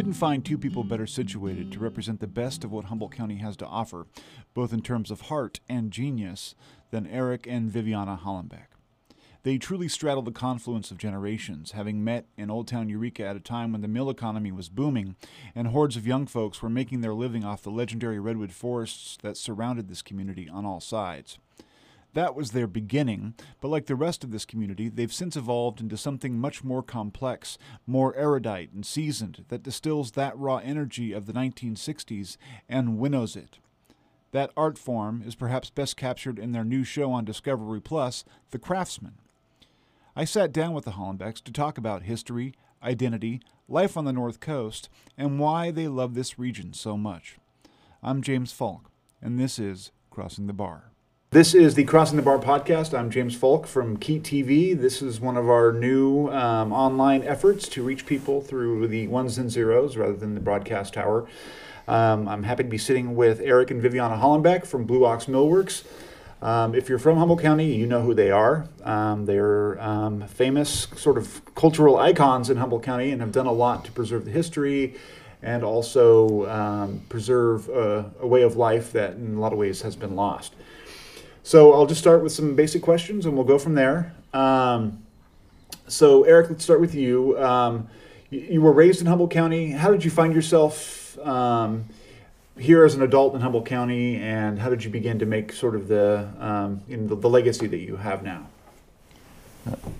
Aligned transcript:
couldn't 0.00 0.14
find 0.14 0.42
two 0.42 0.56
people 0.56 0.82
better 0.82 1.06
situated 1.06 1.70
to 1.70 1.78
represent 1.78 2.20
the 2.20 2.26
best 2.26 2.64
of 2.64 2.72
what 2.72 2.86
Humboldt 2.86 3.12
County 3.12 3.36
has 3.36 3.54
to 3.58 3.66
offer, 3.66 4.06
both 4.54 4.72
in 4.72 4.80
terms 4.80 5.10
of 5.10 5.20
heart 5.20 5.60
and 5.68 5.90
genius, 5.90 6.54
than 6.90 7.06
Eric 7.06 7.46
and 7.46 7.70
Viviana 7.70 8.18
Hollenbeck. 8.24 8.68
They 9.42 9.58
truly 9.58 9.88
straddle 9.88 10.22
the 10.22 10.32
confluence 10.32 10.90
of 10.90 10.96
generations, 10.96 11.72
having 11.72 12.02
met 12.02 12.24
in 12.38 12.50
Old 12.50 12.66
Town 12.66 12.88
Eureka 12.88 13.26
at 13.26 13.36
a 13.36 13.40
time 13.40 13.72
when 13.72 13.82
the 13.82 13.88
mill 13.88 14.08
economy 14.08 14.50
was 14.50 14.70
booming 14.70 15.16
and 15.54 15.68
hordes 15.68 15.98
of 15.98 16.06
young 16.06 16.26
folks 16.26 16.62
were 16.62 16.70
making 16.70 17.02
their 17.02 17.12
living 17.12 17.44
off 17.44 17.62
the 17.62 17.70
legendary 17.70 18.18
redwood 18.18 18.52
forests 18.52 19.18
that 19.20 19.36
surrounded 19.36 19.90
this 19.90 20.00
community 20.00 20.48
on 20.48 20.64
all 20.64 20.80
sides. 20.80 21.36
That 22.14 22.34
was 22.34 22.50
their 22.50 22.66
beginning, 22.66 23.34
but 23.60 23.68
like 23.68 23.86
the 23.86 23.94
rest 23.94 24.24
of 24.24 24.32
this 24.32 24.44
community, 24.44 24.88
they've 24.88 25.12
since 25.12 25.36
evolved 25.36 25.80
into 25.80 25.96
something 25.96 26.38
much 26.38 26.64
more 26.64 26.82
complex, 26.82 27.56
more 27.86 28.14
erudite 28.16 28.72
and 28.72 28.84
seasoned, 28.84 29.44
that 29.48 29.62
distills 29.62 30.12
that 30.12 30.36
raw 30.36 30.56
energy 30.56 31.12
of 31.12 31.26
the 31.26 31.32
1960s 31.32 32.36
and 32.68 32.98
winnows 32.98 33.36
it. 33.36 33.58
That 34.32 34.50
art 34.56 34.76
form 34.76 35.22
is 35.24 35.34
perhaps 35.34 35.70
best 35.70 35.96
captured 35.96 36.38
in 36.38 36.52
their 36.52 36.64
new 36.64 36.84
show 36.84 37.12
on 37.12 37.24
Discovery 37.24 37.80
Plus, 37.80 38.24
The 38.50 38.58
Craftsman. 38.58 39.14
I 40.16 40.24
sat 40.24 40.52
down 40.52 40.72
with 40.72 40.84
the 40.84 40.92
Hollenbecks 40.92 41.42
to 41.44 41.52
talk 41.52 41.78
about 41.78 42.02
history, 42.02 42.54
identity, 42.82 43.40
life 43.68 43.96
on 43.96 44.04
the 44.04 44.12
North 44.12 44.40
Coast, 44.40 44.88
and 45.16 45.38
why 45.38 45.70
they 45.70 45.86
love 45.86 46.14
this 46.14 46.38
region 46.38 46.72
so 46.72 46.96
much. 46.96 47.38
I'm 48.02 48.20
James 48.20 48.52
Faulk, 48.52 48.90
and 49.22 49.38
this 49.38 49.58
is 49.58 49.92
Crossing 50.10 50.46
the 50.46 50.52
Bar. 50.52 50.90
This 51.32 51.54
is 51.54 51.76
the 51.76 51.84
Crossing 51.84 52.16
the 52.16 52.24
Bar 52.24 52.40
podcast. 52.40 52.92
I'm 52.92 53.08
James 53.08 53.36
Faulk 53.36 53.68
from 53.68 53.96
KEET 53.98 54.24
TV. 54.24 54.76
This 54.76 55.00
is 55.00 55.20
one 55.20 55.36
of 55.36 55.48
our 55.48 55.70
new 55.70 56.26
um, 56.30 56.72
online 56.72 57.22
efforts 57.22 57.68
to 57.68 57.84
reach 57.84 58.04
people 58.04 58.40
through 58.40 58.88
the 58.88 59.06
ones 59.06 59.38
and 59.38 59.48
zeros 59.48 59.96
rather 59.96 60.14
than 60.14 60.34
the 60.34 60.40
broadcast 60.40 60.94
tower. 60.94 61.28
Um, 61.86 62.26
I'm 62.26 62.42
happy 62.42 62.64
to 62.64 62.68
be 62.68 62.78
sitting 62.78 63.14
with 63.14 63.40
Eric 63.42 63.70
and 63.70 63.80
Viviana 63.80 64.16
Hollenbeck 64.16 64.66
from 64.66 64.86
Blue 64.86 65.04
Ox 65.04 65.26
Millworks. 65.26 65.84
Um, 66.42 66.74
if 66.74 66.88
you're 66.88 66.98
from 66.98 67.16
Humboldt 67.16 67.42
County, 67.42 67.76
you 67.76 67.86
know 67.86 68.00
who 68.00 68.12
they 68.12 68.32
are. 68.32 68.66
Um, 68.82 69.26
they're 69.26 69.80
um, 69.80 70.26
famous 70.26 70.88
sort 70.96 71.16
of 71.16 71.54
cultural 71.54 71.96
icons 71.96 72.50
in 72.50 72.56
Humboldt 72.56 72.82
County 72.82 73.12
and 73.12 73.20
have 73.20 73.30
done 73.30 73.46
a 73.46 73.52
lot 73.52 73.84
to 73.84 73.92
preserve 73.92 74.24
the 74.24 74.32
history 74.32 74.96
and 75.42 75.62
also 75.62 76.48
um, 76.48 77.02
preserve 77.08 77.68
a, 77.68 78.10
a, 78.20 78.26
way 78.26 78.42
of 78.42 78.56
life 78.56 78.92
that 78.92 79.12
in 79.12 79.36
a 79.36 79.40
lot 79.40 79.52
of 79.52 79.58
ways 79.58 79.82
has 79.82 79.94
been 79.94 80.16
lost. 80.16 80.54
So 81.42 81.72
I'll 81.72 81.86
just 81.86 82.00
start 82.00 82.22
with 82.22 82.32
some 82.32 82.54
basic 82.54 82.82
questions 82.82 83.26
and 83.26 83.34
we'll 83.34 83.44
go 83.44 83.58
from 83.58 83.74
there. 83.74 84.14
Um, 84.32 85.02
so, 85.88 86.24
Eric, 86.24 86.50
let's 86.50 86.62
start 86.62 86.80
with 86.80 86.94
you. 86.94 87.38
Um, 87.42 87.88
you. 88.30 88.40
you. 88.40 88.62
were 88.62 88.72
raised 88.72 89.00
in 89.00 89.06
Humboldt 89.06 89.30
County. 89.30 89.72
How 89.72 89.90
did 89.90 90.04
you 90.04 90.10
find 90.10 90.34
yourself? 90.34 91.18
here 92.60 92.84
as 92.84 92.94
an 92.94 93.02
adult 93.02 93.34
in 93.34 93.40
Humboldt 93.40 93.66
County, 93.66 94.16
and 94.16 94.58
how 94.58 94.68
did 94.68 94.84
you 94.84 94.90
begin 94.90 95.18
to 95.18 95.26
make 95.26 95.52
sort 95.52 95.74
of 95.74 95.88
the 95.88 96.28
um, 96.38 96.82
the, 96.88 97.16
the, 97.16 97.28
legacy 97.28 97.66
that 97.66 97.78
you 97.78 97.96
have 97.96 98.22
now? 98.22 98.46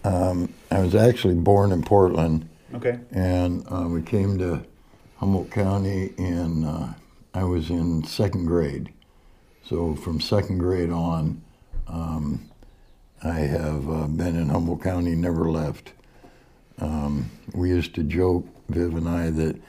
Um, 0.05 0.53
I 0.71 0.81
was 0.81 0.95
actually 0.95 1.35
born 1.35 1.73
in 1.73 1.83
Portland. 1.83 2.49
Okay. 2.75 2.99
And 3.11 3.65
uh, 3.71 3.89
we 3.89 4.03
came 4.03 4.39
to 4.39 4.65
Humboldt 5.17 5.51
County 5.51 6.13
in 6.17 6.65
uh, 6.65 6.95
I 7.35 7.45
was 7.45 7.71
in 7.71 8.05
second 8.05 8.47
grade, 8.47 8.93
so 9.71 9.95
from 9.95 10.21
second 10.21 10.59
grade 10.59 10.91
on, 10.91 11.41
um, 11.87 12.51
I 13.23 13.39
have 13.39 13.89
uh, 13.89 14.09
been 14.09 14.35
in 14.35 14.49
Humboldt 14.49 14.83
County, 14.83 15.15
never 15.15 15.49
left. 15.49 15.93
Um, 16.81 17.31
we 17.55 17.69
used 17.69 17.95
to 17.95 18.03
joke, 18.03 18.49
Viv 18.69 18.97
and 18.97 19.09
I, 19.09 19.31
that 19.31 19.61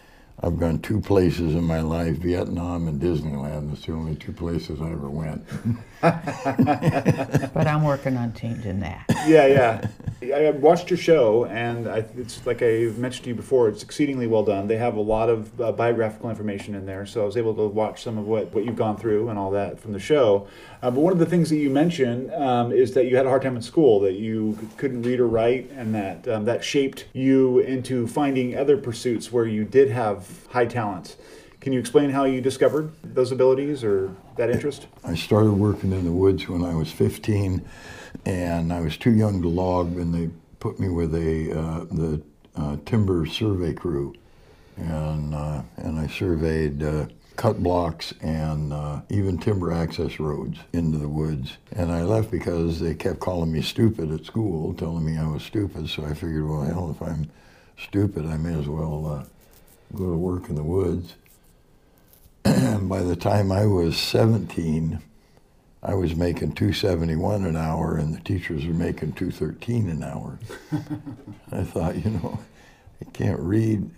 I've 0.42 0.58
gone 0.58 0.80
two 0.80 1.00
places 1.00 1.54
in 1.54 1.64
my 1.64 1.82
life, 1.82 2.18
Vietnam 2.18 2.88
and 2.88 3.00
Disneyland. 3.00 3.70
That's 3.70 3.86
the 3.86 3.92
only 3.94 4.16
two 4.16 4.32
places 4.32 4.82
I 4.82 4.92
ever 4.92 5.08
went. 5.08 5.46
but 7.54 7.68
I'm 7.68 7.84
working 7.84 8.18
on 8.18 8.34
changing 8.34 8.80
that. 8.80 9.06
Yeah, 9.28 9.46
yeah. 9.46 9.88
I 10.36 10.52
watched 10.52 10.90
your 10.90 10.98
show, 10.98 11.46
and 11.46 11.88
I, 11.88 12.06
it's 12.18 12.46
like 12.46 12.62
I 12.62 12.92
mentioned 12.98 13.24
to 13.26 13.30
you 13.30 13.36
before. 13.36 13.70
It's 13.70 13.84
exceedingly 13.84 14.28
well 14.28 14.44
done. 14.44 14.68
They 14.68 14.78
have 14.78 14.96
a 14.96 15.02
lot 15.02 15.30
of 15.30 15.60
uh, 15.60 15.72
biographical 15.72 16.30
information 16.30 16.76
in 16.76 16.86
there, 16.86 17.06
so 17.06 17.22
I 17.22 17.26
was 17.26 17.38
able 17.38 17.54
to 17.56 17.68
watch 17.68 18.04
some 18.04 18.18
of 18.18 18.26
what, 18.28 18.52
what 18.54 18.66
you've 18.66 18.76
gone 18.76 18.98
through 18.98 19.30
and 19.30 19.38
all 19.38 19.52
that 19.52 19.80
from 19.80 19.94
the 19.94 20.00
show. 20.00 20.48
Uh, 20.82 20.90
but 20.92 21.02
one 21.02 21.14
of 21.14 21.20
the 21.20 21.26
things 21.26 21.50
that 21.50 21.58
you 21.58 21.70
mentioned 21.70 22.34
um, 22.34 22.72
is 22.72 22.94
that 22.94 23.06
you 23.06 23.16
had 23.16 23.26
a 23.26 23.30
hard 23.30 23.42
time 23.42 23.56
in 23.56 23.62
school, 23.62 24.00
that 24.00 24.14
you 24.14 24.58
couldn't 24.78 25.04
read 25.04 25.20
or 25.20 25.28
write, 25.28 25.70
and 25.72 25.94
that 25.94 26.28
um, 26.28 26.46
that 26.46 26.64
shaped 26.64 27.06
you 27.14 27.60
into 27.60 28.08
finding 28.08 28.58
other 28.58 28.78
pursuits 28.78 29.32
where 29.32 29.46
you 29.46 29.64
did 29.64 29.90
have 29.90 30.48
high 30.48 30.66
talents. 30.66 31.18
Can 31.62 31.74
you 31.74 31.80
explain 31.80 32.10
how 32.10 32.24
you 32.24 32.42
discovered 32.42 32.92
those 33.04 33.32
abilities 33.32 33.84
or 33.84 34.16
that 34.36 34.50
interest? 34.50 34.88
I 35.04 35.14
started 35.14 35.52
working 35.52 35.92
in 35.92 36.06
the 36.06 36.12
woods 36.12 36.48
when 36.48 36.64
I 36.64 36.74
was 36.74 36.92
15, 36.92 37.64
and 38.26 38.74
I 38.74 38.82
was 38.82 38.98
too 38.98 39.12
young 39.12 39.44
to 39.44 39.48
log, 39.48 39.96
and 39.96 40.12
they 40.12 40.32
put 40.60 40.80
me 40.80 40.90
with 40.90 41.14
a 41.14 41.52
uh, 41.52 41.86
the 41.92 42.22
uh, 42.56 42.78
timber 42.88 43.28
survey 43.28 43.74
crew, 43.74 44.16
and 44.76 45.36
uh, 45.36 45.62
and 45.78 46.00
I 46.00 46.08
surveyed 46.08 46.82
uh, 46.82 47.06
cut 47.36 47.62
blocks 47.62 48.12
and 48.22 48.74
uh, 48.74 49.02
even 49.10 49.38
timber 49.38 49.72
access 49.72 50.20
roads 50.20 50.58
into 50.74 50.98
the 50.98 51.08
woods. 51.08 51.58
And 51.74 51.92
I 51.92 52.02
left 52.02 52.32
because 52.32 52.80
they 52.80 52.96
kept 52.96 53.20
calling 53.20 53.52
me 53.52 53.62
stupid 53.62 54.12
at 54.12 54.26
school, 54.26 54.74
telling 54.74 55.06
me 55.06 55.20
I 55.20 55.28
was 55.28 55.44
stupid. 55.44 55.90
So 55.90 56.06
I 56.06 56.16
figured, 56.16 56.48
well, 56.48 56.64
hell, 56.64 56.90
if 56.90 57.08
I'm 57.08 57.30
stupid, 57.78 58.26
I 58.26 58.38
may 58.38 58.60
as 58.60 58.68
well 58.68 59.06
uh, 59.06 59.96
go 59.96 60.10
to 60.10 60.18
work 60.18 60.50
in 60.50 60.56
the 60.56 60.64
woods. 60.64 61.14
And 62.46 62.90
by 62.90 63.02
the 63.02 63.16
time 63.16 63.52
I 63.52 63.66
was 63.66 63.98
17, 63.98 65.00
I 65.84 65.96
was 65.96 66.16
making 66.16 66.54
271 66.54 67.46
an 67.46 67.56
hour 67.56 67.98
and 67.98 68.14
the 68.14 68.20
teachers 68.20 68.66
were 68.66 68.74
making 68.74 69.14
213 69.14 69.90
an 69.90 70.04
hour. 70.04 70.40
I 71.52 71.64
thought, 71.64 72.04
you 72.04 72.12
know, 72.12 72.40
I 73.02 73.06
can't 73.12 73.40
read 73.40 73.90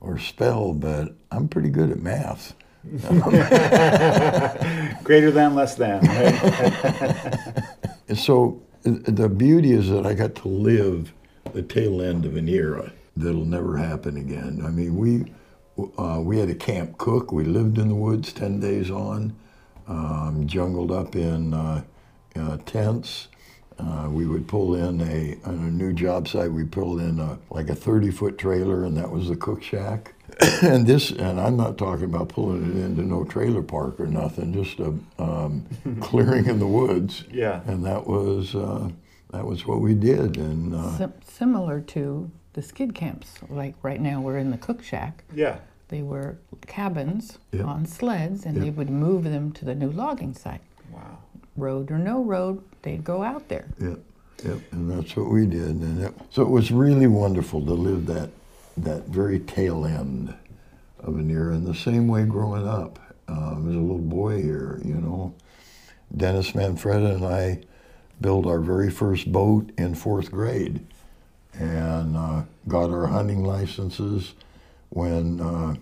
or 0.00 0.18
spell, 0.18 0.72
but 0.72 1.14
I'm 1.30 1.48
pretty 1.48 1.68
good 1.68 1.90
at 1.90 1.98
math. 1.98 2.54
Greater 5.04 5.30
than, 5.30 5.54
less 5.54 5.74
than. 5.74 6.00
Right? 6.00 7.64
so 8.16 8.62
the 8.82 9.28
beauty 9.28 9.72
is 9.72 9.90
that 9.90 10.06
I 10.06 10.14
got 10.14 10.34
to 10.36 10.48
live 10.48 11.12
the 11.52 11.62
tail 11.62 12.00
end 12.00 12.24
of 12.24 12.36
an 12.36 12.48
era 12.48 12.92
that'll 13.16 13.44
never 13.44 13.76
happen 13.76 14.16
again. 14.16 14.62
I 14.64 14.70
mean, 14.70 14.96
we 14.96 15.26
uh, 15.98 16.20
we 16.20 16.38
had 16.38 16.48
a 16.48 16.54
camp 16.54 16.98
cook. 16.98 17.32
We 17.32 17.44
lived 17.44 17.78
in 17.78 17.88
the 17.88 17.94
woods 17.94 18.32
ten 18.32 18.60
days 18.60 18.90
on, 18.90 19.36
um, 19.86 20.46
jungled 20.46 20.90
up 20.90 21.16
in 21.16 21.54
uh, 21.54 21.82
uh, 22.36 22.56
tents. 22.66 23.28
Uh, 23.78 24.08
we 24.10 24.26
would 24.26 24.46
pull 24.46 24.74
in 24.74 25.00
a 25.00 25.38
on 25.48 25.54
a 25.54 25.70
new 25.70 25.92
job 25.92 26.28
site. 26.28 26.52
We 26.52 26.64
pulled 26.64 27.00
in 27.00 27.18
a, 27.18 27.38
like 27.50 27.70
a 27.70 27.74
thirty 27.74 28.10
foot 28.10 28.36
trailer, 28.36 28.84
and 28.84 28.96
that 28.96 29.10
was 29.10 29.28
the 29.28 29.36
cook 29.36 29.62
shack. 29.62 30.14
and 30.62 30.86
this, 30.86 31.10
and 31.10 31.40
I'm 31.40 31.56
not 31.56 31.78
talking 31.78 32.04
about 32.04 32.28
pulling 32.28 32.62
it 32.62 32.84
into 32.84 33.02
no 33.02 33.24
trailer 33.24 33.62
park 33.62 33.98
or 33.98 34.06
nothing, 34.06 34.52
just 34.52 34.78
a 34.78 34.94
um, 35.18 35.66
clearing 36.00 36.46
in 36.46 36.58
the 36.58 36.66
woods. 36.66 37.24
Yeah. 37.30 37.62
And 37.66 37.84
that 37.84 38.06
was 38.06 38.54
uh, 38.54 38.90
that 39.32 39.46
was 39.46 39.66
what 39.66 39.80
we 39.80 39.94
did. 39.94 40.36
And 40.36 40.74
uh, 40.74 40.96
Sim- 40.98 41.14
similar 41.26 41.80
to 41.80 42.30
the 42.52 42.62
skid 42.62 42.94
camps, 42.94 43.34
like 43.48 43.74
right 43.82 44.00
now 44.00 44.20
we're 44.20 44.38
in 44.38 44.50
the 44.50 44.58
cook 44.58 44.82
shack. 44.82 45.24
Yeah. 45.34 45.58
They 45.90 46.02
were 46.02 46.38
cabins 46.68 47.38
yep. 47.50 47.66
on 47.66 47.84
sleds, 47.84 48.46
and 48.46 48.54
yep. 48.54 48.64
they 48.64 48.70
would 48.70 48.90
move 48.90 49.24
them 49.24 49.50
to 49.52 49.64
the 49.64 49.74
new 49.74 49.90
logging 49.90 50.34
site. 50.34 50.60
Wow. 50.92 51.18
Road 51.56 51.90
or 51.90 51.98
no 51.98 52.22
road, 52.22 52.62
they'd 52.82 53.02
go 53.02 53.24
out 53.24 53.48
there. 53.48 53.66
Yep. 53.80 53.98
Yep. 54.44 54.58
And 54.70 54.90
that's 54.90 55.16
what 55.16 55.30
we 55.30 55.46
did. 55.46 55.76
And 55.76 56.04
it, 56.04 56.14
so 56.30 56.42
it 56.42 56.48
was 56.48 56.70
really 56.70 57.08
wonderful 57.08 57.60
to 57.66 57.72
live 57.72 58.06
that 58.06 58.30
that 58.76 59.06
very 59.06 59.40
tail 59.40 59.84
end 59.84 60.32
of 61.00 61.16
an 61.16 61.28
era. 61.28 61.54
In 61.54 61.64
the 61.64 61.74
same 61.74 62.06
way, 62.06 62.24
growing 62.24 62.66
up 62.66 63.00
um, 63.26 63.68
as 63.68 63.74
a 63.74 63.78
little 63.78 63.98
boy 63.98 64.40
here, 64.40 64.80
you 64.84 64.94
know, 64.94 65.34
Dennis 66.16 66.52
Manfreda 66.52 67.16
and 67.16 67.24
I 67.26 67.60
built 68.20 68.46
our 68.46 68.60
very 68.60 68.90
first 68.90 69.30
boat 69.32 69.70
in 69.76 69.96
fourth 69.96 70.30
grade, 70.30 70.86
and 71.52 72.16
uh, 72.16 72.42
got 72.68 72.90
our 72.90 73.08
hunting 73.08 73.44
licenses 73.44 74.34
when 74.90 75.40
uh, 75.40 75.74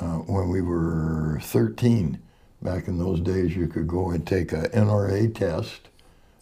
uh, 0.00 0.18
when 0.18 0.48
we 0.48 0.62
were 0.62 1.38
13. 1.42 2.20
Back 2.62 2.88
in 2.88 2.98
those 2.98 3.20
days, 3.20 3.56
you 3.56 3.68
could 3.68 3.88
go 3.88 4.10
and 4.10 4.26
take 4.26 4.52
a 4.52 4.62
NRA 4.68 5.34
test. 5.34 5.88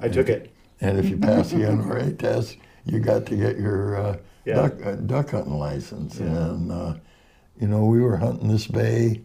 I 0.00 0.08
took 0.08 0.28
it. 0.28 0.52
And 0.80 0.98
if 0.98 1.08
you 1.08 1.16
passed 1.16 1.50
the 1.50 1.58
NRA 1.58 2.18
test, 2.18 2.56
you 2.84 2.98
got 2.98 3.26
to 3.26 3.36
get 3.36 3.56
your 3.56 3.96
uh, 3.96 4.18
yeah. 4.44 4.54
duck, 4.54 4.74
uh, 4.84 4.92
duck 4.94 5.30
hunting 5.30 5.58
license. 5.58 6.18
Yeah. 6.18 6.26
And, 6.26 6.72
uh, 6.72 6.94
you 7.60 7.68
know, 7.68 7.84
we 7.84 8.00
were 8.00 8.16
hunting 8.16 8.48
this 8.48 8.66
bay. 8.66 9.22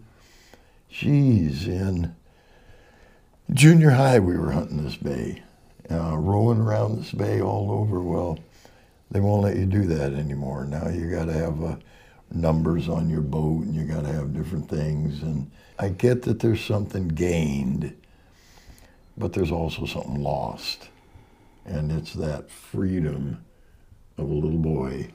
Geez, 0.89 1.67
in 1.67 2.15
junior 3.51 3.91
high, 3.91 4.19
we 4.19 4.37
were 4.37 4.51
hunting 4.51 4.83
this 4.83 4.95
bay, 4.95 5.41
uh, 5.89 6.15
rowing 6.17 6.59
around 6.59 6.99
this 6.99 7.11
bay 7.11 7.41
all 7.41 7.71
over. 7.71 7.99
Well, 7.99 8.37
they 9.09 9.19
won't 9.19 9.43
let 9.43 9.57
you 9.57 9.65
do 9.65 9.85
that 9.87 10.13
anymore. 10.13 10.65
Now 10.65 10.89
you 10.89 11.09
got 11.09 11.25
to 11.25 11.33
have 11.33 11.61
a 11.63 11.79
numbers 12.33 12.89
on 12.89 13.09
your 13.09 13.21
boat 13.21 13.63
and 13.63 13.75
you 13.75 13.83
got 13.83 14.03
to 14.03 14.11
have 14.11 14.33
different 14.33 14.69
things. 14.69 15.21
And 15.21 15.51
I 15.79 15.89
get 15.89 16.23
that 16.23 16.39
there's 16.39 16.63
something 16.63 17.07
gained, 17.07 17.95
but 19.17 19.33
there's 19.33 19.51
also 19.51 19.85
something 19.85 20.21
lost. 20.21 20.89
And 21.65 21.91
it's 21.91 22.13
that 22.13 22.49
freedom 22.49 23.43
of 24.17 24.29
a 24.29 24.33
little 24.33 24.57
boy 24.57 25.09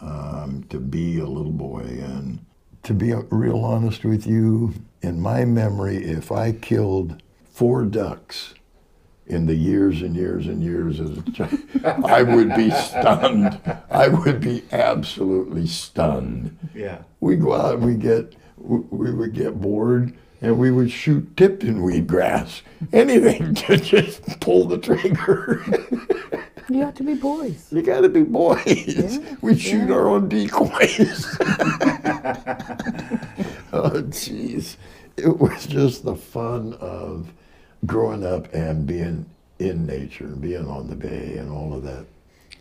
um, 0.00 0.64
to 0.70 0.78
be 0.78 1.18
a 1.18 1.26
little 1.26 1.52
boy. 1.52 1.80
And 1.80 2.44
to 2.84 2.94
be 2.94 3.12
real 3.30 3.64
honest 3.64 4.04
with 4.04 4.26
you, 4.26 4.74
in 5.02 5.20
my 5.20 5.44
memory, 5.44 5.96
if 6.04 6.30
I 6.30 6.52
killed 6.52 7.22
four 7.50 7.84
ducks 7.84 8.54
in 9.28 9.46
the 9.46 9.54
years 9.54 10.02
and 10.02 10.16
years 10.16 10.46
and 10.46 10.62
years 10.62 11.00
as 11.00 11.16
a 11.18 11.22
child, 11.32 11.58
I 11.84 12.22
would 12.22 12.54
be 12.54 12.70
stunned. 12.70 13.60
I 13.90 14.08
would 14.08 14.40
be 14.40 14.64
absolutely 14.72 15.66
stunned. 15.66 16.58
Yeah. 16.74 17.02
We 17.20 17.36
go 17.36 17.54
out 17.54 17.74
and 17.74 17.84
we 17.84 17.94
get 17.94 18.34
we 18.56 19.12
would 19.12 19.34
get 19.34 19.60
bored 19.60 20.14
and 20.40 20.58
we 20.58 20.70
would 20.70 20.90
shoot 20.90 21.36
Tipton 21.36 22.06
grass, 22.06 22.62
Anything 22.92 23.54
to 23.66 23.76
just 23.76 24.40
pull 24.40 24.66
the 24.66 24.78
trigger. 24.78 25.64
You 26.70 26.80
have 26.80 26.96
to 26.96 27.02
be 27.02 27.14
boys. 27.14 27.66
You 27.72 27.80
got 27.80 28.02
to 28.02 28.10
be 28.10 28.24
boys. 28.24 28.66
Yeah, 28.66 29.36
we 29.40 29.56
shoot 29.56 29.88
yeah. 29.88 29.94
our 29.94 30.08
own 30.08 30.28
decoys. 30.28 31.24
oh, 33.72 34.02
jeez. 34.10 34.76
It 35.16 35.38
was 35.38 35.66
just 35.66 36.04
the 36.04 36.14
fun 36.14 36.74
of 36.74 37.32
growing 37.86 38.24
up 38.24 38.52
and 38.52 38.86
being 38.86 39.26
in 39.58 39.86
nature 39.86 40.24
and 40.24 40.40
being 40.40 40.66
on 40.66 40.88
the 40.88 40.96
bay 40.96 41.36
and 41.38 41.50
all 41.50 41.74
of 41.74 41.82
that. 41.82 42.06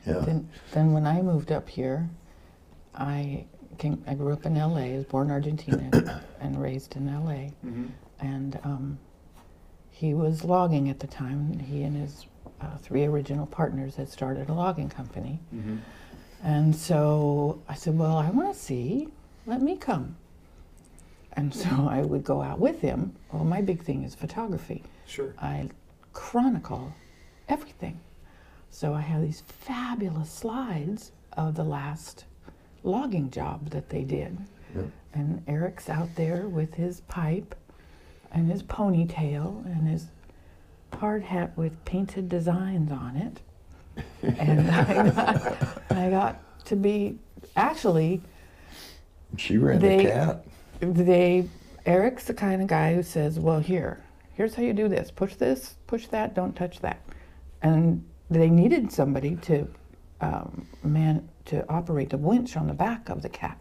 Yeah. 0.06 0.20
Then, 0.20 0.50
then 0.72 0.94
when 0.94 1.06
I 1.06 1.22
moved 1.22 1.52
up 1.52 1.68
here, 1.68 2.10
I 2.96 3.46
came, 3.78 4.04
I 4.08 4.14
grew 4.16 4.34
up 4.34 4.46
in 4.46 4.58
L.A. 4.58 4.94
I 4.94 4.98
was 4.98 5.06
born 5.06 5.28
in 5.28 5.34
Argentina 5.34 6.24
and 6.40 6.62
raised 6.62 6.96
in 6.96 7.10
L.A. 7.10 7.54
And 8.20 8.60
um, 8.64 8.98
he 9.92 10.14
was 10.14 10.44
logging 10.44 10.90
at 10.90 11.00
the 11.00 11.08
time. 11.08 11.60
He 11.60 11.84
and 11.84 11.96
his 11.96 12.26
uh, 12.62 12.78
three 12.78 13.06
original 13.06 13.46
partners 13.46 13.96
had 13.96 14.10
started 14.10 14.50
a 14.50 14.54
logging 14.54 14.90
company. 14.90 15.40
And 16.44 16.76
so 16.76 17.62
I 17.68 17.74
said, 17.76 17.98
Well, 17.98 18.18
I 18.18 18.30
want 18.30 18.54
to 18.54 18.60
see. 18.60 19.10
Let 19.46 19.62
me 19.62 19.76
come. 19.78 20.16
And 21.34 21.54
so 21.54 21.70
I 21.90 22.02
would 22.02 22.24
go 22.24 22.42
out 22.42 22.60
with 22.60 22.80
him. 22.82 23.16
Well, 23.32 23.44
my 23.44 23.62
big 23.62 23.84
thing 23.84 24.04
is 24.04 24.16
photography. 24.16 24.84
Sure. 25.08 25.34
I 25.40 25.70
chronicle 26.14 26.94
everything. 27.50 28.00
So 28.70 28.94
I 28.94 29.02
have 29.02 29.22
these 29.22 29.42
fabulous 29.48 30.30
slides 30.30 31.12
of 31.34 31.56
the 31.56 31.64
last 31.64 32.26
logging 32.84 33.32
job 33.32 33.70
that 33.72 33.90
they 33.90 34.04
did. 34.04 34.38
And 35.14 35.42
Eric's 35.48 35.90
out 35.90 36.14
there 36.16 36.48
with 36.48 36.76
his 36.76 37.02
pipe 37.02 37.56
and 38.32 38.52
his 38.52 38.62
ponytail 38.62 39.66
and 39.66 39.88
his 39.88 40.06
hard 40.94 41.24
hat 41.24 41.58
with 41.58 41.84
painted 41.86 42.30
designs 42.30 42.92
on 42.92 43.16
it. 43.16 43.40
and 44.40 44.70
I 44.70 45.10
got, 45.10 45.82
I 45.92 46.10
got 46.12 46.66
to 46.66 46.76
be 46.76 47.18
actually 47.56 48.22
She 49.38 49.58
ran 49.58 49.80
They- 49.80 50.06
a 50.06 50.12
cat. 50.12 50.46
they 50.82 51.50
Eric's 51.88 52.26
the 52.26 52.34
kind 52.36 52.62
of 52.62 52.68
guy 52.68 52.94
who 52.94 53.02
says, 53.02 53.40
"Well, 53.40 53.60
here, 53.60 54.04
here's 54.38 54.56
how 54.56 54.64
you 54.64 54.74
do 54.74 54.88
this. 54.88 55.12
Push 55.12 55.36
this, 55.36 55.76
push 55.88 56.08
that. 56.08 56.34
Don't 56.34 56.56
touch 56.56 56.80
that." 56.80 57.02
And 57.62 58.06
they 58.30 58.50
needed 58.50 58.92
somebody 58.92 59.36
to 59.38 59.68
um, 60.22 60.68
man 60.84 61.28
to 61.46 61.68
operate 61.70 62.10
the 62.12 62.18
winch 62.18 62.56
on 62.56 62.68
the 62.68 62.74
back 62.74 63.10
of 63.10 63.22
the 63.22 63.30
cat. 63.30 63.58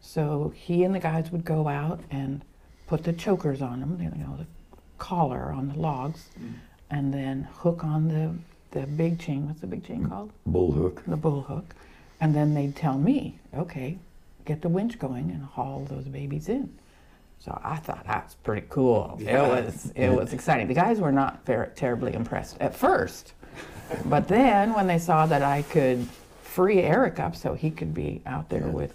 So 0.00 0.52
he 0.54 0.84
and 0.84 0.94
the 0.94 0.98
guys 0.98 1.30
would 1.30 1.44
go 1.44 1.68
out 1.68 2.00
and 2.10 2.42
put 2.86 3.04
the 3.04 3.12
chokers 3.12 3.62
on 3.62 3.80
them, 3.80 4.00
you 4.00 4.10
know, 4.10 4.36
the 4.36 4.46
collar 4.98 5.52
on 5.52 5.68
the 5.68 5.78
logs, 5.78 6.30
and 6.90 7.12
then 7.14 7.48
hook 7.58 7.84
on 7.84 8.08
the 8.08 8.34
the 8.72 8.86
big 8.86 9.18
chain. 9.18 9.46
What's 9.46 9.60
the 9.60 9.66
big 9.66 9.84
chain 9.84 10.08
called? 10.08 10.32
Bullhook. 10.48 11.04
the 11.06 11.16
bull 11.16 11.42
hook, 11.42 11.74
and 12.20 12.34
then 12.34 12.54
they'd 12.54 12.74
tell 12.76 12.98
me, 12.98 13.38
okay, 13.54 13.98
get 14.44 14.62
the 14.62 14.68
winch 14.68 14.98
going 14.98 15.30
and 15.30 15.44
haul 15.44 15.84
those 15.84 16.06
babies 16.06 16.48
in. 16.48 16.78
So 17.40 17.58
I 17.64 17.76
thought 17.76 18.04
that's 18.06 18.34
pretty 18.34 18.66
cool. 18.68 19.16
Yeah. 19.20 19.46
It 19.56 19.64
was 19.64 19.92
it 19.96 20.08
was 20.10 20.32
exciting. 20.32 20.68
The 20.68 20.74
guys 20.74 21.00
were 21.00 21.10
not 21.12 21.44
ver- 21.46 21.72
terribly 21.74 22.12
impressed 22.14 22.58
at 22.60 22.76
first, 22.76 23.32
but 24.04 24.28
then 24.28 24.74
when 24.74 24.86
they 24.86 24.98
saw 24.98 25.24
that 25.26 25.42
I 25.42 25.62
could 25.62 26.06
free 26.42 26.80
Eric 26.80 27.18
up 27.18 27.34
so 27.34 27.54
he 27.54 27.70
could 27.70 27.94
be 27.94 28.20
out 28.26 28.48
there 28.50 28.66
with 28.68 28.92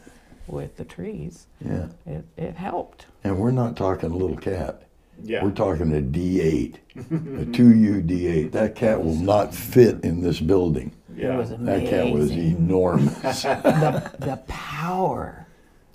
with 0.48 0.78
the 0.78 0.86
trees, 0.86 1.48
Yeah. 1.66 1.88
it, 2.06 2.24
it 2.38 2.56
helped. 2.56 3.08
And 3.24 3.40
we're 3.40 3.50
not 3.52 3.76
talking 3.76 4.12
a 4.12 4.16
little 4.16 4.38
cat. 4.38 4.84
Yeah. 5.24 5.44
We're 5.44 5.52
talking 5.52 5.92
a 5.98 6.02
D8, 6.02 6.76
a 6.98 7.46
2U 7.46 8.06
D8. 8.08 8.52
That 8.52 8.76
cat 8.76 9.04
will 9.04 9.16
not 9.16 9.56
fit 9.56 10.04
in 10.04 10.22
this 10.22 10.40
building. 10.40 10.92
Yeah. 11.16 11.34
It 11.34 11.38
was 11.38 11.50
That 11.50 11.88
cat 11.90 12.12
was 12.12 12.30
enormous. 12.32 13.42
the, 13.44 14.12
the 14.20 14.38
power 14.48 15.48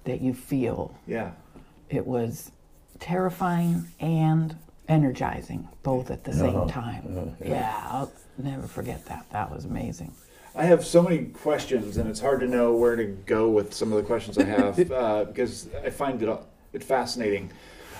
that 0.05 0.21
you 0.21 0.35
feel 0.35 0.95
Yeah. 1.07 1.31
It 1.91 2.07
was 2.07 2.51
terrifying 2.99 3.87
and 3.99 4.57
energizing 4.89 5.69
both 5.83 6.11
at 6.11 6.25
the 6.25 6.33
same 6.33 6.69
time. 6.69 7.35
yeah, 7.45 7.87
I'll 7.91 8.13
never 8.39 8.67
forget 8.67 9.05
that. 9.07 9.27
That 9.31 9.51
was 9.51 9.65
amazing. 9.65 10.13
I 10.55 10.65
have 10.65 10.85
so 10.85 11.03
many 11.03 11.27
questions, 11.27 11.97
and 11.97 12.09
it's 12.11 12.21
hard 12.21 12.41
to 12.41 12.47
know 12.47 12.75
where 12.75 12.97
to 12.97 13.05
go 13.05 13.49
with 13.49 13.73
some 13.73 13.93
of 13.93 13.99
the 13.99 14.03
questions 14.05 14.37
I 14.37 14.45
have 14.45 14.91
uh, 14.93 15.25
because 15.25 15.69
I 15.85 15.91
find 15.91 16.21
it, 16.23 16.39
it 16.73 16.83
fascinating. 16.83 17.51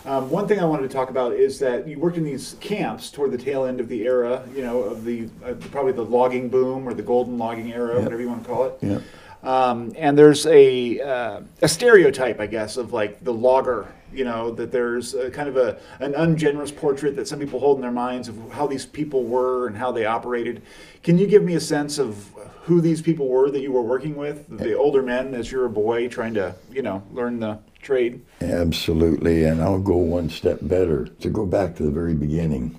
Um, 0.05 0.31
one 0.31 0.49
thing 0.49 0.59
I 0.59 0.65
wanted 0.65 0.83
to 0.83 0.89
talk 0.89 1.11
about 1.11 1.33
is 1.35 1.59
that 1.61 1.87
you 1.87 1.99
worked 1.99 2.17
in 2.17 2.25
these 2.25 2.57
camps 2.61 3.11
toward 3.11 3.31
the 3.33 3.39
tail 3.39 3.65
end 3.67 3.81
of 3.81 3.89
the 3.89 4.03
era, 4.03 4.43
you 4.55 4.63
know, 4.63 4.81
of 4.81 5.05
the 5.05 5.29
uh, 5.45 5.53
probably 5.71 5.93
the 5.93 6.05
logging 6.05 6.49
boom 6.49 6.89
or 6.89 6.95
the 6.95 7.03
golden 7.03 7.39
logging 7.39 7.71
era, 7.73 7.95
Yep. 7.97 8.05
whatever 8.05 8.23
you 8.23 8.29
want 8.29 8.43
to 8.43 8.49
call 8.49 8.65
it. 8.65 8.79
yeah. 8.81 8.99
Um, 9.43 9.93
and 9.97 10.19
there's 10.19 10.47
a 10.47 11.01
uh, 11.01 11.41
a 11.63 11.69
stereotype, 11.69 12.41
I 12.41 12.47
guess, 12.47 12.77
of 12.77 12.93
like 12.93 13.23
the 13.25 13.33
logger. 13.33 13.93
You 14.13 14.25
know 14.25 14.51
that 14.53 14.73
there's 14.73 15.15
kind 15.33 15.49
of 15.49 15.57
a 15.57 15.79
an 16.01 16.15
ungenerous 16.15 16.73
portrait 16.73 17.15
that 17.17 17.29
some 17.29 17.39
people 17.39 17.61
hold 17.61 17.79
in 17.79 17.83
their 17.83 17.93
minds 17.93 18.29
of 18.29 18.37
how 18.51 18.67
these 18.67 18.85
people 18.85 19.25
were 19.25 19.69
and 19.69 19.77
how 19.77 19.93
they 19.93 20.05
operated. 20.05 20.63
Can 21.03 21.17
you 21.17 21.27
give 21.27 21.45
me 21.45 21.55
a 21.55 21.61
sense 21.61 21.99
of 21.99 22.29
who 22.63 22.81
these 22.81 23.01
people 23.01 23.29
were 23.29 23.51
that 23.51 23.61
you 23.61 23.73
were 23.73 23.83
working 23.83 24.17
with, 24.17 24.47
the 24.59 24.77
older 24.77 25.03
men, 25.03 25.35
as 25.35 25.51
you're 25.51 25.65
a 25.65 25.71
boy 25.71 26.09
trying 26.09 26.35
to 26.35 26.55
you 26.71 26.83
know 26.83 27.03
learn 27.13 27.41
the 27.41 27.59
trade? 27.81 28.21
Absolutely, 28.41 29.45
and 29.45 29.63
I'll 29.63 29.81
go 29.81 29.97
one 29.97 30.29
step 30.29 30.59
better. 30.63 31.07
To 31.07 31.31
go 31.31 31.47
back 31.47 31.77
to 31.77 31.85
the 31.85 31.91
very 31.91 32.15
beginning, 32.15 32.79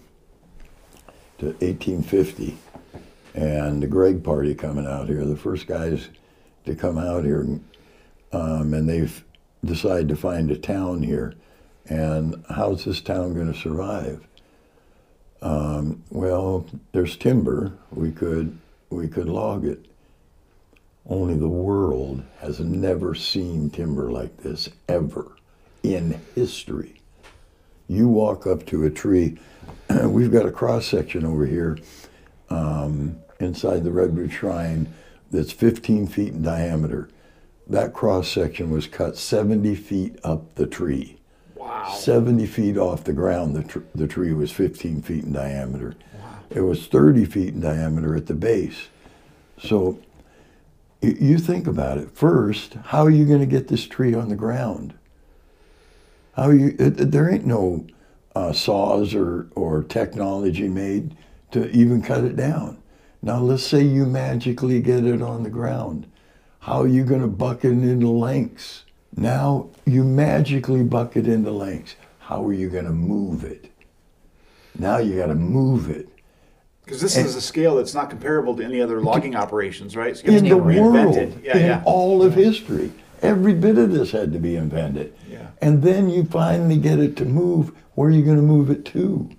to 1.39 1.47
1850, 1.47 2.57
and 3.33 3.81
the 3.81 3.87
Gregg 3.87 4.23
Party 4.23 4.53
coming 4.53 4.85
out 4.85 5.07
here, 5.07 5.25
the 5.25 5.35
first 5.35 5.65
guys 5.65 6.09
to 6.65 6.75
come 6.75 6.97
out 6.97 7.23
here, 7.23 7.59
um, 8.31 8.73
and 8.73 8.87
they've 8.87 9.23
decided 9.63 10.07
to 10.09 10.15
find 10.15 10.51
a 10.51 10.57
town 10.57 11.03
here. 11.03 11.33
And 11.87 12.43
how's 12.49 12.85
this 12.85 13.01
town 13.01 13.33
going 13.33 13.51
to 13.51 13.59
survive? 13.59 14.25
Um, 15.41 16.03
well, 16.09 16.65
there's 16.91 17.17
timber. 17.17 17.73
We 17.91 18.11
could 18.11 18.57
we 18.89 19.07
could 19.07 19.27
log 19.27 19.65
it. 19.65 19.85
Only 21.07 21.35
the 21.35 21.47
world 21.47 22.23
has 22.39 22.59
never 22.59 23.15
seen 23.15 23.69
timber 23.69 24.11
like 24.11 24.37
this 24.37 24.69
ever 24.87 25.31
in 25.81 26.21
history. 26.35 27.01
You 27.87 28.07
walk 28.07 28.45
up 28.45 28.65
to 28.67 28.85
a 28.85 28.89
tree, 28.89 29.39
we've 30.03 30.31
got 30.31 30.45
a 30.45 30.51
cross 30.51 30.85
section 30.85 31.25
over 31.25 31.45
here 31.45 31.79
um, 32.49 33.17
inside 33.39 33.83
the 33.83 33.91
Redwood 33.91 34.31
Shrine 34.31 34.93
that's 35.31 35.51
15 35.51 36.07
feet 36.07 36.33
in 36.33 36.41
diameter. 36.43 37.09
That 37.67 37.93
cross 37.93 38.27
section 38.27 38.69
was 38.69 38.87
cut 38.87 39.17
70 39.17 39.75
feet 39.75 40.17
up 40.23 40.55
the 40.55 40.67
tree. 40.67 41.17
Wow. 41.55 41.89
70 41.89 42.45
feet 42.47 42.77
off 42.77 43.03
the 43.03 43.13
ground, 43.13 43.55
the, 43.55 43.63
tr- 43.63 43.79
the 43.95 44.07
tree 44.07 44.33
was 44.33 44.51
15 44.51 45.01
feet 45.03 45.23
in 45.23 45.31
diameter. 45.33 45.95
Wow. 46.13 46.29
It 46.49 46.61
was 46.61 46.87
30 46.87 47.25
feet 47.25 47.53
in 47.53 47.61
diameter 47.61 48.15
at 48.15 48.25
the 48.27 48.33
base. 48.33 48.87
So 49.61 49.99
you 51.01 51.37
think 51.37 51.67
about 51.67 51.97
it. 51.97 52.11
First, 52.11 52.73
how 52.85 53.03
are 53.03 53.09
you 53.11 53.25
going 53.25 53.39
to 53.39 53.45
get 53.45 53.67
this 53.67 53.85
tree 53.87 54.13
on 54.13 54.29
the 54.29 54.35
ground? 54.35 54.93
How 56.35 56.47
are 56.47 56.53
you? 56.53 56.75
It, 56.79 56.99
it- 56.99 57.11
there 57.11 57.31
ain't 57.31 57.45
no 57.45 57.85
uh, 58.35 58.53
saws 58.53 59.13
or, 59.13 59.47
or 59.55 59.83
technology 59.83 60.67
made 60.67 61.15
to 61.51 61.69
even 61.71 62.01
cut 62.01 62.23
it 62.23 62.35
down. 62.35 62.80
Now, 63.21 63.39
let's 63.39 63.63
say 63.63 63.83
you 63.83 64.05
magically 64.05 64.81
get 64.81 65.05
it 65.05 65.21
on 65.21 65.43
the 65.43 65.49
ground. 65.49 66.07
How 66.59 66.81
are 66.81 66.87
you 66.87 67.03
going 67.03 67.21
to 67.21 67.27
buck 67.27 67.65
it 67.65 67.71
into 67.71 68.09
lengths? 68.09 68.85
Now 69.15 69.69
you 69.85 70.03
magically 70.03 70.83
buck 70.83 71.17
it 71.17 71.27
into 71.27 71.51
lengths. 71.51 71.95
How 72.19 72.45
are 72.45 72.53
you 72.53 72.69
going 72.69 72.85
to 72.85 72.91
move 72.91 73.43
it? 73.43 73.71
Now 74.77 74.99
you 74.99 75.17
got 75.17 75.27
to 75.27 75.35
move 75.35 75.89
it. 75.89 76.07
Because 76.83 77.01
this 77.01 77.17
is 77.17 77.35
a 77.35 77.41
scale 77.41 77.75
that's 77.75 77.93
not 77.93 78.09
comparable 78.09 78.55
to 78.55 78.63
any 78.63 78.81
other 78.81 79.01
logging 79.01 79.35
operations, 79.35 79.95
right? 79.95 80.11
It's 80.11 80.21
in 80.23 80.47
the 80.47 80.57
world. 80.57 81.15
Yeah, 81.43 81.57
in 81.57 81.65
yeah. 81.65 81.83
all 81.85 82.23
of 82.23 82.33
history. 82.33 82.91
Every 83.21 83.53
bit 83.53 83.77
of 83.77 83.91
this 83.91 84.11
had 84.11 84.33
to 84.33 84.39
be 84.39 84.55
invented. 84.55 85.13
Yeah. 85.29 85.47
And 85.61 85.83
then 85.83 86.09
you 86.09 86.25
finally 86.25 86.77
get 86.77 86.99
it 86.99 87.15
to 87.17 87.25
move. 87.25 87.71
Where 87.93 88.09
are 88.09 88.11
you 88.11 88.23
going 88.23 88.37
to 88.37 88.41
move 88.41 88.69
it 88.71 88.83
to? 88.85 89.29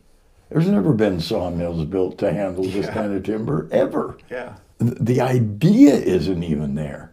There's 0.52 0.68
never 0.68 0.92
been 0.92 1.18
sawmills 1.20 1.84
built 1.86 2.18
to 2.18 2.32
handle 2.32 2.64
this 2.64 2.86
Yeah. 2.86 2.92
kind 2.94 3.14
of 3.14 3.22
timber, 3.22 3.68
ever. 3.72 4.18
Yeah. 4.30 4.54
The 4.78 5.20
idea 5.20 5.94
isn't 5.94 6.42
even 6.42 6.74
there. 6.74 7.12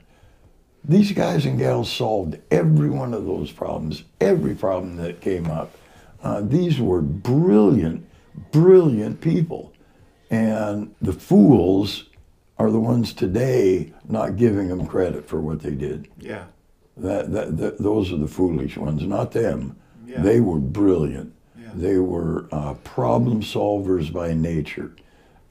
These 0.84 1.12
guys 1.14 1.46
and 1.46 1.58
gals 1.58 1.92
solved 1.92 2.40
every 2.52 2.90
one 2.90 3.14
of 3.14 3.26
those 3.26 3.52
problems, 3.52 4.04
every 4.20 4.56
problem 4.56 4.98
that 4.98 5.22
came 5.22 5.48
up. 5.48 5.72
Uh, 6.24 6.42
these 6.42 6.80
were 6.82 7.02
brilliant, 7.02 8.06
brilliant 8.52 9.22
people. 9.22 9.72
And 10.30 10.94
the 11.02 11.14
fools 11.14 12.06
are 12.58 12.72
the 12.72 12.80
ones 12.80 13.14
today 13.14 13.94
not 14.08 14.36
giving 14.36 14.68
them 14.68 14.86
credit 14.86 15.28
for 15.28 15.40
what 15.40 15.62
they 15.62 15.76
did. 15.76 16.08
Yeah. 16.20 16.46
That, 16.98 17.32
that, 17.32 17.58
that 17.58 17.78
those 17.78 18.12
are 18.12 18.18
the 18.18 18.28
foolish 18.28 18.76
ones, 18.78 19.04
not 19.04 19.32
them. 19.32 19.78
Yeah. 20.06 20.22
They 20.22 20.40
were 20.42 20.60
brilliant. 20.60 21.34
Yeah. 21.76 21.82
They 21.82 21.98
were 21.98 22.48
uh, 22.52 22.74
problem 22.84 23.42
solvers 23.42 24.12
by 24.12 24.34
nature, 24.34 24.92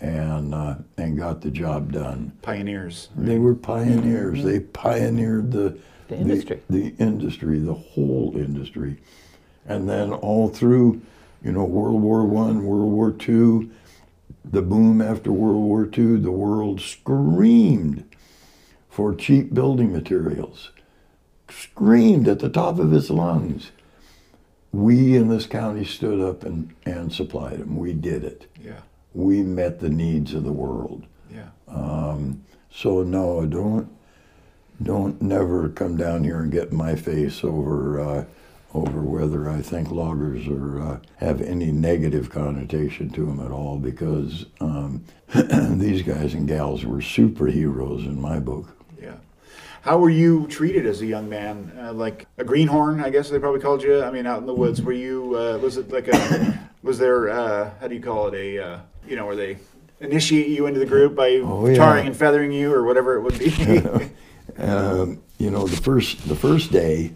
and 0.01 0.55
uh, 0.55 0.77
and 0.97 1.17
got 1.19 1.41
the 1.41 1.51
job 1.51 1.93
done. 1.93 2.33
Pioneers. 2.43 3.09
They 3.17 3.39
were 3.39 3.55
pioneers. 3.55 4.43
They 4.45 4.61
pioneered 4.61 5.53
the 5.53 5.79
The 6.09 6.17
industry. 6.17 6.63
the, 6.71 6.95
industry, 6.99 7.59
the 7.59 7.75
whole 7.75 8.33
industry, 8.37 8.99
and 9.67 9.89
then 9.89 10.13
all 10.13 10.49
through, 10.49 11.01
you 11.43 11.53
know, 11.53 11.65
World 11.65 12.03
War 12.03 12.25
One, 12.25 12.65
World 12.65 12.93
War 12.93 13.13
Two, 13.13 13.71
the 14.45 14.63
boom 14.63 15.01
after 15.01 15.33
World 15.33 15.63
War 15.63 15.87
Two, 15.87 16.19
the 16.19 16.31
world 16.33 16.81
screamed 16.81 18.05
for 18.89 19.15
cheap 19.15 19.55
building 19.55 19.93
materials, 19.93 20.71
screamed 21.51 22.27
at 22.29 22.41
the 22.41 22.49
top 22.49 22.79
of 22.79 22.93
its 22.93 23.11
lungs. 23.11 23.71
We 24.73 25.17
in 25.17 25.29
this 25.29 25.47
county 25.47 25.85
stood 25.85 26.21
up 26.21 26.45
and, 26.45 26.75
and 26.85 27.13
supplied 27.13 27.59
them. 27.59 27.77
We 27.77 27.93
did 27.93 28.25
it. 28.25 28.47
Yeah. 28.63 28.81
We 29.15 29.43
met 29.43 29.81
the 29.81 29.89
needs 29.89 30.35
of 30.35 30.45
the 30.45 30.53
world. 30.53 31.07
Yeah. 31.31 31.49
Um, 31.67 32.45
so 32.71 33.03
no, 33.03 33.47
don't 33.47 33.91
don't 34.83 35.21
never 35.21 35.69
come 35.69 35.97
down 35.97 36.23
here 36.25 36.39
and 36.41 36.53
get 36.53 36.73
my 36.73 36.95
face 36.95 37.43
over 37.43 38.01
uh, 38.01 38.25
over 38.75 39.01
whether 39.01 39.49
I 39.49 39.63
think 39.63 39.91
loggers 39.91 40.47
are 40.47 40.81
uh, 40.81 41.01
have 41.17 41.41
any 41.41 41.73
negative 41.73 42.31
connotation 42.31 43.11
to 43.11 43.27
them 43.27 43.41
at 43.41 43.51
all 43.51 43.79
because 43.79 44.47
um, 44.61 45.05
these 45.35 46.03
guys 46.03 46.35
and 46.35 46.47
gals 46.47 46.85
were 46.85 46.99
superheroes 46.99 48.05
in 48.07 48.21
my 48.21 48.39
book. 48.39 48.78
How 49.83 49.99
were 49.99 50.11
you 50.11 50.47
treated 50.49 50.87
as 50.87 51.01
a 51.03 51.07
young 51.07 51.29
man? 51.29 51.73
Uh, 51.81 51.93
like 51.93 52.27
a 52.37 52.45
greenhorn, 52.45 53.01
I 53.03 53.11
guess 53.11 53.31
they 53.31 53.39
probably 53.39 53.61
called 53.61 53.83
you. 53.83 54.03
I 54.03 54.11
mean, 54.11 54.27
out 54.27 54.39
in 54.41 54.47
the 54.47 54.55
woods. 54.55 54.83
Were 54.83 54.93
you? 54.93 55.37
Uh, 55.37 55.59
was 55.59 55.77
it 55.77 55.91
like 55.91 56.09
a? 56.09 56.69
Was 56.83 56.99
there? 56.99 57.29
Uh, 57.31 57.71
how 57.81 57.89
do 57.89 57.95
you 57.95 58.03
call 58.03 58.29
it? 58.29 58.35
A? 58.35 58.59
Uh, 58.65 58.81
you 59.07 59.17
know, 59.17 59.27
where 59.27 59.37
they 59.37 59.59
initiate 60.01 60.49
you 60.49 60.67
into 60.67 60.79
the 60.81 60.87
group 60.87 61.15
by 61.15 61.41
Oh, 61.43 61.67
yeah. 61.67 61.75
tarring 61.77 62.07
and 62.07 62.17
feathering 62.17 62.53
you, 62.53 62.73
or 62.73 62.85
whatever 62.85 63.15
it 63.17 63.23
would 63.23 63.39
be. 63.39 64.11
Um, 64.57 65.23
you 65.39 65.51
know, 65.53 65.69
the 65.69 65.77
first 65.77 66.27
the 66.27 66.35
first 66.35 66.73
day, 66.73 67.13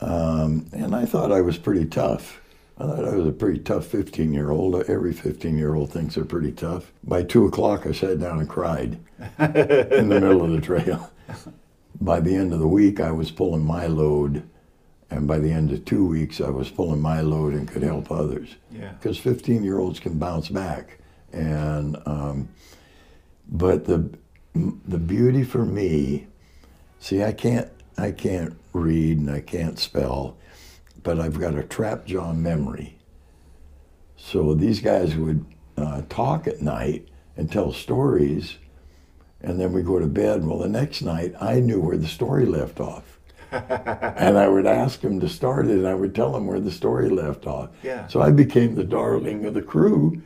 um, 0.00 0.66
and 0.72 0.94
I 0.94 1.06
thought 1.06 1.32
I 1.32 1.40
was 1.40 1.56
pretty 1.56 1.86
tough. 1.86 2.42
I 2.76 2.84
thought 2.84 3.04
I 3.06 3.14
was 3.14 3.26
a 3.26 3.32
pretty 3.32 3.60
tough 3.60 3.86
15 3.86 4.34
year 4.34 4.50
old. 4.50 4.74
Every 4.88 5.14
15 5.14 5.56
year 5.56 5.74
old 5.74 5.90
thinks 5.90 6.16
they're 6.16 6.24
pretty 6.26 6.52
tough. 6.52 6.92
By 7.04 7.22
two 7.22 7.46
o'clock, 7.46 7.86
I 7.86 7.92
sat 7.92 8.20
down 8.20 8.40
and 8.40 8.48
cried 8.48 8.98
in 9.38 10.08
the 10.10 10.18
middle 10.20 10.44
of 10.44 10.50
the 10.50 10.60
trail. 10.60 11.10
By 12.00 12.20
the 12.20 12.34
end 12.34 12.52
of 12.52 12.60
the 12.60 12.68
week, 12.68 13.00
I 13.00 13.10
was 13.10 13.30
pulling 13.30 13.64
my 13.64 13.86
load, 13.86 14.48
and 15.10 15.26
by 15.26 15.38
the 15.38 15.50
end 15.50 15.72
of 15.72 15.84
two 15.84 16.06
weeks, 16.06 16.40
I 16.40 16.50
was 16.50 16.70
pulling 16.70 17.00
my 17.00 17.20
load 17.20 17.54
and 17.54 17.66
could 17.66 17.82
help 17.82 18.10
others 18.10 18.56
yeah. 18.70 18.92
because 18.92 19.18
15 19.18 19.64
year 19.64 19.78
olds 19.78 19.98
can 19.98 20.18
bounce 20.18 20.48
back 20.48 20.98
and 21.32 21.96
um, 22.06 22.48
but 23.48 23.84
the 23.84 24.10
the 24.54 24.98
beauty 24.98 25.44
for 25.44 25.64
me 25.64 26.26
see 26.98 27.22
i 27.22 27.32
can't 27.32 27.68
i 27.96 28.10
can't 28.10 28.56
read 28.72 29.18
and 29.18 29.30
i 29.30 29.40
can't 29.40 29.78
spell 29.78 30.36
but 31.02 31.20
i've 31.20 31.38
got 31.38 31.54
a 31.54 31.62
trap 31.62 32.06
jaw 32.06 32.32
memory 32.32 32.98
so 34.16 34.54
these 34.54 34.80
guys 34.80 35.14
would 35.14 35.44
uh, 35.76 36.02
talk 36.08 36.48
at 36.48 36.60
night 36.60 37.06
and 37.36 37.52
tell 37.52 37.72
stories 37.72 38.56
and 39.42 39.58
then 39.60 39.72
we 39.72 39.82
go 39.82 39.98
to 39.98 40.06
bed 40.06 40.44
well 40.44 40.58
the 40.58 40.68
next 40.68 41.02
night 41.02 41.34
i 41.40 41.60
knew 41.60 41.80
where 41.80 41.96
the 41.96 42.06
story 42.06 42.44
left 42.46 42.80
off 42.80 43.18
and 43.50 44.36
I 44.36 44.46
would 44.46 44.66
ask 44.66 45.00
him 45.00 45.20
to 45.20 45.28
start 45.30 45.68
it, 45.68 45.78
and 45.78 45.88
I 45.88 45.94
would 45.94 46.14
tell 46.14 46.36
him 46.36 46.46
where 46.46 46.60
the 46.60 46.70
story 46.70 47.08
left 47.08 47.46
off. 47.46 47.70
Yeah. 47.82 48.06
So 48.06 48.20
I 48.20 48.30
became 48.30 48.74
the 48.74 48.84
darling 48.84 49.46
of 49.46 49.54
the 49.54 49.62
crew 49.62 50.20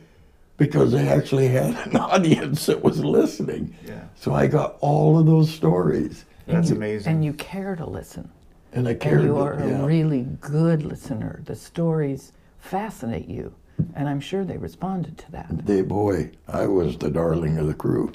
because 0.57 0.91
they 0.91 1.07
actually 1.07 1.47
had 1.47 1.73
an 1.87 1.95
audience 2.11 2.65
that 2.65 2.83
was 2.83 3.01
listening. 3.01 3.77
Yeah. 3.87 4.03
So 4.15 4.33
I 4.33 4.47
got 4.47 4.75
all 4.81 5.17
of 5.17 5.25
those 5.25 5.49
stories, 5.49 6.25
That's 6.47 6.71
amazing. 6.71 7.13
And 7.13 7.23
you 7.23 7.31
care 7.31 7.77
to 7.77 7.85
listen. 7.85 8.29
and 8.73 8.89
I 8.89 8.93
care. 8.93 9.19
And 9.19 9.21
you 9.27 9.33
to- 9.35 9.39
are 9.39 9.57
yeah. 9.57 9.81
a 9.81 9.85
really 9.85 10.27
good 10.41 10.83
listener. 10.83 11.43
The 11.45 11.55
stories 11.55 12.33
fascinate 12.59 13.29
you. 13.29 13.53
And 13.95 14.09
I'm 14.09 14.19
sure 14.19 14.43
they 14.43 14.57
responded 14.57 15.17
to 15.19 15.31
that. 15.31 15.65
They, 15.65 15.81
boy, 15.81 16.31
I 16.49 16.67
was 16.67 16.97
the 16.97 17.09
darling 17.09 17.57
of 17.57 17.67
the 17.67 17.73
crew. 17.73 18.11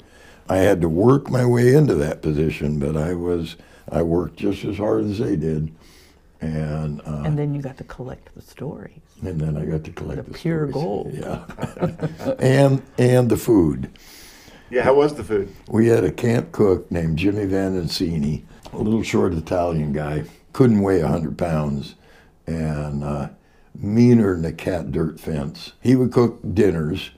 I 0.49 0.57
had 0.57 0.81
to 0.81 0.89
work 0.89 1.29
my 1.29 1.45
way 1.45 1.73
into 1.75 1.95
that 1.95 2.21
position, 2.21 2.79
but 2.79 2.97
I 2.97 3.13
was 3.13 3.55
I 3.91 4.01
worked 4.01 4.37
just 4.37 4.65
as 4.65 4.77
hard 4.77 5.05
as 5.05 5.19
they 5.19 5.35
did, 5.35 5.71
and 6.41 7.01
uh, 7.05 7.23
And 7.25 7.37
then 7.37 7.53
you 7.53 7.61
got 7.61 7.77
to 7.77 7.83
collect 7.83 8.33
the 8.35 8.41
stories. 8.41 8.99
and 9.21 9.39
then 9.39 9.57
I 9.57 9.65
got 9.65 9.83
to 9.85 9.91
collect 9.91 10.25
The 10.25 10.31
the, 10.31 10.37
pure 10.37 10.69
stories. 10.69 10.73
gold. 10.73 11.13
Yeah, 11.13 12.35
and 12.39 12.81
and 12.97 13.29
the 13.29 13.37
food. 13.37 13.89
yeah. 14.69 14.83
How 14.83 14.95
was 14.95 15.13
the 15.15 15.23
food? 15.23 15.49
We 15.69 15.87
had 15.87 16.03
a 16.03 16.11
camp 16.11 16.51
cook 16.51 16.89
named 16.91 17.17
Jimmy 17.17 17.45
Vanencini, 17.45 18.43
a 18.73 18.77
little 18.77 19.03
short 19.03 19.33
Italian 19.33 19.93
guy, 19.93 20.23
couldn't 20.53 20.81
weigh 20.81 21.01
100 21.03 21.37
pounds, 21.37 21.95
and 22.47 23.03
uh, 23.03 23.29
meaner 23.75 24.35
than 24.35 24.45
a 24.45 24.51
cat 24.53 24.91
dirt 24.91 25.19
fence. 25.19 25.73
He 25.81 25.95
would 25.95 26.11
cook 26.11 26.39
dinners, 26.53 27.11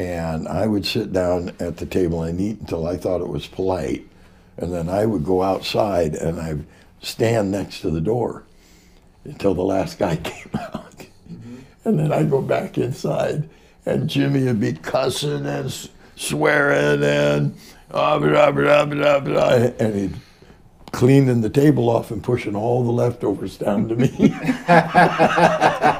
and 0.00 0.48
I 0.48 0.66
would 0.66 0.86
sit 0.86 1.12
down 1.12 1.52
at 1.60 1.76
the 1.76 1.86
table 1.86 2.22
and 2.22 2.40
eat 2.40 2.60
until 2.60 2.86
I 2.86 2.96
thought 2.96 3.20
it 3.20 3.28
was 3.28 3.46
polite. 3.46 4.06
And 4.56 4.72
then 4.72 4.88
I 4.88 5.04
would 5.04 5.24
go 5.24 5.42
outside 5.42 6.14
and 6.14 6.40
I'd 6.40 6.64
stand 7.02 7.50
next 7.50 7.80
to 7.80 7.90
the 7.90 8.00
door 8.00 8.44
until 9.24 9.54
the 9.54 9.62
last 9.62 9.98
guy 9.98 10.16
came 10.24 10.50
out. 10.54 11.06
And 11.84 11.98
then 11.98 12.12
I'd 12.12 12.30
go 12.30 12.42
back 12.42 12.76
inside, 12.76 13.48
and 13.86 14.08
Jimmy 14.08 14.44
would 14.44 14.60
be 14.60 14.74
cussing 14.74 15.46
and 15.46 15.88
swearing 16.14 17.02
and 17.02 17.54
ah, 17.90 18.18
blah, 18.18 18.50
blah, 18.50 18.84
blah, 18.84 19.20
blah, 19.20 19.48
and 19.78 19.94
he'd 19.94 20.14
cleaning 20.92 21.40
the 21.40 21.50
table 21.50 21.88
off 21.88 22.10
and 22.10 22.22
pushing 22.22 22.56
all 22.56 22.82
the 22.84 22.90
leftovers 22.90 23.56
down 23.56 23.88
to 23.88 23.96
me. 23.96 24.08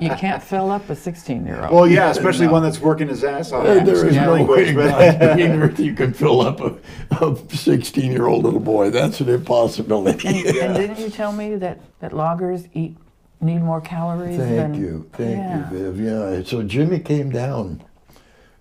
You 0.00 0.10
can't 0.10 0.42
fill 0.42 0.70
up 0.70 0.88
a 0.88 0.96
16 0.96 1.44
year 1.44 1.62
old. 1.62 1.72
Well, 1.72 1.86
yeah, 1.86 2.10
especially 2.10 2.46
one 2.46 2.62
that's 2.62 2.80
working 2.80 3.08
his 3.08 3.24
ass 3.24 3.52
off. 3.52 3.64
there 3.64 3.82
is 3.82 4.02
Excuse 4.02 4.16
my 4.16 4.24
no 4.24 4.32
way 4.32 4.38
language, 4.38 4.68
in 4.68 4.74
but- 4.76 5.18
God's 5.18 5.40
earth 5.42 5.80
you 5.80 5.94
can 5.94 6.12
fill 6.12 6.40
up 6.40 6.60
a, 6.60 6.76
a 7.24 7.36
16 7.36 8.10
year 8.12 8.26
old 8.26 8.44
little 8.44 8.60
boy. 8.60 8.90
That's 8.90 9.20
an 9.20 9.28
impossibility. 9.28 10.28
And 10.28 10.76
didn't 10.76 10.98
you 10.98 11.10
tell 11.10 11.32
me 11.32 11.56
that, 11.56 11.80
that 12.00 12.12
loggers 12.12 12.64
eat 12.72 12.96
need 13.40 13.62
more 13.62 13.80
calories 13.80 14.36
Thank 14.36 14.50
than 14.56 14.74
you, 14.74 15.08
thank 15.12 15.38
yeah. 15.38 15.70
you, 15.70 15.92
Viv. 15.92 16.00
Yeah, 16.00 16.42
so 16.44 16.62
Jimmy 16.64 16.98
came 16.98 17.30
down 17.30 17.84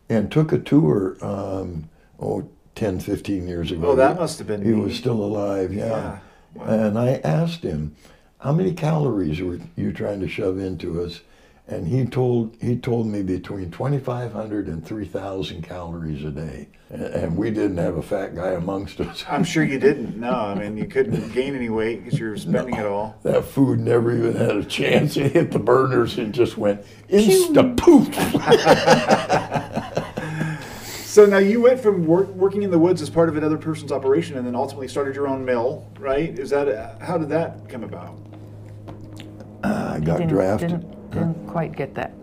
and 0.09 0.31
took 0.31 0.51
a 0.51 0.59
tour, 0.59 1.17
um, 1.21 1.89
oh, 2.19 2.47
10, 2.77 2.99
15 2.99 3.47
years 3.47 3.71
ago. 3.71 3.87
Oh, 3.87 3.95
that 3.95 4.17
must 4.19 4.37
have 4.37 4.47
been 4.47 4.61
He 4.63 4.69
neat. 4.69 4.83
was 4.83 4.95
still 4.95 5.21
alive, 5.21 5.73
yeah. 5.73 5.87
Yeah, 5.87 6.19
wow. 6.53 6.65
And 6.65 6.97
I 6.97 7.19
asked 7.23 7.63
him, 7.63 7.95
how 8.39 8.53
many 8.53 8.71
calories 8.73 9.41
were 9.41 9.59
you 9.75 9.91
trying 9.91 10.19
to 10.21 10.27
shove 10.27 10.59
into 10.59 11.01
us? 11.03 11.21
And 11.69 11.87
he 11.87 12.05
told 12.05 12.55
he 12.61 12.77
told 12.77 13.07
me 13.07 13.23
between 13.23 13.71
2,500 13.71 14.67
and 14.67 14.85
3,000 14.85 15.63
calories 15.63 16.23
a 16.23 16.29
day. 16.31 16.69
And, 16.89 17.03
and 17.03 17.35
we 17.35 17.49
didn't 17.51 17.75
have 17.77 17.97
a 17.97 18.01
fat 18.01 18.35
guy 18.35 18.51
amongst 18.51 19.01
us. 19.01 19.25
I'm 19.27 19.43
sure 19.43 19.65
you 19.65 19.77
didn't. 19.89 20.15
No, 20.17 20.31
I 20.31 20.55
mean 20.55 20.77
you 20.77 20.85
couldn't 20.85 21.33
gain 21.33 21.55
any 21.55 21.67
weight 21.69 22.05
because 22.05 22.17
you're 22.17 22.37
spending 22.37 22.75
it 22.75 22.85
all. 22.85 23.17
That 23.23 23.43
food 23.43 23.81
never 23.81 24.15
even 24.15 24.37
had 24.37 24.55
a 24.55 24.63
chance. 24.63 25.17
It 25.17 25.33
hit 25.33 25.51
the 25.51 25.59
burners 25.59 26.17
and 26.17 26.33
just 26.33 26.57
went 26.57 26.85
insta 27.09 27.75
poof. 27.75 28.07
So 31.17 31.25
now 31.25 31.39
you 31.39 31.61
went 31.61 31.79
from 31.79 32.05
work, 32.05 32.27
working 32.27 32.61
in 32.61 32.69
the 32.69 32.77
woods 32.77 33.01
as 33.01 33.09
part 33.09 33.27
of 33.27 33.37
another 33.37 33.57
person's 33.57 33.91
operation, 33.91 34.37
and 34.37 34.45
then 34.45 34.53
ultimately 34.53 34.87
started 34.87 35.15
your 35.15 35.27
own 35.27 35.43
mill, 35.43 35.89
right? 35.97 36.37
Is 36.37 36.51
that 36.51 37.01
how 37.01 37.17
did 37.17 37.27
that 37.29 37.67
come 37.67 37.83
about? 37.83 38.19
I 39.63 39.99
got 39.99 40.19
didn't, 40.19 40.27
drafted. 40.27 40.69
Didn't, 40.69 41.09
didn't 41.09 41.47
quite 41.47 41.75
get 41.75 41.95
that. 41.95 42.13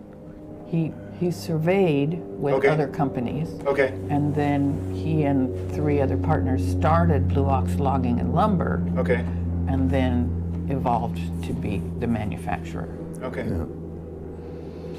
He 0.65 0.93
he 1.19 1.29
surveyed 1.29 2.19
with 2.39 2.53
Okay. 2.53 2.69
other 2.69 2.87
companies, 2.87 3.49
Okay, 3.65 3.89
and 4.09 4.33
then 4.33 4.93
he 4.95 5.23
and 5.23 5.73
three 5.73 5.99
other 5.99 6.15
partners 6.15 6.65
started 6.65 7.27
Blue 7.27 7.47
Ox 7.47 7.75
Logging 7.75 8.21
and 8.21 8.33
Lumber, 8.33 8.81
okay, 8.95 9.25
and 9.67 9.91
then 9.91 10.67
evolved 10.69 11.19
to 11.43 11.51
be 11.51 11.81
the 11.99 12.07
manufacturer. 12.07 12.87
Okay. 13.23 13.45
Yeah. 13.45 13.65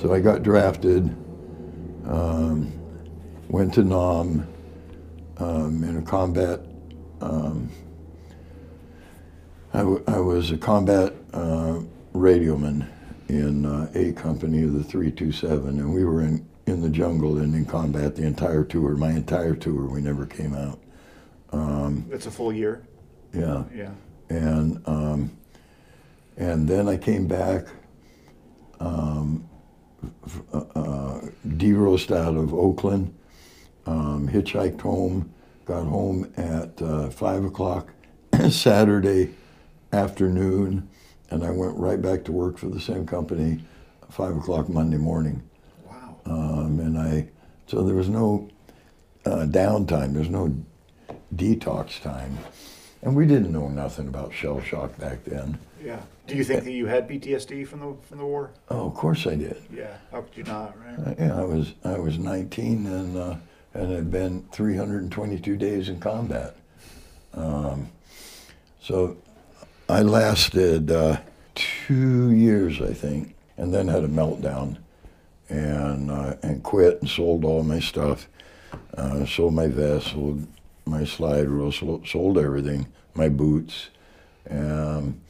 So 0.03 0.13
I 0.13 0.21
got 0.21 0.43
drafted, 0.43 1.17
um, 2.07 2.71
went 3.49 3.75
to 3.75 3.83
Nam 3.83 4.47
um, 5.39 5.85
in 5.85 5.97
a 5.99 6.03
combat. 6.03 6.61
Um, 7.21 7.71
I, 9.73 9.79
w- 9.79 10.05
I 10.07 10.19
was 10.21 10.51
a 10.51 10.57
combat 10.57 11.13
uh, 11.33 11.81
radioman 12.15 12.89
in 13.29 13.67
uh, 13.67 13.91
A 13.95 14.13
Company 14.13 14.63
of 14.63 14.73
the 14.73 14.83
327, 14.85 15.69
and 15.81 15.93
we 15.93 16.05
were 16.05 16.23
in, 16.23 16.47
in 16.67 16.81
the 16.81 16.89
jungle 16.89 17.39
and 17.39 17.55
in 17.55 17.65
combat 17.65 18.17
the 18.17 18.23
entire 18.23 18.65
tour, 18.65 18.97
my 18.97 19.11
entire 19.11 19.55
tour. 19.55 19.87
We 19.89 20.01
never 20.01 20.27
came 20.27 20.55
out. 20.55 20.79
That's 22.09 22.27
a 22.27 22.31
full 22.31 22.53
year. 22.53 22.87
Yeah. 23.35 23.65
Yeah. 23.75 23.91
and 24.31 24.81
um, 24.87 25.31
and 26.39 26.69
then 26.69 26.89
I 26.89 26.97
came 26.99 27.27
back, 27.27 27.67
um, 28.81 29.49
f- 30.27 30.43
uh, 30.53 30.65
uh, 30.75 31.21
out 32.11 32.37
of 32.37 32.53
Oakland, 32.55 33.15
um, 33.87 34.29
hitchhiked 34.29 34.81
home, 34.81 35.33
got 35.65 35.87
home 35.87 36.33
at 36.37 36.81
uh, 36.83 37.09
five 37.11 37.45
o'clock 37.45 37.89
Saturday 38.51 39.35
afternoon, 39.93 40.89
and 41.31 41.45
I 41.45 41.51
went 41.51 41.77
right 41.77 42.01
back 42.01 42.25
to 42.25 42.33
work 42.33 42.59
for 42.59 42.67
the 42.67 42.81
same 42.81 43.07
company, 43.07 43.65
five 44.11 44.37
o'clock 44.37 44.69
Monday 44.69 44.97
morning. 44.99 45.43
Wow. 45.85 46.17
Um, 46.27 46.81
and 46.81 46.99
I, 46.99 47.29
so 47.67 47.83
there 47.83 47.95
was 47.95 48.09
no 48.09 48.49
uh, 49.25 49.47
downtime. 49.47 50.15
There's 50.15 50.31
no 50.31 50.55
detox 51.35 52.01
time, 52.01 52.39
and 53.03 53.15
we 53.15 53.27
didn't 53.27 53.53
know 53.53 53.69
nothing 53.69 54.09
about 54.09 54.33
shell 54.33 54.61
shock 54.61 54.97
back 54.99 55.25
then. 55.25 55.59
Yeah. 55.83 56.01
Do 56.27 56.35
you 56.37 56.43
think 56.43 56.65
that 56.65 56.73
you 56.73 56.87
had 56.87 57.09
PTSD 57.09 57.69
from 57.69 57.81
the 57.81 57.97
from 58.09 58.19
the 58.19 58.25
war? 58.25 58.51
Oh, 58.69 58.87
of 58.89 58.95
course 58.95 59.27
I 59.29 59.37
did. 59.37 59.63
Yeah. 59.73 59.97
How 60.11 60.23
could 60.23 60.37
you 60.37 60.43
not? 60.43 60.75
Right. 60.81 60.99
Uh, 60.99 61.15
yeah, 61.19 61.41
I 61.41 61.45
was 61.45 61.75
I 61.85 61.99
was 61.99 62.19
19 62.19 62.87
and 62.87 63.17
uh, 63.17 63.37
and 63.77 63.93
had 63.93 64.11
been 64.11 64.43
322 64.53 65.57
days 65.57 65.89
in 65.89 66.01
combat. 66.01 66.57
Um, 67.35 67.91
so 68.81 69.19
I 69.89 70.01
lasted 70.01 70.91
uh, 70.91 71.19
two 71.55 72.31
years, 72.31 72.81
I 72.81 72.95
think, 72.95 73.35
and 73.59 73.75
then 73.75 73.89
had 73.89 74.05
a 74.05 74.09
meltdown, 74.09 74.79
and 75.49 76.11
uh, 76.11 76.37
and 76.43 76.63
quit 76.63 77.01
and 77.03 77.11
sold 77.11 77.45
all 77.45 77.63
my 77.63 77.79
stuff. 77.79 78.29
Uh, 78.97 79.27
sold 79.27 79.53
my 79.55 79.69
vest, 79.69 80.09
sold 80.09 80.47
my 80.87 81.05
slide 81.05 81.49
rule, 81.49 81.71
sold, 81.71 82.39
everything, 82.39 82.87
my 83.15 83.29
boots, 83.29 83.91
um, 84.51 85.21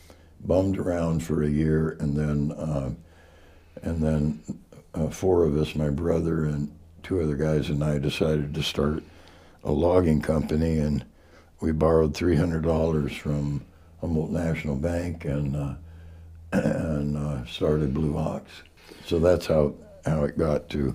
bummed 0.45 0.79
around 0.79 1.25
for 1.25 1.43
a 1.43 1.49
year, 1.49 1.97
and 1.99 2.17
then 2.17 2.53
uh, 2.53 2.91
and 3.83 4.03
then 4.03 4.41
uh, 4.95 5.09
four 5.09 5.45
of 5.45 5.57
us, 5.57 5.75
my 5.75 5.91
brother 5.91 6.45
and 6.45 6.71
two 7.07 7.21
other 7.21 7.37
guys 7.37 7.71
and 7.71 7.85
I, 7.85 7.99
decided 7.99 8.53
to 8.53 8.63
start 8.65 9.01
a 9.63 9.71
logging 9.71 10.21
company, 10.21 10.81
and 10.81 11.05
we 11.61 11.71
borrowed 11.71 12.17
three 12.17 12.35
hundred 12.35 12.65
dollars 12.65 13.17
from 13.17 13.65
Humboldt 14.01 14.33
National 14.33 14.75
Bank 14.75 15.25
and 15.25 15.55
uh, 15.55 15.75
and 16.53 17.17
uh, 17.17 17.47
started 17.47 17.95
Blue 17.95 18.19
Ox. 18.19 18.51
So 19.05 19.21
that's 19.21 19.47
how 19.47 19.75
how 20.05 20.25
it 20.25 20.37
got 20.37 20.69
to 20.71 20.95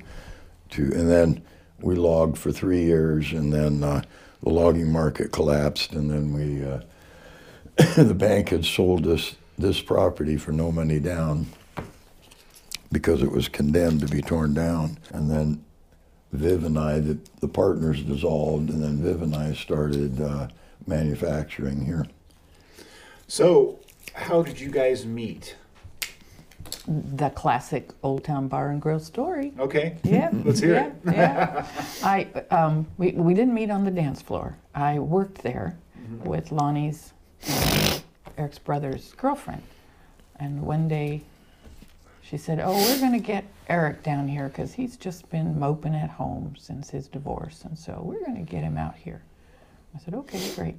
to, 0.71 0.81
and 0.81 1.09
then 1.09 1.41
we 1.79 1.95
logged 1.95 2.37
for 2.37 2.51
three 2.51 2.83
years, 2.83 3.31
and 3.31 3.53
then 3.53 3.81
uh, 3.81 4.01
the 4.43 4.49
logging 4.49 4.91
market 4.91 5.31
collapsed, 5.31 5.93
and 5.93 6.11
then 6.11 6.33
we 6.33 6.65
uh, 6.65 6.81
the 8.03 8.13
bank 8.13 8.49
had 8.49 8.65
sold 8.65 9.07
us 9.07 9.35
this 9.57 9.81
property 9.81 10.35
for 10.35 10.51
no 10.51 10.73
money 10.73 10.99
down 10.99 11.47
because 12.91 13.23
it 13.23 13.31
was 13.31 13.47
condemned 13.47 14.01
to 14.01 14.07
be 14.07 14.21
torn 14.21 14.53
down. 14.53 14.97
And 15.13 15.31
then 15.31 15.63
Viv 16.31 16.63
and 16.63 16.77
I, 16.79 16.99
the, 16.99 17.17
the 17.39 17.47
partners 17.47 18.01
dissolved, 18.03 18.69
and 18.69 18.81
then 18.83 18.97
Viv 19.01 19.21
and 19.21 19.35
I 19.35 19.53
started 19.53 20.21
uh, 20.21 20.47
manufacturing 20.87 21.85
here. 21.85 22.05
So, 23.27 23.79
how 24.13 24.41
did 24.41 24.59
you 24.59 24.69
guys 24.71 25.05
meet? 25.05 25.55
The 26.87 27.29
classic 27.29 27.89
Old 28.01 28.23
Town 28.23 28.47
Bar 28.47 28.69
and 28.69 28.81
Grill 28.81 28.99
story. 28.99 29.53
Okay. 29.59 29.97
Yeah. 30.03 30.29
Let's 30.45 30.59
hear 30.59 30.73
yeah, 30.73 30.85
it. 30.87 31.15
yeah. 31.15 31.67
I 32.03 32.23
um, 32.49 32.87
we 32.97 33.11
we 33.11 33.33
didn't 33.33 33.53
meet 33.53 33.69
on 33.69 33.83
the 33.85 33.91
dance 33.91 34.21
floor. 34.21 34.57
I 34.73 34.99
worked 34.99 35.43
there 35.43 35.77
Mm-hmm. 36.01 36.27
with 36.29 36.51
Lonnie's 36.51 37.13
uh, 37.47 37.99
Eric's 38.37 38.57
brother's 38.57 39.13
girlfriend, 39.13 39.61
and 40.39 40.63
one 40.63 40.87
day 40.87 41.21
she 42.31 42.37
said, 42.37 42.61
"Oh, 42.63 42.71
we're 42.73 42.99
going 42.99 43.11
to 43.11 43.19
get 43.19 43.43
Eric 43.67 44.03
down 44.03 44.25
here 44.29 44.47
because 44.47 44.73
he's 44.73 44.95
just 44.95 45.29
been 45.29 45.59
moping 45.59 45.93
at 45.93 46.09
home 46.09 46.55
since 46.57 46.89
his 46.89 47.09
divorce, 47.09 47.65
and 47.65 47.77
so 47.77 47.99
we're 48.01 48.23
going 48.25 48.37
to 48.43 48.49
get 48.49 48.63
him 48.63 48.77
out 48.77 48.95
here." 48.95 49.21
I 49.93 49.99
said, 49.99 50.13
"Okay, 50.15 50.39
great." 50.55 50.77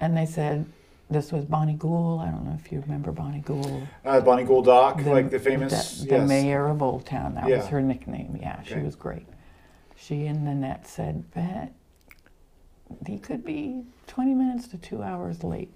And 0.00 0.16
they 0.16 0.26
said. 0.26 0.64
This 1.10 1.30
was 1.30 1.44
Bonnie 1.44 1.74
Gould. 1.74 2.22
I 2.22 2.30
don't 2.30 2.46
know 2.46 2.58
if 2.64 2.72
you 2.72 2.80
remember 2.80 3.12
Bonnie 3.12 3.40
Gould. 3.40 3.86
Uh, 4.02 4.18
Bonnie 4.22 4.44
Gould 4.44 4.64
Doc, 4.64 4.96
like 5.04 5.26
the 5.28 5.36
the- 5.36 5.44
famous. 5.44 6.00
the, 6.00 6.06
yes. 6.16 6.26
mayor 6.26 6.68
of 6.68 6.80
Old 6.80 7.04
Town. 7.04 7.34
That 7.34 7.46
Yeah. 7.48 7.58
was 7.58 7.66
her 7.66 7.82
nickname. 7.82 8.38
Yeah, 8.40 8.62
she 8.62 8.76
was 8.78 8.96
great. 8.96 9.26
She 9.94 10.24
and 10.26 10.42
Nanette 10.46 10.86
said, 10.86 11.30
"Bet 11.34 11.74
he 13.06 13.18
could 13.18 13.44
be 13.44 13.84
20 14.06 14.32
minutes 14.34 14.68
to 14.68 14.78
two 14.78 15.02
hours 15.02 15.44
late." 15.44 15.70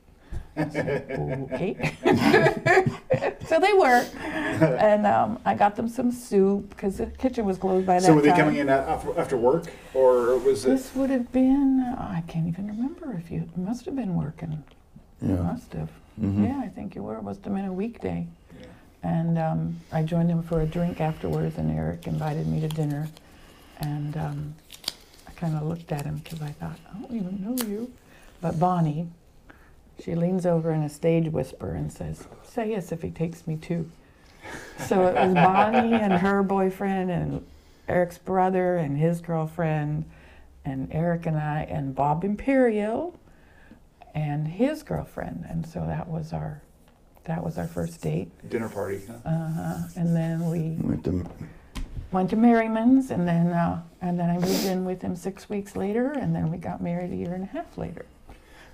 I 0.58 0.68
said, 0.70 1.48
okay. 1.52 1.76
so 3.46 3.60
they 3.60 3.74
were, 3.74 4.06
and 4.78 5.06
um, 5.06 5.38
I 5.44 5.54
got 5.54 5.76
them 5.76 5.86
some 5.86 6.10
soup 6.10 6.70
because 6.70 6.96
the 6.96 7.06
kitchen 7.06 7.44
was 7.44 7.58
closed 7.58 7.86
by 7.86 7.94
that 8.00 8.02
So 8.06 8.14
were 8.14 8.22
they 8.22 8.28
time. 8.30 8.38
coming 8.38 8.56
in 8.56 8.68
after, 8.70 9.18
after 9.18 9.36
work, 9.36 9.66
or 9.92 10.38
was 10.38 10.64
it? 10.64 10.68
This 10.70 10.94
would 10.94 11.10
have 11.10 11.30
been, 11.30 11.80
I 11.98 12.22
can't 12.26 12.48
even 12.48 12.68
remember 12.68 13.12
if 13.18 13.30
you 13.30 13.48
you 13.54 13.62
must 13.62 13.84
have 13.84 13.94
been 13.96 14.14
working. 14.14 14.64
Yeah. 15.20 15.34
Must 15.36 15.72
have. 15.74 15.90
Mhm. 16.20 16.46
Yeah, 16.48 16.60
I 16.64 16.68
think 16.68 16.94
you 16.94 17.02
were. 17.02 17.16
It 17.18 17.22
must 17.22 17.44
have 17.44 17.54
been 17.54 17.66
a 17.66 17.72
weekday. 17.72 18.26
Yeah. 18.58 18.66
And 19.02 19.38
um, 19.38 19.76
I 19.92 20.02
joined 20.02 20.30
him 20.30 20.42
for 20.42 20.62
a 20.62 20.66
drink 20.66 21.00
afterwards, 21.02 21.58
and 21.58 21.70
Eric 21.70 22.06
invited 22.06 22.46
me 22.46 22.60
to 22.60 22.68
dinner. 22.68 23.08
And 23.80 24.16
um, 24.16 24.54
I 25.28 25.32
kind 25.32 25.54
of 25.54 25.64
looked 25.64 25.92
at 25.92 26.06
him 26.06 26.16
because 26.24 26.40
I 26.40 26.48
thought, 26.52 26.78
I 26.94 26.98
don't 26.98 27.14
even 27.14 27.42
know 27.44 27.56
you. 27.66 27.92
But 28.40 28.58
Bonnie, 28.58 29.06
she 30.02 30.14
leans 30.14 30.46
over 30.46 30.72
in 30.72 30.82
a 30.82 30.88
stage 30.88 31.28
whisper 31.28 31.70
and 31.72 31.92
says, 31.92 32.26
Say 32.42 32.70
yes 32.70 32.92
if 32.92 33.02
he 33.02 33.10
takes 33.10 33.46
me 33.46 33.56
too. 33.56 33.90
So 34.78 35.06
it 35.06 35.14
was 35.14 35.34
Bonnie 35.34 35.92
and 36.00 36.12
her 36.12 36.42
boyfriend, 36.42 37.10
and 37.10 37.44
Eric's 37.88 38.18
brother 38.18 38.76
and 38.76 38.96
his 38.96 39.20
girlfriend, 39.20 40.04
and 40.64 40.88
Eric 40.92 41.26
and 41.26 41.36
I, 41.36 41.62
and 41.70 41.94
Bob 41.94 42.24
Imperial 42.24 43.18
and 44.14 44.48
his 44.48 44.82
girlfriend. 44.82 45.44
And 45.48 45.66
so 45.66 45.80
that 45.86 46.08
was 46.08 46.32
our. 46.32 46.62
That 47.24 47.42
was 47.42 47.58
our 47.58 47.66
first 47.66 48.00
date. 48.02 48.30
Dinner 48.50 48.68
party. 48.68 49.00
Huh? 49.04 49.14
Uh-huh. 49.28 49.78
and 49.96 50.14
then 50.14 50.48
we 50.48 50.76
Went 50.80 51.04
to, 51.06 51.28
went 52.12 52.30
to 52.30 52.36
Merriman's, 52.36 53.10
and 53.10 53.26
then 53.26 53.48
uh, 53.48 53.82
and 54.00 54.16
then 54.18 54.30
I 54.30 54.34
moved 54.38 54.64
in 54.64 54.84
with 54.84 55.02
him 55.02 55.16
six 55.16 55.48
weeks 55.48 55.74
later, 55.74 56.12
and 56.12 56.32
then 56.36 56.52
we 56.52 56.56
got 56.58 56.80
married 56.80 57.10
a 57.12 57.16
year 57.16 57.34
and 57.34 57.42
a 57.42 57.46
half 57.46 57.76
later. 57.76 58.06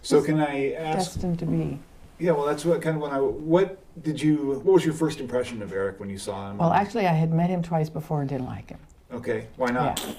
So 0.02 0.22
can 0.22 0.40
I 0.40 0.72
ask? 0.72 1.12
Destined 1.14 1.38
to 1.38 1.46
be. 1.46 1.78
Yeah, 2.18 2.32
well, 2.32 2.44
that's 2.44 2.64
what 2.64 2.82
kind 2.82 2.96
of 2.96 3.02
when 3.02 3.12
I. 3.12 3.18
What 3.18 3.78
did 4.02 4.20
you? 4.20 4.60
What 4.62 4.74
was 4.74 4.84
your 4.84 4.94
first 4.94 5.20
impression 5.20 5.62
of 5.62 5.72
Eric 5.72 6.00
when 6.00 6.10
you 6.10 6.18
saw 6.18 6.50
him? 6.50 6.58
Well, 6.58 6.72
actually, 6.72 7.06
I 7.06 7.12
had 7.12 7.32
met 7.32 7.50
him 7.50 7.62
twice 7.62 7.88
before 7.88 8.20
and 8.20 8.28
didn't 8.28 8.46
like 8.46 8.68
him. 8.68 8.78
Okay, 9.12 9.46
why 9.56 9.70
not? 9.70 10.02
Yeah. 10.04 10.14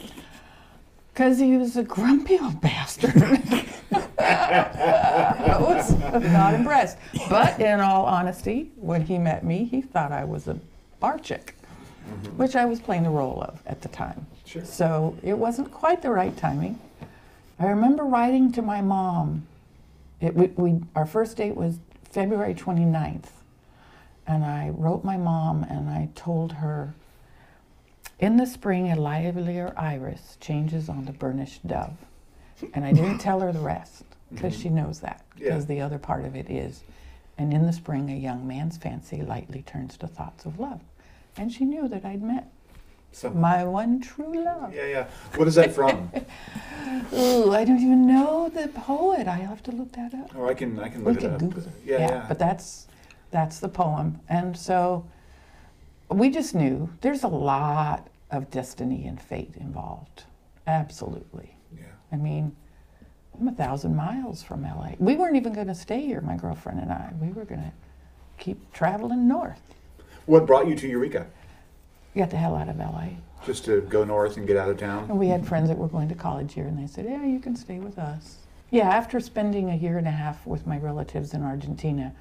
Because 1.13 1.37
he 1.37 1.57
was 1.57 1.77
a 1.77 1.83
grumpy 1.83 2.39
old 2.39 2.59
bastard. 2.59 3.13
I 4.19 5.57
was 5.59 5.91
not 6.31 6.55
impressed. 6.55 6.97
But 7.29 7.59
in 7.59 7.79
all 7.81 8.05
honesty, 8.05 8.71
when 8.77 9.03
he 9.03 9.19
met 9.19 9.43
me, 9.43 9.65
he 9.65 9.81
thought 9.81 10.11
I 10.11 10.23
was 10.23 10.47
a 10.47 10.57
bar 10.99 11.19
chick, 11.19 11.55
mm-hmm. 12.09 12.37
which 12.37 12.55
I 12.55 12.65
was 12.65 12.79
playing 12.79 13.03
the 13.03 13.09
role 13.09 13.43
of 13.43 13.61
at 13.67 13.81
the 13.81 13.89
time. 13.89 14.25
Sure. 14.45 14.65
So 14.65 15.15
it 15.21 15.37
wasn't 15.37 15.71
quite 15.71 16.01
the 16.01 16.09
right 16.09 16.35
timing. 16.35 16.79
I 17.59 17.67
remember 17.67 18.03
writing 18.03 18.51
to 18.53 18.61
my 18.61 18.81
mom. 18.81 19.45
It, 20.23 20.35
we, 20.35 20.47
we, 20.55 20.79
our 20.95 21.05
first 21.05 21.35
date 21.35 21.55
was 21.55 21.79
February 22.09 22.55
29th. 22.55 23.27
And 24.25 24.45
I 24.45 24.69
wrote 24.69 25.03
my 25.03 25.17
mom 25.17 25.63
and 25.63 25.89
I 25.89 26.09
told 26.15 26.53
her, 26.53 26.93
in 28.19 28.37
the 28.37 28.45
spring, 28.45 28.89
a 28.89 28.95
livelier 28.95 29.73
iris 29.75 30.37
changes 30.39 30.87
on 30.87 31.03
the 31.03 31.11
burnished 31.11 31.67
dove. 31.67 31.97
And 32.73 32.85
I 32.85 32.93
didn't 32.93 33.17
tell 33.17 33.41
her 33.41 33.51
the 33.51 33.59
rest 33.59 34.03
because 34.33 34.57
she 34.57 34.69
knows 34.69 35.01
that, 35.01 35.25
Yeah. 35.35 35.49
because 35.49 35.65
the 35.65 35.81
other 35.81 35.99
part 35.99 36.23
of 36.23 36.37
it 36.37 36.49
is, 36.49 36.83
and 37.37 37.53
in 37.53 37.65
the 37.65 37.73
spring, 37.73 38.09
a 38.09 38.15
young 38.15 38.47
man's 38.47 38.77
fancy 38.77 39.21
lightly 39.21 39.63
turns 39.63 39.97
to 39.97 40.07
thoughts 40.07 40.45
of 40.45 40.57
love. 40.57 40.79
And 41.35 41.51
she 41.51 41.65
knew 41.65 41.89
that 41.89 42.05
I'd 42.05 42.21
met 42.21 42.49
So, 43.13 43.29
my 43.29 43.63
one 43.63 44.01
true 44.01 44.43
love. 44.43 44.73
yeah, 44.73 44.87
yeah. 44.87 45.07
What 45.35 45.47
is 45.47 45.55
that 45.55 45.71
from? 45.71 46.11
Ooh, 47.13 47.51
I 47.53 47.63
don't 47.63 47.79
even 47.79 48.07
know 48.07 48.49
the 48.49 48.67
poet. 48.69 49.27
I 49.27 49.35
have 49.37 49.61
to 49.63 49.71
look 49.71 49.91
that 49.93 50.13
up. 50.15 50.31
Oh, 50.35 50.47
I 50.47 50.53
can 50.55 50.79
I 50.79 50.89
can 50.89 51.03
We 51.03 51.13
look 51.13 51.17
it 51.23 51.25
can 51.25 51.33
up. 51.35 51.39
Google 51.39 51.63
it. 51.63 51.69
Yeah, 51.85 51.99
yeah. 51.99 52.25
But 52.27 52.39
that's 52.39 52.87
that's 53.31 53.59
the 53.59 53.69
poem, 53.69 54.19
and 54.29 54.57
so 54.57 55.05
we 56.09 56.29
just 56.29 56.55
knew 56.55 56.89
there's 57.01 57.23
a 57.23 57.27
lot 57.27 58.07
of 58.31 58.49
destiny 58.49 59.05
and 59.05 59.21
fate 59.21 59.53
involved. 59.59 60.23
Absolutely. 60.65 61.55
yeah. 61.75 61.83
I 62.11 62.15
mean, 62.15 62.55
I'm 63.39 63.47
a 63.47 63.51
thousand 63.51 63.95
miles 63.95 64.41
from 64.43 64.63
LA. 64.63 64.91
We 64.97 65.15
weren't 65.15 65.35
even 65.35 65.53
going 65.53 65.67
to 65.67 65.75
stay 65.75 66.01
here, 66.01 66.21
my 66.21 66.35
girlfriend 66.37 66.79
and 66.79 66.91
I. 66.91 67.11
We 67.21 67.29
were 67.29 67.45
going 67.45 67.61
to 67.61 67.71
keep 68.37 68.71
traveling 68.73 69.27
north. 69.27 69.61
What 70.25 70.45
brought 70.47 70.67
you 70.67 70.75
to 70.75 70.87
Eureka? 70.87 71.27
Get 72.15 72.29
the 72.29 72.37
hell 72.37 72.55
out 72.55 72.69
of 72.69 72.77
LA. 72.77 73.07
Just 73.45 73.65
to 73.65 73.81
go 73.81 74.03
north 74.03 74.37
and 74.37 74.47
get 74.47 74.55
out 74.55 74.69
of 74.69 74.77
town. 74.77 75.05
And 75.09 75.19
we 75.19 75.27
had 75.27 75.45
friends 75.45 75.67
that 75.69 75.77
were 75.77 75.87
going 75.87 76.07
to 76.09 76.15
college 76.15 76.53
here, 76.53 76.65
and 76.65 76.77
they 76.77 76.87
said, 76.87 77.05
Yeah, 77.05 77.25
you 77.25 77.39
can 77.39 77.55
stay 77.55 77.79
with 77.79 77.97
us. 77.97 78.37
Yeah, 78.71 78.89
after 78.89 79.19
spending 79.19 79.69
a 79.69 79.75
year 79.75 79.97
and 79.97 80.07
a 80.07 80.11
half 80.11 80.45
with 80.47 80.65
my 80.65 80.77
relatives 80.77 81.33
in 81.33 81.43
Argentina, 81.43 82.13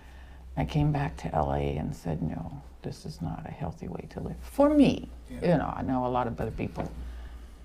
I 0.56 0.64
came 0.64 0.92
back 0.92 1.16
to 1.18 1.28
LA 1.32 1.76
and 1.78 1.94
said, 1.94 2.22
No, 2.22 2.62
this 2.82 3.04
is 3.06 3.20
not 3.22 3.42
a 3.46 3.50
healthy 3.50 3.88
way 3.88 4.06
to 4.10 4.20
live. 4.20 4.36
For 4.40 4.68
me, 4.70 5.08
Yeah. 5.30 5.52
you 5.52 5.58
know, 5.58 5.72
I 5.76 5.82
know 5.82 6.06
a 6.06 6.08
lot 6.08 6.26
of 6.26 6.40
other 6.40 6.50
people 6.50 6.90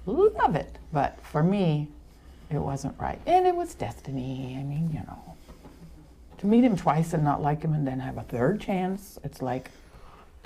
love 0.05 0.55
it, 0.55 0.77
but 0.93 1.19
for 1.21 1.43
me, 1.43 1.87
it 2.49 2.59
wasn't 2.59 2.97
right. 2.99 3.19
And 3.25 3.45
it 3.47 3.55
was 3.55 3.73
destiny. 3.75 4.55
I 4.59 4.63
mean, 4.63 4.89
you 4.93 4.99
know, 4.99 5.35
to 6.37 6.47
meet 6.47 6.63
him 6.63 6.77
twice 6.77 7.13
and 7.13 7.23
not 7.23 7.41
like 7.41 7.61
him 7.63 7.73
and 7.73 7.85
then 7.87 7.99
have 7.99 8.17
a 8.17 8.23
third 8.23 8.61
chance, 8.61 9.17
it's 9.23 9.41
like 9.41 9.71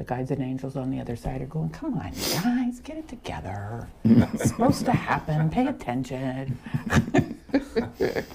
the 0.02 0.16
guides 0.16 0.32
and 0.32 0.42
angels 0.42 0.76
on 0.76 0.90
the 0.90 1.00
other 1.00 1.16
side 1.16 1.42
are 1.42 1.46
going, 1.46 1.70
Come 1.70 1.94
on, 2.00 2.12
guys, 2.12 2.80
get 2.80 2.98
it 2.98 3.08
together. 3.08 3.88
it's 4.04 4.50
supposed 4.50 4.86
to 4.86 4.92
happen. 4.92 5.50
Pay 5.50 5.68
attention. 5.68 6.58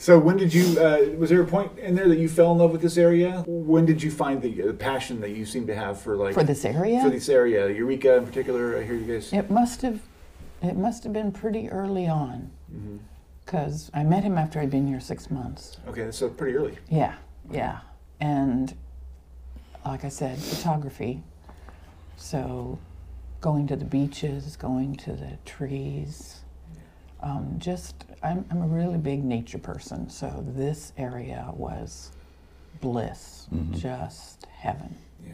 So 0.00 0.16
when 0.16 0.36
did 0.36 0.54
you? 0.54 0.78
Uh, 0.80 1.06
was 1.18 1.28
there 1.28 1.42
a 1.42 1.44
point 1.44 1.76
in 1.76 1.96
there 1.96 2.06
that 2.06 2.18
you 2.18 2.28
fell 2.28 2.52
in 2.52 2.58
love 2.58 2.70
with 2.70 2.80
this 2.80 2.96
area? 2.96 3.42
When 3.48 3.84
did 3.84 4.00
you 4.00 4.12
find 4.12 4.40
the, 4.40 4.52
the 4.62 4.72
passion 4.72 5.20
that 5.22 5.30
you 5.30 5.44
seem 5.44 5.66
to 5.66 5.74
have 5.74 6.00
for 6.00 6.14
like 6.14 6.34
For 6.34 6.44
this 6.44 6.64
area? 6.64 7.02
for 7.02 7.10
this 7.10 7.28
area, 7.28 7.68
Eureka 7.68 8.18
in 8.18 8.24
particular? 8.24 8.78
I 8.78 8.84
hear 8.84 8.94
you 8.94 9.12
guys. 9.12 9.32
It 9.32 9.50
must 9.50 9.82
have, 9.82 10.00
it 10.62 10.76
must 10.76 11.02
have 11.02 11.12
been 11.12 11.32
pretty 11.32 11.68
early 11.68 12.06
on, 12.06 12.48
because 13.44 13.90
I 13.92 14.04
met 14.04 14.22
him 14.22 14.38
after 14.38 14.60
I'd 14.60 14.70
been 14.70 14.86
here 14.86 15.00
six 15.00 15.32
months. 15.32 15.78
Okay, 15.88 16.12
so 16.12 16.28
pretty 16.28 16.56
early. 16.56 16.78
Yeah, 16.88 17.16
yeah, 17.50 17.80
and 18.20 18.76
like 19.84 20.04
I 20.04 20.08
said, 20.08 20.38
photography. 20.38 21.22
So, 22.16 22.78
going 23.40 23.66
to 23.68 23.76
the 23.76 23.84
beaches, 23.84 24.56
going 24.56 24.96
to 24.96 25.12
the 25.12 25.38
trees, 25.44 26.40
um, 27.20 27.54
just 27.58 28.04
I'm 28.22 28.44
I'm 28.50 28.62
a 28.62 28.66
really 28.66 28.98
big 28.98 29.24
nature 29.24 29.58
person. 29.58 30.08
So 30.08 30.44
this 30.46 30.92
area 30.96 31.50
was 31.54 32.12
bliss, 32.80 33.46
just 33.72 34.46
heaven. 34.46 34.94
Yeah. 35.26 35.32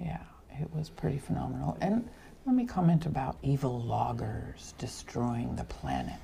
Yeah, 0.00 0.22
it 0.60 0.72
was 0.74 0.90
pretty 0.90 1.18
phenomenal. 1.18 1.76
And 1.80 2.08
let 2.46 2.54
me 2.54 2.66
comment 2.66 3.06
about 3.06 3.36
evil 3.42 3.80
loggers 3.80 4.74
destroying 4.78 5.56
the 5.56 5.64
planet. 5.64 6.20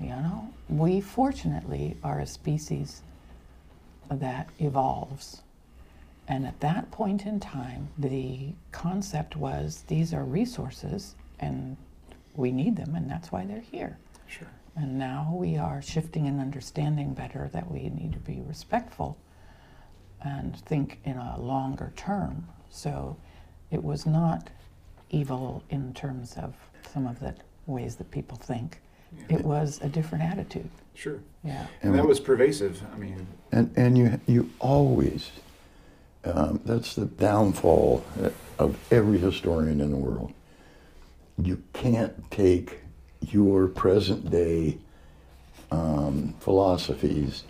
You 0.00 0.08
know, 0.08 0.48
we 0.68 1.00
fortunately 1.00 1.96
are 2.02 2.20
a 2.20 2.26
species 2.26 3.02
that 4.10 4.48
evolves. 4.58 5.42
And 6.28 6.46
at 6.46 6.60
that 6.60 6.90
point 6.90 7.26
in 7.26 7.40
time, 7.40 7.88
the 7.98 8.54
concept 8.70 9.36
was 9.36 9.84
these 9.88 10.14
are 10.14 10.24
resources 10.24 11.16
and 11.40 11.76
we 12.34 12.52
need 12.52 12.76
them, 12.76 12.94
and 12.94 13.10
that's 13.10 13.32
why 13.32 13.44
they're 13.44 13.60
here. 13.60 13.98
Sure. 14.26 14.48
And 14.76 14.98
now 14.98 15.34
we 15.36 15.56
are 15.56 15.82
shifting 15.82 16.26
and 16.26 16.40
understanding 16.40 17.12
better 17.12 17.50
that 17.52 17.70
we 17.70 17.90
need 17.90 18.12
to 18.12 18.18
be 18.18 18.40
respectful 18.46 19.18
and 20.24 20.56
think 20.60 21.00
in 21.04 21.16
a 21.16 21.38
longer 21.38 21.92
term. 21.96 22.46
So 22.70 23.16
it 23.70 23.82
was 23.82 24.06
not 24.06 24.48
evil 25.10 25.62
in 25.68 25.92
terms 25.92 26.34
of 26.38 26.54
some 26.92 27.06
of 27.06 27.20
the 27.20 27.34
ways 27.66 27.96
that 27.96 28.10
people 28.10 28.36
think. 28.38 28.80
It 29.28 29.42
was 29.42 29.78
a 29.82 29.88
different 29.88 30.24
attitude. 30.24 30.70
Sure. 30.94 31.18
Yeah. 31.44 31.66
And 31.82 31.94
that 31.94 32.06
was 32.06 32.18
pervasive. 32.18 32.82
I 32.94 32.96
mean, 32.96 33.26
And, 33.50 33.70
and 33.76 33.98
you, 33.98 34.18
you 34.26 34.50
always, 34.58 35.30
um, 36.24 36.60
that's 36.64 36.94
the 36.94 37.06
downfall 37.06 38.04
of 38.58 38.78
every 38.90 39.18
historian 39.18 39.80
in 39.80 39.90
the 39.90 39.96
world. 39.96 40.32
You 41.42 41.62
can't 41.72 42.30
take 42.30 42.78
your 43.20 43.66
present 43.68 44.30
day 44.30 44.78
um, 45.70 46.34
philosophies 46.40 47.44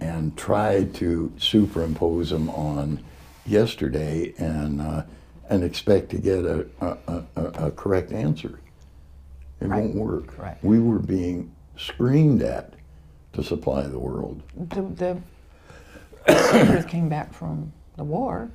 and 0.00 0.36
try 0.36 0.84
to 0.94 1.32
superimpose 1.38 2.30
them 2.30 2.50
on 2.50 3.02
yesterday 3.46 4.34
and, 4.38 4.80
uh, 4.80 5.02
and 5.48 5.64
expect 5.64 6.10
to 6.10 6.18
get 6.18 6.44
a, 6.44 6.66
a, 6.80 6.96
a, 7.36 7.42
a 7.66 7.70
correct 7.72 8.12
answer. 8.12 8.60
It 9.60 9.66
Right. 9.66 9.80
won't 9.82 9.94
work. 9.96 10.38
Right. 10.38 10.56
We 10.62 10.78
were 10.78 10.98
being 11.00 11.52
screamed 11.76 12.42
at 12.42 12.74
to 13.32 13.42
supply 13.42 13.82
the 13.82 13.98
world. 13.98 14.42
The, 14.56 15.20
the 16.26 16.84
came 16.88 17.08
back 17.08 17.32
from 17.32 17.72
the 17.98 18.04
war 18.04 18.48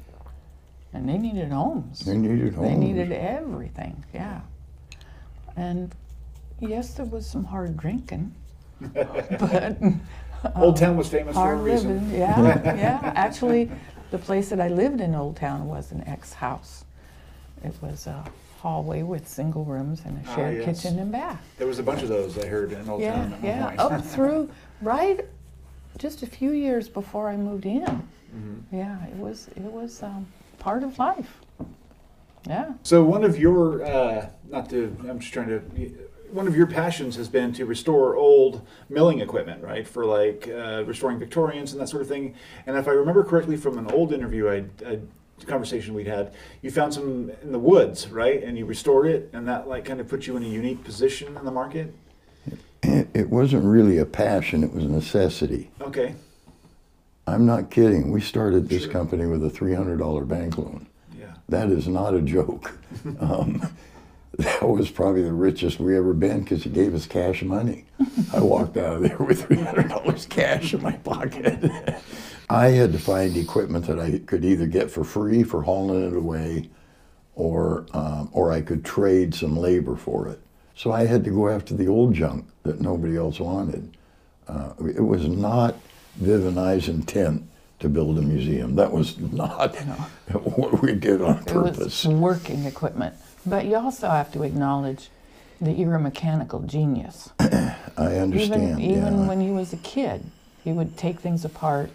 and 0.93 1.07
they 1.07 1.17
needed 1.19 1.51
homes. 1.51 1.99
They 1.99 2.17
needed 2.17 2.55
homes. 2.55 2.67
They 2.67 2.75
needed 2.75 3.11
everything, 3.11 4.03
yeah. 4.13 4.41
And 5.55 5.93
yes, 6.59 6.93
there 6.95 7.05
was 7.05 7.27
some 7.27 7.43
hard 7.43 7.77
drinking, 7.77 8.33
but 8.93 9.77
Old 10.55 10.77
Town 10.77 10.97
was 10.97 11.07
famous 11.09 11.35
for 11.35 11.39
a 11.41 11.43
hard 11.43 11.59
reason. 11.59 11.95
living. 12.09 12.19
Yeah, 12.19 12.75
yeah. 12.75 13.13
Actually, 13.15 13.69
the 14.11 14.17
place 14.17 14.49
that 14.49 14.59
I 14.61 14.67
lived 14.69 15.01
in 15.01 15.13
Old 15.15 15.35
Town 15.35 15.67
was 15.67 15.91
an 15.91 16.03
ex-house. 16.07 16.85
It 17.63 17.73
was 17.81 18.07
a 18.07 18.23
hallway 18.59 19.03
with 19.03 19.27
single 19.27 19.65
rooms 19.65 20.01
and 20.05 20.23
a 20.25 20.29
Ah, 20.29 20.35
shared 20.35 20.57
yes. 20.65 20.81
kitchen 20.83 20.99
and 20.99 21.11
bath. 21.11 21.41
There 21.57 21.67
was 21.67 21.79
a 21.79 21.83
bunch 21.83 22.01
of 22.03 22.09
those 22.09 22.37
I 22.37 22.45
heard 22.45 22.71
in 22.71 22.87
Old 22.87 23.01
Yeah, 23.01 23.13
Town. 23.15 23.33
at 23.33 23.41
one 23.41 23.43
yeah. 23.43 23.83
Up 23.83 24.05
through 24.05 24.49
right, 24.81 25.25
just 25.97 26.21
a 26.23 26.27
few 26.27 26.51
years 26.51 26.87
before 26.87 27.29
I 27.29 27.35
moved 27.35 27.65
in. 27.65 28.07
Mm-hmm. 28.35 28.75
Yeah, 28.75 29.05
it 29.05 29.15
was 29.15 29.49
it 29.55 29.61
was 29.61 30.01
um, 30.03 30.27
part 30.59 30.83
of 30.83 30.97
life. 30.99 31.39
Yeah. 32.47 32.73
So 32.83 33.03
one 33.03 33.23
of 33.23 33.37
your, 33.39 33.85
uh, 33.85 34.29
not 34.49 34.69
to, 34.71 34.95
I'm 35.07 35.19
just 35.19 35.31
trying 35.31 35.47
to, 35.47 35.59
one 36.29 36.45
of 36.45 36.57
your 36.57 36.67
passions 36.67 37.15
has 37.15 37.29
been 37.29 37.53
to 37.53 37.65
restore 37.65 38.17
old 38.17 38.67
milling 38.89 39.21
equipment, 39.21 39.63
right? 39.63 39.87
For 39.87 40.05
like 40.05 40.49
uh, 40.49 40.83
restoring 40.85 41.19
Victorians 41.19 41.71
and 41.71 41.81
that 41.81 41.87
sort 41.87 42.01
of 42.01 42.09
thing. 42.09 42.35
And 42.65 42.75
if 42.75 42.87
I 42.87 42.91
remember 42.91 43.23
correctly 43.23 43.55
from 43.55 43.77
an 43.77 43.89
old 43.91 44.11
interview, 44.11 44.49
I, 44.49 44.65
I 44.85 44.99
conversation 45.45 45.93
we'd 45.93 46.07
had, 46.07 46.33
you 46.61 46.71
found 46.71 46.93
some 46.93 47.31
in 47.41 47.51
the 47.51 47.59
woods, 47.59 48.07
right? 48.09 48.41
And 48.43 48.57
you 48.57 48.65
restored 48.65 49.07
it, 49.07 49.29
and 49.33 49.47
that 49.47 49.67
like 49.67 49.83
kind 49.83 49.99
of 49.99 50.07
put 50.07 50.25
you 50.25 50.37
in 50.37 50.43
a 50.43 50.47
unique 50.47 50.83
position 50.83 51.35
in 51.35 51.43
the 51.45 51.51
market. 51.51 51.93
It, 52.81 53.09
it 53.13 53.29
wasn't 53.29 53.65
really 53.65 53.97
a 53.97 54.05
passion, 54.05 54.63
it 54.63 54.73
was 54.73 54.85
a 54.85 54.89
necessity. 54.89 55.71
Okay. 55.81 56.15
I'm 57.25 57.45
not 57.45 57.69
kidding. 57.69 58.11
We 58.11 58.21
started 58.21 58.67
this 58.69 58.83
Sure. 58.83 58.91
company 58.91 59.25
with 59.25 59.43
a 59.45 59.49
$300 59.49 60.25
bank 60.25 60.57
loan. 60.57 60.87
Yeah. 61.17 61.33
That 61.49 61.69
is 61.69 61.87
not 61.87 62.13
a 62.13 62.21
joke. 62.21 62.73
um, 63.19 63.61
that 64.37 64.67
was 64.67 64.89
probably 64.89 65.21
the 65.23 65.31
richest 65.33 65.79
we 65.79 65.95
ever 65.95 66.13
been 66.13 66.41
because 66.41 66.63
he 66.63 66.69
gave 66.69 66.93
us 66.93 67.05
cash 67.05 67.43
money. 67.43 67.85
I 68.33 68.39
walked 68.41 68.77
out 68.77 68.97
of 68.97 69.01
there 69.03 69.17
with 69.17 69.47
$300 69.47 70.27
cash 70.29 70.73
in 70.73 70.81
my 70.81 70.93
pocket. 70.93 71.95
I 72.49 72.67
had 72.69 72.91
to 72.91 72.99
find 72.99 73.37
equipment 73.37 73.85
that 73.87 73.99
I 73.99 74.19
could 74.19 74.43
either 74.43 74.65
get 74.65 74.91
for 74.91 75.03
free 75.03 75.43
for 75.43 75.61
hauling 75.61 76.05
it 76.07 76.15
away 76.15 76.69
or, 77.35 77.85
um, 77.93 78.29
or 78.33 78.51
I 78.51 78.61
could 78.61 78.83
trade 78.83 79.33
some 79.33 79.55
labor 79.55 79.95
for 79.95 80.27
it. 80.27 80.39
So 80.75 80.91
I 80.91 81.05
had 81.05 81.23
to 81.23 81.29
go 81.29 81.47
after 81.47 81.73
the 81.73 81.87
old 81.87 82.13
junk 82.13 82.45
that 82.63 82.81
nobody 82.81 83.15
else 83.15 83.39
wanted. 83.39 83.95
Uh, 84.47 84.73
it 84.79 85.01
was 85.03 85.27
not 85.27 85.75
Viv 86.15 86.45
and 86.45 86.59
I's 86.59 86.87
intent 86.87 87.49
to 87.79 87.89
build 87.89 88.17
a 88.17 88.21
museum. 88.21 88.75
That 88.75 88.91
was 88.91 89.17
not 89.19 89.75
what 90.31 90.81
we 90.81 90.93
did 90.93 91.21
on 91.21 91.39
It 91.39 91.53
was 91.53 91.77
purpose. 91.77 92.05
working 92.05 92.65
equipment. 92.65 93.15
But 93.45 93.65
you 93.65 93.75
also 93.75 94.07
have 94.09 94.31
to 94.33 94.43
acknowledge 94.43 95.09
that 95.59 95.77
you're 95.77 95.95
a 95.95 95.99
mechanical 95.99 96.61
genius. 96.61 97.29
I 97.39 98.17
understand. 98.17 98.79
Even 98.79 98.81
even 98.81 99.19
yeah. 99.19 99.27
when 99.27 99.41
he 99.41 99.51
was 99.51 99.73
a 99.73 99.77
kid, 99.77 100.23
he 100.63 100.71
would 100.71 100.97
take 100.97 101.19
things 101.19 101.45
apart. 101.45 101.91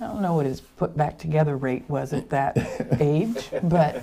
I 0.00 0.06
don't 0.06 0.22
know 0.22 0.34
what 0.34 0.46
his 0.46 0.60
put 0.60 0.96
back 0.96 1.18
together 1.18 1.56
rate 1.56 1.84
was 1.88 2.12
at 2.12 2.30
that 2.30 2.56
age, 3.00 3.50
but 3.64 4.02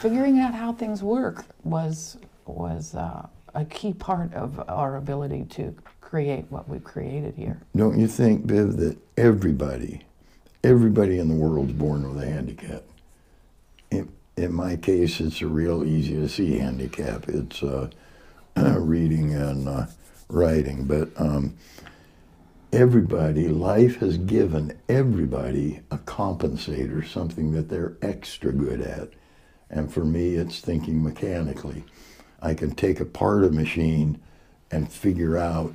figuring 0.00 0.38
out 0.38 0.54
how 0.54 0.72
things 0.72 1.02
work 1.02 1.44
was 1.64 2.16
was 2.46 2.94
uh, 2.94 3.26
a 3.54 3.64
key 3.64 3.92
part 3.92 4.32
of 4.34 4.60
our 4.68 4.96
ability 4.96 5.44
to 5.50 5.74
create 6.14 6.44
what 6.48 6.68
we've 6.68 6.84
created 6.84 7.34
here. 7.34 7.60
Don't 7.74 7.98
you 7.98 8.06
think, 8.06 8.44
Viv, 8.44 8.76
that 8.76 8.96
everybody, 9.16 10.02
everybody 10.62 11.18
in 11.18 11.26
the 11.26 11.34
world's 11.34 11.72
born 11.72 12.08
with 12.08 12.22
a 12.22 12.30
handicap? 12.30 12.84
In, 13.90 14.12
in 14.36 14.54
my 14.54 14.76
case, 14.76 15.18
it's 15.18 15.42
a 15.42 15.48
real 15.48 15.82
easy 15.82 16.14
to 16.14 16.28
see 16.28 16.56
handicap. 16.58 17.28
It's 17.28 17.64
uh, 17.64 17.90
reading 18.56 19.34
and 19.34 19.68
uh, 19.68 19.86
writing, 20.28 20.84
but 20.84 21.08
um, 21.16 21.56
everybody, 22.72 23.48
life 23.48 23.96
has 23.96 24.16
given 24.16 24.78
everybody 24.88 25.80
a 25.90 25.98
compensator, 25.98 27.04
something 27.04 27.50
that 27.54 27.68
they're 27.68 27.96
extra 28.02 28.52
good 28.52 28.80
at. 28.80 29.08
And 29.68 29.92
for 29.92 30.04
me, 30.04 30.36
it's 30.36 30.60
thinking 30.60 31.02
mechanically. 31.02 31.82
I 32.40 32.54
can 32.54 32.76
take 32.76 33.00
apart 33.00 33.42
a 33.42 33.50
machine 33.50 34.20
and 34.70 34.92
figure 34.92 35.36
out 35.36 35.74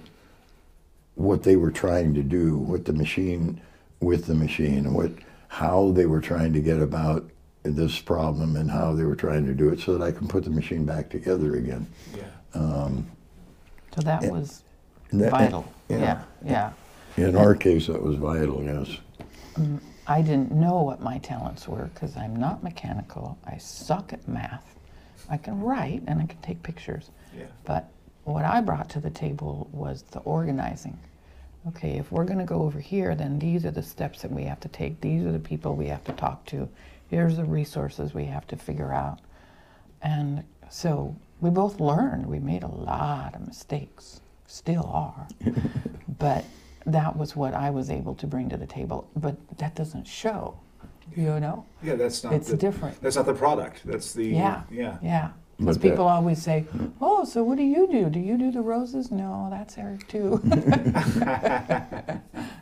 what 1.19 1.43
they 1.43 1.57
were 1.57 1.71
trying 1.71 2.13
to 2.13 2.23
do, 2.23 2.57
what 2.57 2.85
the 2.85 2.93
machine 2.93 3.59
with 3.99 4.25
the 4.25 4.33
machine, 4.33 4.93
what 4.93 5.11
how 5.49 5.91
they 5.91 6.05
were 6.05 6.21
trying 6.21 6.53
to 6.53 6.61
get 6.61 6.79
about 6.79 7.29
this 7.63 7.99
problem 7.99 8.55
and 8.55 8.71
how 8.71 8.93
they 8.93 9.03
were 9.03 9.17
trying 9.17 9.45
to 9.45 9.53
do 9.53 9.67
it 9.69 9.79
so 9.81 9.97
that 9.97 10.03
I 10.03 10.13
can 10.13 10.29
put 10.29 10.45
the 10.45 10.49
machine 10.49 10.85
back 10.85 11.09
together 11.09 11.55
again. 11.55 11.85
Yeah. 12.15 12.23
Um, 12.53 13.05
so 13.93 14.01
that 14.01 14.23
was 14.31 14.63
And 15.11 15.19
that- 15.21 15.31
vital. 15.31 15.65
Yeah, 15.89 16.21
yeah. 16.45 16.71
In 17.17 17.35
our 17.35 17.53
case, 17.53 17.87
that 17.87 18.01
was 18.01 18.15
vital, 18.15 18.63
yes. 18.63 18.87
Mm, 19.55 19.79
I 20.07 20.21
didn't 20.21 20.51
know 20.53 20.83
what 20.83 21.01
my 21.01 21.17
talents 21.17 21.67
were 21.67 21.89
because 21.93 22.15
I'm 22.15 22.35
not 22.35 22.63
mechanical. 22.63 23.37
I 23.45 23.57
suck 23.57 24.13
at 24.13 24.25
math. 24.25 24.63
I 25.29 25.35
can 25.35 25.59
write 25.59 26.03
and 26.07 26.21
I 26.21 26.27
can 26.27 26.39
take 26.41 26.63
pictures. 26.63 27.09
Yeah. 27.37 27.45
But 27.65 27.89
what 28.23 28.45
I 28.45 28.61
brought 28.61 28.87
to 28.91 29.01
the 29.01 29.09
table 29.09 29.67
was 29.73 30.03
the 30.03 30.19
organizing. 30.19 30.97
Okay, 31.67 31.97
if 31.97 32.11
we're 32.11 32.25
going 32.25 32.39
to 32.39 32.45
go 32.45 32.61
over 32.61 32.79
here, 32.79 33.15
then 33.15 33.37
these 33.37 33.65
are 33.65 33.71
the 33.71 33.83
steps 33.83 34.21
that 34.21 34.31
we 34.31 34.43
have 34.43 34.59
to 34.61 34.69
take. 34.69 35.01
These 35.01 35.25
are 35.25 35.31
the 35.31 35.39
people 35.39 35.75
we 35.75 35.87
have 35.87 36.03
to 36.05 36.13
talk 36.13 36.45
to. 36.47 36.69
Here's 37.09 37.35
the 37.37 37.43
resources 37.43 38.13
we 38.13 38.25
have 38.25 38.47
to 38.47 38.55
figure 38.55 38.93
out. 38.93 39.19
And 40.01 40.43
so 40.69 41.15
we 41.41 41.49
both 41.49 41.79
learned. 41.79 42.25
We 42.27 42.39
made 42.39 42.63
a 42.63 42.67
lot 42.67 43.35
of 43.35 43.45
mistakes, 43.45 44.21
still 44.47 44.89
are. 44.93 45.27
but 46.19 46.45
that 46.85 47.15
was 47.15 47.35
what 47.35 47.53
I 47.53 47.69
was 47.69 47.89
able 47.89 48.15
to 48.15 48.27
bring 48.27 48.49
to 48.49 48.57
the 48.57 48.67
table. 48.67 49.09
But 49.15 49.35
that 49.57 49.75
doesn't 49.75 50.07
show, 50.07 50.57
you 51.15 51.39
know? 51.39 51.65
Yeah, 51.83 51.95
that's 51.95 52.23
not. 52.23 52.33
It's 52.33 52.49
the, 52.49 52.57
different. 52.57 53.01
That's 53.01 53.17
not 53.17 53.25
the 53.25 53.33
product. 53.33 53.81
That's 53.85 54.13
the. 54.13 54.27
Yeah. 54.27 54.63
Yeah. 54.71 54.97
Yeah. 55.01 55.31
Because 55.59 55.77
that- 55.77 55.89
people 55.89 56.07
always 56.07 56.41
say, 56.41 56.65
"Oh, 57.01 57.25
so 57.25 57.43
what 57.43 57.57
do 57.57 57.63
you 57.63 57.85
do? 57.91 58.09
Do 58.09 58.19
you 58.19 58.37
do 58.37 58.49
the 58.51 58.61
roses?" 58.61 59.11
No, 59.11 59.47
that's 59.51 59.77
Eric 59.77 60.07
too. 60.07 60.41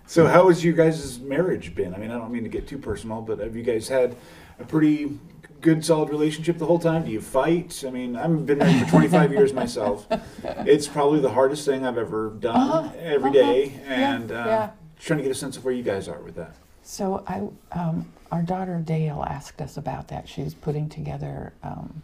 So 0.10 0.26
how 0.26 0.48
has 0.48 0.64
you 0.64 0.72
guys' 0.72 1.20
marriage 1.20 1.76
been? 1.76 1.94
I 1.94 1.98
mean, 1.98 2.12
I 2.12 2.18
don't 2.18 2.32
mean 2.32 2.44
to 2.44 2.50
get 2.50 2.66
too 2.66 2.78
personal, 2.78 3.22
but 3.22 3.40
have 3.40 3.58
you 3.58 3.64
guys 3.64 3.90
had 3.90 4.16
a 4.58 4.64
pretty 4.64 5.20
good, 5.60 5.84
solid 5.84 6.10
relationship 6.10 6.58
the 6.60 6.66
whole 6.66 6.80
time? 6.80 7.04
Do 7.04 7.12
you 7.12 7.20
fight? 7.20 7.84
I 7.86 7.90
mean, 7.90 8.16
I've 8.16 8.46
been 8.46 8.58
married 8.60 8.86
for 8.86 8.90
25 8.90 9.34
years 9.34 9.52
myself. 9.54 10.08
It's 10.66 10.88
probably 10.88 11.20
the 11.20 11.32
hardest 11.32 11.66
thing 11.66 11.86
I've 11.86 11.98
ever 11.98 12.30
done 12.40 12.94
every 13.00 13.32
day, 13.32 13.66
Uh-huh. 13.66 13.84
Yeah, 13.90 14.14
and 14.16 14.32
uh, 14.32 14.36
yeah. 14.48 14.70
trying 14.98 15.18
to 15.18 15.24
get 15.24 15.32
a 15.32 15.36
sense 15.36 15.58
of 15.58 15.66
where 15.66 15.74
you 15.74 15.84
guys 15.84 16.08
are 16.08 16.20
with 16.22 16.36
that. 16.36 16.56
so 16.84 17.22
I, 17.28 17.42
um, 17.78 18.06
our 18.32 18.42
daughter 18.44 18.80
Dale 18.84 19.26
asked 19.28 19.62
us 19.62 19.76
about 19.76 20.08
that. 20.08 20.30
She's 20.30 20.54
putting 20.54 20.88
together 20.88 21.52
um, 21.64 22.02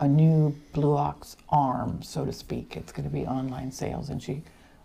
a 0.00 0.08
new 0.08 0.54
Blue 0.72 0.96
Ox 0.96 1.36
arm, 1.48 2.02
so 2.02 2.24
to 2.24 2.32
speak. 2.32 2.76
It's 2.76 2.92
going 2.92 3.08
to 3.08 3.14
be 3.14 3.26
online 3.26 3.70
sales, 3.70 4.10
and 4.10 4.22
she 4.22 4.42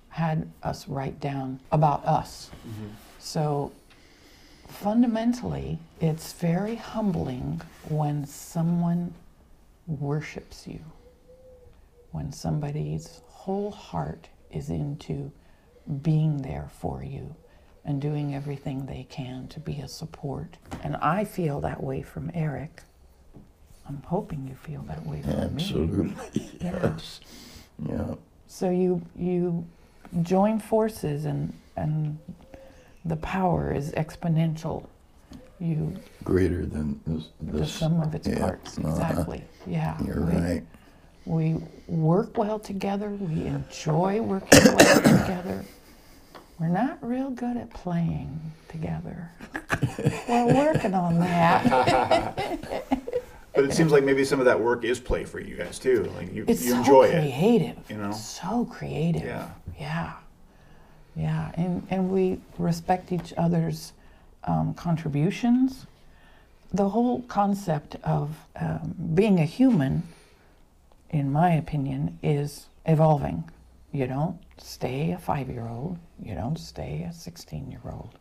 had 0.09 0.49
us 0.63 0.87
write 0.87 1.19
down 1.19 1.59
about 1.71 2.05
us. 2.05 2.49
Mm-hmm. 2.67 2.87
So 3.19 3.71
fundamentally, 4.67 5.79
it's 5.99 6.33
very 6.33 6.75
humbling 6.75 7.61
when 7.89 8.25
someone 8.25 9.13
worships 9.87 10.67
you, 10.67 10.79
when 12.11 12.31
somebody's 12.31 13.21
whole 13.27 13.71
heart 13.71 14.27
is 14.51 14.69
into 14.69 15.31
being 16.01 16.41
there 16.41 16.69
for 16.71 17.03
you 17.03 17.35
and 17.83 18.01
doing 18.01 18.35
everything 18.35 18.85
they 18.85 19.07
can 19.09 19.47
to 19.47 19.59
be 19.59 19.79
a 19.79 19.87
support. 19.87 20.57
And 20.83 20.95
I 20.97 21.25
feel 21.25 21.61
that 21.61 21.81
way 21.81 22.01
from 22.01 22.29
Eric. 22.33 22.83
I'm 23.87 24.01
hoping 24.05 24.47
you 24.47 24.55
feel 24.55 24.81
that 24.83 25.05
way. 25.05 25.21
Absolutely, 25.27 26.49
yes. 26.61 27.19
Yeah. 27.87 28.15
So 28.47 28.69
you 28.69 29.01
you 29.17 29.65
join 30.23 30.59
forces 30.59 31.25
and 31.25 31.53
and 31.75 32.17
the 33.05 33.15
power 33.17 33.71
is 33.73 33.91
exponential. 33.93 34.85
You 35.59 35.95
Greater 36.23 36.65
than 36.65 36.99
this. 37.05 37.29
the 37.41 37.65
sum 37.65 38.01
of 38.01 38.15
its 38.15 38.27
yeah, 38.27 38.39
parts. 38.39 38.77
uh-huh. 38.79 38.89
Exactly. 38.89 39.43
Yeah. 39.67 39.97
You're 40.03 40.21
we, 40.25 40.33
right. 40.33 40.63
We 41.25 41.55
work 41.87 42.37
well 42.37 42.57
together. 42.59 43.09
We 43.09 43.45
enjoy 43.45 44.21
working 44.21 44.59
well 44.75 45.01
together. 45.01 45.63
We're 46.59 46.67
not 46.67 46.97
real 47.01 47.29
good 47.29 47.57
at 47.57 47.71
playing 47.73 48.39
together. 48.69 49.29
We're 50.29 50.53
working 50.53 50.93
on 50.93 51.19
that. 51.19 52.85
But 53.53 53.65
it 53.65 53.73
seems 53.73 53.91
like 53.91 54.03
maybe 54.03 54.23
some 54.23 54.39
of 54.39 54.45
that 54.45 54.59
work 54.59 54.83
is 54.85 54.99
play 54.99 55.25
for 55.25 55.39
you 55.39 55.55
guys 55.57 55.77
too. 55.77 56.03
Like 56.15 56.33
you, 56.33 56.45
It's 56.47 56.63
you 56.63 56.71
so 56.71 56.77
enjoy 56.77 57.03
it. 57.03 57.11
creative. 57.31 57.77
you 57.89 57.97
know? 57.97 58.11
So 58.13 58.65
creative. 58.65 59.23
Yeah. 59.23 59.49
Yeah. 59.79 60.13
Yeah. 61.15 61.51
And, 61.55 61.85
and 61.89 62.09
we 62.09 62.39
respect 62.57 63.11
each 63.11 63.33
other's 63.37 63.91
um, 64.45 64.73
contributions. 64.73 65.85
The 66.73 66.87
whole 66.87 67.21
concept 67.23 67.97
of 68.03 68.29
um, 68.55 68.95
being 69.13 69.39
a 69.39 69.45
human, 69.45 70.03
in 71.09 71.29
my 71.31 71.51
opinion, 71.51 72.17
is 72.23 72.67
evolving. 72.85 73.43
You 73.91 74.07
don't 74.07 74.39
stay 74.57 75.11
a 75.11 75.17
five 75.17 75.49
year 75.49 75.67
old, 75.67 75.97
you 76.23 76.33
don't 76.33 76.57
stay 76.57 77.05
a 77.09 77.11
16 77.13 77.69
year 77.69 77.81
old, 77.91 78.17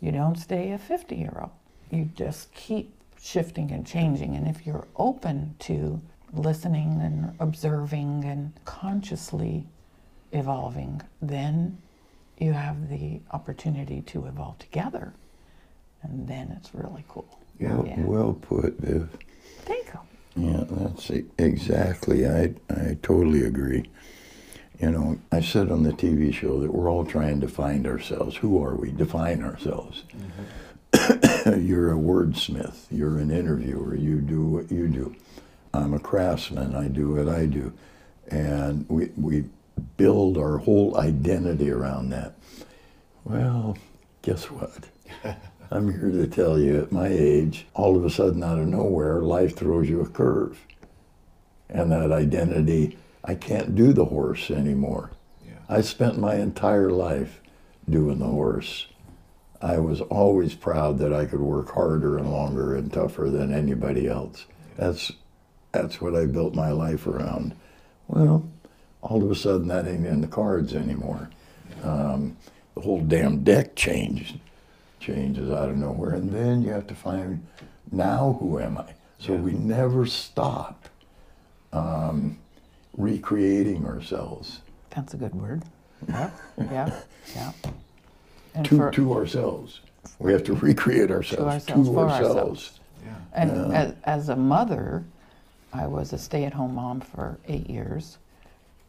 you 0.00 0.10
don't 0.12 0.36
stay 0.36 0.72
a 0.72 0.78
50 0.78 1.14
year 1.14 1.36
old. 1.38 1.50
You 1.90 2.08
just 2.16 2.50
keep 2.54 2.90
shifting 3.28 3.70
and 3.72 3.86
changing. 3.86 4.36
And 4.36 4.46
if 4.46 4.66
you're 4.66 4.86
open 4.96 5.56
to 5.60 6.00
listening 6.34 7.00
and 7.00 7.34
observing 7.40 8.22
and 8.24 8.52
consciously 8.66 9.64
evolving, 10.32 11.00
then 11.22 11.78
you 12.38 12.52
have 12.52 12.90
the 12.90 13.20
opportunity 13.32 14.02
to 14.02 14.26
evolve 14.26 14.58
together. 14.58 15.14
And 16.02 16.28
then 16.28 16.54
it's 16.58 16.74
really 16.74 17.04
cool. 17.08 17.38
Well, 17.58 17.86
Yeah. 17.86 18.00
well 18.02 18.34
put, 18.34 18.78
Viv. 18.78 19.16
Thank 19.64 19.86
you. 19.94 20.00
Yeah, 20.36 20.64
that's 20.68 21.10
e- 21.10 21.24
exactly. 21.38 22.28
I 22.28 22.52
I 22.68 22.98
totally 23.02 23.44
agree. 23.44 23.88
You 24.80 24.90
know, 24.90 25.18
I 25.32 25.40
said 25.40 25.70
on 25.70 25.84
the 25.84 25.92
TV 25.92 26.32
show 26.34 26.60
that 26.60 26.74
we're 26.74 26.90
all 26.90 27.06
trying 27.06 27.40
to 27.40 27.48
find 27.48 27.86
ourselves. 27.86 28.36
Who 28.36 28.62
are 28.62 28.74
we? 28.74 28.90
Define 28.90 29.42
ourselves. 29.42 30.02
Mm-hmm. 30.10 30.42
You're 31.46 31.92
a 31.92 31.96
wordsmith. 31.96 32.86
You're 32.90 33.18
an 33.18 33.30
interviewer. 33.30 33.94
You 33.94 34.20
do 34.20 34.44
what 34.44 34.70
you 34.70 34.88
do. 34.88 35.14
I'm 35.72 35.92
a 35.92 35.98
craftsman. 35.98 36.74
I 36.74 36.88
do 36.88 37.14
what 37.14 37.28
I 37.28 37.46
do, 37.46 37.72
and 38.28 38.86
we 38.88 39.10
we 39.16 39.44
build 39.96 40.38
our 40.38 40.58
whole 40.58 40.96
identity 40.96 41.70
around 41.70 42.10
that. 42.10 42.34
Well, 43.24 43.76
guess 44.22 44.50
what? 44.50 44.88
I'm 45.70 45.90
here 45.90 46.10
to 46.10 46.26
tell 46.26 46.58
you 46.58 46.80
at 46.82 46.92
my 46.92 47.08
age, 47.08 47.66
all 47.74 47.96
of 47.96 48.04
a 48.04 48.10
sudden 48.10 48.42
out 48.42 48.58
of 48.58 48.68
nowhere, 48.68 49.20
life 49.22 49.56
throws 49.56 49.88
you 49.88 50.00
a 50.00 50.08
curve. 50.08 50.60
And 51.68 51.90
that 51.90 52.12
identity, 52.12 52.98
I 53.24 53.34
can't 53.34 53.74
do 53.74 53.92
the 53.92 54.04
horse 54.04 54.50
anymore. 54.50 55.10
Yeah. 55.44 55.54
I 55.68 55.80
spent 55.80 56.18
my 56.18 56.36
entire 56.36 56.90
life 56.90 57.40
doing 57.88 58.18
the 58.18 58.26
horse. 58.26 58.86
I 59.64 59.78
was 59.78 60.02
always 60.02 60.54
proud 60.54 60.98
that 60.98 61.14
I 61.14 61.24
could 61.24 61.40
work 61.40 61.70
harder 61.70 62.18
and 62.18 62.30
longer 62.30 62.76
and 62.76 62.92
tougher 62.92 63.30
than 63.30 63.54
anybody 63.54 64.06
else. 64.06 64.44
That's 64.76 65.10
that's 65.72 66.00
what 66.02 66.14
I 66.14 66.26
built 66.26 66.54
my 66.54 66.70
life 66.70 67.06
around. 67.06 67.54
Well, 68.06 68.46
all 69.00 69.22
of 69.24 69.30
a 69.30 69.34
sudden 69.34 69.68
that 69.68 69.86
ain't 69.88 70.04
in 70.06 70.20
the 70.20 70.26
cards 70.28 70.74
anymore. 70.74 71.30
Um, 71.82 72.36
the 72.74 72.82
whole 72.82 73.00
damn 73.00 73.42
deck 73.42 73.74
changed, 73.74 74.38
changes 75.00 75.50
out 75.50 75.70
of 75.70 75.78
nowhere, 75.78 76.10
and 76.12 76.30
then 76.30 76.62
you 76.62 76.70
have 76.70 76.86
to 76.88 76.94
find 76.94 77.46
now 77.90 78.36
who 78.40 78.58
am 78.60 78.76
I? 78.76 78.92
So 79.18 79.32
Yeah. 79.32 79.40
we 79.40 79.52
never 79.52 80.04
stop 80.04 80.88
um, 81.72 82.36
recreating 82.96 83.86
ourselves 83.86 84.60
That's 84.94 85.14
a 85.14 85.16
good 85.16 85.34
word. 85.34 85.62
Yeah. 86.06 86.30
Yeah. 86.58 87.00
Yeah. 87.34 87.52
And 88.54 88.64
to, 88.66 88.76
for- 88.76 88.90
to 88.92 89.12
ourselves. 89.14 89.80
We 90.18 90.32
have 90.32 90.44
to 90.44 90.54
recreate 90.54 91.10
ourselves 91.10 91.68
ourselves, 91.68 91.88
for 91.88 92.08
ourselves. 92.08 92.80
Yeah. 93.04 93.14
And 93.32 93.74
as, 93.74 93.94
as 94.04 94.28
a 94.28 94.36
mother, 94.36 95.02
I 95.72 95.86
was 95.86 96.12
a 96.12 96.18
stay 96.18 96.44
at 96.44 96.52
home 96.52 96.74
mom 96.74 97.00
for 97.00 97.38
eight 97.48 97.68
years. 97.68 98.18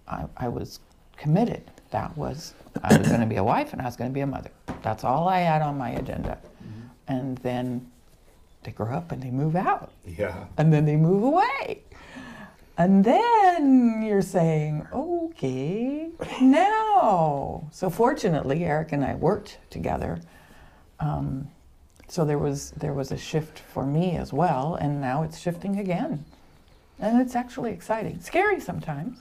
I, 0.08 0.25
I 0.38 0.47
was 0.49 0.80
committed. 1.17 1.63
That 1.91 2.15
was, 2.17 2.54
I 2.84 2.97
was 2.97 3.08
going 3.08 3.21
to 3.21 3.25
be 3.25 3.38
a 3.38 3.43
wife 3.43 3.73
and 3.73 3.82
I 3.82 3.86
was 3.86 3.95
going 3.95 4.10
to 4.12 4.13
be 4.13 4.21
a 4.21 4.28
mother. 4.28 4.51
That's 4.84 5.04
all 5.04 5.28
I 5.28 5.39
had 5.39 5.62
on 5.62 5.78
my 5.78 5.91
agenda. 5.91 6.38
Mm-hmm. 6.38 6.88
And 7.08 7.38
then 7.39 7.89
they 8.63 8.71
grow 8.71 8.93
up 8.93 9.12
and 9.12 9.21
they 9.23 9.32
move 9.32 9.56
out 9.56 9.91
Yeah. 10.06 10.45
and 10.58 10.71
then 10.71 10.86
they 10.86 10.95
move 10.97 11.23
away. 11.23 11.82
And 12.77 13.03
then 13.05 14.03
you're 14.05 14.21
saying, 14.21 14.85
okay, 14.91 16.09
now. 16.41 17.67
So 17.71 17.89
fortunately, 17.89 18.65
Eric 18.65 18.91
and 18.91 19.03
I 19.05 19.15
worked 19.15 19.59
together. 19.69 20.19
Um, 20.99 21.47
so 22.07 22.25
there 22.25 22.38
was 22.38 22.71
there 22.71 22.93
was 22.93 23.11
a 23.11 23.17
shift 23.17 23.59
for 23.59 23.85
me 23.85 24.15
as 24.17 24.31
well, 24.31 24.75
and 24.75 25.01
now 25.01 25.23
it's 25.23 25.39
shifting 25.39 25.79
again, 25.79 26.23
and 26.99 27.19
it's 27.19 27.35
actually 27.35 27.71
exciting. 27.71 28.21
Scary 28.21 28.59
sometimes, 28.59 29.17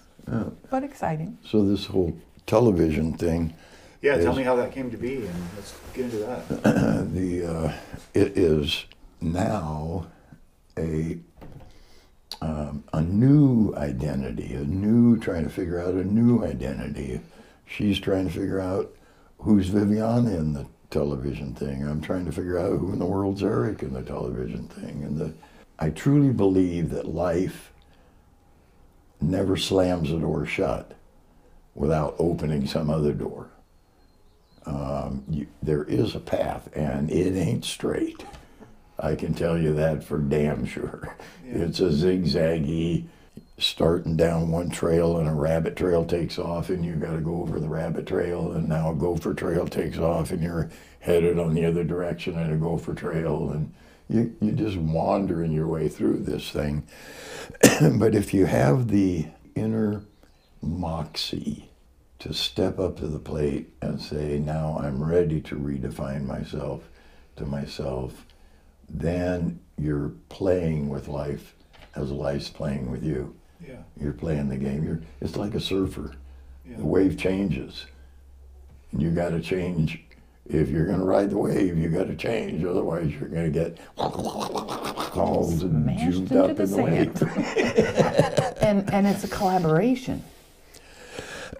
but 0.70 0.84
exciting. 0.84 1.38
So 1.44 1.64
this 1.64 1.86
whole 1.86 2.16
television 2.46 3.14
thing, 3.14 3.54
Yeah, 4.02 4.18
tell 4.18 4.34
me 4.36 4.42
how 4.42 4.54
that 4.56 4.70
came 4.72 4.90
to 4.90 4.98
be, 4.98 5.16
and 5.16 5.34
let's 5.56 5.74
get 5.94 6.04
into 6.04 6.18
that. 6.18 6.48
the 7.14 7.46
uh, 7.46 7.72
it 8.12 8.36
is 8.36 8.84
now 9.20 10.06
a 10.78 11.18
um, 12.44 12.84
a 12.92 13.00
new 13.00 13.72
identity, 13.74 14.52
a 14.52 14.64
new 14.64 15.18
trying 15.18 15.44
to 15.44 15.50
figure 15.50 15.80
out 15.80 15.94
a 15.94 16.04
new 16.04 16.44
identity. 16.44 17.20
She's 17.66 17.98
trying 17.98 18.26
to 18.26 18.32
figure 18.32 18.60
out 18.60 18.94
who's 19.38 19.68
Viviana 19.68 20.36
in 20.36 20.52
the 20.52 20.66
television 20.90 21.54
thing. 21.54 21.88
I'm 21.88 22.02
trying 22.02 22.26
to 22.26 22.32
figure 22.32 22.58
out 22.58 22.78
who 22.78 22.92
in 22.92 22.98
the 22.98 23.06
world's 23.06 23.42
Eric 23.42 23.82
in 23.82 23.94
the 23.94 24.02
television 24.02 24.68
thing. 24.68 25.04
And 25.04 25.16
the, 25.16 25.32
I 25.78 25.88
truly 25.88 26.34
believe 26.34 26.90
that 26.90 27.08
life 27.08 27.72
never 29.22 29.56
slams 29.56 30.12
a 30.12 30.18
door 30.18 30.44
shut 30.44 30.92
without 31.74 32.14
opening 32.18 32.66
some 32.66 32.90
other 32.90 33.14
door. 33.14 33.48
Um, 34.66 35.24
you, 35.30 35.46
there 35.62 35.84
is 35.84 36.14
a 36.14 36.20
path, 36.20 36.68
and 36.76 37.10
it 37.10 37.38
ain't 37.38 37.64
straight. 37.64 38.22
I 39.04 39.16
can 39.16 39.34
tell 39.34 39.58
you 39.58 39.74
that 39.74 40.02
for 40.02 40.18
damn 40.18 40.64
sure. 40.64 41.14
It's 41.44 41.80
a 41.80 41.90
zigzaggy, 41.90 43.04
starting 43.58 44.16
down 44.16 44.50
one 44.50 44.70
trail, 44.70 45.18
and 45.18 45.28
a 45.28 45.34
rabbit 45.34 45.76
trail 45.76 46.06
takes 46.06 46.38
off, 46.38 46.70
and 46.70 46.82
you 46.82 46.94
got 46.94 47.12
to 47.12 47.20
go 47.20 47.42
over 47.42 47.60
the 47.60 47.68
rabbit 47.68 48.06
trail, 48.06 48.52
and 48.52 48.66
now 48.66 48.90
a 48.90 48.94
gopher 48.94 49.34
trail 49.34 49.66
takes 49.66 49.98
off, 49.98 50.30
and 50.30 50.42
you're 50.42 50.70
headed 51.00 51.38
on 51.38 51.52
the 51.52 51.66
other 51.66 51.84
direction, 51.84 52.38
and 52.38 52.50
a 52.50 52.56
gopher 52.56 52.94
trail, 52.94 53.50
and 53.50 53.74
you 54.08 54.34
you 54.40 54.52
just 54.52 54.78
wandering 54.78 55.52
your 55.52 55.66
way 55.66 55.88
through 55.88 56.20
this 56.20 56.50
thing. 56.50 56.86
but 57.98 58.14
if 58.14 58.32
you 58.32 58.46
have 58.46 58.88
the 58.88 59.26
inner 59.54 60.02
moxie 60.62 61.68
to 62.20 62.32
step 62.32 62.78
up 62.78 62.96
to 62.96 63.06
the 63.06 63.18
plate 63.18 63.74
and 63.82 64.00
say, 64.00 64.38
now 64.38 64.78
I'm 64.82 65.04
ready 65.04 65.42
to 65.42 65.56
redefine 65.56 66.24
myself 66.24 66.88
to 67.36 67.44
myself, 67.44 68.24
then 68.88 69.60
you're 69.78 70.12
playing 70.28 70.88
with 70.88 71.08
life 71.08 71.54
as 71.94 72.10
life's 72.10 72.48
playing 72.48 72.90
with 72.90 73.02
you. 73.02 73.34
Yeah. 73.66 73.82
You're 74.00 74.12
playing 74.12 74.48
the 74.48 74.56
game. 74.56 74.84
You're, 74.84 75.00
it's 75.20 75.36
like 75.36 75.54
a 75.54 75.60
surfer. 75.60 76.12
Yeah. 76.68 76.76
The 76.78 76.84
wave 76.84 77.18
changes. 77.18 77.86
And 78.92 79.02
you 79.02 79.10
got 79.10 79.30
to 79.30 79.40
change. 79.40 80.00
If 80.46 80.68
you're 80.68 80.86
going 80.86 80.98
to 80.98 81.04
ride 81.04 81.30
the 81.30 81.38
wave, 81.38 81.78
you 81.78 81.88
got 81.88 82.06
to 82.08 82.16
change. 82.16 82.64
Otherwise, 82.64 83.12
you're 83.12 83.30
going 83.30 83.50
to 83.50 83.58
get 83.58 83.78
all 83.96 85.50
Smashed 85.50 86.00
juked 86.00 86.18
into 86.18 86.44
up 86.44 86.56
the 86.56 86.62
in 86.64 86.70
the 86.70 86.82
wave. 86.82 87.22
and 88.62 88.92
and 88.92 89.06
it's 89.06 89.24
a 89.24 89.28
collaboration. 89.28 90.22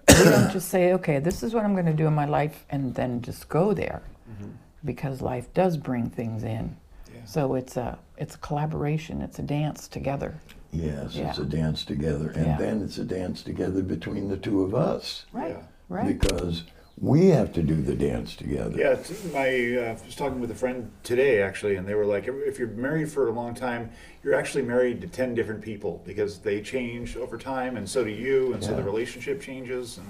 You 0.07 0.23
don't 0.25 0.51
just 0.51 0.69
say, 0.69 0.93
okay, 0.93 1.17
this 1.17 1.41
is 1.41 1.53
what 1.53 1.65
I'm 1.65 1.73
going 1.73 1.87
to 1.87 1.93
do 1.93 2.05
in 2.05 2.13
my 2.13 2.25
life, 2.25 2.63
and 2.69 2.93
then 2.93 3.23
just 3.23 3.49
go 3.49 3.73
there, 3.73 4.03
mm-hmm. 4.31 4.51
because 4.83 5.19
life 5.19 5.51
does 5.55 5.77
bring 5.77 6.11
things 6.11 6.43
in. 6.43 6.77
Yeah. 7.25 7.31
So 7.31 7.55
it's 7.55 7.77
a 7.77 7.97
it's 8.17 8.35
a 8.35 8.37
collaboration. 8.39 9.21
It's 9.21 9.39
a 9.39 9.43
dance 9.43 9.87
together. 9.87 10.35
Yes, 10.71 11.15
it's 11.15 11.37
a 11.37 11.45
dance 11.45 11.85
together. 11.85 12.29
And 12.31 12.45
Yeah. 12.45 12.57
then 12.57 12.81
it's 12.81 12.97
a 12.97 13.05
dance 13.05 13.41
together 13.41 13.81
between 13.81 14.27
the 14.29 14.37
two 14.37 14.61
of 14.63 14.75
us. 14.75 15.25
Right. 15.31 15.51
Yeah. 15.57 15.63
Right. 15.87 16.19
Because 16.19 16.63
we 16.99 17.27
have 17.27 17.51
to 17.53 17.61
do 17.61 17.75
the 17.75 17.95
dance 17.95 18.35
together. 18.35 18.77
Yeah, 18.77 18.91
it's- 18.93 19.23
my 19.33 19.47
uh, 19.77 19.97
I 20.01 20.05
was 20.05 20.15
talking 20.15 20.39
with 20.39 20.51
a 20.51 20.55
friend 20.55 20.91
today 21.03 21.41
actually, 21.41 21.75
and 21.75 21.87
they 21.87 21.93
were 21.93 22.05
like, 22.05 22.27
if 22.27 22.57
you're 22.57 22.69
married 22.69 23.09
for 23.11 23.27
a 23.27 23.31
long 23.31 23.53
time, 23.53 23.89
you're 24.23 24.33
actually 24.35 24.63
married 24.63 25.01
to 25.01 25.07
ten 25.07 25.35
different 25.35 25.61
people 25.61 26.01
because 26.05 26.39
they 26.39 26.61
change 26.61 27.15
over 27.17 27.37
time, 27.37 27.75
and 27.77 27.87
so 27.89 28.03
do 28.03 28.09
you, 28.11 28.53
and 28.53 28.63
so 28.63 28.75
the 28.75 28.83
relationship 28.83 29.41
changes, 29.41 29.97
and 29.97 30.07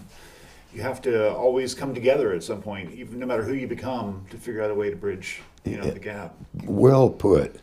you 0.73 0.82
have 0.84 1.01
to 1.01 1.34
always 1.34 1.73
come 1.73 1.93
together 1.95 2.34
at 2.34 2.43
some 2.43 2.62
point, 2.62 2.91
even 2.93 3.17
no 3.19 3.25
matter 3.25 3.43
who 3.43 3.54
you 3.54 3.67
become, 3.67 4.25
to 4.30 4.38
figure 4.38 4.62
out 4.62 4.69
a 4.69 4.75
way 4.75 4.89
to 4.91 4.95
bridge, 4.95 5.41
you 5.65 5.78
know, 5.78 5.86
Yeah. 5.86 5.91
the 5.91 5.99
gap. 5.99 6.36
Well 6.65 7.10
put. 7.10 7.60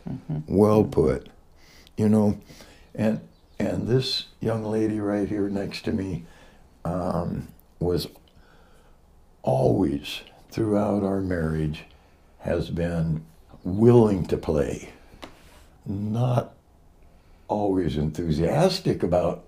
Well 0.47 0.83
put. 0.83 1.29
You 1.97 2.09
know, 2.09 2.37
and 2.95 3.21
and 3.59 3.87
this 3.87 4.25
young 4.39 4.63
lady 4.65 4.99
right 4.99 5.27
here 5.29 5.47
next 5.49 5.85
to 5.85 5.91
me 5.93 6.25
um, 6.85 7.47
was 7.79 8.07
always 9.41 10.21
throughout 10.51 11.03
our 11.03 11.21
marriage 11.21 11.85
has 12.39 12.69
been 12.69 13.23
willing 13.63 14.25
to 14.27 14.37
play, 14.37 14.89
not 15.85 16.53
always 17.47 17.95
enthusiastic 17.97 19.03
about, 19.03 19.47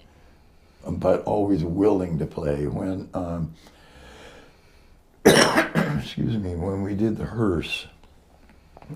but 0.87 1.23
always 1.23 1.63
willing 1.63 2.19
to 2.19 2.25
play. 2.25 2.67
When 2.67 3.09
um, 3.13 3.53
excuse 5.25 6.37
me, 6.37 6.55
when 6.55 6.83
we 6.83 6.93
did 6.93 7.17
the 7.17 7.25
hearse, 7.25 7.87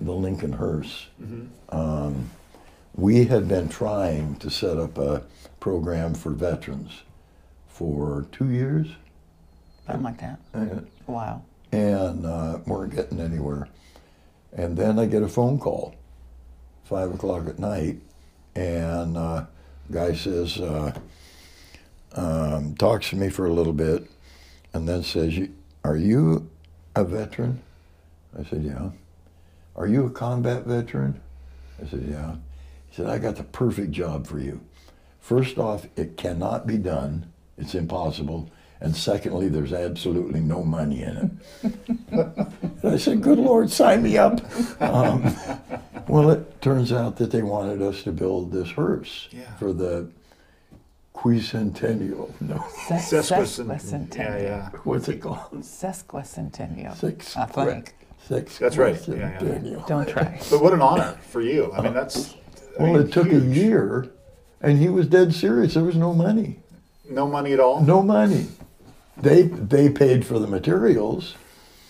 the 0.00 0.12
Lincoln 0.12 0.52
hearse, 0.52 1.06
um, 1.70 2.30
we 2.94 3.24
had 3.26 3.48
been 3.48 3.68
trying 3.68 4.36
to 4.36 4.50
set 4.50 4.76
up 4.78 4.98
a 4.98 5.22
program 5.60 6.14
for 6.14 6.30
veterans 6.30 7.02
for 7.68 8.26
two 8.32 8.50
years, 8.50 8.88
Something 9.86 10.02
like 10.04 10.20
that. 10.20 10.38
and, 10.52 10.86
Wow. 11.06 11.42
and 11.72 12.26
uh, 12.26 12.58
weren't 12.66 12.94
getting 12.94 13.20
anywhere. 13.20 13.68
And 14.52 14.76
then 14.76 14.98
I 14.98 15.06
get 15.06 15.22
a 15.22 15.28
phone 15.28 15.58
call, 15.58 15.94
five 16.84 17.14
o'clock 17.14 17.46
at 17.48 17.58
night, 17.58 18.00
and 18.56 19.16
uh, 19.16 19.44
guy 19.90 20.14
says, 20.14 20.58
uh, 20.58 20.92
um, 22.12 22.74
talks 22.74 23.10
to 23.10 23.16
me 23.16 23.28
for 23.28 23.46
a 23.46 23.52
little 23.52 23.72
bit, 23.72 24.10
and 24.74 24.88
then 24.88 25.02
says, 25.04 25.38
"Are 25.84 25.96
you 25.96 26.50
a 26.96 27.04
veteran?" 27.04 27.60
I 28.38 28.42
said, 28.44 28.64
"Yeah." 28.64 28.90
"Are 29.76 29.86
you 29.86 30.06
a 30.06 30.10
combat 30.10 30.64
veteran?" 30.66 31.20
I 31.82 31.88
said, 31.88 32.06
"Yeah." 32.08 32.34
He 32.88 32.96
said, 32.96 33.06
"I 33.06 33.18
got 33.18 33.36
the 33.36 33.44
perfect 33.44 33.92
job 33.92 34.26
for 34.26 34.38
you. 34.38 34.60
First 35.20 35.58
off, 35.58 35.86
it 35.96 36.16
cannot 36.16 36.66
be 36.66 36.76
done; 36.78 37.26
it's 37.58 37.74
impossible." 37.74 38.48
And 38.82 38.96
secondly, 38.96 39.48
there's 39.48 39.74
absolutely 39.74 40.40
no 40.40 40.64
money 40.64 41.02
in 41.02 41.38
it. 41.62 42.82
I 42.82 42.96
said, 42.96 43.20
Good 43.20 43.36
Lord, 43.38 43.70
sign 43.70 44.02
me 44.02 44.16
up. 44.16 44.40
Um, 44.80 45.36
well, 46.08 46.30
it 46.30 46.62
turns 46.62 46.90
out 46.90 47.16
that 47.18 47.30
they 47.30 47.42
wanted 47.42 47.82
us 47.82 48.02
to 48.04 48.10
build 48.12 48.50
this 48.52 48.70
hearse 48.70 49.28
Yeah. 49.32 49.54
for 49.58 49.74
the 49.74 50.08
Quicentennial. 51.14 52.30
No, 52.40 52.64
Ses- 52.88 53.12
Sesquicent- 53.30 53.66
Sesquicentennial. 53.66 54.16
Yeah, 54.16 54.38
yeah. 54.42 54.70
what's 54.84 55.08
it 55.08 55.20
called? 55.20 55.60
Sesquicentennial. 55.60 56.96
Six. 56.96 57.36
I 57.36 57.44
think. 57.44 57.94
Six. 58.26 58.58
That's 58.58 58.76
right. 58.76 58.96
Yeah, 59.08 59.14
yeah. 59.16 59.38
Quicentennial. 59.38 59.86
Don't 59.86 60.08
try. 60.08 60.40
But 60.50 60.62
what 60.62 60.72
an 60.72 60.82
honor 60.82 61.18
for 61.28 61.40
you. 61.40 61.72
I 61.72 61.80
mean, 61.82 61.94
that's. 61.94 62.34
I 62.78 62.82
Well, 62.82 62.92
mean, 62.92 63.02
it 63.02 63.12
took 63.12 63.30
a 63.32 63.38
year, 63.40 64.08
and 64.60 64.78
he 64.78 64.88
was 64.88 65.06
dead 65.08 65.34
serious. 65.34 65.74
There 65.74 65.84
was 65.84 65.96
no 65.96 66.14
money. 66.14 66.60
No 67.08 67.26
money 67.26 67.52
at 67.52 67.60
all. 67.60 67.80
No 67.80 68.02
money. 68.02 68.46
They 69.16 69.42
they 69.42 69.88
paid 69.90 70.24
for 70.24 70.38
the 70.38 70.46
materials. 70.46 71.34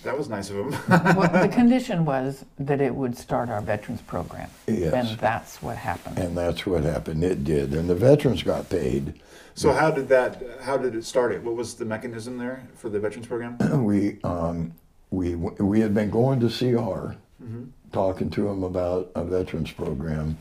That 0.02 0.16
was 0.16 0.30
nice 0.30 0.48
of 0.48 0.56
him. 0.56 0.70
well, 0.88 1.30
the 1.42 1.48
condition 1.52 2.06
was 2.06 2.46
that 2.58 2.80
it 2.80 2.94
would 2.94 3.14
start 3.18 3.50
our 3.50 3.60
veterans 3.60 4.00
program. 4.00 4.48
Yes. 4.66 4.94
And 4.94 5.18
that's 5.18 5.60
what 5.62 5.76
happened. 5.76 6.18
And 6.18 6.34
that's 6.34 6.64
what 6.64 6.84
happened. 6.84 7.22
It 7.22 7.44
did. 7.44 7.74
And 7.74 7.86
the 7.90 7.94
veterans 7.94 8.42
got 8.42 8.70
paid. 8.70 9.20
so 9.54 9.72
how 9.72 9.90
did 9.90 10.08
that? 10.08 10.42
How 10.62 10.78
did 10.78 10.94
it 10.94 11.04
start? 11.04 11.32
It. 11.32 11.42
What 11.44 11.54
was 11.54 11.74
the 11.74 11.84
mechanism 11.84 12.38
there 12.38 12.66
for 12.76 12.88
the 12.88 12.98
veterans 12.98 13.26
program? 13.26 13.58
we 13.84 14.18
um, 14.24 14.72
we 15.10 15.34
we 15.34 15.80
had 15.80 15.94
been 15.94 16.10
going 16.10 16.40
to 16.40 16.48
CR, 16.48 17.14
mm-hmm. 17.42 17.64
talking 17.92 18.30
to 18.30 18.48
him 18.48 18.62
about 18.62 19.10
a 19.14 19.24
veterans 19.24 19.72
program. 19.72 20.38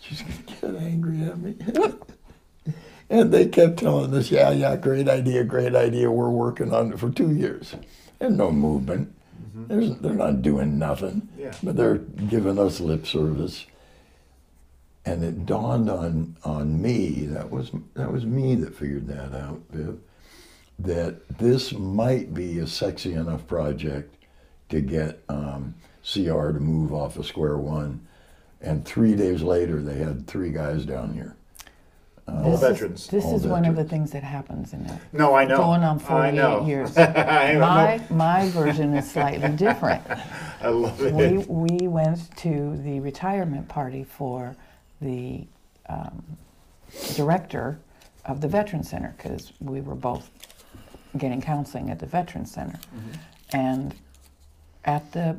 She's 0.00 0.22
gonna 0.22 0.74
get 0.74 0.82
angry 0.82 1.22
at 1.24 1.38
me. 1.38 1.56
and 3.10 3.32
they 3.32 3.46
kept 3.48 3.78
telling 3.78 4.14
us, 4.14 4.30
"Yeah, 4.30 4.50
yeah, 4.50 4.76
great 4.76 5.08
idea, 5.08 5.44
great 5.44 5.74
idea. 5.74 6.10
We're 6.10 6.30
working 6.30 6.72
on 6.72 6.92
it 6.92 6.98
for 6.98 7.10
two 7.10 7.32
years, 7.32 7.74
and 8.20 8.36
no 8.36 8.52
movement. 8.52 9.14
Mm-hmm. 9.42 9.66
There's, 9.66 9.96
they're 9.98 10.14
not 10.14 10.42
doing 10.42 10.78
nothing, 10.78 11.28
Yeah. 11.36 11.54
but 11.62 11.76
they're 11.76 11.98
giving 11.98 12.58
us 12.58 12.80
lip 12.80 13.06
service." 13.06 13.66
And 15.06 15.22
it 15.22 15.44
dawned 15.44 15.90
on 15.90 16.36
on 16.44 16.80
me 16.80 17.26
that 17.26 17.50
was 17.50 17.72
that 17.94 18.10
was 18.10 18.24
me 18.24 18.54
that 18.54 18.74
figured 18.74 19.06
that 19.08 19.34
out, 19.34 19.60
Viv 19.70 19.98
that 20.78 21.26
this 21.38 21.72
might 21.72 22.34
be 22.34 22.58
a 22.58 22.66
sexy 22.66 23.14
enough 23.14 23.46
project 23.46 24.16
to 24.70 24.80
get 24.80 25.22
um, 25.28 25.74
CR 26.02 26.50
to 26.50 26.60
move 26.60 26.92
off 26.92 27.16
of 27.16 27.26
square 27.26 27.56
one. 27.58 28.06
And 28.60 28.84
three 28.84 29.14
days 29.14 29.42
later, 29.42 29.82
they 29.82 29.98
had 29.98 30.26
three 30.26 30.50
guys 30.50 30.84
down 30.84 31.12
here. 31.12 31.36
All 32.26 32.42
This 32.50 32.54
is- 32.54 32.60
veterans. 32.60 33.06
This 33.08 33.24
All 33.26 33.36
is 33.36 33.46
one 33.46 33.66
of 33.66 33.76
the 33.76 33.84
things 33.84 34.10
that 34.12 34.22
happens 34.22 34.72
in 34.72 34.86
it. 34.86 34.98
No, 35.12 35.34
I 35.34 35.44
know. 35.44 35.58
Going 35.58 35.84
on 35.84 36.00
I 36.08 36.30
know. 36.30 36.64
48 36.64 36.66
years. 36.66 36.96
I. 36.98 37.56
My, 37.58 38.00
my 38.10 38.48
version 38.48 38.94
is 38.94 39.10
slightly 39.10 39.50
different. 39.50 40.02
I 40.62 40.68
love 40.68 41.00
it. 41.02 41.12
We, 41.12 41.38
we 41.38 41.88
went 41.88 42.34
to 42.38 42.76
the 42.78 43.00
retirement 43.00 43.68
party 43.68 44.04
for 44.04 44.56
the 45.02 45.46
um, 45.90 46.24
director 47.14 47.78
of 48.24 48.40
the 48.40 48.48
Veteran 48.48 48.82
Center 48.82 49.14
because 49.18 49.52
we 49.60 49.82
were 49.82 49.94
both 49.94 50.30
getting 51.16 51.40
counseling 51.40 51.90
at 51.90 51.98
the 51.98 52.06
Veteran 52.06 52.46
Center. 52.46 52.78
Mm-hmm. 52.78 53.56
And 53.56 53.94
at 54.84 55.12
the 55.12 55.38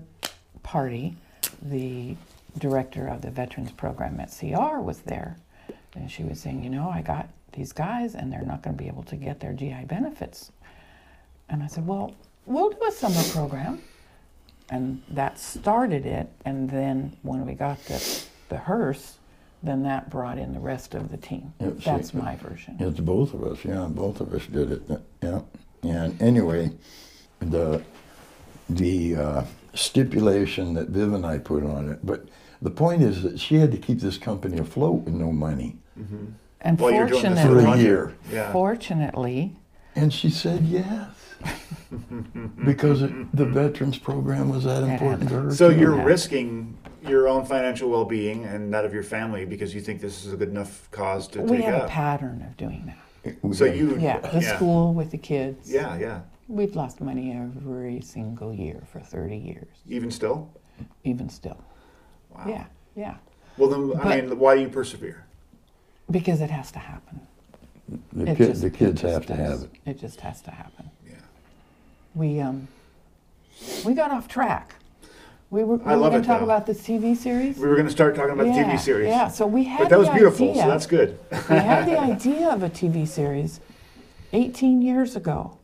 party, 0.63 1.15
the 1.61 2.15
director 2.57 3.07
of 3.07 3.21
the 3.21 3.29
Veterans 3.29 3.71
Program 3.71 4.19
at 4.19 4.35
CR 4.37 4.79
was 4.79 4.99
there. 4.99 5.37
And 5.95 6.09
she 6.09 6.23
was 6.23 6.39
saying, 6.39 6.63
You 6.63 6.69
know, 6.69 6.89
I 6.89 7.01
got 7.01 7.29
these 7.53 7.71
guys 7.71 8.15
and 8.15 8.31
they're 8.31 8.45
not 8.45 8.61
going 8.61 8.75
to 8.75 8.81
be 8.81 8.89
able 8.89 9.03
to 9.03 9.15
get 9.15 9.39
their 9.39 9.53
GI 9.53 9.85
benefits. 9.85 10.51
And 11.49 11.63
I 11.63 11.67
said, 11.67 11.85
Well, 11.85 12.15
we'll 12.45 12.69
do 12.69 12.79
a 12.87 12.91
summer 12.91 13.23
program 13.31 13.81
and 14.69 15.01
that 15.09 15.39
started 15.39 16.05
it. 16.05 16.31
And 16.43 16.69
then 16.69 17.17
when 17.21 17.45
we 17.45 17.53
got 17.53 17.83
the, 17.85 18.23
the 18.49 18.57
hearse, 18.57 19.17
then 19.63 19.83
that 19.83 20.09
brought 20.09 20.37
in 20.37 20.53
the 20.53 20.59
rest 20.59 20.95
of 20.95 21.09
the 21.09 21.17
team. 21.17 21.53
Yeah, 21.59 21.71
That's 21.83 22.11
see, 22.11 22.17
my 22.17 22.35
version. 22.35 22.77
It's 22.79 22.99
both 22.99 23.33
of 23.33 23.43
us, 23.43 23.63
yeah, 23.65 23.85
both 23.89 24.21
of 24.21 24.33
us 24.33 24.45
did 24.45 24.71
it, 24.71 25.01
yeah. 25.21 25.41
And 25.89 26.21
anyway, 26.21 26.71
the, 27.39 27.83
the 28.69 29.15
uh, 29.15 29.43
stipulation 29.73 30.73
that 30.75 30.89
Viv 30.89 31.13
and 31.13 31.25
I 31.25 31.37
put 31.37 31.63
on 31.63 31.89
it, 31.89 32.05
but 32.05 32.25
the 32.61 32.71
point 32.71 33.01
is 33.03 33.21
that 33.23 33.39
she 33.39 33.55
had 33.55 33.71
to 33.71 33.77
keep 33.77 33.99
this 33.99 34.17
company 34.17 34.57
afloat 34.57 35.03
with 35.03 35.13
no 35.13 35.31
money 35.31 35.77
And 36.61 36.79
Well, 36.79 36.91
you're 36.91 37.07
doing 37.07 37.21
this 37.35 37.41
for 37.45 37.53
fortunately, 37.53 37.79
a 37.79 37.83
year. 37.83 38.15
Yeah. 38.31 38.51
fortunately, 38.51 39.55
And 39.95 40.11
she 40.13 40.29
said 40.29 40.63
yes. 40.63 41.07
because 42.65 43.01
it, 43.03 43.35
the 43.35 43.45
veterans 43.45 43.97
program 43.99 44.49
was 44.49 44.63
that 44.63 44.83
important 44.83 45.29
to 45.29 45.35
her. 45.41 45.51
So 45.53 45.71
too. 45.71 45.79
you're 45.79 45.95
Yeah. 45.97 46.03
risking 46.03 46.77
your 47.07 47.27
own 47.27 47.45
financial 47.45 47.89
well-being 47.89 48.45
and 48.45 48.73
that 48.73 48.83
of 48.83 48.93
your 48.93 49.03
family 49.03 49.45
because 49.45 49.75
you 49.75 49.81
think 49.81 50.01
this 50.01 50.25
is 50.25 50.33
a 50.33 50.37
good 50.37 50.49
enough 50.49 50.89
cause 50.91 51.27
to 51.29 51.41
we 51.41 51.57
take 51.57 51.65
have 51.65 51.83
a 51.83 51.87
pattern 51.87 52.41
of 52.41 52.57
doing 52.57 52.83
that. 52.87 52.97
We 53.41 53.53
So 53.55 53.65
you, 53.65 53.97
Yeah, 53.97 54.19
the 54.19 54.41
school 54.41 54.93
with 54.93 55.11
the 55.11 55.17
kids. 55.17 55.71
Yeah, 55.71 55.97
yeah. 55.97 56.21
We've 56.47 56.75
lost 56.75 57.01
money 57.01 57.31
every 57.33 58.01
single 58.01 58.53
year 58.53 58.83
for 58.91 58.99
30 58.99 59.35
years, 59.35 59.67
Even 59.87 60.11
still. 60.11 60.49
even 61.03 61.29
still. 61.29 61.57
Wow. 62.29 62.45
Yeah, 62.47 62.65
yeah. 62.95 63.15
Well, 63.57 63.69
then, 63.69 63.99
I 63.99 64.21
mean, 64.21 64.37
why 64.37 64.55
do 64.55 64.61
you 64.61 64.69
persevere? 64.69 65.25
Because 66.11 66.41
it 66.41 66.51
has 66.51 66.71
to 66.73 66.79
happen. 66.79 67.21
the, 68.13 68.31
It 68.31 68.37
kid, 68.37 68.47
just- 68.49 68.61
the 68.61 68.69
kids 68.69 69.01
just 69.01 69.13
have 69.13 69.25
to 69.27 69.35
have 69.35 69.63
it. 69.63 69.71
It 69.85 69.99
just 69.99 70.21
has 70.21 70.41
to 70.41 70.51
happen. 70.51 70.91
Yeah. 71.07 71.13
We 72.13 72.39
um, 72.41 72.67
we 73.83 73.93
got 73.93 74.11
off 74.11 74.27
track. 74.27 74.75
We 75.55 75.63
were, 75.63 75.77
we 75.77 75.85
I 75.85 75.95
were 75.95 76.01
love 76.01 76.11
going 76.11 76.19
it, 76.19 76.23
to 76.23 76.27
talk 76.27 76.39
though. 76.39 76.45
about 76.45 76.65
this 76.65 76.81
TV 76.81 77.15
series. 77.15 77.57
We 77.57 77.65
were 77.65 77.75
going 77.75 77.87
to 77.87 77.91
start 77.91 78.13
talking 78.13 78.33
about 78.33 78.47
yeah, 78.47 78.63
the 78.63 78.73
TV 78.73 78.77
series. 78.77 79.07
Yeah, 79.07 79.29
so 79.29 79.47
we 79.47 79.63
had 79.63 79.79
But 79.79 79.89
that 79.89 79.99
was 79.99 80.09
beautiful, 80.09 80.49
idea, 80.49 80.63
so 80.63 80.67
that's 80.67 80.85
good. 80.85 81.17
we 81.31 81.55
had 81.55 81.85
the 81.87 81.97
idea 81.97 82.49
of 82.49 82.61
a 82.61 82.69
TV 82.69 83.07
series 83.07 83.61
18 84.33 84.81
years 84.81 85.15
ago, 85.15 85.57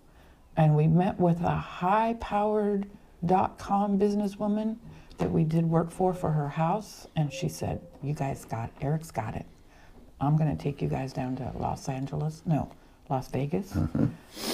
and 0.56 0.78
we 0.78 0.88
met 0.88 1.20
with 1.20 1.42
a 1.42 1.58
high-powered 1.58 2.88
dot-com 3.26 4.00
businesswoman 4.00 4.78
that 5.18 5.30
we 5.30 5.44
did 5.44 5.66
work 5.66 5.92
for 5.92 6.14
for 6.14 6.32
her 6.32 6.48
house, 6.48 7.06
and 7.18 7.32
she 7.34 7.50
said, 7.50 7.82
"You 8.02 8.14
guys 8.14 8.46
got 8.46 8.70
Eric's 8.80 9.12
got 9.12 9.36
it. 9.36 9.46
I'm 10.22 10.38
going 10.38 10.56
to 10.56 10.64
take 10.64 10.82
you 10.82 10.88
guys 10.88 11.12
down 11.12 11.36
to 11.36 11.52
Los 11.58 11.90
Angeles, 11.90 12.44
no, 12.46 12.72
Las 13.10 13.28
Vegas, 13.28 13.74
mm-hmm. 13.74 14.06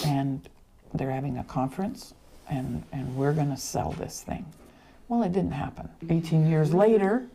and 0.07 0.49
they're 0.95 1.11
having 1.11 1.37
a 1.37 1.43
conference, 1.43 2.15
and 2.49 2.83
and 2.91 3.15
we're 3.15 3.33
going 3.33 3.51
to 3.51 3.57
sell 3.57 3.91
this 3.91 4.23
thing." 4.23 4.43
Well, 5.09 5.23
it 5.23 5.31
didn't 5.31 5.51
happen. 5.51 5.89
18 6.09 6.49
years 6.49 6.73
later, 6.73 7.25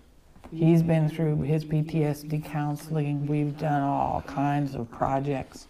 he's 0.55 0.83
been 0.83 1.09
through 1.09 1.43
his 1.43 1.64
PTSD 1.64 2.45
counseling. 2.45 3.27
We've 3.27 3.57
done 3.57 3.83
all 3.83 4.23
kinds 4.27 4.75
of 4.75 4.91
projects. 4.91 5.68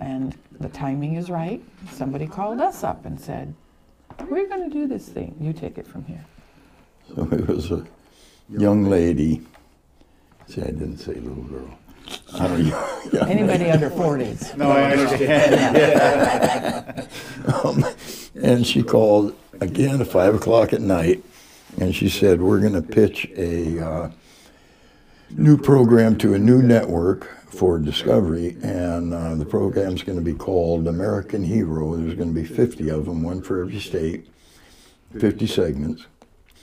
And 0.00 0.36
the 0.60 0.68
timing 0.68 1.14
is 1.14 1.30
right. 1.30 1.62
Somebody 1.92 2.26
called 2.26 2.60
us 2.60 2.84
up 2.84 3.06
and 3.06 3.18
said, 3.18 3.54
We're 4.28 4.48
going 4.48 4.68
to 4.68 4.70
do 4.70 4.86
this 4.86 5.08
thing. 5.08 5.34
You 5.40 5.52
take 5.52 5.78
it 5.78 5.86
from 5.86 6.04
here. 6.04 6.24
So 7.14 7.22
it 7.32 7.48
was 7.48 7.70
a 7.70 7.86
young 8.50 8.84
lady. 8.84 9.40
See, 10.48 10.60
I 10.60 10.66
didn't 10.66 10.98
say 10.98 11.14
little 11.14 11.44
girl. 11.44 11.78
I 12.34 12.48
don't 12.48 12.66
know. 12.66 13.20
Anybody 13.28 13.70
under 13.70 13.88
40s. 13.88 14.56
No, 14.56 14.70
I 14.70 14.92
understand. 14.92 17.08
Um, 17.62 17.84
and 18.34 18.66
she 18.66 18.82
called 18.82 19.34
again 19.60 20.00
at 20.00 20.08
five 20.08 20.34
o'clock 20.34 20.72
at 20.72 20.80
night, 20.80 21.22
and 21.80 21.94
she 21.94 22.08
said, 22.08 22.40
"We're 22.40 22.60
going 22.60 22.74
to 22.74 22.82
pitch 22.82 23.30
a 23.36 23.84
uh, 23.84 24.10
new 25.30 25.56
program 25.56 26.16
to 26.18 26.34
a 26.34 26.38
new 26.38 26.62
network 26.62 27.28
for 27.48 27.78
Discovery, 27.78 28.56
and 28.62 29.14
uh, 29.14 29.34
the 29.36 29.44
program's 29.44 30.02
going 30.02 30.18
to 30.18 30.24
be 30.24 30.34
called 30.34 30.88
American 30.88 31.44
Hero. 31.44 31.96
There's 31.96 32.14
going 32.14 32.34
to 32.34 32.40
be 32.40 32.46
50 32.46 32.88
of 32.90 33.04
them, 33.04 33.22
one 33.22 33.42
for 33.42 33.60
every 33.60 33.78
state, 33.78 34.26
50 35.18 35.46
segments. 35.46 36.06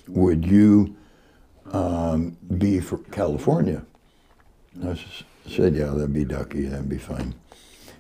Would 0.08 0.46
you 0.46 0.96
um, 1.72 2.38
be 2.58 2.80
for 2.80 2.98
California?" 2.98 3.86
I 4.84 5.00
said, 5.48 5.76
"Yeah, 5.76 5.88
that'd 5.88 6.14
be 6.14 6.26
ducky. 6.26 6.66
That'd 6.66 6.90
be 6.90 6.98
fine." 6.98 7.36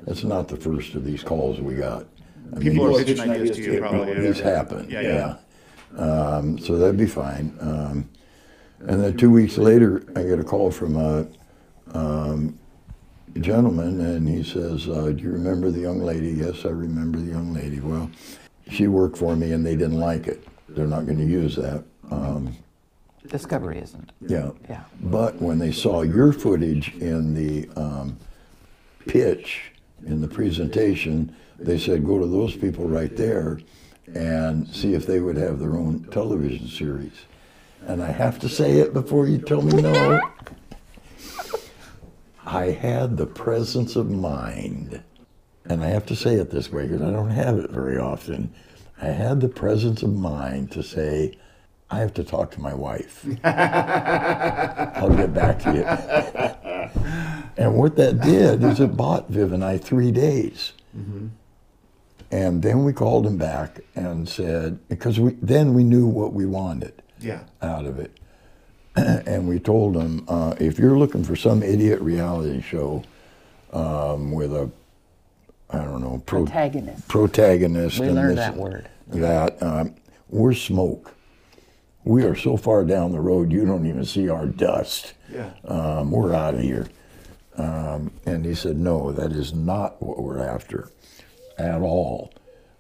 That's 0.06 0.24
not 0.24 0.48
the 0.48 0.58
first 0.58 0.96
of 0.96 1.06
these 1.06 1.24
calls 1.24 1.60
we 1.60 1.76
got. 1.76 2.08
I 2.54 2.60
mean, 2.60 2.72
People 2.72 2.96
are 2.98 3.04
pitching 3.04 3.30
ideas 3.30 3.56
to 3.58 3.62
you, 3.64 3.80
probably. 3.80 4.14
these 4.20 4.40
happen. 4.40 4.90
Yeah, 4.90 5.02
Yeah. 5.02 5.36
yeah. 5.98 6.02
Um, 6.02 6.58
so 6.58 6.78
that'd 6.78 6.98
be 6.98 7.06
fine. 7.06 7.56
Um, 7.60 8.10
and 8.80 9.02
then 9.04 9.18
two 9.18 9.30
weeks 9.30 9.58
later, 9.58 10.04
I 10.16 10.24
get 10.24 10.40
a 10.40 10.44
call 10.44 10.72
from 10.72 10.96
a 10.98 11.28
um, 11.94 12.58
gentleman, 13.40 14.00
and 14.02 14.28
he 14.28 14.44
says, 14.44 14.88
uh, 14.90 15.12
"Do 15.12 15.22
you 15.24 15.32
remember 15.32 15.70
the 15.70 15.82
young 15.82 16.02
lady?" 16.02 16.30
Yes, 16.32 16.66
I 16.66 16.70
remember 16.70 17.20
the 17.20 17.30
young 17.32 17.54
lady. 17.54 17.80
Well, 17.80 18.10
she 18.70 18.88
worked 18.88 19.18
for 19.18 19.36
me, 19.36 19.52
and 19.52 19.66
they 19.66 19.76
didn't 19.76 20.00
like 20.00 20.28
it. 20.28 20.46
They're 20.70 20.88
not 20.88 21.06
going 21.06 21.20
to 21.20 21.26
use 21.26 21.56
that. 21.58 21.84
Um, 22.10 22.56
Discovery 23.28 23.80
isn't. 23.80 24.12
yeah. 24.28 24.52
Yeah. 24.70 24.84
But 25.02 25.36
when 25.42 25.60
they 25.60 25.72
saw 25.72 26.02
your 26.02 26.34
footage 26.34 26.94
in 26.96 27.34
the 27.36 27.70
um, 27.80 28.18
pitch, 29.08 29.72
in 30.06 30.22
the 30.22 30.28
presentation, 30.28 31.36
they 31.66 31.78
said, 31.78 32.06
go 32.06 32.20
to 32.20 32.28
those 32.28 32.56
people 32.56 32.88
right 32.88 33.16
there 33.16 33.60
and 34.14 34.68
see 34.68 34.94
if 34.94 35.06
they 35.06 35.20
would 35.20 35.38
have 35.38 35.60
their 35.60 35.76
own 35.76 36.04
television 36.12 36.68
series. 36.68 37.14
And 37.88 38.04
I 38.04 38.12
have 38.12 38.40
to 38.40 38.50
say 38.50 38.80
it 38.80 38.94
before 38.94 39.28
you 39.28 39.38
tell 39.38 39.62
me 39.62 39.82
no. 39.82 40.22
I 42.46 42.66
had 42.66 43.18
the 43.18 43.26
presence 43.26 43.96
of 43.96 44.10
mind, 44.10 45.02
and 45.66 45.84
I 45.84 45.88
have 45.88 46.06
to 46.08 46.16
say 46.16 46.36
it 46.36 46.50
this 46.52 46.72
way 46.72 46.88
because 46.88 47.02
I 47.02 47.12
don't 47.12 47.30
have 47.30 47.58
it 47.58 47.70
very 47.70 47.98
often. 47.98 48.54
I 49.02 49.08
had 49.08 49.42
the 49.42 49.48
presence 49.48 50.04
of 50.04 50.14
mind 50.14 50.72
to 50.72 50.84
say, 50.84 51.38
I 51.90 52.00
have 52.00 52.14
to 52.16 52.24
talk 52.24 52.52
to 52.52 52.62
my 52.62 52.74
wife. 52.74 53.26
I'll 53.44 55.16
get 55.16 55.34
back 55.34 55.60
to 55.60 55.74
you. 55.74 55.84
and 57.58 57.76
what 57.76 57.96
that 57.98 58.22
did 58.22 58.64
is 58.64 58.80
it 58.80 58.96
bought 58.96 59.30
Viv 59.30 59.54
and 59.54 59.64
I 59.64 59.78
three 59.78 60.12
days. 60.12 60.74
Mm-hmm. 60.98 61.28
And 62.32 62.62
then 62.64 62.86
we 62.86 62.94
called 62.94 63.28
him 63.28 63.38
back 63.38 63.82
and 63.94 64.28
said, 64.28 64.80
because 64.88 65.20
we 65.20 65.32
then 65.42 65.74
we 65.74 65.84
knew 65.84 66.08
what 66.08 66.32
we 66.34 66.46
wanted 66.46 66.94
Yeah. 67.20 67.42
out 67.62 67.86
of 67.86 68.00
it. 68.00 68.18
and 68.96 69.48
we 69.48 69.60
told 69.60 69.96
him, 69.98 70.26
uh, 70.28 70.56
if 70.60 70.80
you're 70.80 70.98
looking 70.98 71.24
for 71.26 71.36
some 71.36 71.62
idiot 71.62 72.00
reality 72.02 72.62
show 72.62 73.04
um, 73.74 74.32
with 74.32 74.54
a, 74.54 74.70
I 75.70 75.80
don't 75.80 76.02
know, 76.02 76.22
pro- 76.26 76.46
Protagonist. 76.46 77.08
protagonist. 77.08 78.00
We 78.00 78.08
and 78.08 78.16
learned 78.16 78.38
this- 78.38 78.46
that 78.46 78.56
word. 78.56 78.88
That 79.08 79.62
um, 79.62 79.96
we're 80.30 80.54
smoke. 80.54 81.14
We 82.06 82.24
are 82.24 82.36
so 82.36 82.56
far 82.56 82.86
down 82.86 83.12
the 83.12 83.20
road, 83.20 83.52
you 83.52 83.66
don't 83.66 83.86
even 83.86 84.06
see 84.06 84.30
our 84.30 84.46
dust. 84.46 85.14
Yeah. 85.32 85.52
Um, 85.66 86.12
we're 86.12 86.34
out 86.34 86.54
of 86.56 86.62
here. 86.62 86.88
Um, 87.58 88.10
and 88.26 88.46
he 88.46 88.56
said, 88.56 88.78
no, 88.78 89.12
that 89.12 89.34
is 89.34 89.54
not 89.54 90.02
what 90.02 90.24
we're 90.24 90.40
after 90.42 90.90
at 91.62 91.82
all. 91.82 92.34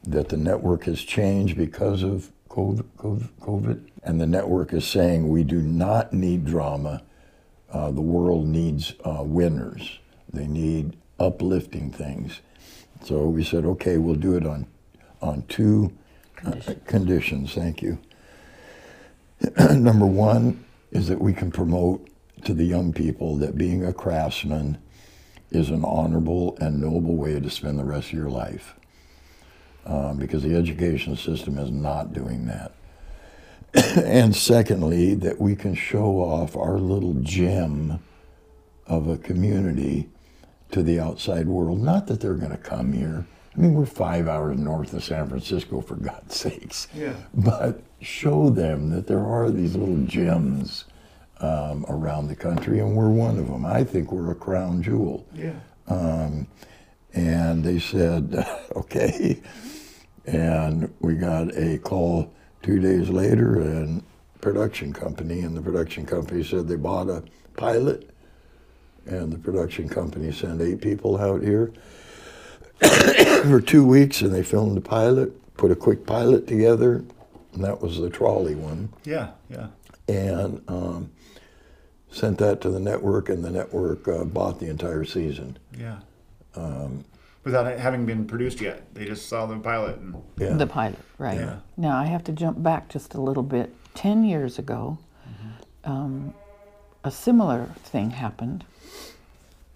That 0.04 0.30
the 0.30 0.38
network 0.38 0.86
has 0.86 1.02
changed 1.02 1.58
because 1.58 2.02
of 2.04 2.32
COVID, 2.50 3.88
and 4.04 4.20
the 4.20 4.26
network 4.26 4.74
is 4.74 4.86
saying 4.86 5.30
we 5.30 5.44
do 5.44 5.62
not 5.62 6.12
need 6.12 6.46
drama. 6.46 7.04
Uh, 7.72 7.92
the 7.92 8.02
world 8.02 8.48
needs 8.48 8.94
uh, 9.06 9.24
winners. 9.24 10.00
They 10.34 10.48
need 10.48 10.98
uplifting 11.20 11.92
things. 11.92 12.42
So 13.04 13.26
we 13.28 13.44
said, 13.44 13.66
okay, 13.66 13.98
we'll 13.98 14.16
do 14.16 14.36
it 14.36 14.46
on 14.46 14.68
on 15.22 15.44
two 15.44 15.94
uh, 16.46 16.56
conditions. 16.88 17.54
Thank 17.54 17.82
you. 17.82 18.00
Number 19.70 20.06
one 20.06 20.64
is 20.92 21.08
that 21.08 21.22
we 21.22 21.34
can 21.34 21.52
promote 21.52 22.08
to 22.44 22.54
the 22.54 22.66
young 22.66 22.92
people 22.92 23.38
that 23.38 23.58
being 23.58 23.86
a 23.86 23.94
craftsman 23.94 24.78
is 25.52 25.70
an 25.70 25.84
honorable 25.84 26.58
and 26.60 26.82
noble 26.82 27.16
way 27.16 27.40
to 27.40 27.50
spend 27.50 27.78
the 27.78 27.84
rest 27.84 28.08
of 28.08 28.14
your 28.14 28.30
life. 28.30 28.76
Um, 29.86 30.18
because 30.18 30.44
the 30.44 30.56
education 30.56 31.18
system 31.18 31.58
is 31.58 31.72
not 31.72 32.14
doing 32.14 32.46
that. 32.46 32.74
and 33.98 34.36
secondly, 34.36 35.16
that 35.16 35.40
we 35.40 35.56
can 35.56 35.74
show 35.74 36.20
off 36.20 36.56
our 36.56 36.78
little 36.78 37.16
gem 37.16 38.00
of 38.86 39.08
a 39.08 39.18
community 39.18 40.10
to 40.72 40.84
the 40.84 41.00
outside 41.00 41.48
world. 41.48 41.82
Not 41.82 42.08
that 42.08 42.22
they're 42.22 42.36
going 42.36 42.52
to 42.52 42.58
come 42.58 42.94
here. 42.94 43.26
I 43.56 43.60
mean, 43.60 43.74
we're 43.74 43.86
five 43.86 44.28
hours 44.28 44.58
north 44.58 44.94
of 44.94 45.04
San 45.04 45.28
Francisco, 45.28 45.82
for 45.82 45.96
God's 45.96 46.36
sakes. 46.36 46.88
Yeah. 46.96 47.16
But 47.34 47.82
show 48.02 48.50
them 48.50 48.92
that 48.92 49.08
there 49.08 49.26
are 49.26 49.50
these 49.50 49.76
little 49.76 50.06
gems 50.06 50.86
um, 51.42 51.86
around 51.90 52.28
the 52.28 52.36
country, 52.36 52.80
and 52.80 52.96
we're 52.96 53.10
one 53.10 53.38
of 53.40 53.48
them. 53.48 53.66
I 53.66 53.84
think 53.84 54.12
we're 54.12 54.32
a 54.32 54.36
crown 54.36 54.82
jewel. 54.84 55.26
Yeah. 55.34 55.54
Um, 55.88 56.48
and 57.14 57.64
they 57.64 57.80
said, 57.80 58.46
okay. 58.76 59.42
And 60.26 60.94
we 61.00 61.16
got 61.16 61.56
a 61.58 61.78
call 61.80 62.32
two 62.62 62.80
days 62.80 63.10
later, 63.10 63.60
and 63.60 64.04
production 64.40 64.94
company, 64.94 65.42
and 65.42 65.56
the 65.58 65.62
production 65.62 66.06
company 66.06 66.44
said 66.44 66.68
they 66.68 66.76
bought 66.76 67.10
a 67.10 67.24
pilot, 67.58 68.10
and 69.06 69.32
the 69.34 69.38
production 69.40 69.90
company 69.90 70.32
sent 70.32 70.62
eight 70.62 70.80
people 70.82 71.18
out 71.20 71.42
here 71.42 71.74
for 73.44 73.60
two 73.62 73.86
weeks, 73.86 74.22
and 74.22 74.34
they 74.34 74.44
filmed 74.44 74.78
the 74.78 74.82
pilot, 74.82 75.32
put 75.58 75.72
a 75.72 75.76
quick 75.76 76.06
pilot 76.06 76.48
together, 76.48 77.04
and 77.54 77.64
that 77.64 77.82
was 77.82 78.00
the 78.00 78.10
trolley 78.10 78.56
one, 78.56 78.90
Yeah. 79.04 79.32
Yeah. 79.50 79.68
and 80.08 80.62
um, 80.68 81.10
sent 82.12 82.38
that 82.40 82.62
to 82.62 82.70
the 82.70 82.80
network, 82.80 83.30
and 83.30 83.44
the 83.44 83.52
network 83.52 84.08
uh, 84.08 84.24
bought 84.24 84.60
the 84.60 84.70
entire 84.70 85.06
season. 85.06 85.58
Yeah. 85.78 86.00
Without 87.44 87.66
it 87.66 87.80
having 87.80 88.06
been 88.06 88.26
produced 88.28 88.62
yet, 88.62 88.94
they 88.94 89.06
just 89.06 89.28
saw 89.28 89.48
the 89.48 89.58
pilot 89.58 89.98
and 89.98 90.22
Yeah. 90.38 90.54
The 90.54 90.68
pilot, 90.68 91.00
right. 91.18 91.40
Yeah. 91.40 91.60
Now, 91.76 91.98
I 91.98 92.06
have 92.06 92.24
to 92.26 92.32
jump 92.32 92.62
back 92.62 92.88
just 92.90 93.16
a 93.16 93.22
little 93.22 93.44
bit. 93.44 93.74
Ten 93.96 94.24
years 94.24 94.60
ago, 94.60 95.00
um, 95.84 96.34
a 97.04 97.10
similar 97.10 97.70
thing 97.84 98.12
happened. 98.12 98.64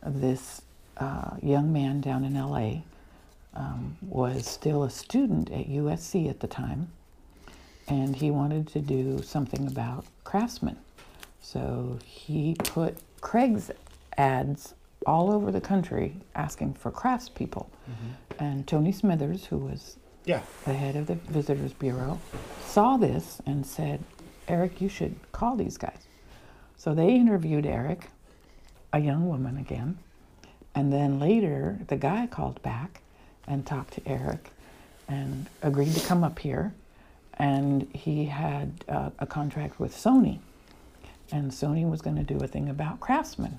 This 0.05 0.61
uh, 0.97 1.31
young 1.41 1.73
man 1.73 2.01
down 2.01 2.23
in 2.23 2.35
LA 2.35 2.81
um, 3.55 3.97
was 4.01 4.45
still 4.45 4.83
a 4.83 4.89
student 4.91 5.49
at 5.51 5.67
USC 5.67 6.29
at 6.29 6.41
the 6.41 6.47
time, 6.47 6.89
and 7.87 8.15
he 8.15 8.29
wanted 8.29 8.67
to 8.67 8.79
do 8.79 9.23
something 9.23 9.65
about 9.65 10.05
craftsmen. 10.23 10.77
So 11.45 11.99
he 12.03 12.55
put 12.57 12.97
Craig's 13.21 13.69
ads 14.17 14.73
all 15.05 15.31
over 15.31 15.51
the 15.51 15.61
country 15.61 16.15
asking 16.33 16.73
for 16.73 16.91
craftspeople. 16.91 17.67
And 18.39 18.65
Tony 18.65 18.91
Smithers, 18.91 19.45
who 19.45 19.59
was 19.59 19.97
yeah. 20.25 20.41
the 20.65 20.73
head 20.73 20.95
of 20.95 21.05
the 21.05 21.13
Visitors 21.13 21.71
Bureau, 21.73 22.19
saw 22.65 22.97
this 22.97 23.43
and 23.45 23.63
said, 23.63 24.03
Eric, 24.47 24.81
you 24.81 24.89
should 24.89 25.15
call 25.33 25.55
these 25.55 25.77
guys. 25.77 26.07
So 26.77 26.95
they 26.95 27.13
interviewed 27.13 27.67
Eric, 27.67 28.09
a 28.91 28.99
young 28.99 29.29
woman 29.29 29.57
again, 29.57 29.99
and 30.73 30.91
then 30.91 31.19
later 31.19 31.77
the 31.87 31.95
guy 31.95 32.25
called 32.25 32.59
back 32.63 33.01
and 33.47 33.67
talked 33.67 33.93
to 33.93 34.07
Eric 34.07 34.49
and 35.07 35.45
agreed 35.61 35.93
to 35.93 36.07
come 36.07 36.23
up 36.23 36.39
here. 36.39 36.73
And 37.35 37.87
he 37.93 38.25
had 38.25 38.83
uh, 38.89 39.11
a 39.19 39.27
contract 39.27 39.79
with 39.79 39.95
Sony, 39.95 40.39
and 41.31 41.51
Sony 41.51 41.89
was 41.89 42.01
going 42.01 42.15
to 42.17 42.23
do 42.23 42.37
a 42.43 42.47
thing 42.47 42.69
about 42.69 42.99
craftsmen. 42.99 43.57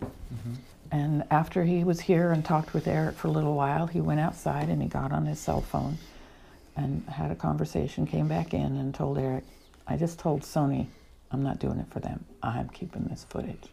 And 0.93 1.25
after 1.31 1.65
he 1.65 1.83
was 1.83 2.01
here 2.01 2.31
and 2.31 2.45
talked 2.45 2.73
with 2.73 2.87
Eric 2.87 3.17
for 3.17 3.27
a 3.29 3.31
little 3.31 3.55
while, 3.55 3.87
he 3.89 4.01
went 4.01 4.21
outside 4.21 4.69
and 4.69 4.81
he 4.81 4.89
got 4.89 5.13
on 5.13 5.27
his 5.27 5.39
cell 5.41 5.61
phone 5.61 5.99
and 6.77 7.05
had 7.09 7.31
a 7.31 7.35
conversation, 7.35 8.07
came 8.07 8.29
back 8.29 8.55
in 8.55 8.77
and 8.77 8.95
told 8.95 9.19
Eric, 9.19 9.45
I 9.87 9.97
just 9.97 10.19
told 10.19 10.43
Sony 10.43 10.87
I'm 11.33 11.43
not 11.43 11.59
doing 11.59 11.79
it 11.81 11.87
for 11.91 11.99
them. 12.01 12.25
I'm 12.43 12.69
keeping 12.69 13.05
this 13.05 13.27
footage. 13.29 13.65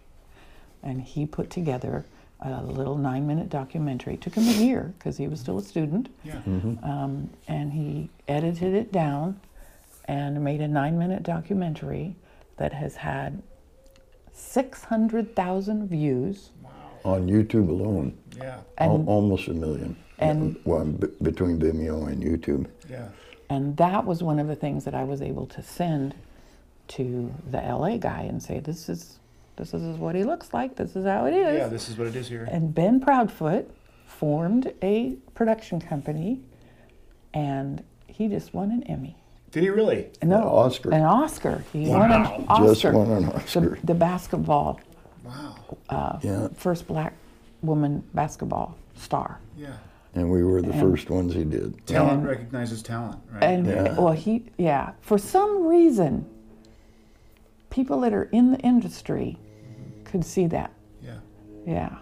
And 0.81 1.01
he 1.01 1.25
put 1.25 1.49
together 1.49 2.05
a 2.41 2.63
little 2.63 2.97
nine 2.97 3.27
minute 3.27 3.49
documentary. 3.49 4.15
It 4.15 4.21
took 4.21 4.33
him 4.33 4.47
a 4.47 4.65
year 4.65 4.93
because 4.97 5.17
he 5.17 5.27
was 5.27 5.39
still 5.39 5.59
a 5.59 5.61
student. 5.61 6.09
Yeah. 6.23 6.41
Um, 6.45 7.29
and 7.47 7.71
he 7.71 8.09
edited 8.27 8.73
it 8.73 8.91
down 8.91 9.39
and 10.05 10.43
made 10.43 10.61
a 10.61 10.67
nine 10.67 10.97
minute 10.97 11.23
documentary 11.23 12.15
that 12.57 12.73
has 12.73 12.95
had 12.95 13.41
600,000 14.33 15.87
views. 15.87 16.49
on 17.05 17.27
YouTube 17.27 17.67
alone, 17.67 18.17
Yeah. 18.37 18.59
And- 18.77 19.05
almost 19.09 19.49
a 19.49 19.53
million. 19.53 19.97
and- 20.19 20.55
well, 20.63 20.85
b- 20.85 21.07
between 21.21 21.59
Vimeo 21.59 22.07
and 22.09 22.23
YouTube. 22.23 22.67
Yeah. 22.89 23.09
And 23.49 23.75
that 23.75 24.05
was 24.05 24.23
one 24.23 24.39
of 24.39 24.47
the 24.47 24.55
things 24.55 24.85
that 24.85 24.95
I 24.95 25.03
was 25.03 25.21
able 25.21 25.45
to 25.47 25.61
send 25.61 26.15
to 26.89 27.29
the 27.51 27.57
LA 27.61 27.97
guy 27.97 28.21
and 28.21 28.41
say, 28.41 28.59
this 28.61 28.87
is, 28.87 29.19
this 29.57 29.73
is 29.73 29.97
what 29.97 30.15
he 30.15 30.23
looks 30.23 30.53
like, 30.53 30.77
this 30.77 30.95
is 30.95 31.05
how 31.05 31.25
it 31.25 31.33
is. 31.33 31.57
Yeah. 31.57 31.67
This 31.67 31.89
is 31.89 31.97
what 31.97 32.07
it 32.07 32.15
is 32.15 32.29
here. 32.29 32.47
And 32.49 32.73
Ben 32.73 33.01
Proudfoot 33.01 33.65
formed 34.05 34.71
a 34.81 35.17
production 35.35 35.81
company 35.81 36.39
and 37.33 37.83
he 38.07 38.29
just 38.29 38.53
won 38.53 38.71
an 38.71 38.83
Emmy. 38.83 39.17
Did 39.53 39.63
he 39.63 39.69
really? 39.69 40.09
No, 40.23 40.37
An 40.37 40.43
Oscar. 40.43 40.91
An 40.91 41.01
Oscar. 41.03 41.63
He 41.71 41.87
won 41.87 42.11
an 42.11 42.45
Oscar. 42.49 42.73
Just 42.73 42.83
won 42.95 43.11
an 43.11 43.25
The, 43.27 43.35
Oscar. 43.35 43.77
the 43.83 43.93
basketball, 43.93 44.79
Wow. 45.23 45.55
Uh, 45.89 46.19
yeah, 46.21 46.47
first 46.55 46.87
black 46.87 47.13
woman 47.61 48.03
basketball 48.13 48.75
star. 48.95 49.39
Yeah. 49.57 49.73
and 50.15 50.29
we 50.29 50.43
were 50.43 50.61
the 50.61 50.73
first 50.73 51.09
ones 51.09 51.33
he 51.33 51.43
did. 51.43 51.85
Talent 51.87 52.11
And- 52.19 52.27
recognizes 52.27 52.81
talent, 52.83 53.19
right? 53.31 53.43
And 53.43 53.65
Yeah. 53.67 53.97
well, 53.99 54.11
he 54.13 54.43
yeah. 54.57 54.91
For 55.01 55.17
some 55.17 55.65
reason, 55.65 56.25
people 57.69 58.01
that 58.01 58.13
are 58.13 58.25
in 58.31 58.51
the 58.51 58.59
industry 58.59 59.37
could 60.03 60.25
see 60.25 60.47
that. 60.47 60.71
yeah. 61.01 61.19
Yeah, 61.65 61.97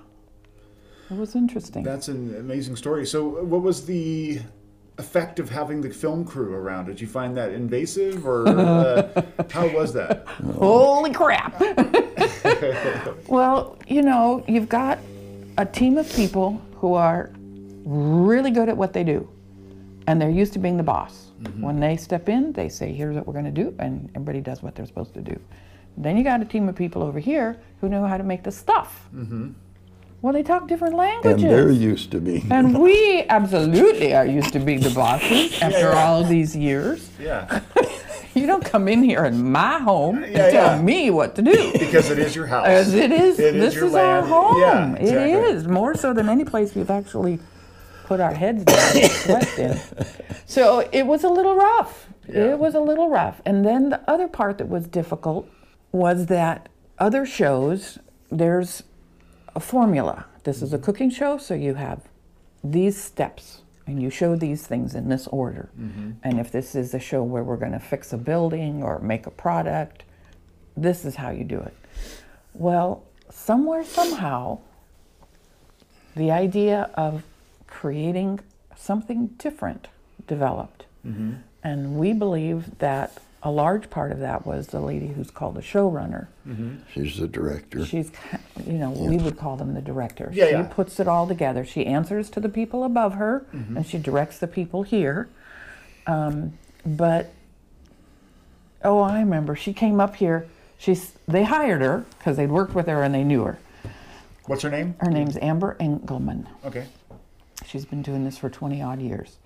it 1.09 1.17
was 1.17 1.35
interesting. 1.35 1.83
That's 1.83 2.07
an 2.07 2.35
amazing 2.37 2.75
story. 2.75 3.05
So, 3.05 3.43
what 3.43 3.61
was 3.61 3.85
the 3.85 4.39
effect 5.01 5.39
of 5.39 5.49
having 5.49 5.81
the 5.81 5.89
film 5.89 6.23
crew 6.23 6.53
around? 6.53 6.85
Did 6.85 7.01
you 7.01 7.07
find 7.07 7.35
that 7.35 7.51
invasive, 7.51 8.25
or 8.25 8.47
uh, 8.65 9.23
how 9.49 9.67
was 9.69 9.91
that? 9.93 10.25
Holy 10.55 11.11
crap! 11.11 11.59
well, 13.27 13.77
you 13.87 14.03
know, 14.03 14.45
you've 14.47 14.69
got 14.69 14.99
a 15.57 15.65
team 15.65 15.97
of 15.97 16.07
people 16.15 16.61
who 16.75 16.93
are 16.93 17.31
really 17.83 18.51
good 18.51 18.69
at 18.69 18.77
what 18.77 18.93
they 18.93 19.03
do, 19.03 19.27
and 20.07 20.21
they're 20.21 20.29
used 20.29 20.53
to 20.53 20.59
being 20.59 20.77
the 20.77 20.83
boss. 20.83 21.27
When 21.59 21.79
they 21.79 21.97
step 21.97 22.29
in, 22.29 22.53
they 22.53 22.69
say, 22.69 22.93
"Here's 22.93 23.15
what 23.15 23.25
we're 23.25 23.33
going 23.33 23.53
to 23.53 23.63
do," 23.63 23.73
and 23.79 24.09
everybody 24.15 24.41
does 24.41 24.61
what 24.61 24.75
they're 24.75 24.85
supposed 24.85 25.15
to 25.15 25.21
do. 25.21 25.37
Then 25.97 26.15
you 26.15 26.23
got 26.23 26.41
a 26.41 26.45
team 26.45 26.69
of 26.69 26.75
people 26.75 27.01
over 27.01 27.19
here 27.19 27.59
who 27.81 27.89
know 27.89 28.05
how 28.05 28.17
to 28.17 28.23
make 28.23 28.43
the 28.43 28.51
stuff. 28.51 29.09
Well, 30.21 30.33
they 30.33 30.43
talk 30.43 30.67
different 30.67 30.95
languages. 30.95 31.41
And 31.43 31.51
they're 31.51 31.71
used 31.71 32.11
to 32.11 32.19
being. 32.19 32.51
And 32.51 32.79
we 32.79 33.23
absolutely 33.27 34.13
are 34.13 34.25
used 34.25 34.53
to 34.53 34.59
being 34.59 34.81
the 34.81 34.91
bosses 34.91 35.59
after 35.61 35.79
yeah. 35.91 36.03
all 36.05 36.21
of 36.21 36.29
these 36.29 36.55
years. 36.55 37.09
Yeah, 37.19 37.61
You 38.33 38.45
don't 38.45 38.63
come 38.63 38.87
in 38.87 39.03
here 39.03 39.25
in 39.25 39.51
my 39.51 39.79
home 39.79 40.23
and 40.23 40.31
Yeah, 40.31 40.49
tell 40.51 40.75
yeah. 40.77 40.81
me 40.81 41.09
what 41.09 41.35
to 41.35 41.41
do. 41.41 41.71
because 41.79 42.09
it 42.11 42.19
is 42.19 42.35
your 42.35 42.45
house. 42.47 42.67
As 42.67 42.93
it 42.93 43.11
is, 43.11 43.39
It 43.39 43.55
is 43.55 43.61
this 43.61 43.75
your 43.75 43.87
is 43.87 43.95
our 43.95 44.21
home. 44.21 44.61
Yeah, 44.61 44.93
exactly. 44.95 45.31
is 45.33 45.67
more 45.67 45.95
so 45.95 46.13
than 46.13 46.29
any 46.29 46.45
place 46.45 46.73
we've 46.75 46.89
actually 46.91 47.39
put 48.05 48.19
our 48.19 48.33
heads 48.33 48.63
down 48.63 48.97
and 48.97 49.11
slept 49.11 49.57
in. 49.57 49.79
So 50.45 50.87
it 50.91 51.05
was 51.07 51.23
a 51.23 51.29
little 51.29 51.55
rough. 51.55 52.07
Yeah. 52.29 52.51
It 52.53 52.59
was 52.59 52.75
a 52.75 52.79
little 52.79 53.09
rough. 53.09 53.41
And 53.45 53.65
then 53.65 53.89
the 53.89 54.01
other 54.09 54.27
part 54.27 54.59
that 54.59 54.69
was 54.69 54.87
difficult 54.87 55.49
was 55.91 56.27
that 56.27 56.69
other 56.99 57.25
shows, 57.25 57.97
there's 58.29 58.83
a 59.55 59.59
formula. 59.59 60.25
This 60.43 60.61
is 60.61 60.73
a 60.73 60.77
mm-hmm. 60.77 60.85
cooking 60.85 61.09
show, 61.09 61.37
so 61.37 61.53
you 61.53 61.75
have 61.75 62.01
these 62.63 63.01
steps 63.01 63.61
and 63.87 64.01
you 64.01 64.09
show 64.09 64.35
these 64.35 64.65
things 64.65 64.95
in 64.95 65.09
this 65.09 65.27
order. 65.27 65.69
Mm-hmm. 65.79 66.11
And 66.23 66.39
if 66.39 66.51
this 66.51 66.75
is 66.75 66.93
a 66.93 66.99
show 66.99 67.23
where 67.23 67.43
we're 67.43 67.57
going 67.57 67.71
to 67.71 67.79
fix 67.79 68.13
a 68.13 68.17
building 68.17 68.83
or 68.83 68.99
make 68.99 69.25
a 69.25 69.31
product, 69.31 70.03
this 70.77 71.03
is 71.03 71.15
how 71.15 71.31
you 71.31 71.43
do 71.43 71.59
it. 71.59 71.75
Well, 72.53 73.03
somewhere, 73.29 73.83
somehow, 73.83 74.59
the 76.15 76.31
idea 76.31 76.89
of 76.93 77.23
creating 77.67 78.39
something 78.75 79.27
different 79.37 79.87
developed. 80.27 80.85
Mm-hmm. 81.05 81.33
And 81.63 81.95
we 81.95 82.13
believe 82.13 82.77
that 82.79 83.17
a 83.43 83.51
large 83.51 83.89
part 83.89 84.11
of 84.11 84.19
that 84.19 84.45
was 84.45 84.67
the 84.67 84.79
lady 84.79 85.07
who's 85.07 85.31
called 85.31 85.55
the 85.55 85.61
showrunner. 85.61 86.27
She's 86.93 87.17
the 87.17 87.27
director. 87.27 87.85
She's, 87.85 88.11
you 88.65 88.73
know, 88.73 88.91
we 88.91 89.17
would 89.17 89.37
call 89.37 89.57
them 89.57 89.73
the 89.73 89.81
director. 89.81 90.29
Yeah, 90.33 90.45
she 90.45 90.51
yeah. 90.51 90.63
puts 90.63 90.99
it 90.99 91.07
all 91.07 91.27
together. 91.27 91.65
She 91.65 91.85
answers 91.85 92.29
to 92.31 92.39
the 92.39 92.49
people 92.49 92.83
above 92.83 93.15
her, 93.15 93.45
and 93.51 93.85
she 93.85 93.97
directs 93.97 94.37
the 94.37 94.47
people 94.47 94.83
here. 94.83 95.27
Um, 96.07 96.57
but 96.85 97.33
oh, 98.83 98.99
I 98.99 99.19
remember 99.19 99.55
she 99.55 99.73
came 99.73 99.99
up 99.99 100.15
here. 100.15 100.47
She's 100.77 101.13
they 101.27 101.43
hired 101.43 101.81
her 101.81 102.05
because 102.17 102.37
they'd 102.37 102.49
worked 102.49 102.73
with 102.73 102.87
her 102.87 103.03
and 103.03 103.13
they 103.13 103.23
knew 103.23 103.43
her, 103.43 103.59
What's 104.45 104.63
her 104.63 104.69
name? 104.69 104.95
Her 104.99 105.11
name's 105.11 105.37
Amber 105.37 105.77
Engelman. 105.79 106.47
Okay. 106.65 106.87
She's 107.65 107.85
been 107.85 108.01
doing 108.01 108.25
this 108.25 108.37
for 108.37 108.49
20 108.49 108.81
odd 108.81 109.01
years. 109.01 109.37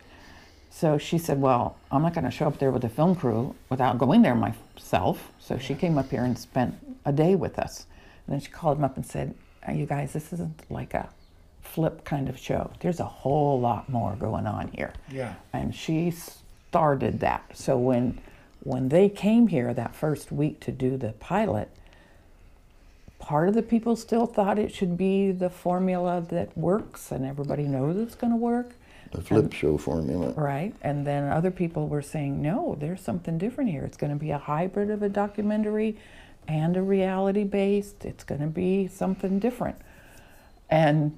So 0.76 0.98
she 0.98 1.18
said, 1.18 1.40
Well, 1.40 1.78
I'm 1.90 2.02
not 2.02 2.14
going 2.14 2.26
to 2.26 2.32
show 2.32 2.48
up 2.48 2.60
there 2.60 2.70
with 2.70 2.84
a 2.84 2.90
film 2.90 3.16
crew 3.16 3.56
without 3.70 3.98
going 3.98 4.24
there 4.24 4.36
myself. 4.36 5.32
So 5.40 5.58
she 5.58 5.74
came 5.74 5.98
up 5.98 6.10
here 6.10 6.26
and 6.26 6.38
spent 6.38 6.76
a 7.06 7.14
day 7.14 7.34
with 7.36 7.58
us. 7.58 7.86
And 8.28 8.34
then 8.34 8.42
she 8.42 8.52
called 8.52 8.80
him 8.80 8.84
up 8.84 8.98
and 8.98 9.06
said, 9.06 9.36
"Uh, 9.66 9.72
You 9.72 9.86
guys, 9.86 10.12
this 10.12 10.34
isn't 10.34 10.70
like 10.70 10.94
a 10.94 11.08
flip 11.62 12.04
kind 12.04 12.28
of 12.28 12.38
show. 12.38 12.72
There's 12.82 13.00
a 13.00 13.06
whole 13.06 13.58
lot 13.58 13.88
more 13.88 14.18
going 14.18 14.48
on 14.48 14.68
here. 14.74 14.92
Yeah. 15.10 15.36
And 15.54 15.74
she 15.74 16.12
started 16.12 17.22
that. 17.22 17.52
So 17.54 17.78
when 17.78 18.20
when 18.62 18.90
they 18.90 19.08
came 19.08 19.48
here 19.48 19.74
that 19.74 19.96
first 19.96 20.30
week 20.30 20.60
to 20.60 20.74
do 20.74 20.98
the 20.98 21.14
pilot, 21.14 21.70
part 23.18 23.48
of 23.48 23.56
the 23.56 23.64
people 23.64 23.96
still 23.96 24.26
thought 24.26 24.60
it 24.60 24.74
should 24.74 24.98
be 24.98 25.32
the 25.32 25.50
formula 25.50 26.20
that 26.32 26.58
works 26.58 27.14
and 27.14 27.26
everybody 27.26 27.64
knows 27.64 27.96
it's 27.96 28.16
going 28.16 28.34
to 28.34 28.38
work. 28.38 28.74
The 29.16 29.22
flip 29.22 29.54
show 29.54 29.78
formula. 29.78 30.32
Right. 30.32 30.74
And 30.82 31.06
then 31.06 31.32
other 31.32 31.52
people 31.52 31.88
were 31.88 32.02
saying, 32.02 32.42
no, 32.42 32.76
there's 32.80 33.02
something 33.02 33.38
different 33.38 33.70
here. 33.70 33.84
It's 33.84 33.98
going 33.98 34.12
to 34.12 34.20
be 34.20 34.32
a 34.32 34.38
hybrid 34.38 34.90
of 34.90 35.02
a 35.02 35.10
documentary 35.10 35.98
and 36.48 36.78
a 36.78 36.82
reality 36.82 37.44
based. 37.44 38.06
It's 38.06 38.24
going 38.24 38.42
to 38.42 38.48
be 38.48 38.88
something 38.88 39.40
different. 39.40 39.78
And 40.70 41.18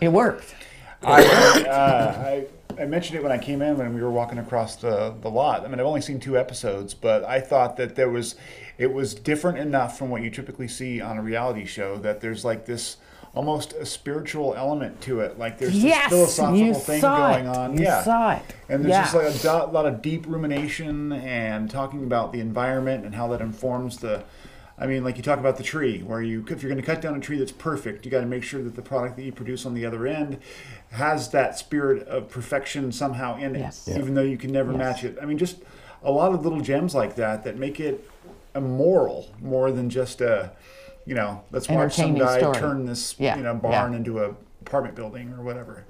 it 0.00 0.08
worked. 0.08 0.54
I, 1.02 1.24
uh, 1.24 2.22
I 2.26 2.46
I 2.78 2.86
mentioned 2.86 3.18
it 3.18 3.22
when 3.22 3.32
I 3.32 3.38
came 3.38 3.60
in 3.60 3.76
when 3.76 3.92
we 3.92 4.00
were 4.00 4.10
walking 4.10 4.38
across 4.38 4.76
the, 4.76 5.14
the 5.20 5.28
lot. 5.28 5.64
I 5.64 5.68
mean, 5.68 5.80
I've 5.80 5.86
only 5.86 6.00
seen 6.00 6.20
two 6.20 6.38
episodes, 6.38 6.94
but 6.94 7.24
I 7.24 7.40
thought 7.40 7.76
that 7.76 7.96
there 7.96 8.08
was 8.08 8.36
it 8.78 8.92
was 8.92 9.14
different 9.14 9.58
enough 9.58 9.98
from 9.98 10.10
what 10.10 10.22
you 10.22 10.30
typically 10.30 10.68
see 10.68 11.00
on 11.00 11.18
a 11.18 11.22
reality 11.22 11.64
show 11.64 11.96
that 11.98 12.20
there's 12.20 12.44
like 12.44 12.66
this 12.66 12.98
almost 13.34 13.72
a 13.74 13.86
spiritual 13.86 14.54
element 14.56 15.00
to 15.02 15.20
it. 15.20 15.38
Like 15.38 15.58
there's 15.58 15.74
yes, 15.82 16.10
this 16.10 16.36
philosophical 16.36 16.74
thing 16.80 17.00
going 17.00 17.46
it. 17.46 17.56
on. 17.56 17.76
You 17.76 17.84
yeah. 17.84 18.02
saw 18.02 18.32
it. 18.32 18.42
And 18.68 18.84
there's 18.84 18.90
yeah. 18.90 19.02
just 19.02 19.14
like 19.14 19.34
a 19.34 19.66
do- 19.66 19.72
lot 19.72 19.86
of 19.86 20.02
deep 20.02 20.26
rumination 20.26 21.12
and 21.12 21.70
talking 21.70 22.04
about 22.04 22.32
the 22.32 22.40
environment 22.40 23.04
and 23.04 23.14
how 23.14 23.28
that 23.28 23.40
informs 23.40 23.98
the. 23.98 24.24
I 24.80 24.86
mean, 24.86 25.02
like 25.02 25.16
you 25.16 25.24
talk 25.24 25.40
about 25.40 25.56
the 25.56 25.64
tree, 25.64 26.02
where 26.02 26.22
you, 26.22 26.44
if 26.48 26.62
you're 26.62 26.70
going 26.70 26.80
to 26.80 26.86
cut 26.86 27.02
down 27.02 27.16
a 27.16 27.20
tree 27.20 27.36
that's 27.36 27.50
perfect, 27.50 28.04
you 28.04 28.12
got 28.12 28.20
to 28.20 28.26
make 28.26 28.44
sure 28.44 28.62
that 28.62 28.76
the 28.76 28.82
product 28.82 29.16
that 29.16 29.22
you 29.24 29.32
produce 29.32 29.66
on 29.66 29.74
the 29.74 29.84
other 29.84 30.06
end 30.06 30.38
has 30.92 31.30
that 31.30 31.58
spirit 31.58 32.06
of 32.06 32.28
perfection 32.30 32.92
somehow 32.92 33.36
in 33.38 33.56
it, 33.56 33.58
Yes. 33.58 33.88
even 33.88 34.14
though 34.14 34.22
you 34.22 34.38
can 34.38 34.52
never 34.52 34.70
Yes. 34.70 34.78
match 34.78 35.02
it. 35.04 35.18
I 35.20 35.24
mean, 35.24 35.36
just 35.36 35.56
a 36.04 36.12
lot 36.12 36.32
of 36.32 36.44
little 36.44 36.60
gems 36.60 36.94
like 36.94 37.16
that 37.16 37.42
that 37.42 37.56
make 37.56 37.80
it 37.80 38.08
a 38.54 38.60
moral 38.60 39.26
more 39.42 39.72
than 39.72 39.90
just 39.90 40.20
a, 40.20 40.52
you 41.08 41.14
know, 41.14 41.42
let's 41.52 41.66
watch 41.70 41.94
some 41.94 42.04
Entertaining 42.10 42.18
guy 42.22 42.38
story. 42.38 42.58
turn 42.58 42.84
this, 42.84 43.14
Yeah, 43.18 43.36
you 43.38 43.42
know, 43.42 43.54
yeah. 43.54 43.58
barn 43.70 43.94
into 43.94 44.22
a 44.22 44.34
apartment 44.60 44.94
building 44.94 45.32
or 45.32 45.42
whatever. 45.42 45.84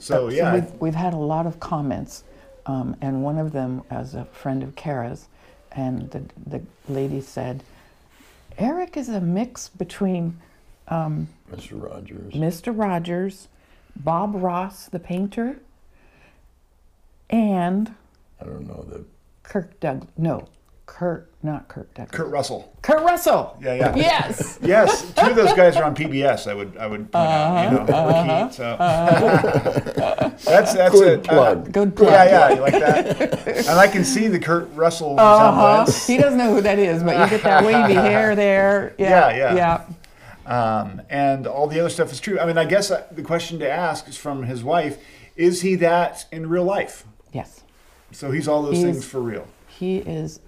So 0.00 0.28
yeah, 0.30 0.50
So 0.50 0.54
we've, 0.58 0.80
we've 0.80 0.94
had 0.96 1.14
a 1.14 1.18
lot 1.18 1.46
of 1.46 1.60
comments, 1.60 2.24
um, 2.66 2.96
and 3.00 3.22
one 3.22 3.38
of 3.38 3.52
them 3.52 3.82
as 3.90 4.14
a 4.16 4.24
friend 4.24 4.64
of 4.64 4.74
Kara's, 4.74 5.28
and 5.70 6.10
the, 6.10 6.24
the 6.46 6.60
lady 6.88 7.20
said, 7.20 7.62
Eric 8.58 8.96
is 8.96 9.08
a 9.08 9.20
mix 9.20 9.68
between 9.68 10.36
Mr. 10.90 11.80
Rogers. 11.80 12.34
Mr. 12.34 12.76
Rogers, 12.76 13.46
Bob 13.94 14.34
Ross, 14.34 14.86
the 14.86 14.98
painter, 14.98 15.60
and 17.30 17.94
I 18.40 18.44
don't 18.44 18.66
know 18.66 18.84
the 18.88 19.04
Kirk 19.44 19.78
Doug. 19.78 20.08
No, 20.16 20.48
Kurt, 20.92 21.30
not 21.42 21.68
Kirk 21.68 21.92
Douglas. 21.94 22.14
Kurt 22.14 22.28
Russell. 22.28 22.70
Kurt 22.82 23.02
Russell. 23.02 23.56
Yeah, 23.62 23.74
yeah. 23.74 23.96
Yes. 23.96 24.58
Yes, 24.62 25.10
two 25.14 25.30
of 25.30 25.34
those 25.36 25.54
guys 25.54 25.74
are 25.76 25.84
on 25.84 25.96
PBS. 25.96 26.46
I 26.46 26.54
would, 26.54 26.76
I 26.76 26.86
would 26.86 27.10
point 27.10 27.14
out, 27.26 27.64
you 27.72 27.78
know, 27.78 27.84
Uh-huh. 27.86 28.44
KEET, 28.48 28.54
so 28.54 28.76
that's 30.44 30.74
that's 30.74 30.92
Good 30.94 31.20
it. 31.20 31.24
plug. 31.24 31.72
Good 31.72 31.96
plug. 31.96 32.10
yeah, 32.12 32.24
yeah, 32.24 32.54
you 32.54 32.60
like 32.60 32.72
that? 32.74 33.46
and 33.56 33.68
I 33.80 33.88
can 33.88 34.04
see 34.04 34.28
the 34.28 34.38
Kurt 34.38 34.68
Russell 34.74 35.18
Uh-huh. 35.18 35.90
He 36.06 36.18
doesn't 36.18 36.38
know 36.38 36.54
who 36.54 36.60
that 36.60 36.78
is, 36.78 37.02
but 37.02 37.18
you 37.18 37.26
get 37.30 37.42
that 37.44 37.64
wavy 37.66 37.94
hair 37.94 38.36
there. 38.36 38.94
Yeah, 38.98 39.30
Yeah, 39.30 39.54
yeah. 39.54 39.84
yeah. 40.46 40.82
Um, 40.82 41.00
and 41.08 41.46
all 41.46 41.68
the 41.68 41.80
other 41.80 41.88
stuff 41.90 42.12
is 42.12 42.20
true. 42.20 42.38
I 42.38 42.44
mean, 42.46 42.58
I 42.58 42.64
guess 42.66 42.90
uh, 42.90 43.06
the 43.10 43.22
question 43.22 43.58
to 43.60 43.70
ask 43.70 44.08
is 44.08 44.16
from 44.18 44.42
his 44.42 44.62
wife: 44.62 44.98
Is 45.36 45.62
he 45.62 45.74
that 45.76 46.26
in 46.30 46.48
real 46.50 46.64
life? 46.64 47.04
Yes. 47.32 47.62
So 48.10 48.30
he's 48.30 48.46
all 48.46 48.62
those 48.62 48.76
He's- 48.76 48.84
things 48.92 49.04
for 49.06 49.20
real. 49.22 49.46
He 49.68 49.98
is 49.98 50.38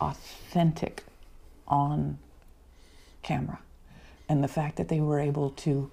authentic 0.00 1.04
on 1.68 2.18
camera. 3.22 3.58
And 4.28 4.42
the 4.42 4.48
fact 4.48 4.76
that 4.76 4.88
they 4.88 5.00
were 5.00 5.20
able 5.20 5.50
to 5.50 5.90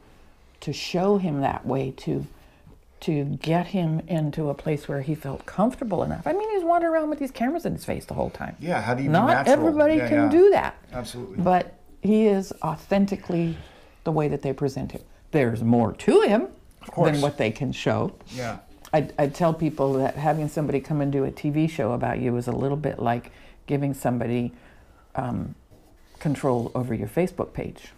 to 0.60 0.74
show 0.74 1.18
him 1.18 1.42
that 1.42 1.66
way 1.66 1.92
to 1.92 2.26
to 3.00 3.26
get 3.44 3.68
him 3.68 4.00
into 4.08 4.50
a 4.50 4.56
place 4.56 4.88
where 4.88 5.02
he 5.02 5.14
felt 5.14 5.46
comfortable 5.46 6.02
enough. 6.02 6.26
I 6.26 6.34
mean, 6.34 6.50
he's 6.56 6.64
wandering 6.64 6.94
around 6.94 7.10
with 7.12 7.20
these 7.20 7.30
cameras 7.30 7.64
in 7.66 7.74
his 7.74 7.86
face 7.86 8.06
the 8.06 8.16
whole 8.16 8.32
time. 8.32 8.56
Yeah, 8.60 8.82
how 8.82 8.96
do 8.96 9.04
you 9.04 9.10
Not 9.10 9.48
everybody 9.48 9.98
Yeah, 9.98 10.10
can 10.10 10.18
yeah. 10.24 10.30
do 10.30 10.50
that. 10.50 10.76
Absolutely. 10.92 11.38
But 11.38 11.76
he 12.02 12.26
is 12.26 12.52
authentically 12.64 13.56
the 14.04 14.12
way 14.12 14.28
that 14.30 14.42
they 14.42 14.52
present 14.52 14.94
him. 14.94 15.02
There's 15.32 15.62
more 15.62 15.94
to 15.94 16.22
him 16.22 16.48
than 16.98 17.22
what 17.22 17.38
they 17.38 17.52
can 17.52 17.72
show. 17.72 18.16
Yeah. 18.34 18.60
I, 18.94 19.10
I 19.20 19.28
tell 19.28 19.54
people 19.54 19.94
that 19.94 20.16
having 20.16 20.48
somebody 20.48 20.80
come 20.80 21.02
and 21.02 21.12
do 21.12 21.26
a 21.26 21.32
TV 21.32 21.70
show 21.70 21.92
about 21.92 22.20
you 22.20 22.36
is 22.38 22.48
a 22.48 22.52
little 22.52 22.78
bit 22.78 23.00
like 23.00 23.32
giving 23.68 23.94
somebody 23.94 24.52
um, 25.16 25.54
control 26.20 26.72
over 26.74 26.94
your 26.94 27.08
Facebook 27.08 27.54
page. 27.54 27.90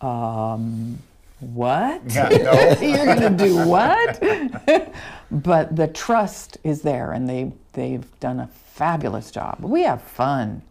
Um, 0.00 0.98
what? 1.40 2.02
Yeah, 2.08 2.28
no. 2.30 2.86
You're 2.86 3.04
going 3.06 3.36
to 3.36 3.44
do 3.44 3.66
what? 3.68 4.92
but 5.30 5.76
the 5.76 5.86
trust 5.88 6.58
is 6.64 6.82
there, 6.82 7.12
and 7.12 7.28
they 7.28 7.52
they've 7.74 8.04
done 8.20 8.40
a 8.40 8.46
fabulous 8.48 9.30
job. 9.30 9.58
We 9.60 9.82
have 9.82 10.02
fun, 10.02 10.62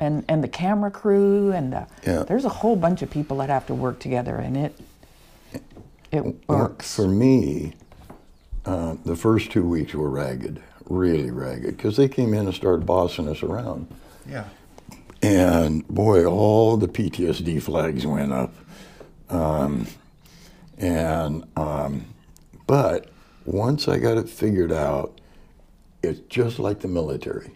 and 0.00 0.24
and 0.28 0.42
the 0.42 0.48
camera 0.48 0.90
crew, 0.90 1.52
and 1.52 1.72
the, 1.72 1.86
Yeah. 2.06 2.22
there's 2.22 2.44
a 2.44 2.48
whole 2.50 2.76
bunch 2.76 3.02
of 3.02 3.10
people 3.10 3.36
that 3.38 3.48
have 3.48 3.66
to 3.66 3.74
work 3.74 3.98
together, 4.00 4.36
and 4.36 4.56
it 4.56 4.80
it 6.10 6.22
Well, 6.24 6.34
works. 6.48 6.94
For 6.94 7.08
me, 7.08 7.74
uh, 8.64 8.96
the 9.04 9.16
first 9.16 9.50
two 9.50 9.64
weeks 9.64 9.94
were 9.94 10.08
ragged, 10.10 10.62
really 10.88 11.30
ragged, 11.30 11.76
because 11.76 11.96
they 11.96 12.08
came 12.08 12.34
in 12.34 12.46
and 12.46 12.54
started 12.54 12.86
bossing 12.86 13.28
us 13.28 13.42
around. 13.42 13.88
Yeah. 14.28 14.44
And 15.22 15.86
boy, 15.88 16.24
all 16.24 16.76
the 16.76 16.88
PTSD 16.88 17.62
flags 17.62 18.06
went 18.06 18.32
up. 18.32 18.52
Um, 19.30 19.86
and 20.78 21.44
um, 21.56 22.06
but 22.66 23.08
once 23.44 23.88
I 23.88 23.98
got 23.98 24.18
it 24.18 24.28
figured 24.28 24.72
out, 24.72 25.20
it's 26.02 26.20
just 26.28 26.58
like 26.58 26.80
the 26.80 26.88
military, 26.88 27.52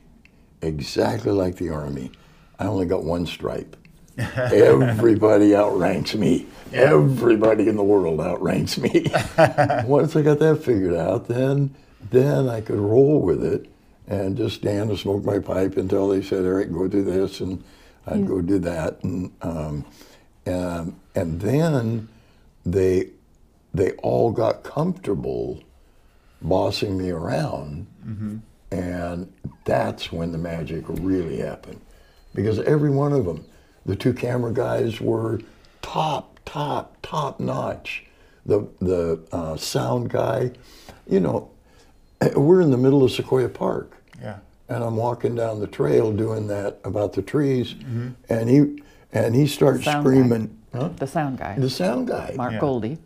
exactly 0.63 1.33
like 1.33 1.57
the 1.57 1.71
army. 1.71 2.13
I 2.59 2.67
only 2.67 2.87
got 2.87 3.05
one 3.05 3.27
stripe. 3.27 3.77
Everybody 4.19 5.55
outranks 5.55 6.15
me. 6.15 6.47
Everybody 6.73 7.69
in 7.69 7.77
the 7.77 7.85
world 7.85 8.21
outranks 8.21 8.79
me. 8.79 9.13
Once 9.85 10.17
I 10.17 10.23
got 10.23 10.39
that 10.39 10.63
figured 10.65 10.95
out, 10.95 11.29
then 11.29 11.75
then 12.11 12.49
I 12.49 12.61
could 12.61 12.79
roll 12.79 13.21
with 13.21 13.45
it 13.45 13.67
and 14.07 14.37
just 14.37 14.57
stand 14.57 14.91
and 14.91 14.99
smoke 14.99 15.25
my 15.25 15.39
pipe 15.39 15.77
until 15.77 16.09
they 16.09 16.23
said, 16.23 16.45
"Eric, 16.45 16.73
go 16.73 16.87
do 16.89 17.03
this," 17.03 17.41
and 17.41 17.63
I'd 18.07 18.27
go 18.27 18.41
do 18.41 18.59
that, 18.61 19.03
and 19.03 19.33
um, 19.43 19.85
and 20.45 20.95
and 21.15 21.41
then 21.41 22.09
they 22.65 23.11
they 23.75 23.93
all 23.93 24.31
got 24.31 24.63
comfortable 24.63 25.63
bossing 26.41 26.97
me 26.97 27.11
around, 27.11 27.87
and 28.71 29.33
that's 29.65 30.13
when 30.13 30.33
the 30.33 30.39
magic 30.39 30.85
really 30.89 31.39
happened, 31.39 31.81
because 32.35 32.61
every 32.61 32.91
one 32.91 33.13
of 33.13 33.25
them, 33.25 33.45
the 33.85 33.97
two 33.97 34.13
camera 34.13 34.53
guys 34.53 35.01
were 35.01 35.41
top, 35.83 36.39
top, 36.45 36.97
top 37.03 37.41
notch. 37.41 38.05
The 38.45 38.69
the 38.81 39.21
uh, 39.33 39.57
sound 39.57 40.11
guy, 40.11 40.53
you 41.09 41.19
know, 41.19 41.51
we're 42.37 42.61
in 42.61 42.71
the 42.71 42.77
middle 42.77 43.03
of 43.05 43.11
Sequoia 43.13 43.49
Park 43.49 43.93
Yeah. 44.21 44.39
and 44.69 44.83
I'm 44.85 44.97
walking 44.97 45.35
down 45.35 45.61
the 45.61 45.67
trail 45.67 46.13
doing 46.13 46.47
that 46.49 46.79
about 46.85 47.13
the 47.13 47.23
trees, 47.23 47.75
mm-hmm. 47.75 48.09
and 48.29 48.49
he 48.49 48.83
and 49.13 49.35
he 49.35 49.47
starts 49.47 49.85
Sound 49.85 50.05
screaming. 50.05 50.59
Huh? 50.75 50.89
The 50.97 51.07
sound 51.07 51.39
guy, 51.39 51.59
The 51.59 51.71
sound 51.71 52.09
guy. 52.09 52.35
Mark 52.37 52.53
Yeah. 52.55 52.61
Goldie. 52.61 52.99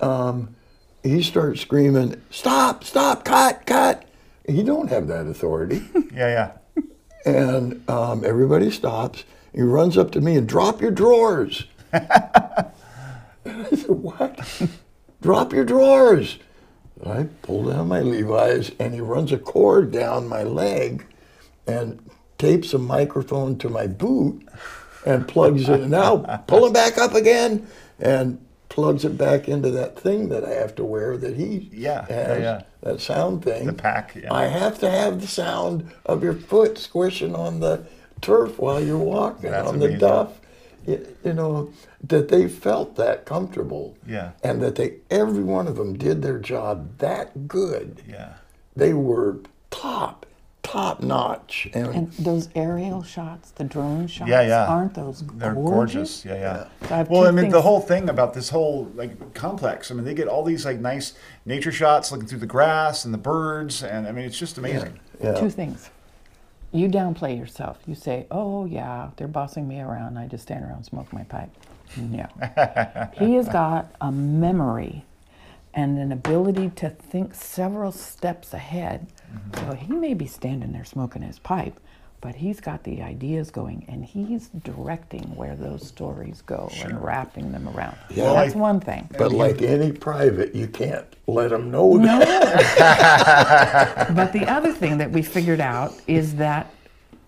Uh, 0.00 0.04
um, 0.28 0.54
he 1.02 1.22
starts 1.22 1.60
screaming, 1.60 2.20
"Stop! 2.30 2.84
Stop! 2.84 3.24
Cut! 3.24 3.66
Cut!" 3.66 4.04
He 4.48 4.62
don't 4.62 4.88
have 4.88 5.08
that 5.08 5.26
authority, 5.26 5.82
Yeah. 6.14 6.52
Yeah. 6.76 6.82
and 7.26 7.88
um, 7.88 8.24
everybody 8.24 8.70
stops. 8.70 9.24
He 9.54 9.62
runs 9.62 9.98
up 9.98 10.10
to 10.12 10.20
me 10.20 10.36
and 10.36 10.48
drop 10.48 10.80
your 10.80 10.90
drawers. 10.90 11.64
and 11.92 12.06
I 13.46 13.68
said, 13.74 13.90
"What? 13.90 14.40
drop 15.20 15.52
your 15.52 15.64
drawers?" 15.64 16.38
I 17.06 17.24
pull 17.42 17.64
down 17.70 17.88
my 17.88 18.00
Levi's, 18.00 18.72
and 18.78 18.94
he 18.94 19.00
runs 19.00 19.32
a 19.32 19.38
cord 19.38 19.90
down 19.90 20.28
my 20.28 20.42
leg, 20.42 21.06
and 21.66 22.00
tapes 22.38 22.72
a 22.74 22.78
microphone 22.78 23.58
to 23.58 23.68
my 23.68 23.86
boot, 23.86 24.46
and 25.06 25.26
plugs 25.28 25.68
it. 25.68 25.88
Now 25.88 26.18
pull 26.46 26.66
it 26.66 26.74
back 26.74 26.98
up 26.98 27.14
again, 27.14 27.66
and 28.00 28.44
plugs 28.68 29.04
it 29.04 29.16
back 29.16 29.48
into 29.48 29.70
that 29.70 29.98
thing 29.98 30.28
that 30.28 30.44
I 30.44 30.50
have 30.54 30.74
to 30.76 30.84
wear 30.84 31.16
that 31.16 31.36
he 31.36 31.68
Yeah, 31.72 32.06
yeah, 32.08 32.14
has, 32.28 32.40
yeah. 32.42 32.62
that 32.82 33.00
sound 33.00 33.42
thing. 33.44 33.66
The 33.66 33.72
pack, 33.72 34.14
yeah. 34.14 34.32
I 34.32 34.46
have 34.46 34.78
to 34.80 34.90
have 34.90 35.20
the 35.20 35.26
sound 35.26 35.90
of 36.06 36.22
your 36.22 36.34
foot 36.34 36.78
squishing 36.78 37.34
on 37.34 37.60
the 37.60 37.86
turf 38.20 38.58
while 38.58 38.82
you're 38.82 38.98
walking 38.98 39.50
That's 39.50 39.68
on 39.68 39.76
amazing. 39.76 39.94
the 39.94 39.98
duff. 39.98 40.40
You, 40.86 41.16
you 41.24 41.32
know 41.32 41.70
that 42.02 42.28
they 42.28 42.48
felt 42.48 42.96
that 42.96 43.24
comfortable. 43.26 43.96
Yeah. 44.06 44.32
And 44.42 44.62
that 44.62 44.76
they 44.76 44.96
every 45.10 45.42
one 45.42 45.66
of 45.66 45.76
them 45.76 45.96
did 45.98 46.22
their 46.22 46.38
job 46.38 46.98
that 46.98 47.48
good. 47.48 48.02
Yeah. 48.08 48.34
They 48.76 48.92
were 48.94 49.38
top, 49.70 50.24
top 50.62 51.02
notch. 51.02 51.68
And, 51.74 51.88
And 51.88 52.12
those 52.12 52.48
aerial 52.54 53.02
shots, 53.02 53.50
the 53.50 53.64
drone 53.64 54.06
shots, 54.06 54.30
Yeah, 54.30 54.42
yeah. 54.42 54.66
aren't 54.66 54.94
those 54.94 55.24
They're 55.34 55.54
gorgeous? 55.54 56.22
gorgeous. 56.22 56.24
Yeah, 56.24 56.68
yeah. 56.82 56.88
So 57.04 57.06
well, 57.10 57.26
I 57.26 57.32
mean, 57.32 57.50
the 57.50 57.62
whole 57.62 57.80
thing 57.80 58.08
about 58.08 58.34
this 58.34 58.50
whole 58.50 58.84
like 58.94 59.34
complex. 59.34 59.90
I 59.90 59.94
mean, 59.94 60.04
they 60.04 60.14
get 60.14 60.28
all 60.28 60.44
these 60.44 60.64
like 60.64 60.78
nice 60.78 61.14
nature 61.44 61.72
shots, 61.72 62.12
looking 62.12 62.28
through 62.28 62.38
the 62.38 62.46
grass 62.46 63.04
and 63.04 63.12
the 63.12 63.18
birds, 63.18 63.82
and 63.82 64.06
I 64.06 64.12
mean, 64.12 64.24
it's 64.24 64.38
just 64.38 64.56
amazing. 64.58 65.00
yeah. 65.20 65.32
Two 65.32 65.50
things. 65.50 65.90
You 66.70 66.86
downplay 66.88 67.36
yourself. 67.38 67.78
You 67.86 67.94
say, 67.94 68.26
"Oh 68.30 68.66
yeah, 68.66 69.08
they're 69.16 69.26
bossing 69.26 69.66
me 69.66 69.80
around. 69.80 70.18
I 70.18 70.26
just 70.26 70.42
stand 70.44 70.64
around 70.64 70.76
and 70.76 70.84
smoke 70.84 71.12
my 71.14 71.22
pipe." 71.24 71.48
No. 71.96 72.26
he 73.18 73.34
has 73.34 73.48
got 73.48 73.90
a 74.00 74.10
memory 74.12 75.04
and 75.74 75.98
an 75.98 76.12
ability 76.12 76.70
to 76.76 76.90
think 76.90 77.34
several 77.34 77.92
steps 77.92 78.52
ahead. 78.52 79.06
Mm-hmm. 79.32 79.70
So 79.70 79.76
he 79.76 79.92
may 79.92 80.14
be 80.14 80.26
standing 80.26 80.72
there 80.72 80.84
smoking 80.84 81.22
his 81.22 81.38
pipe, 81.38 81.78
but 82.20 82.34
he's 82.34 82.60
got 82.60 82.82
the 82.84 83.02
ideas 83.02 83.50
going 83.50 83.84
and 83.88 84.04
he's 84.04 84.48
directing 84.48 85.36
where 85.36 85.54
those 85.54 85.86
stories 85.86 86.42
go 86.42 86.70
and 86.82 87.02
wrapping 87.02 87.52
them 87.52 87.68
around. 87.68 87.96
Yeah. 88.10 88.32
That's 88.32 88.56
I- 88.56 88.58
one 88.58 88.80
thing. 88.80 89.08
But 89.16 89.32
like 89.32 89.62
any 89.62 89.92
private, 89.92 90.54
you 90.54 90.66
can't 90.66 91.06
let 91.26 91.50
them 91.50 91.70
know 91.70 91.94
No. 91.94 92.18
but 92.78 94.32
the 94.32 94.46
other 94.48 94.72
thing 94.72 94.98
that 94.98 95.10
we 95.10 95.22
figured 95.22 95.60
out 95.60 95.92
is 96.06 96.34
that 96.36 96.72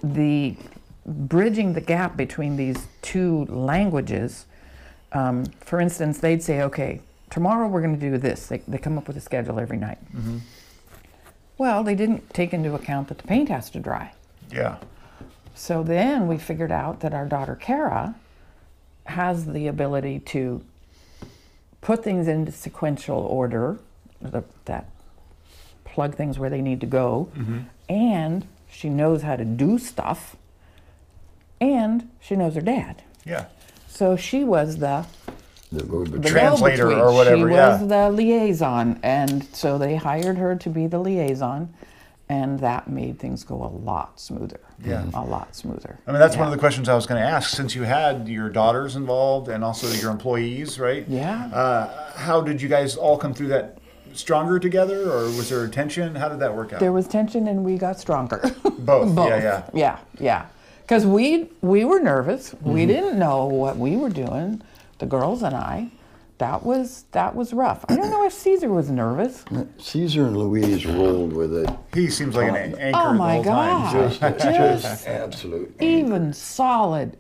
the 0.03 0.57
bridging 1.07 1.73
the 1.73 1.81
gap 1.81 2.17
between 2.17 2.57
these 2.57 2.87
two 3.03 3.45
languages, 3.47 4.47
um, 5.13 5.45
for 5.61 5.81
instance, 5.81 6.19
they'd 6.19 6.43
say, 6.43 6.63
okay, 6.63 7.01
tomorrow 7.31 7.69
we're 7.69 7.83
going 7.83 7.99
to 7.99 8.11
do 8.11 8.17
this. 8.19 8.47
They, 8.47 8.59
they 8.69 8.79
come 8.79 8.97
up 8.99 9.07
with 9.09 9.17
a 9.17 9.21
schedule 9.21 9.59
every 9.59 9.77
night. 9.79 9.99
Well, 11.59 11.83
they 11.85 11.95
didn't 11.95 12.33
take 12.33 12.55
into 12.55 12.75
account 12.75 13.09
that 13.09 13.19
the 13.19 13.27
paint 13.27 13.49
has 13.49 13.69
to 13.71 13.81
dry. 13.81 14.13
Yeah. 14.51 14.79
So 15.55 15.83
then 15.83 16.27
we 16.27 16.39
figured 16.39 16.73
out 16.73 17.01
that 17.01 17.13
our 17.13 17.27
daughter 17.27 17.55
Kara 17.55 18.15
has 19.07 19.47
the 19.47 19.67
ability 19.67 20.21
to 20.21 20.63
put 21.81 22.03
things 22.05 22.29
into 22.29 22.53
sequential 22.53 23.19
order, 23.19 23.79
the, 24.23 24.45
that 24.67 24.89
plug 25.85 26.15
things 26.15 26.39
where 26.39 26.49
they 26.51 26.63
need 26.63 26.81
to 26.81 26.87
go, 26.87 27.29
and 27.89 28.47
she 28.71 28.89
knows 28.89 29.23
how 29.23 29.35
to 29.37 29.45
do 29.45 29.79
stuff, 29.79 30.37
and 31.61 32.09
she 32.21 32.37
knows 32.37 32.55
her 32.55 32.61
dad. 32.61 33.03
Yeah. 33.27 33.47
So 34.01 34.17
she 34.17 34.45
was 34.45 34.79
the 34.79 35.05
The 35.71 35.83
go-between. 35.83 36.23
the 36.23 36.31
Translator 36.31 36.91
or 36.91 37.13
whatever, 37.13 37.51
She 37.51 37.55
yeah. 37.55 37.79
was 37.83 37.87
the 37.87 38.09
liaison, 38.09 38.99
and 39.03 39.45
so 39.53 39.77
they 39.77 39.97
hired 39.97 40.39
her 40.39 40.57
to 40.57 40.71
be 40.71 40.87
the 40.87 40.99
liaison, 40.99 41.69
and 42.27 42.59
that 42.61 42.89
made 42.89 43.19
things 43.19 43.45
go 43.45 43.57
a 43.57 43.69
lot 43.69 44.19
smoother. 44.19 44.61
Yeah. 44.83 45.05
a 45.13 45.23
lot 45.23 45.55
smoother. 45.55 45.99
I 46.07 46.13
mean, 46.13 46.19
that's 46.19 46.35
one 46.39 46.47
of 46.47 46.53
the 46.53 46.57
questions 46.57 46.89
I 46.89 46.95
was 46.95 47.05
going 47.07 47.21
to 47.21 47.29
ask. 47.29 47.51
Since 47.51 47.75
you 47.75 47.83
had 47.83 48.27
your 48.27 48.49
daughters 48.49 48.97
involved 48.97 49.49
and 49.49 49.63
also 49.63 49.87
your 50.01 50.11
employees, 50.11 50.81
right? 50.81 51.05
Yeah. 51.07 51.49
Uh, 51.53 52.13
how 52.17 52.41
did 52.41 52.63
you 52.63 52.71
guys 52.71 52.97
all 52.97 53.19
come 53.19 53.35
through 53.35 53.49
that 53.49 53.77
stronger 54.15 54.59
together, 54.59 55.11
or 55.13 55.25
was 55.25 55.51
there 55.51 55.69
tension? 55.69 56.15
How 56.15 56.31
did 56.31 56.39
that 56.39 56.57
work 56.57 56.73
out? 56.73 56.81
There 56.81 56.93
was 56.93 57.07
tension, 57.07 57.47
and 57.49 57.67
we 57.67 57.77
got 57.77 58.01
stronger. 58.01 58.39
Both. 58.79 59.15
Both. 59.15 59.29
Yeah, 59.29 59.43
yeah. 59.43 59.63
yeah, 59.75 59.99
yeah. 60.19 60.47
Because 60.91 61.07
we 61.07 61.49
we 61.61 61.85
were 61.85 62.01
nervous. 62.01 62.51
Mm-hmm. 62.51 62.73
We 62.73 62.85
didn't 62.85 63.17
know 63.17 63.47
what 63.47 63.77
we 63.77 63.97
were 63.97 64.11
doing. 64.11 64.61
The 64.99 65.07
girls 65.07 65.45
and 65.45 65.55
I. 65.55 65.93
That 66.39 66.65
was 66.65 67.05
that 67.13 67.37
was 67.37 67.53
rough. 67.53 67.85
I 67.89 67.95
don't 67.95 68.11
know 68.11 68.27
if 68.27 68.33
Caesar 68.33 68.71
was 68.71 68.91
nervous. 68.91 69.45
Caesar 69.79 70.27
and 70.27 70.37
Louise 70.37 70.85
rolled 70.85 71.33
with 71.33 71.55
it. 71.55 71.71
He 71.95 72.11
seems 72.11 72.35
like 72.35 72.49
an 72.49 72.75
anchor 72.75 72.99
Oh 72.99 73.13
the 73.13 73.19
my 73.19 73.35
whole 73.35 73.45
time. 73.45 73.93
God. 73.95 74.09
Just, 74.09 74.21
Just 74.43 74.83
just 74.83 75.07
absolute. 75.07 75.77
even 75.81 76.33
solid, 76.33 77.17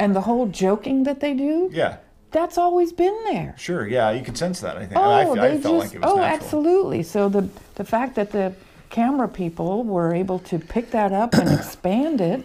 and 0.00 0.16
the 0.16 0.22
whole 0.22 0.48
joking 0.48 1.04
that 1.04 1.20
they 1.20 1.32
do. 1.32 1.70
Yeah. 1.72 1.98
That's 2.32 2.58
always 2.58 2.92
been 2.92 3.16
there. 3.26 3.54
Sure. 3.56 3.86
Yeah, 3.86 4.10
you 4.10 4.24
can 4.24 4.34
sense 4.34 4.58
that. 4.62 4.76
I 4.76 4.86
think. 4.86 4.96
Oh, 4.96 5.00
I, 5.00 5.30
I 5.30 5.34
they 5.34 5.60
felt 5.60 5.62
just 5.62 5.64
like 5.64 5.94
it 5.94 6.00
was 6.00 6.10
oh, 6.10 6.16
natural. 6.16 6.24
absolutely. 6.24 7.02
So 7.04 7.28
the 7.28 7.48
the 7.76 7.84
fact 7.84 8.16
that 8.16 8.32
the 8.32 8.52
camera 8.90 9.28
people 9.28 9.84
were 9.84 10.12
able 10.12 10.40
to 10.40 10.58
pick 10.58 10.90
that 10.90 11.12
up 11.12 11.34
and 11.34 11.48
expand 11.52 12.20
it, 12.20 12.44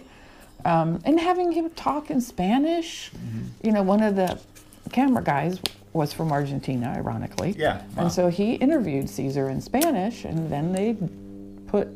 um, 0.68 1.00
and 1.04 1.18
having 1.18 1.52
him 1.52 1.70
talk 1.70 2.10
in 2.10 2.20
Spanish, 2.20 3.10
Mm-hmm. 3.10 3.66
you 3.66 3.72
know, 3.72 3.82
one 3.82 4.02
of 4.02 4.16
the 4.16 4.38
camera 4.92 5.22
guys 5.22 5.58
was 5.92 6.12
from 6.12 6.30
Argentina, 6.30 6.92
ironically. 6.96 7.54
Yeah, 7.58 7.78
wow. 7.96 8.02
And 8.02 8.12
so 8.12 8.28
he 8.28 8.54
interviewed 8.54 9.08
Caesar 9.08 9.48
in 9.48 9.60
Spanish, 9.60 10.24
and 10.24 10.50
then 10.52 10.72
they 10.72 10.96
put, 11.66 11.88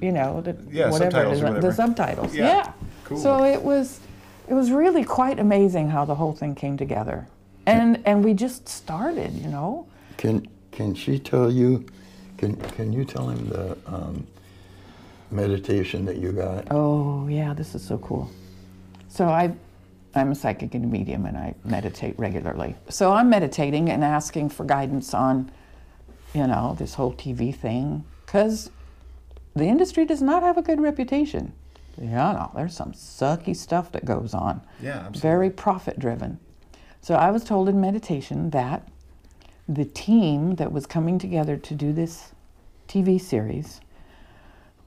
you 0.00 0.12
know, 0.12 0.40
the 0.40 0.56
Yeah, 0.70 0.90
whatever, 0.90 1.12
subtitles 1.12 1.38
is, 1.38 1.42
or 1.44 1.60
the 1.60 1.72
subtitles. 1.72 2.34
Yeah, 2.34 2.44
Yeah. 2.44 2.72
cool. 3.04 3.18
So 3.18 3.44
it 3.44 3.62
was, 3.62 4.00
it 4.48 4.54
was 4.54 4.70
really 4.70 5.04
quite 5.04 5.38
amazing 5.38 5.88
how 5.90 6.04
the 6.04 6.14
whole 6.16 6.32
thing 6.34 6.54
came 6.54 6.76
together, 6.76 7.26
and 7.66 8.02
and 8.06 8.24
we 8.24 8.34
just 8.34 8.68
started, 8.68 9.32
you 9.34 9.48
know. 9.48 9.86
Can 10.16 10.46
can 10.72 10.94
she 10.94 11.18
tell 11.18 11.50
you? 11.50 11.84
Can 12.38 12.56
can 12.76 12.92
you 12.92 13.04
tell 13.04 13.28
him 13.30 13.48
the 13.48 13.76
um, 13.86 14.26
meditation 15.30 16.04
that 16.06 16.16
you 16.16 16.32
got? 16.32 16.66
Oh, 16.70 17.26
yeah, 17.28 17.54
this 17.54 17.74
is 17.74 17.84
so 17.84 17.98
cool. 17.98 18.30
So 19.08 19.26
I, 19.26 19.54
I'm 20.14 20.32
a 20.32 20.34
psychic 20.34 20.74
and 20.74 20.84
a 20.84 20.88
medium, 20.88 21.26
and 21.26 21.36
I 21.36 21.54
meditate 21.64 22.18
regularly. 22.18 22.76
So 22.88 23.12
I'm 23.12 23.28
meditating 23.30 23.90
and 23.90 24.04
asking 24.04 24.50
for 24.50 24.64
guidance 24.64 25.14
on, 25.14 25.50
you 26.34 26.46
know, 26.46 26.76
this 26.78 26.94
whole 26.94 27.12
TV 27.12 27.54
thing, 27.54 28.04
because 28.24 28.70
the 29.54 29.64
industry 29.64 30.04
does 30.04 30.22
not 30.22 30.42
have 30.42 30.58
a 30.58 30.62
good 30.62 30.80
reputation. 30.80 31.52
Yeah, 32.00 32.32
no, 32.32 32.50
there's 32.54 32.76
some 32.76 32.92
sucky 32.92 33.56
stuff 33.56 33.92
that 33.92 34.04
goes 34.04 34.34
on. 34.34 34.60
Yeah, 34.82 34.98
absolutely. 34.98 35.20
Very 35.20 35.50
profit 35.50 35.98
driven. 35.98 36.38
So 37.00 37.14
I 37.14 37.30
was 37.30 37.44
told 37.44 37.68
in 37.68 37.80
meditation 37.80 38.50
that 38.50 38.86
the 39.68 39.84
team 39.84 40.56
that 40.56 40.72
was 40.72 40.86
coming 40.86 41.18
together 41.18 41.56
to 41.56 41.74
do 41.74 41.92
this 41.92 42.32
TV 42.88 43.20
series 43.20 43.80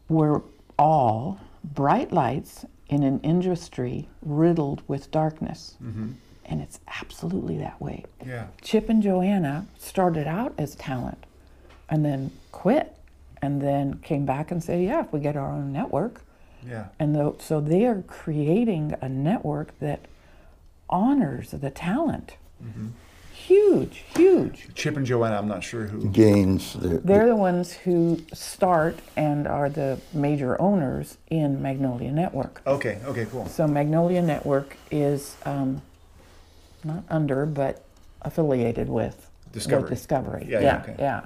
were 0.10 0.42
all 0.78 1.40
bright 1.64 2.12
lights 2.12 2.66
in 2.88 3.04
an 3.04 3.20
industry 3.22 4.10
riddled 4.22 4.82
with 4.88 5.12
darkness. 5.12 5.76
Mm-hmm. 5.84 6.12
And 6.46 6.62
it's 6.62 6.80
absolutely 7.00 7.58
that 7.60 7.80
way. 7.80 8.06
Yeah. 8.26 8.48
Chip 8.62 8.90
and 8.90 9.04
Joanna 9.04 9.68
started 9.78 10.26
out 10.28 10.54
as 10.58 10.76
talent 10.76 11.26
and 11.90 12.04
then 12.04 12.32
quit 12.52 12.96
and 13.42 13.62
then 13.62 14.00
came 14.00 14.26
back 14.26 14.50
and 14.50 14.62
said, 14.64 14.82
yeah, 14.82 15.02
if 15.02 15.14
we 15.14 15.20
get 15.20 15.38
our 15.38 15.52
own 15.52 15.72
network. 15.72 16.22
Yeah. 16.68 16.88
And 16.98 17.16
tho- 17.16 17.38
so 17.40 17.62
they 17.62 17.86
are 17.86 18.02
creating 18.08 18.96
a 19.00 19.08
network 19.08 19.78
that 19.80 20.06
honors 20.90 21.52
the 21.52 21.70
talent. 21.70 22.36
Mm-hmm. 22.64 22.88
Huge, 23.50 24.04
huge. 24.16 24.68
Chip 24.76 24.96
and 24.96 25.04
Joanna, 25.04 25.36
I'm 25.38 25.48
not 25.48 25.64
sure 25.64 25.88
who. 25.88 26.08
Gaines. 26.12 26.74
The, 26.74 27.00
They're 27.00 27.26
the 27.26 27.36
ones 27.36 27.74
who 27.74 28.20
start 28.32 29.00
and 29.18 29.48
are 29.48 29.70
the 29.70 30.00
major 30.14 30.62
owners 30.62 31.18
in 31.32 31.60
Magnolia 31.60 32.12
Network. 32.12 32.62
Okay. 32.68 33.00
Okay. 33.06 33.26
Cool. 33.26 33.48
So 33.48 33.66
Magnolia 33.66 34.22
Network 34.22 34.78
is 34.92 35.36
um, 35.46 35.82
not 36.84 37.04
under, 37.10 37.48
but 37.48 37.84
affiliated 38.22 38.88
with 38.88 39.32
Discovery. 39.52 39.82
With 39.82 39.90
Discovery. 39.90 40.46
Yeah, 40.48 40.60
Yeah, 40.60 40.84
yeah, 40.88 40.96
yeah. 41.00 41.26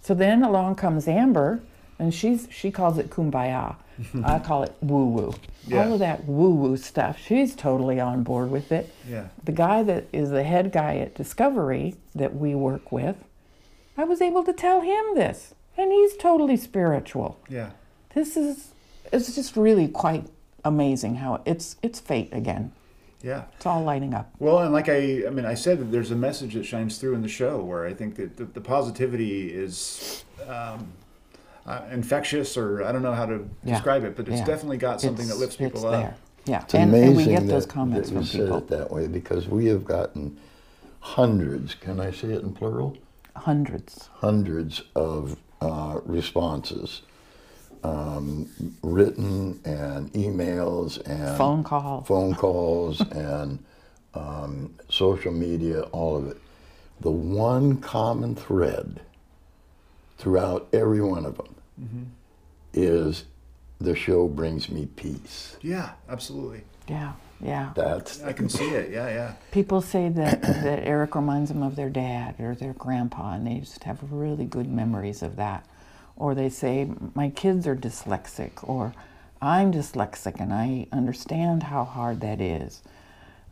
So 0.00 0.14
then 0.14 0.44
along 0.44 0.76
comes 0.76 1.06
Amber, 1.06 1.60
and 1.98 2.12
she's 2.14 2.48
she 2.50 2.70
calls 2.70 2.98
it 2.98 3.10
kumbaya. 3.10 3.76
I 4.24 4.40
call 4.40 4.64
it 4.64 4.74
woo 4.80 5.06
woo. 5.06 5.34
Yeah. 5.66 5.84
All 5.86 5.92
of 5.94 5.98
that 6.00 6.24
woo 6.26 6.50
woo 6.50 6.76
stuff. 6.76 7.18
She's 7.18 7.54
totally 7.54 8.00
on 8.00 8.22
board 8.24 8.50
with 8.50 8.72
it. 8.72 8.92
Yeah. 9.08 9.28
The 9.44 9.52
guy 9.52 9.82
that 9.84 10.06
is 10.12 10.30
the 10.30 10.42
head 10.42 10.72
guy 10.72 10.96
at 10.96 11.14
Discovery 11.14 11.94
that 12.14 12.34
we 12.34 12.54
work 12.56 12.90
with, 12.90 13.16
I 13.96 14.02
was 14.04 14.20
able 14.20 14.42
to 14.44 14.52
tell 14.52 14.80
him 14.80 15.14
this, 15.14 15.54
and 15.78 15.92
he's 15.92 16.16
totally 16.16 16.56
spiritual 16.56 17.38
Yeah. 17.48 17.70
this 18.14 18.36
is 18.36 18.72
it's 19.12 19.34
just 19.34 19.56
really 19.56 19.86
quite 19.86 20.26
amazing 20.64 21.16
how 21.16 21.42
it's 21.44 21.76
it's 21.82 22.00
fate 22.00 22.30
again 22.32 22.72
Yeah. 23.22 23.44
it's 23.56 23.66
all 23.66 23.82
lighting 23.84 24.14
up 24.14 24.30
Well, 24.40 24.58
and 24.60 24.72
like 24.72 24.88
I, 24.88 25.22
I 25.26 25.30
mean, 25.30 25.44
I 25.44 25.54
said 25.54 25.78
that 25.78 25.92
there's 25.92 26.10
a 26.10 26.16
message 26.16 26.54
that 26.54 26.64
shines 26.64 26.98
through 26.98 27.14
in 27.14 27.22
the 27.22 27.28
show 27.28 27.60
where 27.62 27.86
I 27.86 27.94
think 27.94 28.16
that 28.16 28.36
the, 28.38 28.44
the 28.46 28.60
positivity 28.60 29.52
is 29.52 30.24
um, 30.48 30.88
uh, 31.66 31.82
infectious, 31.92 32.56
or 32.56 32.82
I 32.84 32.92
don't 32.92 33.02
know 33.02 33.14
how 33.14 33.26
to 33.26 33.48
Yeah. 33.64 33.74
describe 33.74 34.04
it, 34.04 34.16
but 34.16 34.28
it's 34.28 34.38
Yeah. 34.38 34.44
definitely 34.44 34.76
got 34.78 35.00
something 35.00 35.26
that 35.28 35.38
lifts 35.38 35.56
people 35.56 35.78
it's 35.80 35.84
up. 35.84 35.92
there. 35.92 36.14
Yeah, 36.46 36.62
It's 36.62 36.74
and, 36.74 36.90
amazing 36.90 37.08
and 37.08 37.16
we 37.16 37.24
get 37.24 37.40
that, 37.46 37.48
those 37.48 37.66
comments 37.66 38.08
that 38.10 38.14
you 38.14 38.20
from 38.20 38.26
said 38.26 38.40
people. 38.42 38.56
it 38.58 38.68
that 38.68 38.90
way 38.90 39.06
because 39.06 39.48
we 39.48 39.66
have 39.66 39.84
gotten 39.84 40.36
hundreds. 41.00 41.74
Can 41.74 42.00
I 42.00 42.10
say 42.10 42.28
it 42.32 42.42
in 42.42 42.52
plural? 42.52 42.96
Hundreds. 43.36 44.08
hundreds 44.20 44.82
of 44.94 45.36
uh, 45.62 46.00
responses, 46.04 47.00
um, 47.82 48.48
written 48.82 49.58
and 49.64 50.12
emails 50.12 50.98
and 51.08 51.36
Phone 51.38 51.64
call. 51.64 52.02
phone 52.02 52.34
calls 52.34 53.00
and 53.10 53.58
um, 54.14 54.74
social 54.90 55.32
media, 55.32 55.82
all 55.92 56.16
of 56.16 56.26
it. 56.28 56.36
The 57.00 57.10
one 57.10 57.78
common 57.78 58.34
thread 58.36 59.00
throughout 60.18 60.68
every 60.72 61.00
one 61.00 61.24
of 61.26 61.36
them 61.36 61.53
Mm-hmm. 61.80 62.04
is 62.72 63.24
the 63.80 63.94
show 63.96 64.28
brings 64.28 64.68
me 64.70 64.86
peace. 64.96 65.56
Yeah, 65.60 65.92
absolutely. 66.08 66.62
Yeah, 66.88 67.12
yeah. 67.40 67.72
That's 67.74 68.22
I 68.22 68.32
can 68.32 68.48
see 68.48 68.68
it. 68.70 68.90
Yeah, 68.92 69.08
yeah. 69.08 69.34
People 69.50 69.80
say 69.82 70.08
that, 70.10 70.42
that 70.42 70.84
Eric 70.84 71.14
reminds 71.14 71.50
them 71.50 71.62
of 71.62 71.76
their 71.76 71.90
dad 71.90 72.36
or 72.38 72.54
their 72.54 72.74
grandpa, 72.74 73.34
and 73.34 73.46
they 73.46 73.58
just 73.60 73.84
have 73.84 73.98
really 74.12 74.44
good 74.44 74.68
memories 74.68 75.22
of 75.22 75.36
that. 75.36 75.66
Or 76.16 76.34
they 76.34 76.48
say, 76.48 76.88
My 77.14 77.30
kids 77.30 77.66
are 77.66 77.74
dyslexic, 77.76 78.52
or 78.62 78.94
I'm 79.42 79.72
dyslexic, 79.72 80.40
and 80.40 80.52
I 80.52 80.86
understand 80.92 81.64
how 81.64 81.84
hard 81.84 82.20
that 82.20 82.40
is. 82.40 82.82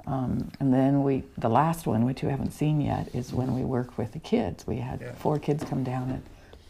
Um, 0.06 0.50
and 0.60 0.72
then 0.72 1.02
we, 1.02 1.24
the 1.38 1.48
last 1.48 1.86
one, 1.86 2.04
which 2.04 2.22
you 2.22 2.28
haven't 2.28 2.52
seen 2.52 2.80
yet, 2.80 3.08
is 3.14 3.32
when 3.32 3.54
we 3.54 3.62
work 3.62 3.98
with 3.98 4.12
the 4.12 4.18
kids. 4.18 4.66
We 4.66 4.76
had 4.76 5.00
Yeah. 5.00 5.12
four 5.14 5.38
kids 5.38 5.64
come 5.64 5.84
down 5.84 6.10
and 6.10 6.22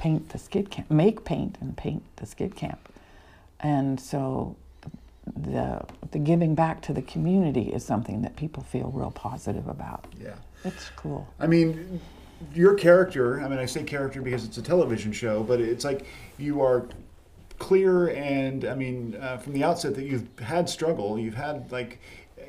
paint 0.03 0.30
the 0.30 0.38
skid 0.38 0.68
camp, 0.68 0.90
make 0.90 1.24
paint 1.24 1.57
and 1.61 1.76
paint 1.76 2.03
the 2.16 2.26
skid 2.26 2.57
camp. 2.57 2.88
And 3.61 4.00
so 4.00 4.57
the, 5.36 5.80
the 6.11 6.18
giving 6.18 6.57
back 6.57 6.82
to 6.82 6.92
the 6.92 7.03
community 7.03 7.72
is 7.72 7.84
something 7.84 8.22
that 8.22 8.34
people 8.34 8.64
feel 8.64 8.90
real 8.92 9.12
positive 9.12 9.68
about. 9.68 10.07
Yeah. 10.20 10.34
It's 10.64 10.90
cool. 10.96 11.28
I 11.38 11.46
mean, 11.46 12.00
your 12.53 12.74
character, 12.74 13.40
I 13.40 13.46
mean, 13.46 13.61
I 13.61 13.66
say 13.66 13.84
character 13.84 14.20
because 14.20 14.44
it's 14.44 14.59
a 14.59 14.62
television 14.62 15.12
show, 15.12 15.44
but 15.44 15.61
it's 15.61 15.84
like 15.84 16.05
you 16.36 16.61
are 16.62 16.88
clear 17.61 18.09
and, 18.09 18.64
I 18.64 18.74
mean, 18.74 19.16
uh, 19.20 19.36
from 19.36 19.53
the 19.53 19.62
outset 19.62 19.94
that 19.94 20.05
you've 20.05 20.26
had 20.40 20.68
struggle, 20.68 21.16
you've 21.16 21.36
had 21.36 21.70
like, 21.70 22.00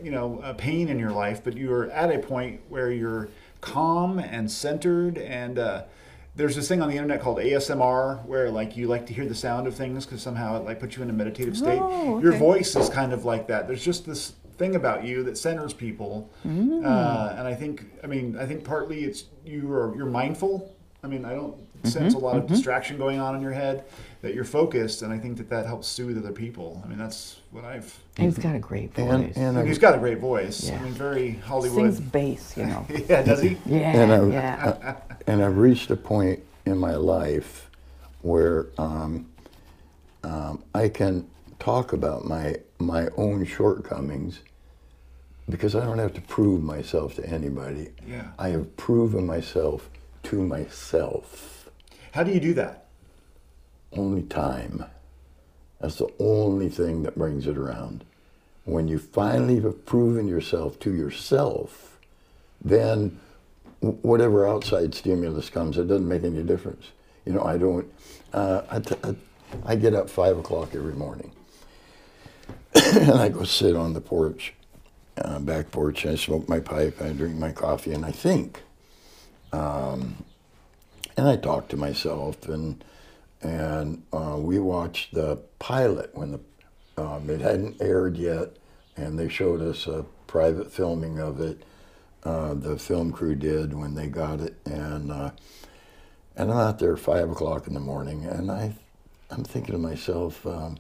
you 0.02 0.10
know, 0.10 0.40
uh, 0.40 0.54
pain 0.54 0.90
in 0.90 0.98
your 0.98 1.12
life, 1.12 1.44
but 1.44 1.56
you're 1.56 1.92
at 1.92 2.10
a 2.10 2.18
point 2.18 2.62
where 2.70 2.92
you're 2.92 3.30
calm 3.62 4.18
and 4.18 4.50
centered 4.50 5.20
and, 5.20 5.60
uh, 5.60 5.84
there's 6.36 6.56
this 6.56 6.68
thing 6.68 6.82
on 6.82 6.90
the 6.90 6.96
internet 6.96 7.22
called 7.22 7.38
ASMR 7.38 8.26
where 8.26 8.50
like 8.50 8.76
you 8.76 8.88
like 8.88 9.06
to 9.08 9.14
hear 9.14 9.26
the 9.26 9.36
sound 9.36 9.68
of 9.68 9.76
things 9.76 10.06
because 10.06 10.22
somehow 10.22 10.58
it 10.58 10.64
like 10.66 10.80
puts 10.80 10.98
you 10.98 11.04
in 11.04 11.10
a 11.10 11.14
meditative 11.14 11.56
state. 11.58 11.80
Oh, 11.82 12.20
Your 12.22 12.34
voice 12.34 12.76
is 12.76 12.90
kind 12.90 13.14
of 13.14 13.24
like 13.26 13.48
that. 13.48 13.68
There's 13.68 13.84
just 13.84 14.06
this 14.06 14.34
thing 14.58 14.76
about 14.76 15.04
you 15.04 15.24
that 15.24 15.38
centers 15.38 15.74
people, 15.74 16.30
Mm. 16.46 16.86
uh, 16.86 17.36
and 17.38 17.48
I 17.48 17.54
think 17.56 17.86
I 18.04 18.08
mean 18.08 18.38
I 18.40 18.46
think 18.46 18.64
partly 18.64 19.04
it's 19.04 19.26
you 19.46 19.72
are 19.72 19.96
you're 19.96 20.06
mindful. 20.08 20.74
I 21.04 21.08
mean 21.08 21.26
I 21.26 21.34
don't 21.34 21.56
sense 21.84 22.14
a 22.14 22.18
lot 22.18 22.38
of 22.38 22.48
distraction 22.48 22.98
going 22.98 23.20
on 23.20 23.36
in 23.36 23.42
your 23.42 23.52
head. 23.52 23.84
That 24.22 24.34
you're 24.34 24.46
focused, 24.46 25.02
and 25.02 25.12
I 25.12 25.18
think 25.18 25.36
that 25.38 25.50
that 25.50 25.66
helps 25.66 25.86
soothe 25.86 26.18
other 26.18 26.32
people. 26.32 26.82
I 26.86 26.88
mean 26.88 26.98
that's 26.98 27.42
what 27.52 27.66
I've. 27.66 27.94
He's 28.18 28.38
got 28.38 28.56
a 28.56 28.60
great 28.60 28.94
voice. 28.94 29.10
and 29.10 29.36
and 29.36 29.58
And 29.58 29.68
he's 29.68 29.78
I, 29.78 29.82
got 29.82 29.96
a 29.96 29.98
great 29.98 30.20
voice. 30.20 30.64
Yeah. 30.70 30.80
I 30.80 30.84
mean 30.84 30.94
very 30.94 31.32
Hollywood. 31.32 31.94
Sings 31.94 32.00
bass, 32.00 32.56
you 32.56 32.66
know. 32.66 32.86
yeah, 33.10 33.22
does 33.22 33.42
he? 33.42 33.58
Yeah, 33.66 33.98
And 34.02 34.14
I- 34.14 34.28
yeah. 34.30 34.96
and 35.28 35.44
I've 35.44 35.58
reached 35.58 35.92
a 35.92 35.98
point 35.98 36.42
in 36.66 36.78
my 36.78 36.96
life 36.96 37.70
where 38.22 38.68
um, 38.78 39.28
um, 40.24 40.64
I 40.74 40.88
can 40.88 41.28
talk 41.60 41.92
about 41.92 42.24
my 42.26 42.56
my 42.80 43.10
own 43.18 43.44
shortcomings 43.46 44.40
because 45.50 45.76
I 45.76 45.84
don't 45.84 46.00
have 46.00 46.14
to 46.14 46.22
prove 46.22 46.64
myself 46.64 47.16
to 47.16 47.26
anybody. 47.26 47.90
Yeah. 48.08 48.28
I 48.40 48.50
have 48.50 48.78
proven 48.78 49.26
myself 49.26 49.90
to 50.24 50.42
myself. 50.42 51.50
How 52.14 52.22
do 52.22 52.32
you 52.32 52.40
do 52.40 52.54
that? 52.54 52.86
Only 53.92 54.22
time. 54.22 54.86
That's 55.82 55.96
the 55.96 56.14
only 56.20 56.70
thing 56.70 57.02
that 57.04 57.18
brings 57.18 57.48
it 57.48 57.58
around. 57.58 58.04
When 58.66 58.88
you 58.88 59.00
finally 59.00 59.60
have 59.62 59.84
proven 59.88 60.28
yourself 60.28 60.80
to 60.82 60.94
yourself, 60.94 61.98
then 62.64 63.20
whatever 63.80 64.48
outside 64.48 64.94
stimulus 64.94 65.50
comes, 65.50 65.80
it 65.80 65.88
doesn't 65.88 66.08
make 66.08 66.24
any 66.24 66.44
difference. 66.44 66.92
You 67.26 67.34
know, 67.34 67.44
I 67.44 67.58
don't. 67.58 67.92
Uh, 68.32 68.62
I, 68.70 68.80
t- 68.80 68.96
I, 69.04 69.16
I 69.66 69.76
get 69.76 69.96
up 69.96 70.08
five 70.08 70.38
o'clock 70.38 70.76
every 70.76 70.94
morning, 70.94 71.32
and 72.76 73.14
I 73.14 73.30
go 73.30 73.44
sit 73.44 73.76
on 73.76 73.94
the 73.94 74.02
porch, 74.02 74.54
uh, 75.18 75.40
back 75.40 75.72
porch. 75.72 76.06
And 76.06 76.14
I 76.14 76.16
smoke 76.16 76.48
my 76.48 76.60
pipe. 76.60 77.02
I 77.02 77.10
drink 77.10 77.38
my 77.38 77.52
coffee, 77.52 77.92
and 77.92 78.06
I 78.06 78.12
think. 78.12 78.62
Um, 79.52 80.24
and 81.18 81.28
I 81.28 81.36
talk 81.36 81.68
to 81.70 81.78
myself, 81.78 82.48
and 82.48 82.84
and 83.42 84.04
uh, 84.14 84.38
we 84.40 84.60
watched 84.60 85.14
the 85.14 85.38
pilot 85.60 86.12
when 86.14 86.32
the 86.32 86.40
um, 86.98 87.30
it 87.30 87.42
hadn't 87.42 87.82
aired 87.82 88.18
yet, 88.18 88.50
and 88.96 89.18
they 89.18 89.30
showed 89.30 89.62
us 89.62 89.88
a 89.88 90.06
private 90.28 90.72
filming 90.72 91.20
of 91.20 91.40
it. 91.40 91.64
Uh, 92.24 92.54
the 92.54 92.78
film 92.78 93.12
crew 93.12 93.36
did 93.36 93.74
when 93.74 93.96
they 93.96 94.08
got 94.08 94.40
it, 94.40 94.56
and 94.66 95.12
uh, 95.12 95.32
and 96.36 96.52
I'm 96.52 96.58
out 96.58 96.80
there 96.80 96.98
five 96.98 97.30
o'clock 97.30 97.68
in 97.68 97.74
the 97.74 97.80
morning, 97.80 98.26
and 98.26 98.52
I 98.52 98.74
I'm 99.30 99.44
thinking 99.44 99.74
to 99.74 99.80
myself, 99.80 100.46
um, 100.46 100.78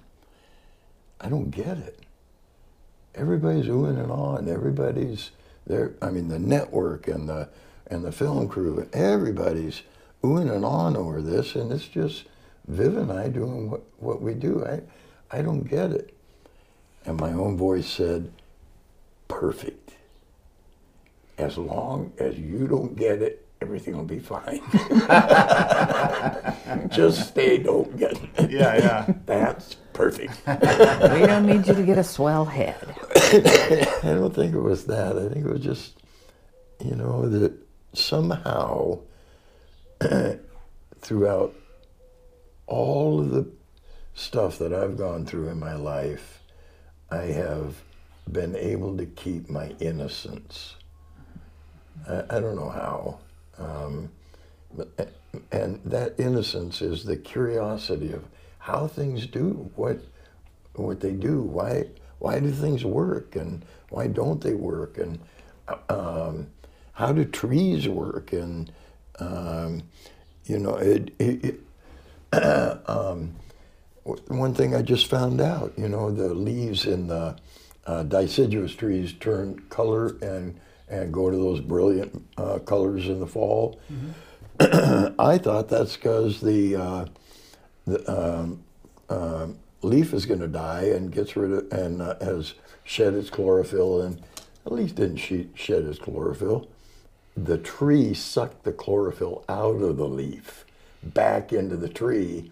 I 1.19 1.29
don't 1.29 1.49
get 1.49 1.77
it. 1.77 1.99
Everybody's 3.15 3.65
oohing 3.65 3.99
and 3.99 4.09
ahhing. 4.09 4.47
Everybody's 4.47 5.31
there. 5.65 5.93
I 6.01 6.09
mean, 6.09 6.27
the 6.27 6.39
network 6.39 7.07
and 7.07 7.27
the 7.27 7.49
and 7.87 8.03
the 8.03 8.11
film 8.11 8.47
crew, 8.47 8.87
everybody's 8.93 9.81
oohing 10.23 10.53
and 10.53 10.65
on 10.65 10.95
over 10.95 11.21
this, 11.21 11.55
and 11.55 11.71
it's 11.71 11.87
just 11.87 12.25
Viv 12.67 12.97
and 12.97 13.11
I 13.11 13.29
doing 13.29 13.69
what, 13.69 13.83
what 13.97 14.21
we 14.21 14.33
do. 14.33 14.65
I 14.65 14.81
I 15.35 15.41
don't 15.41 15.63
get 15.63 15.91
it. 15.91 16.13
And 17.05 17.19
my 17.19 17.33
own 17.33 17.57
voice 17.57 17.87
said, 17.87 18.31
perfect. 19.27 19.93
As 21.37 21.57
long 21.57 22.13
as 22.19 22.37
you 22.37 22.67
don't 22.67 22.95
get 22.95 23.21
it, 23.21 23.45
everything 23.61 23.97
will 23.97 24.03
be 24.03 24.19
fine. 24.19 24.61
Just 26.89 27.29
stay, 27.29 27.57
don't 27.57 27.97
get 27.97 28.13
it. 28.13 28.51
Yeah, 28.51 28.75
yeah. 28.75 29.13
That's 29.25 29.75
perfect. 29.93 30.33
we 30.45 31.25
don't 31.25 31.47
need 31.47 31.67
you 31.67 31.73
to 31.73 31.83
get 31.83 31.97
a 31.97 32.03
swell 32.03 32.45
head. 32.45 32.75
I 33.15 34.13
don't 34.13 34.35
think 34.35 34.53
it 34.53 34.61
was 34.61 34.85
that. 34.85 35.17
I 35.17 35.29
think 35.29 35.45
it 35.45 35.51
was 35.51 35.63
just, 35.63 35.97
you 36.83 36.95
know, 36.95 37.27
that 37.27 37.53
somehow 37.93 38.99
throughout 41.01 41.53
all 42.67 43.19
of 43.19 43.31
the 43.31 43.47
stuff 44.13 44.59
that 44.59 44.73
I've 44.73 44.97
gone 44.97 45.25
through 45.25 45.49
in 45.49 45.59
my 45.59 45.75
life, 45.75 46.39
I 47.09 47.23
have 47.23 47.75
been 48.31 48.55
able 48.55 48.97
to 48.97 49.05
keep 49.05 49.49
my 49.49 49.73
innocence. 49.79 50.75
I, 52.07 52.23
I 52.29 52.39
don't 52.39 52.55
know 52.55 52.69
how. 52.69 53.19
Um, 53.57 54.09
but, 54.75 55.13
and 55.51 55.79
that 55.85 56.19
innocence 56.19 56.81
is 56.81 57.03
the 57.03 57.17
curiosity 57.17 58.11
of 58.13 58.23
how 58.59 58.87
things 58.87 59.27
do, 59.27 59.69
what 59.75 59.99
what 60.75 61.01
they 61.01 61.11
do, 61.11 61.41
why 61.41 61.85
why 62.19 62.39
do 62.39 62.51
things 62.51 62.85
work, 62.85 63.35
and 63.35 63.65
why 63.89 64.07
don't 64.07 64.41
they 64.41 64.53
work, 64.53 64.97
and 64.97 65.19
um, 65.89 66.47
how 66.93 67.11
do 67.11 67.25
trees 67.25 67.87
work, 67.87 68.31
and 68.33 68.71
um, 69.19 69.83
you 70.45 70.59
know 70.59 70.75
it. 70.75 71.13
it, 71.19 71.45
it 71.45 71.59
um, 72.87 73.35
one 74.03 74.53
thing 74.53 74.75
I 74.75 74.81
just 74.81 75.07
found 75.07 75.39
out, 75.39 75.73
you 75.77 75.87
know, 75.87 76.11
the 76.11 76.33
leaves 76.33 76.85
in 76.85 77.07
the 77.07 77.37
uh, 77.85 78.03
deciduous 78.03 78.73
trees 78.73 79.13
turn 79.13 79.59
color 79.69 80.17
and 80.21 80.59
and 80.89 81.13
go 81.13 81.29
to 81.29 81.35
those 81.35 81.59
brilliant 81.59 82.23
uh, 82.37 82.59
colors 82.59 83.07
in 83.07 83.19
the 83.19 83.27
fall. 83.27 83.79
I 84.59 85.37
thought 85.37 85.67
that's 85.69 85.95
because 85.95 86.39
the, 86.41 86.75
uh, 86.75 87.05
the 87.85 88.11
um, 88.11 88.63
um 89.09 89.57
leaf 89.81 90.13
is 90.13 90.25
going 90.25 90.39
to 90.39 90.47
die 90.47 90.83
and 90.83 91.11
gets 91.11 91.35
rid 91.35 91.51
of 91.51 91.71
and 91.71 92.01
uh, 92.01 92.15
has 92.21 92.53
shed 92.83 93.13
its 93.13 93.29
chlorophyll 93.29 94.01
and 94.01 94.21
at 94.65 94.71
least 94.71 94.95
didn't 94.95 95.17
she 95.17 95.49
shed 95.55 95.83
its 95.83 95.99
chlorophyll. 95.99 96.67
The 97.35 97.57
tree 97.57 98.13
sucked 98.13 98.63
the 98.63 98.71
chlorophyll 98.73 99.43
out 99.49 99.81
of 99.81 99.97
the 99.97 100.07
leaf 100.07 100.65
back 101.01 101.51
into 101.51 101.75
the 101.75 101.89
tree 101.89 102.51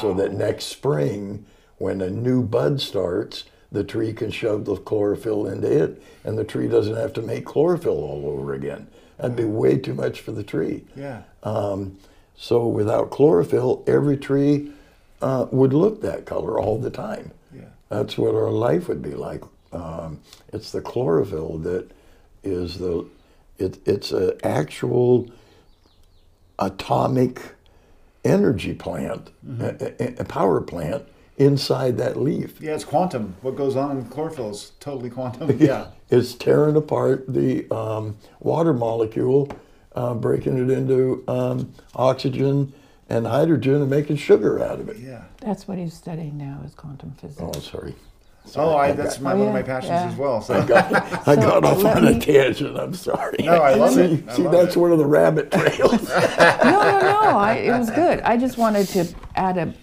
so 0.00 0.12
that 0.14 0.32
next 0.34 0.64
spring 0.66 1.46
when 1.78 2.00
a 2.02 2.10
new 2.10 2.42
bud 2.42 2.80
starts 2.80 3.44
the 3.72 3.82
tree 3.84 4.12
can 4.12 4.30
shove 4.30 4.64
the 4.64 4.76
chlorophyll 4.76 5.46
into 5.46 5.70
it 5.84 6.02
and 6.24 6.36
the 6.36 6.44
tree 6.44 6.68
doesn't 6.68 6.96
have 6.96 7.12
to 7.14 7.22
make 7.22 7.44
chlorophyll 7.46 7.92
all 7.96 8.26
over 8.38 8.52
again 8.54 8.86
that'd 9.16 9.34
be 9.36 9.44
way 9.44 9.78
too 9.78 9.94
much 9.94 10.20
for 10.20 10.32
the 10.32 10.42
tree 10.44 10.84
Yeah. 10.94 11.22
um, 11.42 11.96
so 12.36 12.66
without 12.66 13.10
chlorophyll, 13.10 13.82
every 13.86 14.18
tree 14.18 14.70
uh, 15.22 15.46
would 15.50 15.72
look 15.72 16.02
that 16.02 16.26
color 16.26 16.60
all 16.60 16.76
the 16.78 16.90
time. 16.90 17.30
Yeah. 17.54 17.62
That's 17.88 18.18
what 18.18 18.34
our 18.34 18.50
life 18.50 18.88
would 18.88 19.00
be 19.00 19.14
like 19.14 19.42
um, 19.72 20.20
it's 20.52 20.70
the 20.70 20.82
chlorophyll 20.82 21.56
that 21.58 21.90
is 22.44 22.76
the 22.78 23.06
it, 23.58 23.78
it's 23.86 24.12
an 24.12 24.32
actual 24.42 25.28
atomic 26.58 27.40
energy 28.24 28.74
plant, 28.74 29.30
a, 29.60 29.92
a- 30.02 30.20
a 30.20 30.24
power 30.24 30.60
plant 30.60 31.04
inside 31.38 31.98
that 31.98 32.16
leaf. 32.16 32.60
Yeah, 32.60 32.74
it's 32.74 32.84
quantum. 32.84 33.36
What 33.42 33.56
goes 33.56 33.76
on 33.76 33.98
in 33.98 34.04
chlorophyll 34.06 34.50
is 34.50 34.72
totally 34.80 35.10
quantum. 35.10 35.56
Yeah. 35.60 35.88
It's 36.08 36.34
tearing 36.34 36.76
apart 36.76 37.24
the 37.28 37.68
um, 37.74 38.16
water 38.40 38.72
molecule, 38.72 39.50
uh, 39.94 40.14
breaking 40.14 40.56
it 40.58 40.70
into 40.72 41.24
um, 41.28 41.72
oxygen 41.94 42.72
and 43.08 43.26
hydrogen 43.26 43.74
and 43.82 43.90
making 43.90 44.16
sugar 44.16 44.62
out 44.62 44.80
of 44.80 44.88
it. 44.88 44.98
Yeah. 44.98 45.24
That's 45.40 45.66
what 45.68 45.78
he's 45.78 45.94
studying 45.94 46.38
now 46.38 46.62
is 46.64 46.74
quantum 46.74 47.12
physics. 47.20 47.40
Oh, 47.42 47.52
sorry. 47.60 47.94
Oh, 48.54 48.74
I, 48.76 48.86
I 48.88 48.92
that's 48.92 49.14
got- 49.16 49.22
my, 49.22 49.32
Oh, 49.32 49.38
one 49.38 49.48
of 49.48 49.54
my 49.54 49.60
oh, 49.62 49.64
passions 49.64 49.90
yeah. 49.90 50.08
as 50.08 50.16
well. 50.16 50.40
So. 50.40 50.54
I 50.54 50.66
got, 50.66 50.92
I 51.28 51.34
got 51.36 51.64
off 51.64 51.82
let 51.82 51.96
on 51.96 52.06
a 52.06 52.18
tangent. 52.20 52.78
I'm 52.78 52.94
sorry. 52.94 53.36
No, 53.40 53.54
I 53.54 53.74
love 53.74 53.94
see, 53.94 54.00
it. 54.02 54.28
I 54.28 54.34
see 54.36 54.42
love 54.42 54.52
that's 54.52 54.76
it. 54.76 54.78
one 54.78 54.92
of 54.92 54.98
the 54.98 55.06
rabbit 55.06 55.50
trails. 55.50 56.08
no, 56.08 56.18
no, 56.64 57.00
no. 57.00 57.38
I, 57.38 57.54
it 57.64 57.78
was 57.78 57.90
good. 57.90 58.20
I 58.20 58.36
just 58.36 58.56
wanted 58.58 58.86
to 58.88 59.06
add 59.34 59.58
a, 59.58 59.74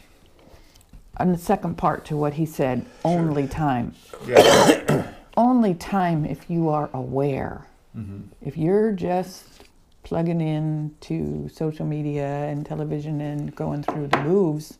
a 1.17 1.37
second 1.37 1.77
part 1.77 2.05
to 2.05 2.17
what 2.17 2.33
he 2.33 2.45
said. 2.45 2.85
Only 3.03 3.47
time. 3.47 3.93
yeah. 4.25 5.11
Only 5.37 5.73
time 5.73 6.25
if 6.25 6.47
you 6.49 6.69
are 6.69 6.89
aware. 6.93 7.65
Mm-hmm. 7.97 8.27
If 8.41 8.55
you're 8.55 8.91
just 8.91 9.63
plugging 10.03 10.41
in 10.41 10.93
to 11.01 11.49
social 11.51 11.85
media 11.87 12.25
and 12.45 12.63
television 12.65 13.19
and 13.21 13.55
going 13.55 13.81
through 13.83 14.07
the 14.07 14.21
moves, 14.21 14.77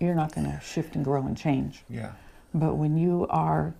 you're 0.00 0.14
not 0.14 0.34
going 0.34 0.50
to 0.50 0.60
shift 0.60 0.94
and 0.96 1.04
grow 1.04 1.22
and 1.26 1.36
change. 1.36 1.84
Yeah. 1.88 2.12
But 2.52 2.76
when 2.76 2.96
you 2.96 3.26
are 3.30 3.74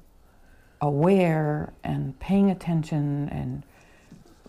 aware 0.80 1.72
and 1.82 2.18
paying 2.20 2.50
attention 2.50 3.28
and 3.30 3.62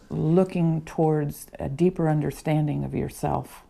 looking 0.09 0.81
towards 0.85 1.47
a 1.59 1.69
deeper 1.69 2.09
understanding 2.09 2.83
of 2.83 2.93
yourself, 2.93 3.63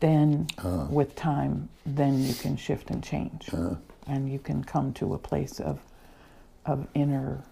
then 0.00 0.46
uh-huh. 0.58 0.86
with 0.90 1.16
time, 1.16 1.68
then 1.86 2.22
you 2.22 2.34
can 2.34 2.56
shift 2.56 2.90
and 2.90 3.02
change. 3.02 3.48
Uh-huh. 3.52 3.74
and 4.06 4.30
you 4.30 4.38
can 4.38 4.64
come 4.64 4.92
to 4.94 5.14
a 5.14 5.18
place 5.18 5.60
of, 5.60 5.80
of 6.66 6.86
inner 6.94 7.44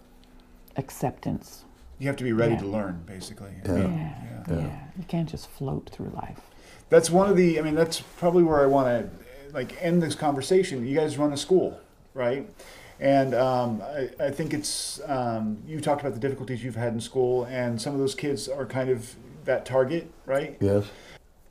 acceptance. 0.77 1.64
You 1.99 2.07
have 2.09 2.16
to 2.16 2.25
be 2.25 2.33
ready 2.33 2.55
Yeah. 2.55 2.61
to 2.61 2.66
learn, 2.66 3.03
basically. 3.07 3.53
Yeah. 3.64 3.73
mean, 3.73 3.93
Yeah, 3.93 4.43
yeah. 4.49 4.81
You 4.99 5.05
can't 5.07 5.29
just 5.29 5.49
float 5.49 5.91
through 5.91 6.11
life. 6.11 6.41
That's 6.89 7.11
one 7.11 7.29
of 7.29 7.37
the 7.37 7.59
i 7.59 7.62
mean 7.62 7.75
that's 7.75 8.01
probably 8.01 8.43
where 8.43 8.61
i 8.61 8.66
want 8.66 8.87
to 8.87 9.11
like 9.53 9.77
end 9.83 10.03
this 10.03 10.14
conversation. 10.14 10.87
You 10.87 10.97
guys 10.97 11.18
run 11.18 11.33
a 11.33 11.37
school 11.37 11.81
right? 12.14 12.49
And 12.99 13.35
um, 13.35 13.83
I, 13.83 14.11
I 14.18 14.31
think 14.31 14.53
it's 14.53 15.01
um, 15.07 15.62
you 15.66 15.81
talked 15.81 16.01
about 16.01 16.12
the 16.12 16.21
difficulties 16.21 16.62
you've 16.62 16.77
had 16.77 16.93
in 16.93 17.01
school 17.01 17.45
and 17.45 17.81
some 17.81 17.95
of 17.95 18.01
those 18.01 18.14
kids 18.14 18.49
are 18.49 18.66
kind 18.66 18.91
of 18.91 19.14
that 19.45 19.64
target 19.64 20.11
right? 20.27 20.57
Yes. 20.61 20.87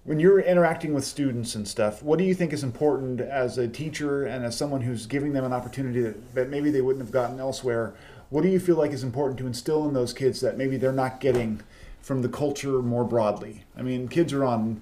when 0.03 0.19
you're 0.19 0.39
interacting 0.39 0.93
with 0.93 1.03
students 1.03 1.55
and 1.55 1.67
stuff 1.67 2.03
what 2.03 2.19
do 2.19 2.23
you 2.23 2.35
think 2.35 2.53
is 2.53 2.63
important 2.63 3.19
as 3.19 3.57
a 3.57 3.67
teacher 3.67 4.25
and 4.25 4.45
as 4.45 4.55
someone 4.55 4.81
who's 4.81 5.07
giving 5.07 5.33
them 5.33 5.43
an 5.43 5.51
opportunity 5.51 6.01
that, 6.01 6.35
that 6.35 6.49
maybe 6.49 6.69
they 6.69 6.81
wouldn't 6.81 7.03
have 7.03 7.11
gotten 7.11 7.39
elsewhere 7.39 7.95
what 8.29 8.43
do 8.43 8.49
you 8.49 8.59
feel 8.59 8.75
like 8.75 8.91
is 8.91 9.03
important 9.03 9.39
to 9.39 9.47
instill 9.47 9.87
in 9.87 9.93
those 9.93 10.13
kids 10.13 10.39
that 10.41 10.55
maybe 10.55 10.77
they're 10.77 10.91
not 10.91 11.19
getting 11.19 11.61
from 11.99 12.21
the 12.21 12.29
culture 12.29 12.81
more 12.81 13.03
broadly? 13.03 13.63
I 13.75 13.81
mean 13.81 14.07
kids 14.07 14.33
are 14.33 14.45
on 14.45 14.81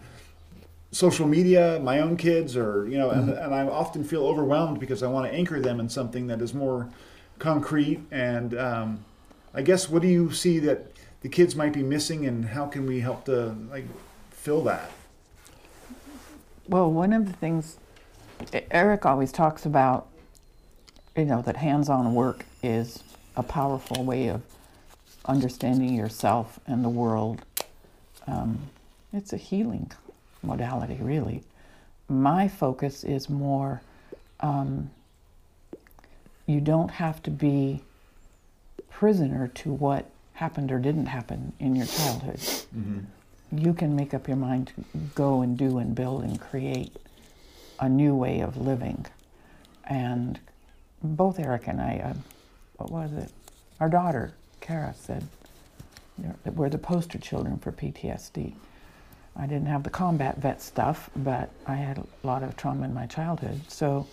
social 0.98 1.28
media, 1.28 1.80
my 1.84 2.00
own 2.00 2.18
kids, 2.18 2.58
or 2.58 2.88
you 2.88 2.98
know, 2.98 3.12
and, 3.12 3.30
and 3.30 3.54
I 3.54 3.68
often 3.68 4.04
feel 4.04 4.26
overwhelmed 4.26 4.80
because 4.80 5.04
I 5.04 5.08
want 5.08 5.32
to 5.32 5.38
anchor 5.38 5.60
them 5.60 5.80
in 5.80 5.89
something 5.89 6.26
that 6.28 6.41
is 6.41 6.56
more 6.56 6.89
concrete. 7.38 8.00
And 8.10 8.58
um, 8.58 9.06
I 9.54 9.62
guess, 9.62 9.88
what 9.88 10.02
do 10.02 10.08
you 10.08 10.32
see 10.32 10.58
that 10.60 10.91
the 11.22 11.30
kids 11.30 11.56
might 11.56 11.72
be 11.72 11.84
missing, 11.84 12.26
and 12.26 12.45
how 12.45 12.66
can 12.66 12.88
we 12.88 13.02
help 13.02 13.26
to 13.26 13.56
like 13.70 13.86
fill 14.32 14.64
that? 14.64 14.89
Well, 16.68 16.91
one 16.91 17.14
of 17.14 17.28
the 17.28 17.34
things 17.34 17.78
Eric 18.72 19.06
always 19.06 19.32
talks 19.32 19.68
about, 19.68 20.08
you 21.16 21.26
know, 21.26 21.43
that 21.43 21.58
hands 21.58 21.89
on 21.89 22.16
work 22.16 22.43
is 22.64 23.04
a 23.36 23.43
powerful 23.43 24.04
way 24.04 24.30
of 24.30 24.41
understanding 25.26 25.93
yourself 25.93 26.60
and 26.66 26.84
the 26.84 26.89
world. 26.89 27.43
Um, 28.26 28.70
it's 29.14 29.32
a 29.32 29.38
healing 29.38 29.91
modality, 30.48 30.98
really. 31.02 31.43
My 32.10 32.48
focus 32.48 33.04
is 33.04 33.30
more 33.30 33.82
um, 34.39 34.89
you 36.45 36.62
don't 36.62 36.89
have 36.89 37.22
to 37.24 37.32
be 37.32 37.82
prisoner 38.89 39.50
to 39.50 39.74
what 39.74 40.10
happened 40.34 40.72
or 40.72 40.80
didn't 40.80 41.08
happen 41.08 41.54
in 41.60 41.76
your 41.76 41.86
childhood 41.86 42.39
you 43.52 43.74
can 43.74 43.95
make 43.95 44.14
up 44.14 44.28
your 44.28 44.38
mind 44.38 44.68
to 44.68 44.84
go 45.16 45.41
and 45.41 45.58
do 45.58 45.78
and 45.78 45.95
build 45.95 46.24
and 46.24 46.39
create 46.39 46.95
a 47.80 47.88
new 47.88 48.16
way 48.16 48.41
of 48.41 48.58
living. 48.58 49.06
And 49.86 50.39
both 51.02 51.39
Eric 51.39 51.68
and 51.68 51.80
I, 51.80 52.02
uh, 52.04 52.14
what 52.76 52.91
was 52.91 53.14
it? 53.14 53.32
Our 53.80 53.89
daughter, 53.89 54.34
Kara, 54.60 54.93
said 54.98 55.28
that 56.43 56.56
we're 56.56 56.70
the 56.70 56.78
poster 56.78 57.20
children 57.20 57.58
for 57.60 57.72
PTSD. 57.72 58.54
I 59.40 59.46
didn't 59.46 59.68
have 59.68 59.84
the 59.84 59.90
combat 59.90 60.38
vet 60.38 60.62
stuff, 60.62 61.10
but 61.16 61.50
I 61.66 61.76
had 61.76 62.00
a 62.00 62.06
lot 62.28 62.44
of 62.44 62.58
trauma 62.58 62.86
in 62.86 62.94
my 62.94 63.06
childhood. 63.06 63.62
So 63.68 64.08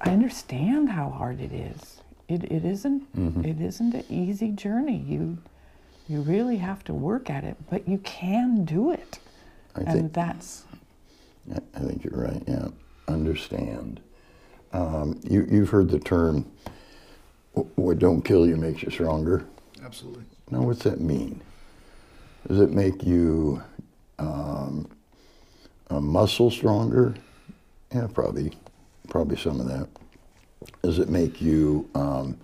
I 0.00 0.10
understand 0.10 0.90
how 0.90 1.10
hard 1.10 1.40
it 1.40 1.52
is. 1.52 2.00
It, 2.28 2.44
it 2.44 2.64
isn't 2.64 3.02
it 3.44 3.60
isn't 3.60 3.94
an 3.94 4.04
easy 4.08 4.50
journey. 4.50 5.04
You 5.06 5.38
you 6.08 6.20
really 6.20 6.56
have 6.58 6.84
to 6.84 6.94
work 6.94 7.30
at 7.30 7.44
it, 7.44 7.56
but 7.68 7.88
you 7.88 7.98
can 7.98 8.64
do 8.64 8.92
it. 8.92 9.18
I 9.74 9.80
and 9.80 9.92
think 9.92 10.12
that's 10.12 10.64
I 11.74 11.80
think 11.80 12.04
you're 12.04 12.20
right. 12.20 12.42
Yeah, 12.46 12.68
understand. 13.08 14.00
Um, 14.72 15.20
you 15.28 15.46
you've 15.50 15.70
heard 15.70 15.90
the 15.90 15.98
term 15.98 16.50
"what 17.52 17.98
don't 17.98 18.22
kill 18.22 18.46
you 18.46 18.56
makes 18.56 18.82
you 18.82 18.90
stronger." 18.90 19.44
Absolutely. 19.84 20.24
Now, 20.50 20.62
what's 20.62 20.84
that 20.84 21.00
mean? 21.00 21.40
Does 22.46 22.60
it 22.60 22.70
make 22.70 23.04
you 23.04 23.62
um, 24.18 24.88
a 25.90 26.00
muscle 26.00 26.50
stronger? 26.50 27.14
Yeah, 27.94 28.08
probably, 28.12 28.52
probably 29.08 29.36
some 29.36 29.60
of 29.60 29.66
that. 29.68 29.88
Does 30.82 30.98
it 30.98 31.08
make 31.08 31.40
you 31.40 31.88
um, 31.94 32.38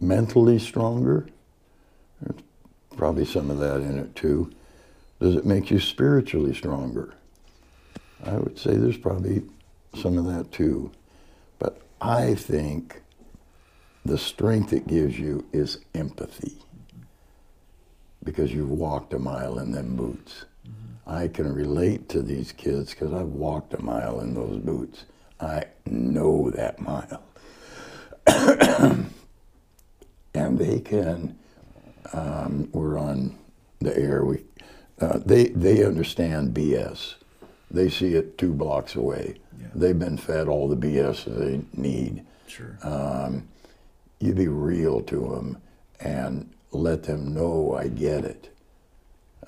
mentally 0.00 0.58
stronger? 0.58 1.26
Probably 2.96 3.24
some 3.24 3.50
of 3.50 3.58
that 3.58 3.80
in 3.80 3.98
it 3.98 4.14
too. 4.16 4.50
Does 5.20 5.36
it 5.36 5.46
make 5.46 5.70
you 5.70 5.80
spiritually 5.80 6.54
stronger? 6.54 7.14
I 8.24 8.34
would 8.36 8.58
say 8.58 8.76
there's 8.76 8.96
probably 8.96 9.42
some 9.94 10.18
of 10.18 10.26
that 10.26 10.52
too. 10.52 10.90
But 11.58 11.80
I 12.00 12.34
think 12.34 13.02
the 14.04 14.18
strength 14.18 14.72
it 14.72 14.86
gives 14.86 15.18
you 15.18 15.46
is 15.52 15.78
empathy 15.94 16.58
because 18.24 18.52
you've 18.52 18.70
walked 18.70 19.12
a 19.14 19.18
mile 19.18 19.58
in 19.58 19.72
them 19.72 19.96
boots. 19.96 20.44
I 21.08 21.28
can 21.28 21.52
relate 21.52 22.08
to 22.10 22.22
these 22.22 22.52
kids 22.52 22.90
because 22.90 23.14
I've 23.14 23.28
walked 23.28 23.72
a 23.74 23.82
mile 23.82 24.20
in 24.20 24.34
those 24.34 24.58
boots. 24.58 25.06
I 25.40 25.64
know 25.86 26.50
that 26.50 26.80
mile. 26.80 27.22
and 30.34 30.58
they 30.58 30.80
can, 30.80 31.38
um, 32.12 32.68
we're 32.72 32.98
on 32.98 33.38
the 33.80 33.96
air, 33.96 34.24
we, 34.24 34.44
uh, 35.00 35.18
they, 35.24 35.46
they 35.48 35.84
understand 35.84 36.54
BS. 36.54 37.14
They 37.70 37.88
see 37.88 38.14
it 38.14 38.36
two 38.36 38.52
blocks 38.52 38.94
away. 38.94 39.36
Yeah. 39.58 39.68
They've 39.74 39.98
been 39.98 40.18
fed 40.18 40.48
all 40.48 40.68
the 40.68 40.76
BS 40.76 41.24
they 41.24 41.62
need 41.80 42.24
Sure. 42.46 42.78
you 44.20 44.34
be 44.34 44.48
real 44.48 45.00
to 45.02 45.20
them 45.20 45.58
and 46.00 46.50
let 46.72 47.04
them 47.04 47.34
know 47.34 47.74
I 47.74 47.88
get 47.88 48.24
it. 48.24 48.50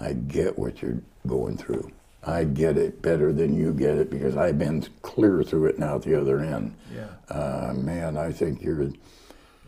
I 0.01 0.15
get 0.15 0.59
what 0.59 0.81
you're 0.83 0.99
going 1.27 1.57
through. 1.57 1.91
I 2.25 2.45
get 2.45 2.77
it 2.77 3.01
better 3.03 3.33
than 3.33 3.55
you 3.55 3.73
get 3.73 3.97
it 3.97 4.11
because 4.11 4.37
I've 4.37 4.59
been 4.59 4.85
clear 5.03 5.43
through 5.43 5.67
it 5.67 5.79
now 5.79 5.97
at 5.97 6.03
the 6.03 6.19
other 6.21 6.41
end. 6.41 6.75
yeah. 6.95 7.07
Uh, 7.35 7.73
man, 7.75 8.17
I 8.17 8.31
think 8.33 8.63
you're 8.63 8.91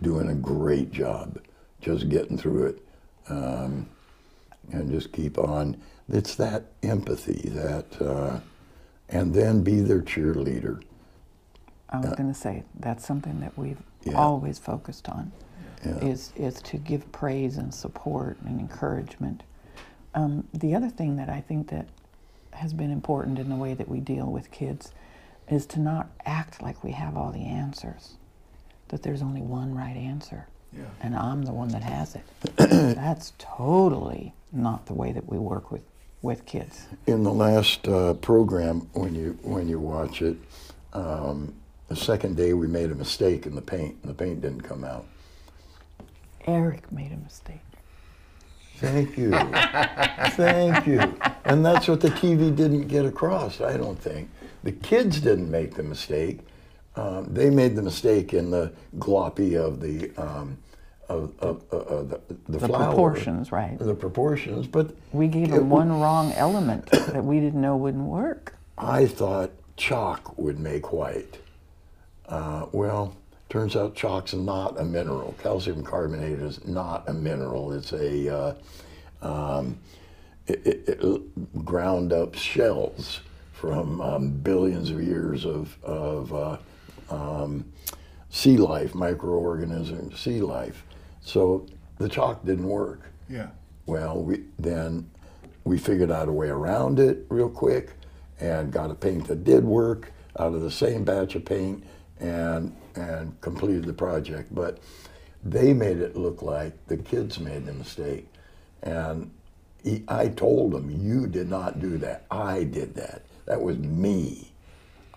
doing 0.03 0.29
a 0.29 0.35
great 0.35 0.91
job 0.91 1.39
just 1.81 2.09
getting 2.09 2.37
through 2.37 2.67
it. 2.67 2.87
Um, 3.29 3.89
and 4.71 4.91
just 4.91 5.13
keep 5.13 5.39
on. 5.39 5.77
It's 6.09 6.35
that 6.37 6.65
empathy, 6.83 7.49
that, 7.51 8.01
uh, 8.01 8.41
and 9.09 9.35
then 9.35 9.63
be 9.63 9.81
their 9.81 10.01
cheerleader. 10.01 10.83
I 11.91 11.99
was 11.99 12.11
going 12.15 12.33
to 12.33 12.39
say 12.39 12.63
that's 12.79 13.05
something 13.07 13.41
that 13.41 13.57
we've 13.59 13.83
Yeah. 14.05 14.15
always 14.15 14.59
focused 14.59 15.09
on 15.09 15.33
Yeah. 15.85 15.97
is 15.99 16.33
is 16.37 16.61
to 16.63 16.79
give 16.79 17.11
praise 17.13 17.57
and 17.59 17.73
support 17.75 18.39
and 18.47 18.59
encouragement. 18.61 19.43
Um, 20.15 20.47
the 20.53 20.75
other 20.75 20.89
thing 20.91 21.17
that 21.17 21.29
I 21.29 21.41
think 21.41 21.69
that 21.71 21.87
has 22.53 22.73
been 22.75 22.91
important 22.91 23.39
in 23.39 23.49
the 23.49 23.57
way 23.57 23.75
that 23.75 23.89
we 23.89 24.01
deal 24.01 24.27
with 24.27 24.51
kids 24.51 24.93
is 25.49 25.65
to 25.67 25.81
not 25.81 26.11
act 26.27 26.63
like 26.63 26.85
we 26.85 26.93
have 26.93 27.17
all 27.17 27.33
the 27.33 27.45
answers. 27.47 28.15
that 28.89 29.03
there's 29.03 29.23
only 29.23 29.41
one 29.41 29.75
right 29.75 29.97
answer, 29.97 30.47
Yeah. 30.71 30.83
and 31.01 31.17
I'm 31.17 31.43
the 31.45 31.53
one 31.53 31.69
that 31.69 31.83
has 31.83 32.15
it. 32.15 32.25
That's 32.57 33.33
totally 33.39 34.35
not 34.53 34.85
the 34.85 34.93
way 34.93 35.13
that 35.13 35.27
we 35.29 35.39
work 35.39 35.71
with 35.73 35.83
with 36.21 36.45
kids. 36.47 36.87
In 37.07 37.23
the 37.25 37.33
last 37.33 37.89
uh, 37.89 38.13
program, 38.15 38.83
when 38.93 39.15
you 39.15 39.39
when 39.43 39.67
you 39.67 39.81
watch 39.81 40.21
it, 40.21 40.37
um, 40.93 41.55
the 41.89 41.97
second 41.97 42.37
day 42.37 42.53
we 42.53 42.67
made 42.69 42.91
a 42.91 42.95
mistake 42.95 43.47
in 43.47 43.55
the 43.55 43.63
paint, 43.63 43.97
and 44.03 44.11
the 44.11 44.15
paint 44.15 44.43
didn't 44.43 44.61
come 44.63 44.85
out. 44.85 45.07
Eric 46.47 46.93
made 46.93 47.13
a 47.13 47.17
mistake. 47.17 47.61
Thank 48.83 49.17
you, 49.17 49.31
thank 50.33 50.87
you. 50.87 51.01
And 51.45 51.65
that's 51.65 51.87
what 51.87 52.01
the 52.01 52.09
TV 52.09 52.55
didn't 52.55 52.89
get 52.89 53.05
across. 53.07 53.61
I 53.61 53.77
don't 53.77 53.99
think 53.99 54.29
the 54.65 54.73
kids 54.73 55.21
didn't 55.21 55.51
make 55.51 55.75
the 55.75 55.85
mistake. 55.85 56.41
Um, 56.97 57.33
they 57.33 57.49
made 57.49 57.77
the 57.77 57.83
mistake 57.83 58.35
in 58.35 58.51
the 58.51 58.73
gloppy 58.99 59.57
of 59.57 59.81
the 59.81 60.11
um, 60.21 60.59
of, 61.09 61.33
of, 61.41 61.65
of, 61.71 62.09
the, 62.11 62.21
the, 62.49 62.59
The 62.59 62.67
flour, 62.69 62.87
proportions, 62.87 63.53
right? 63.53 63.79
the 63.79 63.95
proportions. 63.95 64.67
But 64.67 64.95
We 65.13 65.29
gave 65.29 65.49
it 65.49 65.57
them 65.57 65.71
one 65.71 66.01
wrong 66.01 66.33
element 66.33 66.87
that 66.91 67.25
we 67.25 67.39
didn't 67.41 67.61
know 67.61 67.77
wouldn't 67.77 68.05
work. 68.05 68.57
I 68.79 69.07
thought 69.07 69.51
chalk 69.77 70.37
would 70.39 70.59
make 70.59 70.93
white. 70.93 71.39
Uh, 72.27 72.67
well, 72.73 73.17
turns 73.53 73.77
out 73.77 73.95
chalk's 73.95 74.33
not 74.33 74.81
a 74.81 74.85
mineral. 74.85 75.35
Calcium 75.43 75.85
carbonate 75.85 76.39
is 76.39 76.67
not 76.67 77.07
a 77.07 77.13
mineral. 77.13 77.71
It's 77.73 77.93
a 77.93 78.35
uh, 78.35 78.55
um, 79.21 79.79
it, 80.47 80.67
it, 80.67 80.89
it 80.89 81.65
ground 81.65 82.15
up 82.15 82.35
shells 82.35 83.21
from 83.53 84.01
um, 84.01 84.31
billions 84.31 84.89
of 84.89 85.03
years 85.03 85.45
of, 85.45 85.77
of 85.85 86.33
uh, 86.33 86.57
um, 87.11 87.71
sea 88.31 88.57
life, 88.57 88.95
microorganisms, 88.95 90.19
sea 90.19 90.41
life. 90.41 90.83
So 91.21 91.67
the 91.99 92.09
chalk 92.09 92.47
didn't 92.47 92.67
work. 92.67 93.03
Yeah. 93.29 93.49
Well, 93.85 94.23
we, 94.23 94.45
then 94.59 95.11
we 95.65 95.77
figured 95.77 96.11
out 96.11 96.27
a 96.27 96.33
way 96.33 96.49
around 96.49 96.99
it 96.99 97.27
real 97.29 97.51
quick 97.51 97.91
and 98.41 98.73
got 98.73 98.91
a 98.91 98.95
paint 98.95 99.27
that 99.29 99.45
did 99.45 99.63
work 99.63 100.11
out 100.39 100.55
of 100.55 100.63
the 100.63 100.71
same 100.71 101.05
batch 101.05 101.35
of 101.35 101.45
paint 101.45 101.85
and 102.19 102.75
and 102.97 103.41
completed 103.41 103.85
the 103.85 103.93
project. 103.93 104.55
But 104.55 104.79
they 105.45 105.73
made 105.73 105.99
it 105.99 106.17
look 106.17 106.43
like 106.43 106.87
the 106.87 106.97
kids 106.97 107.39
made 107.41 107.67
the 107.67 107.73
mistake, 107.73 108.29
and 108.83 109.31
he, 109.83 110.05
I 110.09 110.29
told 110.29 110.73
them, 110.73 110.91
"You 110.91 111.27
did 111.27 111.49
not 111.49 111.81
do 111.81 111.99
that. 111.99 112.27
I 112.31 112.65
did 112.65 112.95
that. 112.95 113.23
That 113.47 113.61
was 113.61 113.79
me. 113.79 114.53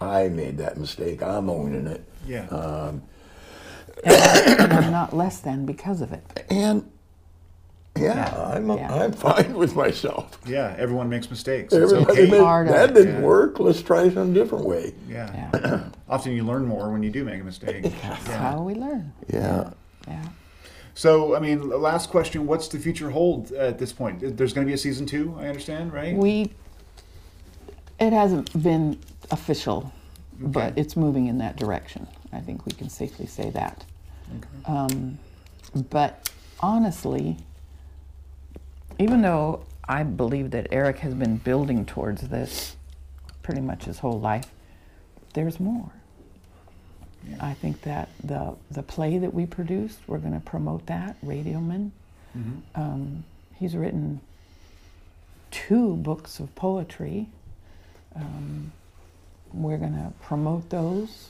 I 0.01 0.27
made 0.27 0.57
that 0.57 0.77
mistake. 0.77 1.21
I'm 1.21 1.49
owning 1.49 1.87
it." 1.87 2.03
Yeah. 2.27 2.47
Um, 2.47 3.03
and 4.03 4.73
I'm 4.73 4.91
not 4.99 5.15
less 5.15 5.39
than 5.39 5.65
because 5.65 6.01
of 6.01 6.11
it. 6.11 6.45
And 6.49 6.89
yeah, 7.97 8.15
Yeah, 8.15 8.53
I'm 8.55 8.69
yeah. 8.69 8.93
I'm 8.93 9.11
fine 9.13 9.53
with 9.53 9.75
myself. 9.75 10.37
yeah. 10.45 10.75
Everyone 10.77 11.07
makes 11.09 11.29
mistakes. 11.29 11.73
It's 11.73 11.91
Everybody 11.93 12.21
okay. 12.23 12.31
made- 12.31 12.41
Part 12.41 12.67
of 12.67 12.73
that 12.73 12.89
it. 12.91 12.93
didn't 12.93 13.15
Yeah. 13.15 13.21
work. 13.21 13.59
Let's 13.59 13.81
try 13.81 14.09
some 14.09 14.33
different 14.33 14.65
way. 14.65 14.93
Yeah. 15.09 15.49
Yeah. 15.53 15.83
Often 16.09 16.33
you 16.33 16.43
learn 16.43 16.65
more 16.65 16.91
when 16.91 17.03
you 17.03 17.09
do 17.09 17.23
make 17.23 17.41
a 17.41 17.43
mistake. 17.43 17.83
That's 17.83 18.27
Yeah. 18.27 18.37
how 18.37 18.61
we 18.63 18.75
learn. 18.75 19.13
Yeah. 19.31 19.71
Yeah. 20.07 20.23
So, 20.93 21.35
I 21.35 21.39
mean, 21.39 21.69
last 21.69 22.09
question: 22.09 22.47
What's 22.47 22.67
the 22.69 22.79
future 22.79 23.09
hold 23.09 23.51
at 23.51 23.77
this 23.79 23.91
point? 23.91 24.19
There's 24.37 24.53
going 24.53 24.65
to 24.65 24.69
be 24.69 24.73
a 24.73 24.77
season 24.77 25.05
two, 25.05 25.35
I 25.37 25.47
understand, 25.47 25.91
right? 25.93 26.15
We, 26.15 26.51
it 27.99 28.13
hasn't 28.13 28.61
been 28.63 28.97
official, 29.31 29.91
but 30.39 30.77
it's 30.77 30.95
moving 30.95 31.27
in 31.27 31.37
that 31.39 31.57
direction. 31.57 32.07
I 32.31 32.39
think 32.39 32.65
we 32.65 32.71
can 32.71 32.89
safely 32.89 33.25
say 33.25 33.49
that. 33.51 33.83
Um, 34.65 35.17
but 35.89 36.29
honestly, 36.61 37.37
even 38.99 39.21
though 39.21 39.65
I 39.87 40.03
believe 40.03 40.51
that 40.51 40.67
Eric 40.71 40.99
has 40.99 41.13
been 41.13 41.37
building 41.37 41.85
towards 41.85 42.27
this 42.29 42.75
pretty 43.43 43.61
much 43.61 43.85
his 43.85 43.99
whole 43.99 44.19
life, 44.19 44.47
there's 45.33 45.59
more. 45.59 45.91
I 47.41 47.53
think 47.53 47.81
that 47.81 48.09
the 48.23 48.55
the 48.69 48.83
play 48.83 49.17
that 49.17 49.33
we 49.33 49.45
produced, 49.45 49.99
we're 50.07 50.19
going 50.19 50.33
to 50.33 50.39
promote 50.39 50.85
that. 50.87 51.19
Radioman. 51.23 51.91
Um, 52.75 53.23
he's 53.55 53.75
written 53.75 54.21
two 55.51 55.95
books 55.95 56.39
of 56.39 56.53
poetry. 56.55 57.27
Um, 58.15 58.71
we're 59.53 59.77
going 59.77 59.93
to 59.93 60.11
promote 60.21 60.69
those. 60.69 61.29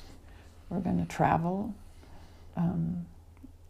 We're 0.69 0.79
going 0.79 0.99
to 1.05 1.11
travel, 1.11 1.73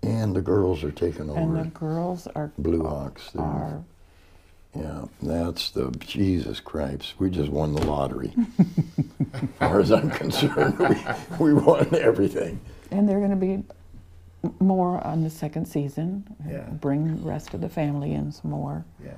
And 0.06 0.36
the 0.36 0.42
girls 0.42 0.84
are 0.84 0.92
taking 0.92 1.30
over. 1.30 1.40
and 1.40 1.56
the 1.58 1.70
girls 1.70 2.28
are 2.36 2.52
Blue 2.58 2.84
Hawks. 2.84 3.32
they're- 3.32 3.42
are 3.44 3.84
Yeah, 4.76 5.06
that's 5.24 5.72
the 5.72 5.90
Jesus 6.00 6.60
Christ. 6.60 7.14
We 7.20 7.30
just 7.30 7.50
won 7.52 7.74
the 7.74 7.86
lottery. 7.86 8.34
as 9.34 9.50
far 9.60 9.80
as 9.80 9.92
I'm 9.92 10.10
concerned, 10.12 10.78
we, 10.80 10.98
we 11.40 11.54
won 11.54 11.88
everything. 11.96 12.60
and 12.92 13.08
they're 13.08 13.20
going 13.20 13.32
to 13.32 13.36
be 13.36 13.64
more 14.60 15.06
on 15.06 15.24
the 15.24 15.30
second 15.30 15.66
season. 15.66 16.24
Yeah. 16.48 16.66
Bring 16.70 17.16
the 17.18 17.28
rest 17.28 17.54
of 17.54 17.62
the 17.62 17.70
family 17.70 18.14
in 18.14 18.32
some 18.32 18.52
more. 18.52 18.86
Yeah. 19.04 19.12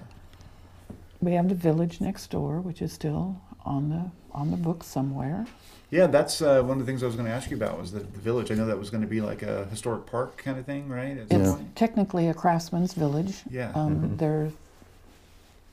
We 1.22 1.34
have 1.34 1.50
the 1.50 1.56
village 1.56 2.00
next 2.00 2.30
door, 2.30 2.62
which 2.62 2.82
is 2.82 2.94
still 2.94 3.42
on 3.68 3.90
the 3.90 4.10
on 4.34 4.52
the 4.52 4.58
books 4.58 4.88
somewhere. 4.88 5.46
Yeah, 5.90 6.08
that's 6.08 6.42
uh, 6.42 6.62
one 6.62 6.80
of 6.80 6.86
the 6.86 6.86
things 6.86 7.02
I 7.02 7.06
was 7.06 7.16
going 7.16 7.28
to 7.28 7.34
ask 7.34 7.50
you 7.50 7.56
about 7.58 7.80
was 7.80 7.92
the, 7.92 8.00
the 8.00 8.20
village. 8.20 8.52
I 8.52 8.56
know 8.56 8.66
that 8.68 8.78
was 8.78 8.90
going 8.90 9.02
to 9.02 9.08
be 9.08 9.22
like 9.22 9.42
a 9.42 9.66
historic 9.66 10.06
park 10.06 10.38
kind 10.38 10.60
of 10.60 10.66
thing, 10.66 10.90
right? 10.90 11.18
At 11.18 11.32
It's 11.32 11.52
point? 11.54 11.76
technically 11.76 12.28
a 12.28 12.34
craftsman's 12.34 12.94
village. 12.94 13.42
Yeah. 13.50 13.72
Um, 13.74 14.18
There's 14.18 14.52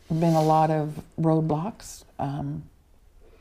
been 0.09 0.35
a 0.35 0.43
lot 0.43 0.71
of 0.71 1.03
roadblocks, 1.21 2.05
um, 2.21 2.63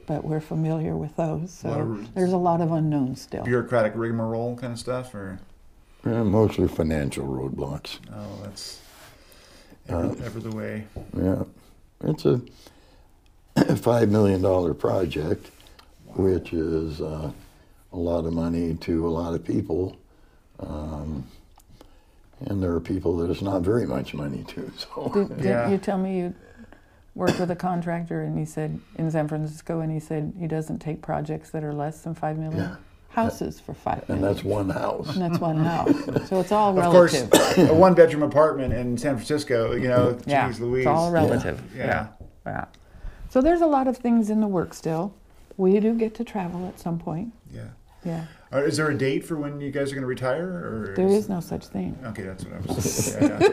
but 0.07 0.23
we're 0.25 0.39
familiar 0.41 0.95
with 0.97 1.15
those. 1.15 1.43
A 1.43 1.57
So 1.61 1.69
of- 1.69 2.13
there's 2.15 2.33
a 2.33 2.37
lot 2.37 2.59
of 2.59 2.71
unknowns 2.71 3.21
still. 3.21 3.43
Bureaucratic 3.43 3.93
rigmarole 3.95 4.55
kind 4.57 4.73
of 4.73 4.79
stuff, 4.79 5.13
or 5.13 5.39
Yeah, 6.05 6.23
mostly 6.23 6.67
financial 6.67 7.27
roadblocks. 7.27 7.99
oh, 8.11 8.39
that's 8.43 8.79
ever, 9.89 10.07
Uh, 10.07 10.15
ever 10.25 10.39
the 10.39 10.51
way. 10.55 10.85
Yeah, 11.15 11.43
it's 12.03 12.25
a 12.25 12.41
five 13.77 14.09
million 14.09 14.41
dollar 14.41 14.73
project, 14.73 15.51
which 16.15 16.53
is 16.53 17.01
uh, 17.01 17.31
a 17.91 17.97
lot 17.97 18.25
of 18.25 18.33
money 18.33 18.75
to 18.75 19.07
a 19.07 19.09
lot 19.09 19.33
of 19.33 19.43
people, 19.43 19.97
um, 20.59 21.25
and 22.45 22.61
there 22.61 22.71
are 22.71 22.79
people 22.79 23.15
that 23.17 23.29
it's 23.29 23.41
not 23.41 23.61
very 23.61 23.85
much 23.85 24.13
money 24.13 24.43
to. 24.49 24.71
So 24.77 25.09
Did, 25.13 25.29
didn't 25.29 25.43
Yeah. 25.43 25.69
you 25.69 25.77
tell 25.77 25.97
me 25.97 26.17
you 26.17 26.33
worked 27.15 27.39
with 27.39 27.51
a 27.51 27.55
contractor 27.55 28.23
and 28.23 28.37
he 28.39 28.43
said 28.45 28.79
in 28.97 29.11
San 29.11 29.27
Francisco 29.27 29.81
and 29.81 29.91
he 29.91 29.99
said 29.99 30.33
he 30.39 30.47
doesn't 30.47 30.79
take 30.79 31.01
projects 31.01 31.51
that 31.51 31.63
are 31.63 31.73
less 31.73 32.01
than 32.01 32.15
five 32.15 32.37
million? 32.37 32.59
Yeah. 32.63 32.75
Houses 33.09 33.59
for 33.59 33.75
five 33.75 34.03
and 34.09 34.23
that's 34.23 34.43
one 34.43 34.71
house. 34.71 35.15
And 35.15 35.21
that's 35.21 35.39
one 35.39 35.57
house. 35.57 35.93
So 36.27 36.39
it's 36.39 36.51
all 36.51 36.73
relative. 36.73 37.23
Of 37.23 37.29
course, 37.31 37.47
relative. 37.57 37.69
a 37.69 37.73
one-bedroom 37.75 38.23
apartment 38.23 38.73
in 38.73 38.97
San 38.97 39.13
Francisco. 39.15 39.73
You 39.73 39.89
know, 39.89 40.17
yeah. 40.25 40.47
geez, 40.47 40.59
Louise. 40.59 40.79
It's 40.79 40.87
all 40.87 41.11
relative. 41.11 41.61
Yeah. 41.77 41.85
yeah. 41.85 42.07
Yeah. 42.47 42.65
So 43.33 43.41
there's 43.41 43.61
a 43.61 43.65
lot 43.65 43.87
of 43.87 43.97
things 43.97 44.29
in 44.29 44.41
the 44.41 44.47
work 44.47 44.75
still. 44.75 45.11
We 45.57 45.79
do 45.79 45.95
get 45.95 46.13
to 46.15 46.23
travel 46.23 46.67
at 46.67 46.79
some 46.79 46.99
point. 46.99 47.33
Yeah. 47.51 47.69
Yeah. 48.05 48.25
Uh, 48.53 48.57
Is 48.59 48.77
there 48.77 48.87
a 48.91 48.95
date 48.95 49.25
for 49.25 49.37
when 49.37 49.59
you 49.59 49.71
guys 49.71 49.91
are 49.91 49.95
going 49.95 50.03
to 50.03 50.07
retire, 50.07 50.43
or 50.47 50.93
There 50.95 51.07
is 51.07 51.29
no 51.29 51.39
such 51.39 51.65
thing. 51.65 51.97
Okay, 52.05 52.21
that's 52.21 52.45
what 52.45 52.53
I 52.53 52.59
was. 52.59 53.15
Yeah, 53.19 53.49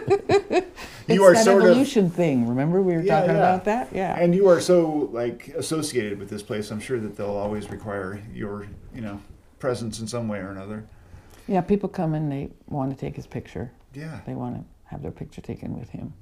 yeah. 0.51 0.61
You 1.09 1.25
are 1.25 1.33
that 1.33 1.47
sort 1.47 1.63
of, 1.63 1.71
evolution 1.71 2.11
thing. 2.11 2.47
Remember 2.47 2.83
we 2.83 2.93
were 2.93 3.01
Yeah, 3.01 3.21
talking 3.21 3.37
yeah. 3.37 3.37
about 3.39 3.65
that? 3.65 3.89
Yeah. 3.95 4.19
and 4.19 4.35
you 4.35 4.49
are 4.49 4.61
so 4.61 5.09
like 5.15 5.49
associated 5.57 6.19
with 6.19 6.29
this 6.29 6.43
place. 6.43 6.71
I'm 6.71 6.79
sure 6.79 7.01
that 7.01 7.17
they'll 7.17 7.31
always 7.31 7.71
require 7.71 8.23
your, 8.35 8.67
you 8.95 9.01
know, 9.01 9.19
presence 9.61 9.99
in 10.01 10.07
some 10.07 10.29
way 10.29 10.41
or 10.41 10.51
another. 10.51 10.85
yeah, 11.49 11.63
people 11.63 11.89
come 11.89 12.13
and 12.13 12.31
they 12.31 12.51
want 12.69 12.91
to 12.91 12.99
take 12.99 13.17
his 13.17 13.27
picture. 13.27 13.73
Yeah, 13.95 14.21
They 14.27 14.35
want 14.35 14.57
to 14.57 14.65
have 14.91 15.01
their 15.01 15.11
picture 15.11 15.41
taken 15.41 15.79
with 15.81 15.89
him. 15.89 16.13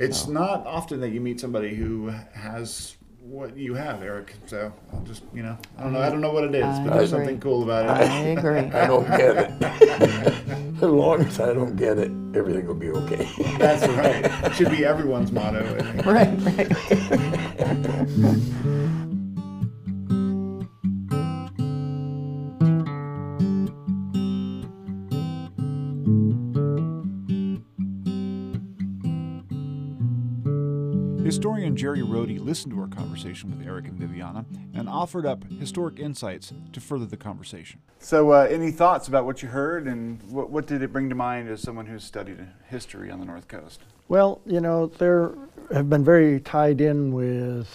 It's 0.00 0.24
So. 0.24 0.32
not 0.32 0.66
often 0.66 1.00
that 1.00 1.10
you 1.10 1.20
meet 1.20 1.40
somebody 1.40 1.74
who 1.74 2.08
has 2.34 2.96
what 3.20 3.56
you 3.56 3.74
have, 3.74 4.02
Eric. 4.02 4.34
So 4.46 4.72
I'll 4.92 5.00
just, 5.02 5.22
you 5.32 5.42
know, 5.42 5.56
I 5.78 5.82
don't 5.84 5.92
know, 5.92 6.00
I 6.00 6.08
don't 6.10 6.20
know 6.20 6.32
what 6.32 6.44
it 6.44 6.54
is, 6.54 6.64
I 6.64 6.84
but 6.84 6.94
there's 6.94 7.10
something 7.10 7.38
cool 7.38 7.62
about 7.62 7.84
it. 7.84 7.90
I 7.90 8.12
it. 8.22 8.38
agree. 8.38 8.58
I 8.80 8.86
don't 8.86 9.06
get 9.06 9.36
it. 9.36 9.62
as 10.76 10.82
long 10.82 11.20
as 11.20 11.38
I 11.38 11.52
don't 11.52 11.76
get 11.76 11.98
it, 11.98 12.10
everything 12.34 12.66
will 12.66 12.74
be 12.74 12.90
okay. 12.90 13.28
That's 13.58 13.86
right. 13.88 14.24
It 14.50 14.54
Should 14.56 14.70
be 14.70 14.84
everyone's 14.84 15.30
motto. 15.32 15.62
Right, 16.04 16.30
right. 16.40 16.72
Historian 31.70 32.02
Jerry 32.02 32.06
Rohde 32.06 32.44
listened 32.44 32.72
to 32.74 32.80
our 32.80 32.88
conversation 32.88 33.50
with 33.50 33.66
Eric 33.66 33.86
and 33.86 33.94
Viviana 33.94 34.44
and 34.74 34.88
offered 34.88 35.24
up 35.24 35.44
historic 35.58 35.98
insights 35.98 36.52
to 36.72 36.80
further 36.80 37.06
the 37.06 37.16
conversation. 37.16 37.80
So, 37.98 38.32
uh, 38.32 38.48
any 38.50 38.70
thoughts 38.70 39.08
about 39.08 39.24
what 39.24 39.42
you 39.42 39.48
heard, 39.48 39.86
and 39.86 40.20
what, 40.30 40.50
what 40.50 40.66
did 40.66 40.82
it 40.82 40.92
bring 40.92 41.08
to 41.10 41.14
mind 41.14 41.48
as 41.48 41.60
someone 41.60 41.86
who's 41.86 42.02
studied 42.02 42.38
history 42.68 43.10
on 43.10 43.20
the 43.20 43.26
North 43.26 43.46
Coast? 43.46 43.80
Well, 44.08 44.40
you 44.46 44.60
know, 44.60 44.86
there 44.86 45.32
have 45.72 45.88
been 45.88 46.04
very 46.04 46.40
tied 46.40 46.80
in 46.80 47.12
with 47.12 47.68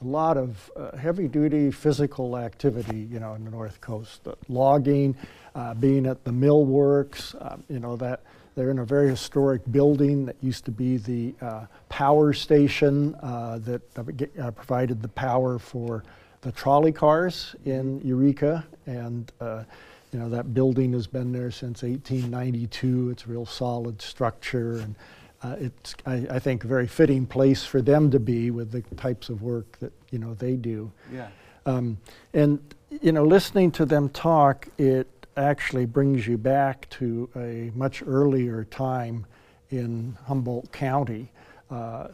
a 0.00 0.04
lot 0.04 0.36
of 0.36 0.70
uh, 0.76 0.96
heavy 0.96 1.26
duty 1.26 1.70
physical 1.70 2.36
activity, 2.36 3.08
you 3.10 3.18
know, 3.18 3.34
in 3.34 3.44
the 3.44 3.50
North 3.50 3.80
Coast. 3.80 4.22
The 4.24 4.36
logging, 4.48 5.16
uh, 5.54 5.74
being 5.74 6.06
at 6.06 6.24
the 6.24 6.32
mill 6.32 6.64
works, 6.64 7.34
uh, 7.34 7.56
you 7.68 7.80
know, 7.80 7.96
that 7.96 8.22
they're 8.60 8.70
in 8.70 8.80
a 8.80 8.84
very 8.84 9.08
historic 9.08 9.62
building 9.72 10.26
that 10.26 10.36
used 10.42 10.66
to 10.66 10.70
be 10.70 10.98
the 10.98 11.32
uh, 11.40 11.64
power 11.88 12.34
station 12.34 13.14
uh, 13.22 13.58
that 13.60 13.80
uh, 13.96 14.50
provided 14.50 15.00
the 15.00 15.08
power 15.08 15.58
for 15.58 16.04
the 16.42 16.52
trolley 16.52 16.92
cars 16.92 17.56
in 17.64 18.02
Eureka. 18.02 18.66
And, 18.84 19.32
you 19.40 20.18
know, 20.18 20.28
that 20.28 20.52
building 20.52 20.92
has 20.92 21.06
been 21.06 21.32
there 21.32 21.50
since 21.50 21.82
1892. 21.82 23.08
It's 23.10 23.24
a 23.24 23.28
real 23.28 23.46
solid 23.46 24.02
structure. 24.02 24.80
and 24.80 24.94
uh, 25.42 25.56
it's, 25.58 25.94
I, 26.04 26.26
I, 26.32 26.38
think, 26.38 26.64
a 26.64 26.66
very 26.66 26.86
fitting 26.86 27.24
place 27.24 27.64
for 27.64 27.80
them 27.80 28.10
to 28.10 28.20
be 28.20 28.50
with 28.50 28.72
the 28.72 28.82
types 28.96 29.30
of 29.30 29.40
work 29.40 29.78
that 29.78 29.92
you 30.10 30.18
know 30.18 30.34
they 30.34 30.56
do. 30.56 30.92
Yeah. 31.10 31.28
Um, 31.64 31.96
and 32.34 32.58
you 33.00 33.12
know, 33.12 33.24
listening 33.24 33.70
to 33.72 33.86
them 33.86 34.10
talk, 34.10 34.68
it 34.76 35.08
actually 35.36 35.86
brings 35.86 36.26
you 36.26 36.36
back 36.36 36.88
to 36.90 37.28
a 37.36 37.70
much 37.74 38.02
earlier 38.06 38.64
time 38.64 39.26
in 39.70 40.16
Humboldt 40.26 40.72
County. 40.72 41.30
Uh, 41.70 42.08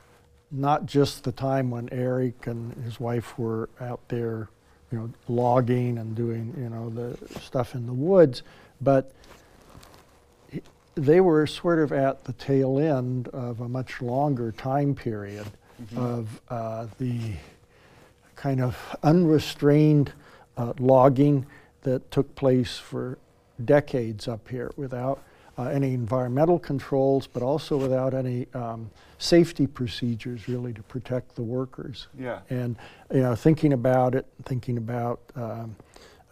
not 0.51 0.86
just 0.86 1.24
the 1.24 1.32
time 1.32 1.70
when 1.70 1.88
Eric 1.90 2.47
and 2.47 2.72
his 2.84 3.01
wife 3.01 3.38
were 3.38 3.68
out 3.80 4.01
there, 4.09 4.48
you 4.93 4.98
know, 4.98 5.10
logging 5.28 5.98
and 5.98 6.14
doing, 6.14 6.55
you 6.56 6.68
know, 6.68 6.88
the 6.90 7.40
stuff 7.40 7.74
in 7.74 7.86
the 7.86 7.93
woods, 7.93 8.43
but 8.80 9.12
they 10.94 11.20
were 11.20 11.47
sort 11.47 11.78
of 11.78 11.93
at 11.93 12.24
the 12.24 12.32
tail 12.34 12.78
end 12.78 13.28
of 13.28 13.60
a 13.60 13.68
much 13.68 14.01
longer 14.01 14.52
time 14.52 14.94
period 14.94 15.47
mm-hmm. 15.82 15.98
of 15.98 16.40
uh, 16.48 16.86
the 16.98 17.32
kind 18.34 18.60
of 18.60 18.76
unrestrained 19.02 20.12
uh, 20.56 20.72
logging 20.78 21.44
that 21.86 22.10
took 22.10 22.34
place 22.34 22.76
for 22.76 23.16
decades 23.64 24.26
up 24.26 24.48
here 24.48 24.72
without 24.76 25.22
uh, 25.56 25.68
any 25.68 25.94
environmental 25.94 26.58
controls, 26.58 27.28
but 27.28 27.44
also 27.44 27.76
without 27.76 28.12
any 28.12 28.48
um, 28.54 28.90
safety 29.18 29.68
procedures 29.68 30.48
really 30.48 30.72
to 30.72 30.82
protect 30.82 31.36
the 31.36 31.42
workers. 31.42 32.08
Yeah. 32.18 32.40
And 32.50 32.74
you 33.14 33.20
know, 33.20 33.36
thinking 33.36 33.72
about 33.72 34.16
it, 34.16 34.26
thinking 34.44 34.78
about 34.78 35.20
um, 35.36 35.76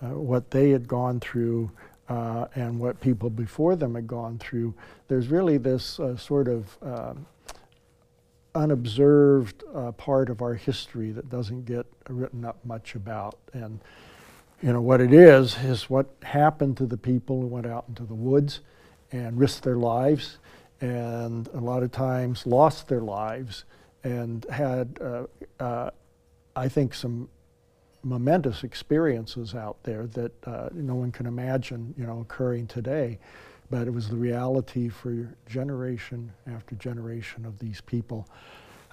uh, 0.03 0.09
what 0.09 0.51
they 0.51 0.71
had 0.71 0.89
gone 0.89 1.21
through 1.21 1.71
uh, 2.09 2.47
and 2.57 2.81
what 2.81 3.01
people 3.01 3.31
before 3.31 3.77
them 3.77 3.95
had 3.95 4.09
gone 4.09 4.39
through, 4.39 4.75
there's 5.07 5.29
really 5.29 5.57
this 5.57 6.01
uh, 6.01 6.17
sort 6.17 6.49
of 6.49 6.77
uh, 6.83 7.15
unobserved 8.57 9.63
uh, 9.73 9.93
part 9.93 10.31
of 10.31 10.43
our 10.43 10.55
history 10.55 11.13
that 11.13 11.31
doesn't 11.31 11.65
get 11.65 11.87
written 12.09 12.45
up 12.45 12.59
much 12.65 12.97
about. 12.97 13.39
And 13.53 13.79
you 14.65 14.73
know 14.73 14.81
what 14.81 15.03
it 15.03 15.13
is 15.13 15.59
is 15.59 15.91
what 15.91 16.07
happened 16.23 16.79
to 16.79 16.87
the 16.87 16.97
people 16.97 17.39
who 17.39 17.47
went 17.47 17.67
out 17.67 17.85
into 17.87 18.03
the 18.05 18.15
woods 18.15 18.61
and 19.13 19.39
risked 19.39 19.63
their 19.63 19.77
lives, 19.77 20.39
and 20.81 21.49
a 21.49 21.61
lot 21.61 21.83
of 21.83 21.93
times 21.93 22.47
lost 22.47 22.89
their 22.89 23.03
lives 23.03 23.65
and 24.05 24.47
had, 24.51 24.99
uh, 25.03 25.25
uh, 25.63 25.91
I 26.57 26.69
think, 26.69 26.95
some 26.95 27.29
momentous 28.03 28.65
experiences 28.65 29.55
out 29.55 29.77
there 29.83 30.07
that 30.07 30.49
uh, 30.49 30.71
no 30.73 30.95
one 30.95 31.13
can 31.13 31.27
imagine, 31.27 31.95
you 31.99 32.07
know, 32.07 32.21
occurring 32.21 32.67
today. 32.67 33.19
But 33.71 33.87
it 33.87 33.93
was 33.93 34.09
the 34.09 34.17
reality 34.17 34.89
for 34.89 35.29
generation 35.47 36.33
after 36.47 36.75
generation 36.77 37.45
of 37.45 37.59
these 37.59 37.83
people. 37.83 38.27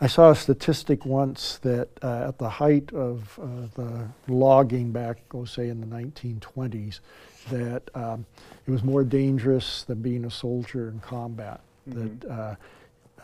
I 0.03 0.07
saw 0.07 0.31
a 0.31 0.35
statistic 0.35 1.05
once 1.05 1.59
that 1.59 1.89
uh, 2.01 2.29
at 2.29 2.39
the 2.39 2.49
height 2.49 2.91
of 2.91 3.39
uh, 3.39 3.67
the 3.75 4.07
logging 4.27 4.91
back, 4.91 5.19
oh, 5.31 5.45
say 5.45 5.69
in 5.69 5.79
the 5.79 5.85
1920s, 5.85 7.01
that 7.51 7.83
um, 7.93 8.25
it 8.65 8.71
was 8.71 8.83
more 8.83 9.03
dangerous 9.03 9.83
than 9.83 10.01
being 10.01 10.25
a 10.25 10.31
soldier 10.31 10.89
in 10.89 10.99
combat. 11.01 11.61
Mm-hmm. 11.87 12.17
That 12.17 12.31
uh, 12.31 12.55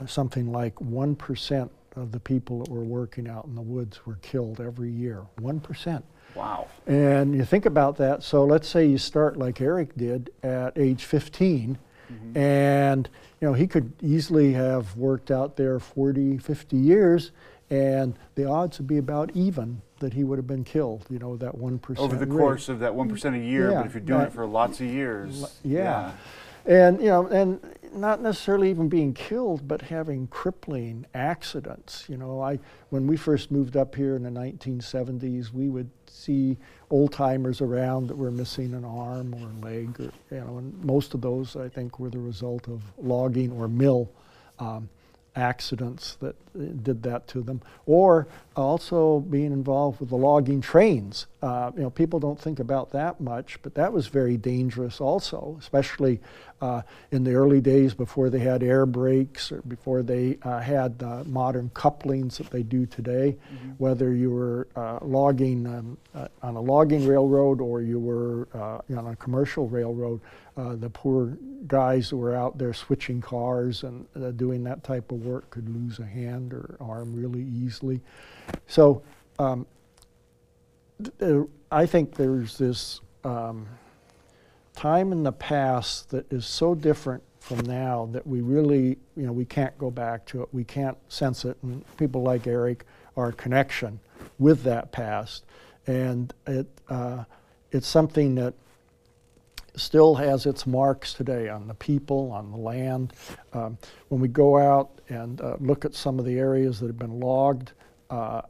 something 0.06 0.52
like 0.52 0.76
1% 0.76 1.70
of 1.96 2.12
the 2.12 2.20
people 2.20 2.60
that 2.60 2.70
were 2.70 2.84
working 2.84 3.28
out 3.28 3.46
in 3.46 3.56
the 3.56 3.62
woods 3.62 4.06
were 4.06 4.20
killed 4.22 4.62
every 4.62 4.92
year. 4.92 5.24
1%. 5.40 6.04
Wow. 6.36 6.68
And 6.86 7.34
you 7.34 7.44
think 7.44 7.66
about 7.66 7.98
that. 7.98 8.22
So 8.22 8.46
let's 8.46 8.68
say 8.68 8.86
you 8.86 9.00
start 9.00 9.38
like 9.38 9.62
Eric 9.62 9.96
did 9.96 10.30
at 10.44 10.78
age 10.78 11.06
15, 11.06 11.80
mm-hmm. 12.12 12.38
and 12.38 13.10
you 13.42 13.48
know 13.48 13.54
he 13.54 13.68
could 13.68 13.92
easily 14.02 14.54
have 14.54 14.96
worked 14.96 15.32
out 15.32 15.56
there 15.56 15.80
40, 15.80 16.38
50 16.38 16.78
years, 16.78 17.32
and 17.70 18.18
the 18.36 18.46
odds 18.46 18.78
would 18.80 18.88
be 18.88 18.98
about 18.98 19.32
even 19.34 19.82
that 20.00 20.14
he 20.14 20.24
would 20.24 20.38
have 20.38 20.48
been 20.48 20.64
killed. 20.64 21.06
You 21.10 21.20
know 21.20 21.38
that 21.38 21.56
one 21.56 21.80
percent 21.80 22.04
over 22.04 22.16
the 22.16 22.26
rate. 22.26 22.40
course 22.40 22.70
of 22.70 22.80
that 22.80 22.94
one 22.94 23.10
percent 23.10 23.36
a 23.36 23.40
year. 23.40 23.72
Yeah, 23.72 23.78
but 23.78 23.86
if 23.88 23.94
you're 23.94 24.02
doing 24.02 24.20
that, 24.20 24.28
it 24.28 24.34
for 24.34 24.46
lots 24.46 24.80
of 24.80 24.88
years, 24.88 25.60
yeah. 25.64 25.82
yeah 25.82 26.12
and 26.68 27.00
you 27.00 27.08
know, 27.08 27.26
and 27.28 27.60
not 27.94 28.22
necessarily 28.22 28.70
even 28.70 28.90
being 28.90 29.14
killed, 29.14 29.68
but 29.68 29.82
having 29.82 30.28
crippling 30.28 31.06
accidents. 31.14 32.06
You 32.08 32.18
know, 32.18 32.42
I 32.42 32.60
when 32.90 33.08
we 33.08 33.18
first 33.18 33.52
moved 33.52 33.78
up 33.78 33.96
here 33.96 34.16
in 34.16 34.24
the 34.24 34.30
1970s, 34.30 35.52
we 35.52 35.70
would 35.70 35.90
see 36.08 36.58
old 36.90 37.14
timers 37.14 37.62
around 37.62 38.08
that 38.08 38.18
were 38.18 38.32
missing 38.32 38.74
an 38.74 38.86
arm 38.86 39.34
or 39.34 39.50
a 39.50 39.66
leg, 39.72 40.00
or 40.00 40.12
you 40.32 40.42
know, 40.42 40.58
and 40.58 40.84
most 40.84 41.14
of 41.14 41.22
those 41.22 41.56
I 41.56 41.70
think 41.70 42.00
were 42.00 42.10
the 42.10 42.20
result 42.20 42.68
of 42.68 42.84
logging 42.98 43.52
or 43.52 43.68
mill 43.68 44.12
um, 44.60 44.90
accidents 45.38 46.18
that 46.20 46.36
uh, 46.56 46.64
did 46.82 47.04
that 47.04 47.28
to 47.28 47.42
them, 47.42 47.62
or 47.86 48.28
also 48.56 49.20
being 49.20 49.54
involved 49.54 50.00
with 50.00 50.10
the 50.10 50.16
logging 50.18 50.60
trains. 50.60 51.28
Uh, 51.42 51.72
you 51.76 51.84
know, 51.84 51.90
people 51.92 52.20
don't 52.20 52.40
think 52.40 52.60
about 52.60 52.92
that 52.92 53.22
much, 53.22 53.60
but 53.62 53.76
that 53.76 53.94
was 53.94 54.08
very 54.08 54.36
dangerous 54.36 55.00
also, 55.00 55.56
especially 55.60 56.20
uh, 56.60 56.82
in 57.12 57.24
the 57.24 57.34
early 57.36 57.62
days 57.62 57.94
before 57.94 58.32
they 58.32 58.40
had 58.40 58.64
air 58.64 58.88
brakes 58.88 59.52
or 59.52 59.62
before 59.68 60.02
they 60.02 60.40
uh, 60.42 60.60
had 60.60 61.02
uh, 61.04 61.24
modern 61.26 61.70
couplings 61.76 62.40
that 62.40 62.50
they 62.50 62.64
do 62.64 62.88
today. 62.88 63.38
Mm-hmm. 63.54 63.70
Whether 63.78 64.14
you 64.14 64.32
were 64.32 64.68
uh, 64.76 64.98
logging 65.04 65.68
um, 65.68 65.98
on 66.42 66.56
a 66.56 66.62
logging 66.62 67.06
railroad 67.06 67.62
or 67.62 67.84
you 67.84 68.00
were 68.00 68.48
on 68.56 69.08
a 69.08 69.16
commercial 69.18 69.70
railroad, 69.70 70.20
uh, 70.58 70.76
the 70.76 70.90
poor 70.90 71.38
guys 71.68 72.10
who 72.10 72.18
were 72.18 72.36
out 72.36 72.58
there 72.58 72.74
switching 72.74 73.22
cars 73.22 73.84
and 73.84 74.08
uh, 74.16 74.32
doing 74.32 74.64
that 74.64 74.84
type 74.84 75.12
of 75.12 75.24
work 75.24 75.50
could 75.52 75.70
lose 75.70 76.00
a 76.00 76.06
hand 76.06 76.52
or 76.52 76.76
arm 76.82 77.14
really 77.14 77.44
easily. 77.44 78.02
So 78.66 79.04
um, 79.38 79.68
th- 81.20 81.46
I 81.72 81.86
think 81.86 82.16
there's 82.16 82.58
this 82.58 83.02
um, 83.24 83.68
time 84.76 85.12
in 85.12 85.22
the 85.22 85.32
past 85.32 86.10
that 86.10 86.32
is 86.34 86.46
so 86.46 86.74
different 86.74 87.22
from 87.40 87.60
now 87.60 88.10
that 88.12 88.26
we 88.26 88.42
really, 88.42 88.98
you 89.16 89.26
know, 89.26 89.32
we 89.32 89.46
can't 89.46 89.78
go 89.78 89.92
back 89.92 90.26
to 90.26 90.42
it. 90.42 90.50
We 90.52 90.64
can't 90.64 90.98
sense 91.08 91.46
it. 91.46 91.56
And 91.62 91.86
people 91.98 92.24
like 92.24 92.48
Eric 92.48 92.84
are 93.16 93.30
a 93.30 93.34
connection 93.34 94.00
with 94.40 94.64
that 94.64 94.92
past. 94.92 95.46
And 95.86 96.34
it, 96.46 96.68
uh, 96.90 97.24
it's 97.72 97.88
something 97.88 98.36
that 98.36 98.54
still 99.78 100.16
has 100.16 100.46
its 100.46 100.66
marks 100.66 101.14
today 101.14 101.50
on 101.50 101.68
the 101.68 101.74
people, 101.74 102.32
on 102.32 102.52
the 102.52 102.58
land. 102.58 103.14
Um, 103.54 103.78
when 104.10 104.20
we 104.22 104.28
go 104.28 104.58
out 104.58 105.00
and 105.10 105.40
uh, 105.42 105.56
look 105.60 105.86
at 105.86 105.94
some 105.94 106.20
of 106.20 106.26
the 106.26 106.38
areas 106.38 106.80
that 106.80 106.88
have 106.88 107.00
been 107.00 107.20
logged, 107.20 107.72
uh, 108.10 108.42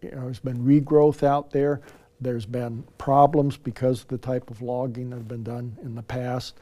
you 0.00 0.10
know, 0.10 0.22
there's 0.22 0.40
been 0.40 0.64
regrowth 0.64 1.22
out 1.22 1.50
there. 1.50 1.80
There's 2.20 2.46
been 2.46 2.84
problems 2.98 3.56
because 3.56 4.02
of 4.02 4.08
the 4.08 4.18
type 4.18 4.50
of 4.50 4.62
logging 4.62 5.10
that 5.10 5.16
have 5.16 5.28
been 5.28 5.44
done 5.44 5.76
in 5.82 5.94
the 5.94 6.02
past. 6.02 6.58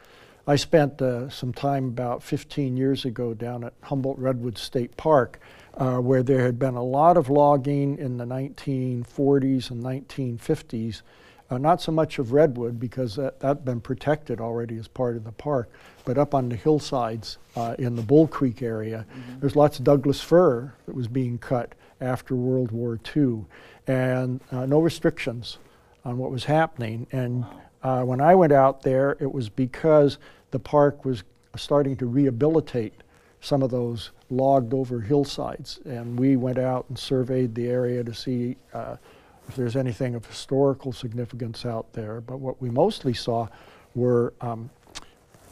I 0.47 0.57
spent 0.57 1.01
uh, 1.03 1.29
some 1.29 1.53
time 1.53 1.87
about 1.89 2.23
15 2.23 2.77
years 2.77 3.05
ago 3.05 3.35
down 3.35 3.65
at 3.65 3.75
Humboldt 3.83 4.19
Redwood 4.19 4.59
State 4.59 4.97
Park, 4.97 5.39
uh, 5.75 5.99
where 5.99 6.23
there 6.23 6.45
had 6.45 6.59
been 6.59 6.75
a 6.75 6.83
lot 6.83 7.17
of 7.17 7.29
logging 7.29 7.99
in 7.99 8.17
the 8.17 8.25
1940s 8.25 9.71
and 9.71 9.83
1950s 9.83 11.03
uh, 11.51 11.59
not 11.59 11.81
so 11.81 11.90
much 11.90 12.18
of 12.18 12.32
redwood 12.32 12.78
because 12.78 13.16
that 13.16 13.35
had 13.43 13.64
been 13.64 13.81
protected 13.81 14.40
already 14.40 14.77
as 14.77 14.86
part 14.86 15.16
of 15.16 15.24
the 15.24 15.32
park, 15.32 15.70
but 16.05 16.16
up 16.16 16.35
on 16.35 16.48
the 16.48 16.56
hillsides 16.56 17.39
uh, 17.56 17.74
in 17.78 17.97
the 17.97 18.02
Bull 18.02 18.28
Creek 18.28 18.62
area, 18.62 19.05
mm-hmm. 19.10 19.40
there's 19.40 19.56
lots 19.56 19.78
of 19.78 19.85
Douglas 19.85 20.20
fir 20.20 20.72
that 20.86 20.94
was 20.94 21.09
being 21.09 21.39
cut 21.39 21.74
after 22.01 22.35
World 22.35 22.70
War 22.70 22.98
II, 23.16 23.44
and 23.86 24.40
uh, 24.52 24.64
no 24.66 24.81
restrictions 24.81 25.59
on 26.05 26.18
what 26.18 26.31
was 26.31 26.44
happening. 26.44 27.06
And 27.12 27.44
uh, 27.82 28.02
when 28.02 28.20
I 28.20 28.35
went 28.35 28.52
out 28.52 28.82
there, 28.82 29.16
it 29.20 29.32
was 29.32 29.48
because 29.48 30.18
the 30.51 30.59
park 30.59 31.05
was 31.05 31.24
starting 31.56 31.97
to 31.97 32.06
rehabilitate 32.06 32.94
some 33.40 33.62
of 33.62 33.70
those 33.70 34.10
logged 34.31 34.72
over 34.72 35.01
hillsides. 35.01 35.81
And 35.85 36.18
we 36.18 36.36
went 36.36 36.59
out 36.59 36.86
and 36.89 36.98
surveyed 36.98 37.55
the 37.55 37.68
area 37.68 38.05
to 38.05 38.14
see 38.14 38.56
uh, 38.72 38.97
if 39.51 39.56
there's 39.56 39.74
anything 39.74 40.14
of 40.14 40.24
historical 40.24 40.93
significance 40.93 41.66
out 41.66 41.93
there. 41.93 42.20
But 42.20 42.39
what 42.39 42.62
we 42.62 42.70
mostly 42.70 43.12
saw 43.12 43.48
were 43.97 44.32
um, 44.40 44.70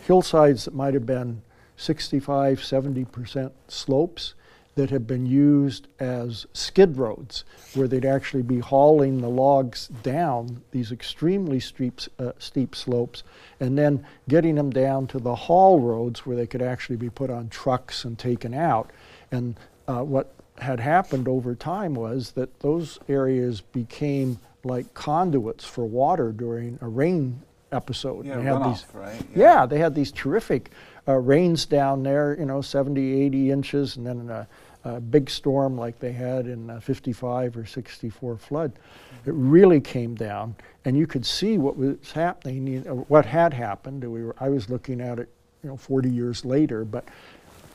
hillsides 0.02 0.66
that 0.66 0.74
might 0.74 0.94
have 0.94 1.04
been 1.04 1.42
65, 1.76 2.60
70% 2.60 3.50
slopes 3.66 4.34
that 4.76 4.90
had 4.90 5.04
been 5.04 5.26
used 5.26 5.88
as 5.98 6.46
skid 6.52 6.96
roads, 6.96 7.44
where 7.74 7.88
they'd 7.88 8.04
actually 8.04 8.44
be 8.44 8.60
hauling 8.60 9.20
the 9.20 9.28
logs 9.28 9.88
down 9.88 10.62
these 10.70 10.92
extremely 10.92 11.58
steep, 11.58 12.00
uh, 12.20 12.30
steep 12.38 12.76
slopes, 12.76 13.24
and 13.58 13.76
then 13.76 14.06
getting 14.28 14.54
them 14.54 14.70
down 14.70 15.08
to 15.08 15.18
the 15.18 15.34
haul 15.34 15.80
roads 15.80 16.24
where 16.24 16.36
they 16.36 16.46
could 16.46 16.62
actually 16.62 16.94
be 16.94 17.10
put 17.10 17.30
on 17.30 17.48
trucks 17.48 18.04
and 18.04 18.16
taken 18.16 18.54
out. 18.54 18.92
And 19.32 19.56
uh, 19.88 20.04
what 20.04 20.32
had 20.60 20.80
happened 20.80 21.28
over 21.28 21.55
time 21.55 21.94
was 21.94 22.32
that 22.32 22.60
those 22.60 22.98
areas 23.09 23.60
became 23.60 24.39
like 24.64 24.93
conduits 24.94 25.64
for 25.64 25.85
water 25.85 26.32
during 26.32 26.78
a 26.82 26.89
rain 26.89 27.40
episode. 27.72 28.26
Yeah, 28.26 28.36
They 28.36 28.43
had 28.43 28.55
runoff, 28.56 28.72
these- 28.72 28.94
right? 28.94 29.22
yeah, 29.35 29.66
they 29.66 29.78
had 29.78 29.94
these 29.94 30.10
terrific 30.12 30.70
uh, 31.06 31.14
rains 31.14 31.64
down 31.66 32.02
there, 32.02 32.36
you 32.39 32.44
know, 32.44 32.60
70, 32.60 33.22
80 33.22 33.51
inches, 33.51 33.97
and 33.97 34.06
then 34.06 34.28
a, 34.30 34.47
a 34.85 35.01
big 35.01 35.30
storm 35.30 35.76
like 35.78 35.98
they 36.01 36.12
had 36.12 36.47
in 36.47 36.68
uh, 36.70 36.80
55 36.80 37.56
or 37.56 37.64
64 37.66 38.36
flood. 38.36 38.72
It 39.24 39.32
really 39.35 39.80
came 39.80 40.14
down, 40.14 40.55
and 40.85 40.97
you 40.97 41.06
could 41.06 41.24
see 41.24 41.56
what 41.59 41.76
was 41.76 42.12
happening, 42.12 42.82
what 43.09 43.24
had 43.26 43.55
happened. 43.55 44.02
We 44.05 44.24
were, 44.24 44.36
I 44.40 44.48
was 44.48 44.68
looking 44.68 45.01
at 45.01 45.18
it, 45.18 45.28
you 45.62 45.70
know, 45.70 45.76
40 45.76 46.10
years 46.10 46.44
later, 46.44 46.85
but 46.85 47.05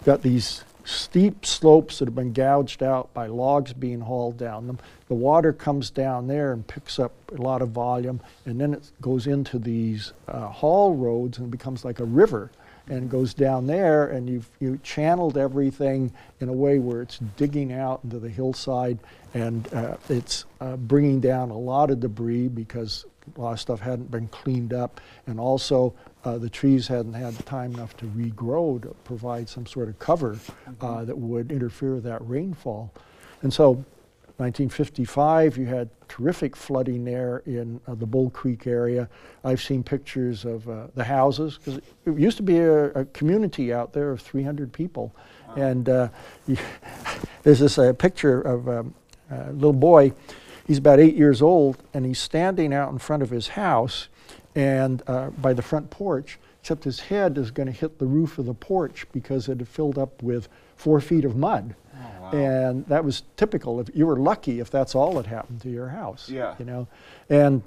got 0.05 0.21
these 0.21 0.63
steep 0.83 1.45
slopes 1.45 1.99
that 1.99 2.07
have 2.07 2.15
been 2.15 2.33
gouged 2.33 2.83
out 2.83 3.13
by 3.13 3.27
logs 3.27 3.73
being 3.73 4.01
hauled 4.01 4.37
down 4.37 4.67
them. 4.67 4.79
The 5.07 5.13
water 5.15 5.53
comes 5.53 5.89
down 5.89 6.27
there 6.27 6.53
and 6.53 6.65
picks 6.65 6.99
up 6.99 7.13
a 7.31 7.41
lot 7.41 7.61
of 7.61 7.69
volume, 7.69 8.21
and 8.45 8.59
then 8.59 8.73
it 8.73 8.91
goes 9.01 9.27
into 9.27 9.59
these 9.59 10.13
uh, 10.27 10.47
haul 10.47 10.95
roads 10.95 11.37
and 11.37 11.49
becomes 11.49 11.85
like 11.85 11.99
a 11.99 12.05
river 12.05 12.51
and 12.87 13.09
goes 13.09 13.33
down 13.33 13.65
there, 13.65 14.09
and 14.09 14.29
you've 14.29 14.49
you 14.59 14.77
channeled 14.83 15.37
everything 15.37 16.11
in 16.41 16.49
a 16.49 16.53
way 16.53 16.79
where 16.79 17.01
it's 17.01 17.19
digging 17.37 17.71
out 17.71 18.01
into 18.03 18.19
the 18.19 18.29
hillside, 18.29 18.99
and 19.33 19.73
uh, 19.73 19.95
it's 20.09 20.45
uh, 20.59 20.75
bringing 20.75 21.21
down 21.21 21.49
a 21.49 21.57
lot 21.57 21.91
of 21.91 22.01
debris 22.01 22.49
because 22.49 23.05
a 23.37 23.41
lot 23.41 23.53
of 23.53 23.59
stuff 23.59 23.79
hadn't 23.79 24.11
been 24.11 24.27
cleaned 24.27 24.73
up, 24.73 24.99
and 25.27 25.39
also 25.39 25.93
uh, 26.23 26.37
the 26.37 26.49
trees 26.49 26.87
hadn't 26.87 27.13
had 27.13 27.37
time 27.45 27.73
enough 27.73 27.95
to 27.97 28.05
regrow 28.05 28.81
to 28.81 28.89
provide 29.03 29.49
some 29.49 29.65
sort 29.65 29.89
of 29.89 29.99
cover 29.99 30.37
uh, 30.81 31.03
that 31.03 31.17
would 31.17 31.51
interfere 31.51 31.95
with 31.95 32.03
that 32.03 32.25
rainfall. 32.27 32.91
And 33.41 33.53
so 33.53 33.83
1955, 34.37 35.57
you 35.57 35.65
had 35.65 35.89
terrific 36.07 36.55
flooding 36.55 37.05
there 37.05 37.43
in 37.45 37.79
uh, 37.87 37.93
the 37.95 38.05
Bull 38.05 38.29
Creek 38.31 38.65
area. 38.65 39.07
I've 39.43 39.61
seen 39.61 39.83
pictures 39.83 40.43
of 40.43 40.67
uh, 40.67 40.87
the 40.95 41.03
houses, 41.03 41.57
because 41.57 41.77
it 41.77 42.17
used 42.17 42.37
to 42.37 42.43
be 42.43 42.57
a, 42.57 42.85
a 42.91 43.05
community 43.05 43.71
out 43.71 43.93
there 43.93 44.11
of 44.11 44.21
300 44.21 44.73
people. 44.73 45.13
And 45.55 45.87
uh, 45.87 46.09
there's 47.43 47.59
this 47.59 47.77
uh, 47.77 47.93
picture 47.93 48.41
of 48.41 48.67
um, 48.67 48.95
a 49.29 49.51
little 49.51 49.71
boy, 49.71 50.13
he's 50.65 50.79
about 50.79 50.99
eight 50.99 51.15
years 51.15 51.41
old, 51.41 51.77
and 51.93 52.05
he's 52.05 52.19
standing 52.19 52.73
out 52.73 52.91
in 52.91 52.97
front 52.97 53.21
of 53.21 53.29
his 53.29 53.49
house 53.49 54.07
and 54.55 55.01
uh, 55.07 55.29
by 55.31 55.53
the 55.53 55.61
front 55.61 55.89
porch, 55.89 56.39
except 56.61 56.83
his 56.83 56.99
head 56.99 57.37
is 57.37 57.51
going 57.51 57.67
to 57.67 57.73
hit 57.73 57.99
the 57.99 58.05
roof 58.05 58.37
of 58.37 58.45
the 58.45 58.53
porch 58.53 59.05
because 59.11 59.49
it 59.49 59.59
had 59.59 59.67
filled 59.67 59.97
up 59.97 60.21
with 60.21 60.47
four 60.75 61.01
feet 61.01 61.25
of 61.25 61.35
mud. 61.35 61.75
Oh, 61.95 62.21
wow. 62.21 62.31
And 62.31 62.85
that 62.87 63.03
was 63.03 63.23
typical. 63.37 63.79
If 63.79 63.89
you 63.93 64.05
were 64.05 64.17
lucky 64.17 64.59
if 64.59 64.69
that's 64.69 64.95
all 64.95 65.13
that 65.15 65.25
happened 65.25 65.61
to 65.61 65.69
your 65.69 65.89
house. 65.89 66.29
Yeah. 66.29 66.55
You 66.59 66.65
know, 66.65 66.87
and 67.29 67.63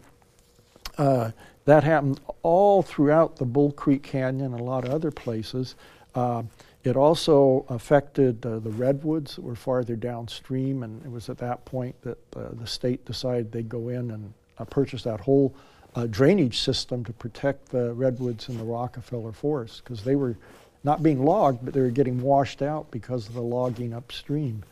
uh, 0.99 1.31
that 1.65 1.85
happened 1.85 2.21
all 2.43 2.83
throughout 2.83 3.37
the 3.37 3.45
Bull 3.45 3.73
Creek 3.73 4.03
Canyon 4.03 4.53
and 4.53 4.61
a 4.61 4.65
lot 4.65 4.85
of 4.85 4.91
other 4.91 5.11
places. 5.11 5.75
Uh, 6.15 6.45
it 6.85 6.97
also 6.97 7.67
affected 7.69 8.47
uh, 8.47 8.61
the 8.61 8.71
redwoods 8.71 9.35
that 9.35 9.43
were 9.43 9.57
farther 9.57 9.97
downstream, 9.97 10.85
and 10.85 11.05
it 11.05 11.11
was 11.11 11.29
at 11.29 11.39
that 11.39 11.65
point 11.65 12.01
that 12.03 12.19
uh, 12.37 12.51
the 12.53 12.67
state 12.67 13.05
decided 13.05 13.51
they'd 13.51 13.69
go 13.69 13.89
in 13.89 14.13
and 14.13 14.33
uh, 14.59 14.65
purchase 14.65 15.03
that 15.03 15.21
whole 15.21 15.53
uh, 15.97 16.07
drainage 16.07 16.59
system 16.61 17.03
to 17.05 17.13
protect 17.15 17.71
the 17.71 17.93
redwoods 17.95 18.49
in 18.49 18.59
the 18.59 18.65
Rockefeller 18.65 19.33
Forest 19.33 19.83
because 19.83 20.05
they 20.05 20.15
were 20.15 20.37
not 20.85 21.03
being 21.03 21.25
logged, 21.25 21.65
but 21.65 21.75
they 21.75 21.81
were 21.81 21.91
getting 21.91 22.21
washed 22.21 22.63
out 22.63 22.89
because 22.91 23.27
of 23.27 23.35
the 23.35 23.43
logging 23.43 23.95
upstream. 23.95 24.63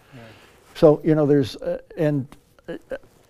So, 0.74 1.00
you 1.02 1.14
know, 1.14 1.24
there's, 1.24 1.56
uh, 1.56 1.78
and 1.96 2.26
uh, 2.68 2.76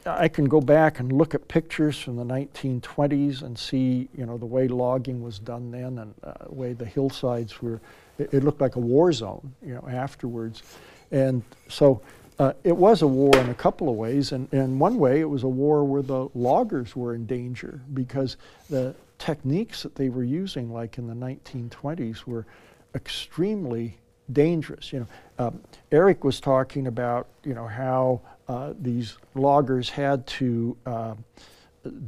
I 0.07 0.29
can 0.29 0.47
go 0.47 0.61
back 0.61 0.99
and 0.99 1.12
look 1.12 1.35
at 1.35 1.47
pictures 1.47 1.99
from 1.99 2.16
the 2.16 2.25
1920s 2.25 3.43
and 3.43 3.59
see, 3.59 4.09
you 4.16 4.27
know, 4.27 4.37
the 4.37 4.47
way 4.47 4.66
logging 4.69 5.23
was 5.23 5.39
done 5.39 5.71
then 5.71 5.99
and 5.99 6.15
uh, 6.23 6.33
the 6.47 6.55
way 6.55 6.73
the 6.73 6.85
hillsides 6.85 7.62
were, 7.62 7.81
it, 8.19 8.35
it 8.35 8.45
looked 8.45 8.61
like 8.61 8.77
a 8.77 8.81
war 8.81 9.12
zone, 9.12 9.55
you 9.65 9.75
know, 9.75 9.87
afterwards. 9.89 10.62
And 11.11 11.43
so 11.69 12.03
uh, 12.39 12.52
it 12.65 12.77
was 12.77 13.02
a 13.02 13.06
war 13.06 13.36
in 13.36 13.48
a 13.51 13.55
couple 13.55 13.89
of 13.89 13.97
ways. 13.97 14.32
And 14.32 14.52
in 14.52 14.78
one 14.78 14.98
way, 14.98 15.20
it 15.20 15.28
was 15.28 15.43
a 15.43 15.48
war 15.48 15.85
where 15.85 16.02
the 16.02 16.28
loggers 16.35 16.97
were 16.97 17.15
in 17.15 17.27
danger 17.27 17.81
because 17.93 18.36
the 18.69 18.94
techniques 19.19 19.82
that 19.82 19.94
they 19.94 20.09
were 20.09 20.24
using, 20.24 20.73
like 20.73 20.98
in 20.98 21.06
the 21.06 21.15
1920s, 21.15 22.27
were 22.27 22.47
extremely 22.94 23.98
dangerous. 24.32 24.93
You 24.93 25.01
know, 25.01 25.06
um, 25.47 25.61
Eric 25.93 26.24
was 26.24 26.40
talking 26.40 26.86
about 26.86 27.28
you 27.44 27.55
know 27.55 27.66
how 27.66 28.20
uh, 28.48 28.73
these 28.81 29.16
loggers 29.35 29.90
had 29.90 30.27
to 30.27 30.77
uh, 30.86 31.15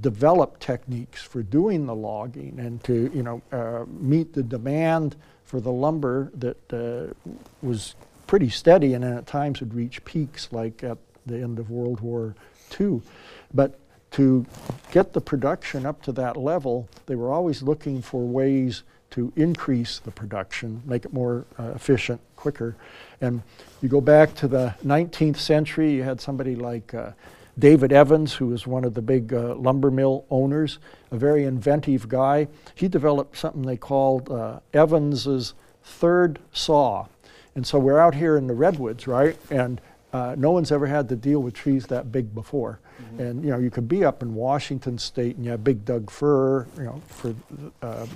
develop 0.01 0.59
techniques 0.59 1.23
for 1.23 1.43
doing 1.43 1.87
the 1.87 1.95
logging 1.95 2.59
and 2.59 2.83
to 2.85 3.11
you 3.15 3.23
know 3.23 3.43
uh, 3.53 3.85
meet 3.89 4.33
the 4.33 4.43
demand 4.43 5.17
for 5.45 5.61
the 5.61 5.71
lumber 5.71 6.31
that 6.35 6.73
uh, 6.73 7.13
was 7.63 7.95
pretty 8.27 8.49
steady 8.49 8.95
and 8.95 9.05
at 9.05 9.27
times 9.27 9.61
would 9.61 9.75
reach 9.75 10.05
peaks 10.05 10.49
like 10.53 10.83
at 10.83 10.99
the 11.27 11.37
end 11.37 11.59
of 11.59 11.71
World 11.71 12.01
War 12.01 12.35
II. 12.79 13.01
But 13.55 13.79
to 14.13 14.47
get 14.93 15.13
the 15.13 15.21
production 15.21 15.85
up 15.85 16.03
to 16.03 16.13
that 16.13 16.37
level, 16.37 16.89
they 17.07 17.17
were 17.17 17.33
always 17.33 17.63
looking 17.63 18.01
for 18.01 18.25
ways 18.25 18.83
to 19.11 19.33
increase 19.37 19.99
the 19.99 20.11
production, 20.11 20.83
make 20.85 21.05
it 21.05 21.13
more 21.13 21.45
uh, 21.59 21.73
efficient, 21.75 22.21
quicker. 22.35 22.77
And 23.21 23.43
you 23.81 23.89
go 23.89 24.01
back 24.01 24.35
to 24.37 24.49
the 24.49 24.75
19th 24.85 25.37
century, 25.37 25.93
you 25.93 26.03
had 26.03 26.21
somebody 26.21 26.57
like 26.57 26.93
uh, 26.93 27.13
David 27.59 27.93
Evans, 27.93 28.35
who 28.35 28.49
was 28.49 28.67
one 28.67 28.85
of 28.85 28.95
the 28.95 29.03
big 29.03 29.33
uh, 29.33 29.55
lumber 29.55 29.91
mill 29.91 30.27
owners, 30.31 30.79
a 31.11 31.17
very 31.17 31.45
inventive 31.45 32.09
guy. 32.09 32.49
He 32.75 32.89
developed 32.89 33.39
something 33.39 33.63
they 33.63 33.79
called 33.79 34.31
uh, 34.31 34.61
Evans's 34.75 35.55
third 35.83 36.39
saw. 36.53 37.07
And 37.57 37.67
so 37.67 37.79
we're 37.79 37.99
out 37.99 38.15
here 38.15 38.37
in 38.37 38.47
the 38.47 38.55
redwoods, 38.55 39.09
right? 39.09 39.37
And 39.51 39.81
uh, 40.13 40.37
no 40.39 40.53
one's 40.53 40.71
ever 40.71 40.87
had 40.87 41.09
to 41.09 41.17
deal 41.17 41.41
with 41.41 41.55
trees 41.55 41.87
that 41.87 42.13
big 42.13 42.35
before. 42.35 42.79
And 43.19 43.45
you 43.45 43.51
know, 43.51 43.59
you 43.59 43.71
could 43.71 43.89
be 43.89 44.05
up 44.05 44.23
in 44.23 44.35
Washington 44.35 44.99
State 44.99 45.37
and 45.37 45.45
you 45.45 45.51
have 45.51 45.65
big 45.65 45.85
Doug 45.85 46.11
fir, 46.11 46.67
you 46.77 46.85
know, 46.85 47.03
for 47.09 47.35
uh, 47.83 48.07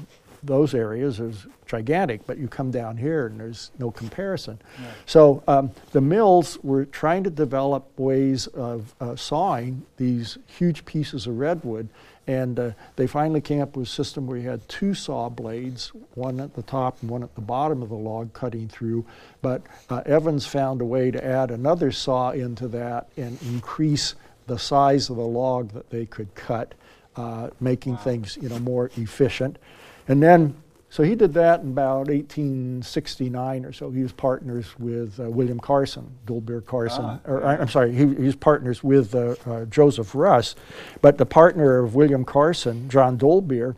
those 0.42 0.74
areas 0.74 1.20
is 1.20 1.46
gigantic, 1.66 2.26
but 2.26 2.38
you 2.38 2.48
come 2.48 2.70
down 2.70 2.96
here 2.96 3.26
and 3.26 3.38
there's 3.38 3.70
no 3.78 3.90
comparison. 3.90 4.58
So 5.06 5.42
um, 5.46 5.70
the 5.92 6.00
mills 6.00 6.58
were 6.62 6.86
trying 6.86 7.24
to 7.24 7.30
develop 7.30 7.98
ways 7.98 8.46
of 8.48 8.94
uh, 9.00 9.16
sawing 9.16 9.84
these 9.96 10.38
huge 10.46 10.84
pieces 10.84 11.26
of 11.26 11.38
redwood, 11.38 11.88
and 12.30 12.60
uh, 12.60 12.70
they 12.94 13.08
finally 13.08 13.40
came 13.40 13.60
up 13.60 13.76
with 13.76 13.88
a 13.88 13.90
system 13.90 14.24
where 14.28 14.38
you 14.38 14.48
had 14.48 14.66
two 14.68 14.94
saw 14.94 15.28
blades, 15.28 15.88
one 16.14 16.38
at 16.38 16.54
the 16.54 16.62
top 16.62 16.96
and 17.02 17.10
one 17.10 17.24
at 17.24 17.34
the 17.34 17.40
bottom 17.40 17.82
of 17.82 17.88
the 17.88 17.96
log 17.96 18.32
cutting 18.32 18.68
through. 18.68 19.04
But 19.42 19.62
uh, 19.88 20.02
Evans 20.06 20.46
found 20.46 20.80
a 20.80 20.84
way 20.84 21.10
to 21.10 21.24
add 21.24 21.50
another 21.50 21.90
saw 21.90 22.30
into 22.30 22.68
that 22.68 23.08
and 23.16 23.36
increase 23.42 24.14
the 24.46 24.60
size 24.60 25.10
of 25.10 25.16
the 25.16 25.22
log 25.22 25.72
that 25.72 25.90
they 25.90 26.06
could 26.06 26.32
cut, 26.36 26.74
uh, 27.16 27.50
making 27.58 27.96
things 27.96 28.38
you 28.40 28.48
know 28.48 28.60
more 28.60 28.92
efficient. 28.96 29.58
And 30.06 30.22
then, 30.22 30.54
so 30.90 31.02
he 31.02 31.14
did 31.14 31.32
that 31.34 31.60
in 31.62 31.68
about 31.68 32.08
1869 32.08 33.64
or 33.64 33.72
so. 33.72 33.90
He 33.90 34.02
was 34.02 34.12
partners 34.12 34.66
with 34.78 35.18
uh, 35.20 35.30
William 35.30 35.60
Carson, 35.60 36.10
Dolbeer 36.26 36.64
Carson, 36.64 37.04
Ah, 37.04 37.20
or 37.26 37.44
I- 37.44 37.56
I'm 37.56 37.68
sorry, 37.68 37.92
he, 37.92 38.00
he 38.00 38.24
was 38.24 38.36
partners 38.36 38.82
with 38.82 39.14
uh, 39.14 39.36
uh, 39.46 39.64
Joseph 39.66 40.14
Russ. 40.14 40.54
But 41.00 41.18
the 41.18 41.26
partner 41.26 41.78
of 41.78 41.94
William 41.94 42.24
Carson, 42.24 42.88
John 42.88 43.16
Dolbeer, 43.18 43.76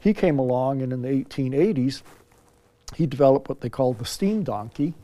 he 0.00 0.12
came 0.14 0.38
along 0.38 0.82
and 0.82 0.92
in 0.92 1.02
the 1.02 1.08
1880s, 1.24 2.02
he 2.96 3.06
developed 3.06 3.48
what 3.48 3.60
they 3.60 3.68
called 3.68 3.98
the 3.98 4.04
steam 4.04 4.42
donkey. 4.42 4.94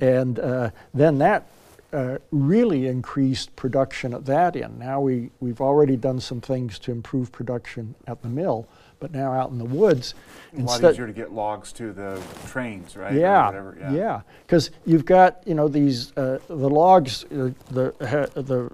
And 0.00 0.38
uh, 0.38 0.70
then 0.92 1.18
that 1.18 1.46
uh, 1.92 2.18
really 2.30 2.86
increased 2.86 3.54
production 3.56 4.12
at 4.12 4.26
that 4.26 4.56
end. 4.56 4.78
Now 4.78 5.00
we, 5.00 5.30
we've 5.40 5.60
already 5.60 5.96
done 5.96 6.20
some 6.20 6.40
things 6.40 6.78
to 6.80 6.92
improve 6.92 7.32
production 7.32 7.94
at 8.06 8.20
the 8.22 8.28
mill, 8.28 8.66
But 8.98 9.12
now 9.12 9.32
out 9.32 9.50
in 9.50 9.58
the 9.58 9.64
woods, 9.64 10.14
A 10.56 10.60
lot 10.62 10.82
easier 10.82 11.06
to 11.06 11.12
get 11.12 11.32
logs 11.32 11.70
to 11.74 11.92
the 11.92 12.20
trains, 12.46 12.96
right? 12.96 13.12
yeah, 13.12 13.50
yeah, 13.92 14.20
because 14.46 14.70
you've 14.86 15.04
got 15.04 15.42
you 15.46 15.54
know 15.54 15.68
these 15.68 16.16
uh, 16.16 16.38
the 16.48 16.70
logs, 16.70 17.24
uh, 17.24 17.50
the 17.70 17.94
ha- 18.00 18.40
the 18.40 18.70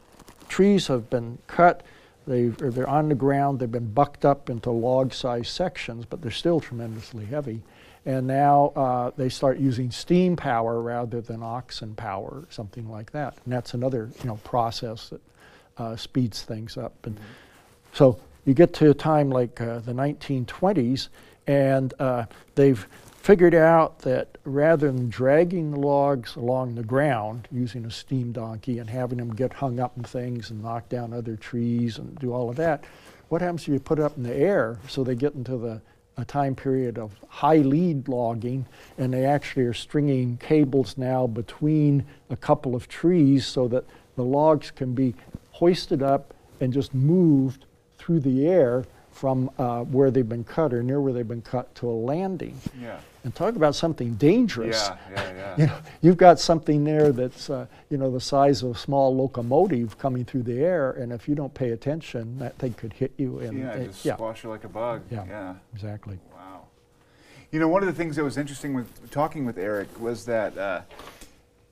trees 0.49 0.87
have 0.87 1.11
been 1.11 1.39
cut. 1.49 1.83
They 2.27 2.47
they're 2.47 2.89
on 2.89 3.09
the 3.09 3.17
ground. 3.17 3.59
They've 3.59 3.71
been 3.71 3.93
bucked 3.93 4.25
up 4.25 4.49
into 4.49 4.71
log-sized 4.71 5.49
sections, 5.49 6.05
but 6.05 6.23
they're 6.23 6.31
still 6.31 6.61
tremendously 6.61 7.25
heavy. 7.25 7.63
And 8.07 8.27
now 8.27 8.73
uh, 8.77 9.11
they 9.17 9.29
start 9.29 9.59
using 9.59 9.91
steam 9.91 10.37
power 10.37 10.81
rather 10.81 11.21
than 11.21 11.43
oxen 11.43 11.95
power, 11.95 12.29
or 12.29 12.47
something 12.51 12.89
like 12.89 13.11
that. 13.13 13.37
And 13.45 13.53
that's 13.53 13.75
another 13.75 14.09
you 14.23 14.29
know 14.29 14.37
process 14.45 15.09
that 15.09 15.21
uh, 15.79 15.97
speeds 15.97 16.43
things 16.43 16.77
up. 16.77 16.95
And 17.07 17.19
so 17.93 18.21
you 18.45 18.55
get 18.55 18.73
to 18.75 18.91
a 18.91 18.95
time 18.95 19.31
like 19.31 19.61
uh, 19.61 19.79
the 19.81 19.93
1920s, 19.93 21.09
and 21.47 21.95
uh, 21.99 22.25
they've 22.55 22.87
figured 23.23 23.55
out 23.55 24.01
that 24.01 24.37
rather 24.45 24.91
than 24.91 25.09
dragging 25.09 25.71
the 25.71 25.79
logs 25.79 26.35
along 26.35 26.75
the 26.75 26.83
ground 26.83 27.47
using 27.53 27.85
a 27.85 27.91
steam 27.91 28.33
donkey 28.33 28.81
and 28.81 28.91
having 28.91 29.19
them 29.19 29.33
get 29.33 29.53
hung 29.53 29.79
up 29.79 29.97
in 29.97 30.03
things 30.03 30.51
and 30.51 30.61
knock 30.61 30.89
down 30.89 31.13
other 31.13 31.37
trees 31.37 31.99
and 31.99 32.19
do 32.19 32.33
all 32.33 32.51
of 32.51 32.57
that, 32.57 32.85
what 33.29 33.41
happens 33.41 33.63
if 33.63 33.69
you 33.69 33.79
put 33.79 34.01
it 34.01 34.05
up 34.05 34.17
in 34.17 34.25
the 34.25 34.35
air? 34.35 34.79
So 34.89 35.05
they 35.05 35.15
get 35.15 35.35
into 35.35 35.57
the 35.57 35.81
a 36.19 36.25
time 36.25 36.55
period 36.55 36.99
of 36.99 37.17
high 37.29 37.57
lead 37.57 38.07
logging 38.07 38.67
and 38.99 39.13
they 39.13 39.25
actually 39.25 39.63
are 39.63 39.73
stringing 39.73 40.37
cables 40.37 40.99
now 40.99 41.27
between 41.27 42.05
a 42.29 42.37
couple 42.37 42.75
of 42.75 42.87
trees 42.89 43.47
so 43.47 43.67
that 43.69 43.85
the 44.17 44.23
logs 44.23 44.71
can 44.71 44.95
be 44.95 45.15
hoisted 45.53 46.03
up 46.03 46.35
and 46.61 46.73
just 46.73 46.93
moved 46.93 47.65
through 48.03 48.21
the 48.21 48.47
air 48.49 48.85
from 49.13 49.51
uh, 49.59 49.83
where 49.83 50.11
they've 50.11 50.29
been 50.29 50.45
cut 50.45 50.73
or 50.73 50.83
near 50.83 51.01
where 51.01 51.13
they've 51.13 51.29
been 51.29 51.43
cut 51.43 51.73
to 51.77 51.89
a 51.89 51.93
landing. 51.93 52.59
Yeah. 52.81 52.99
And 53.25 53.33
talk 53.33 53.55
about 53.55 53.77
something 53.77 54.15
dangerous. 54.15 54.89
Yeah, 54.89 54.97
yeah, 55.13 55.33
yeah. 55.37 55.57
You 55.57 55.67
know, 55.67 55.77
you've 56.01 56.17
got 56.17 56.41
something 56.41 56.83
there 56.83 57.13
that's 57.13 57.49
uh, 57.51 57.67
you 57.89 57.97
know 57.97 58.11
the 58.11 58.21
size 58.21 58.65
of 58.65 58.75
a 58.75 58.79
small 58.79 59.15
locomotive 59.15 59.97
coming 59.97 60.25
through 60.25 60.43
the 60.43 60.59
air, 60.59 60.91
and 60.91 61.13
if 61.13 61.29
you 61.29 61.37
don't 61.37 61.55
pay 61.55 61.71
attention, 61.71 62.39
that 62.39 62.59
thing 62.59 62.73
could 62.73 62.93
hit 62.93 63.13
you. 63.19 63.39
And 63.39 63.59
yeah, 63.59 63.73
it- 63.75 63.87
just 63.89 64.05
yeah, 64.05 64.15
squash 64.15 64.43
you 64.43 64.51
like 64.51 64.65
a 64.65 64.69
bug. 64.69 65.03
Yeah. 65.09 65.25
yeah. 65.29 65.55
exactly. 65.73 66.19
Wow. 66.35 66.65
You 67.53 67.61
know, 67.61 67.69
one 67.69 67.83
of 67.85 67.87
the 67.87 67.95
things 67.95 68.17
that 68.17 68.25
was 68.25 68.37
interesting 68.37 68.75
with 68.75 69.09
talking 69.13 69.45
with 69.45 69.57
Eric 69.57 70.01
was 70.01 70.25
that 70.25 70.59
uh, 70.59 70.81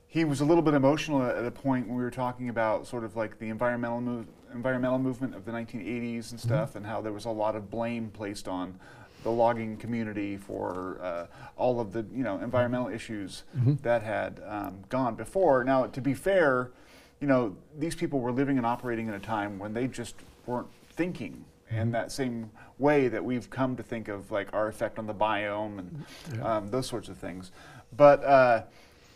he 0.07 0.23
was 0.23 0.39
a 0.39 0.45
little 0.45 0.61
bit 0.61 0.73
emotional 0.73 1.21
at 1.23 1.43
a 1.43 1.51
point 1.51 1.87
when 1.87 1.97
we 1.97 2.03
were 2.03 2.11
talking 2.11 2.47
about 2.47 2.87
sort 2.87 3.03
of 3.03 3.17
like 3.17 3.39
the 3.39 3.49
environmental 3.49 3.99
move, 3.99 4.25
environmental 4.53 4.99
movement 4.99 5.35
of 5.35 5.45
the 5.45 5.51
1980s 5.51 6.31
and 6.31 6.39
stuff, 6.39 6.75
and 6.75 6.85
how 6.85 7.01
there 7.01 7.13
was 7.13 7.25
a 7.25 7.29
lot 7.29 7.55
of 7.55 7.69
blame 7.69 8.09
placed 8.09 8.47
on 8.47 8.79
the 9.23 9.29
logging 9.29 9.77
community 9.77 10.35
for 10.35 10.97
uh, 11.01 11.27
all 11.55 11.79
of 11.79 11.93
the 11.93 12.05
you 12.13 12.23
know 12.23 12.39
environmental 12.39 12.87
issues 12.87 13.43
that 13.83 14.01
had 14.01 14.41
um, 14.47 14.79
gone 14.89 15.15
before. 15.15 15.63
Now, 15.63 15.85
to 15.85 16.01
be 16.01 16.13
fair, 16.13 16.71
you 17.19 17.27
know 17.27 17.55
these 17.77 17.95
people 17.95 18.19
were 18.19 18.31
living 18.31 18.57
and 18.57 18.65
operating 18.65 19.07
in 19.07 19.13
a 19.13 19.19
time 19.19 19.59
when 19.59 19.73
they 19.73 19.87
just 19.87 20.15
weren't 20.45 20.67
thinking 20.93 21.45
in 21.69 21.91
that 21.91 22.11
same 22.11 22.49
way 22.79 23.07
that 23.07 23.23
we've 23.23 23.49
come 23.49 23.75
to 23.77 23.83
think 23.83 24.07
of 24.07 24.31
like 24.31 24.51
our 24.53 24.67
effect 24.67 24.99
on 24.99 25.07
the 25.07 25.13
biome 25.13 25.79
and 25.79 26.41
um, 26.43 26.71
those 26.71 26.87
sorts 26.87 27.07
of 27.07 27.17
things. 27.17 27.51
But 27.95 28.23
uh, 28.23 28.63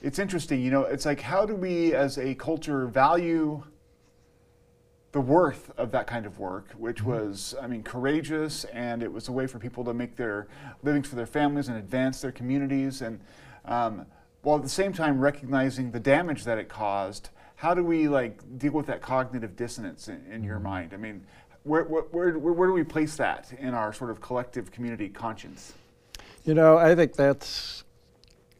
it's 0.01 0.19
interesting, 0.19 0.61
you 0.61 0.71
know, 0.71 0.83
it's 0.83 1.05
like 1.05 1.19
how 1.19 1.45
do 1.45 1.55
we 1.55 1.93
as 1.93 2.17
a 2.17 2.35
culture 2.35 2.85
value 2.85 3.63
the 5.15 5.21
worth 5.21 5.71
of 5.77 5.91
that 5.91 6.07
kind 6.07 6.25
of 6.25 6.39
work, 6.39 6.73
which 6.77 7.01
was, 7.01 7.55
I 7.61 7.67
mean, 7.67 7.83
courageous, 7.83 8.65
and 8.65 9.01
it 9.01 9.09
was 9.09 9.29
a 9.29 9.31
way 9.31 9.47
for 9.47 9.59
people 9.59 9.85
to 9.85 9.93
make 9.93 10.17
their 10.17 10.47
livings 10.83 11.07
for 11.07 11.15
their 11.15 11.25
families 11.25 11.69
and 11.69 11.77
advance 11.77 12.19
their 12.19 12.33
communities, 12.33 13.01
and 13.01 13.21
um, 13.63 14.07
while 14.41 14.57
at 14.57 14.63
the 14.63 14.67
same 14.67 14.91
time 14.91 15.21
recognizing 15.21 15.89
the 15.91 16.01
damage 16.01 16.43
that 16.43 16.57
it 16.57 16.67
caused. 16.67 17.29
How 17.55 17.73
do 17.73 17.81
we 17.81 18.09
like 18.09 18.41
deal 18.59 18.73
with 18.73 18.87
that 18.87 19.01
cognitive 19.01 19.55
dissonance 19.55 20.09
in, 20.09 20.21
in 20.29 20.43
your 20.43 20.59
mind? 20.59 20.93
I 20.93 20.97
mean, 20.97 21.23
where, 21.63 21.85
where, 21.85 22.03
where, 22.33 22.37
where 22.37 22.67
do 22.67 22.73
we 22.73 22.83
place 22.83 23.15
that 23.15 23.53
in 23.57 23.73
our 23.73 23.93
sort 23.93 24.11
of 24.11 24.19
collective 24.19 24.69
community 24.69 25.07
conscience? 25.07 25.71
You 26.43 26.55
know, 26.55 26.77
I 26.77 26.93
think 26.93 27.13
that's 27.13 27.85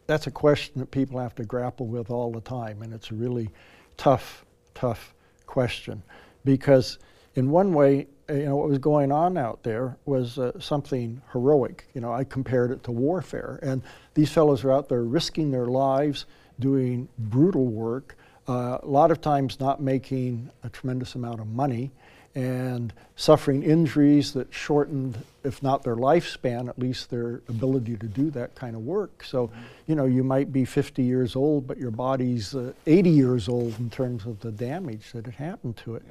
that's 0.07 0.27
a 0.27 0.31
question 0.31 0.79
that 0.79 0.89
people 0.89 1.19
have 1.19 1.35
to 1.35 1.43
grapple 1.43 1.87
with 1.87 2.09
all 2.09 2.31
the 2.31 2.39
time, 2.39 2.81
and 2.81 2.93
it's 2.93 3.11
a 3.11 3.13
really 3.13 3.49
tough, 3.97 4.45
tough 4.73 5.13
question 5.45 6.01
because, 6.45 6.99
in 7.35 7.49
one 7.49 7.73
way, 7.73 8.07
you 8.29 8.45
know, 8.45 8.55
what 8.55 8.69
was 8.69 8.77
going 8.77 9.11
on 9.11 9.37
out 9.37 9.63
there 9.63 9.97
was 10.05 10.39
uh, 10.39 10.57
something 10.59 11.21
heroic. 11.33 11.87
You 11.93 12.01
know, 12.01 12.13
I 12.13 12.23
compared 12.23 12.71
it 12.71 12.83
to 12.83 12.91
warfare, 12.91 13.59
and 13.61 13.83
these 14.13 14.31
fellows 14.31 14.63
are 14.63 14.71
out 14.71 14.87
there 14.87 15.03
risking 15.03 15.51
their 15.51 15.65
lives, 15.65 16.25
doing 16.59 17.09
brutal 17.17 17.65
work, 17.65 18.15
uh, 18.47 18.77
a 18.81 18.87
lot 18.87 19.11
of 19.11 19.21
times 19.21 19.59
not 19.59 19.81
making 19.81 20.49
a 20.63 20.69
tremendous 20.69 21.15
amount 21.15 21.39
of 21.39 21.47
money 21.47 21.91
and 22.35 22.93
suffering 23.15 23.63
injuries 23.63 24.33
that 24.33 24.53
shortened, 24.53 25.17
if 25.43 25.63
not 25.63 25.83
their 25.83 25.95
lifespan, 25.95 26.67
at 26.67 26.77
least 26.77 27.09
their 27.09 27.41
ability 27.47 27.95
to 27.95 28.07
do 28.07 28.29
that 28.31 28.53
kind 28.55 28.75
of 28.75 28.81
work. 28.81 29.23
So, 29.23 29.49
you 29.87 29.95
know, 29.95 30.05
you 30.05 30.23
might 30.23 30.51
be 30.51 30.65
50 30.65 31.01
years 31.01 31.35
old, 31.35 31.65
but 31.65 31.77
your 31.77 31.91
body's 31.91 32.53
uh, 32.53 32.73
80 32.85 33.09
years 33.09 33.47
old 33.47 33.79
in 33.79 33.89
terms 33.89 34.25
of 34.25 34.41
the 34.41 34.51
damage 34.51 35.13
that 35.13 35.25
had 35.25 35.35
happened 35.35 35.77
to 35.77 35.95
it. 35.95 36.03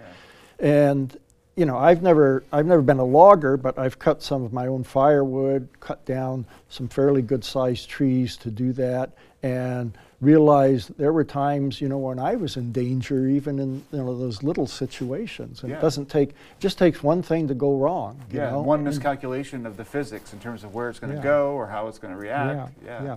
And 0.59 1.15
you 1.57 1.67
know, 1.67 1.77
I've 1.77 2.03
never 2.03 2.43
I've 2.53 2.67
never 2.67 2.83
been 2.83 2.99
a 2.99 3.05
logger, 3.05 3.57
but 3.57 3.79
I've 3.79 3.99
cut 3.99 4.23
some 4.23 4.43
of 4.43 4.53
my 4.53 4.67
own 4.67 4.83
firewood, 4.83 5.69
cut 5.81 6.05
down 6.05 6.47
some 6.69 6.89
fairly 6.89 7.23
good 7.23 7.45
sized 7.45 7.89
trees 7.89 8.37
to 8.39 8.51
do 8.51 8.73
that, 8.73 9.13
and 9.43 9.97
realized 10.25 10.97
there 10.99 11.13
were 11.13 11.25
times, 11.25 11.81
you 11.81 11.89
know, 11.89 11.99
when 11.99 12.19
I 12.19 12.35
was 12.37 12.57
in 12.57 12.73
danger, 12.73 13.29
even 13.29 13.59
in 13.59 13.83
you 13.93 13.99
know 13.99 14.17
those 14.19 14.43
little 14.43 14.67
situations. 14.67 15.63
And 15.63 15.71
Yeah. 15.71 15.79
it 15.79 15.81
doesn't 15.83 16.07
take 16.09 16.35
just 16.59 16.79
takes 16.79 17.03
one 17.03 17.23
thing 17.23 17.47
to 17.49 17.55
go 17.55 17.77
wrong. 17.77 18.17
you 18.31 18.41
Yeah, 18.41 18.51
know? 18.51 18.63
one 18.63 18.81
And- 18.81 18.87
miscalculation 18.89 19.67
of 19.67 19.77
the 19.77 19.85
physics 19.85 20.33
in 20.33 20.39
terms 20.41 20.65
of 20.65 20.75
where 20.75 20.89
it's 20.89 20.99
going 20.99 21.11
to 21.13 21.17
Yeah. 21.19 21.23
go 21.23 21.53
or 21.53 21.67
how 21.67 21.89
it's 21.89 21.99
going 21.99 22.17
to 22.19 22.25
yeah, 22.25 22.53
react. 22.53 22.73
yeah. 22.85 23.17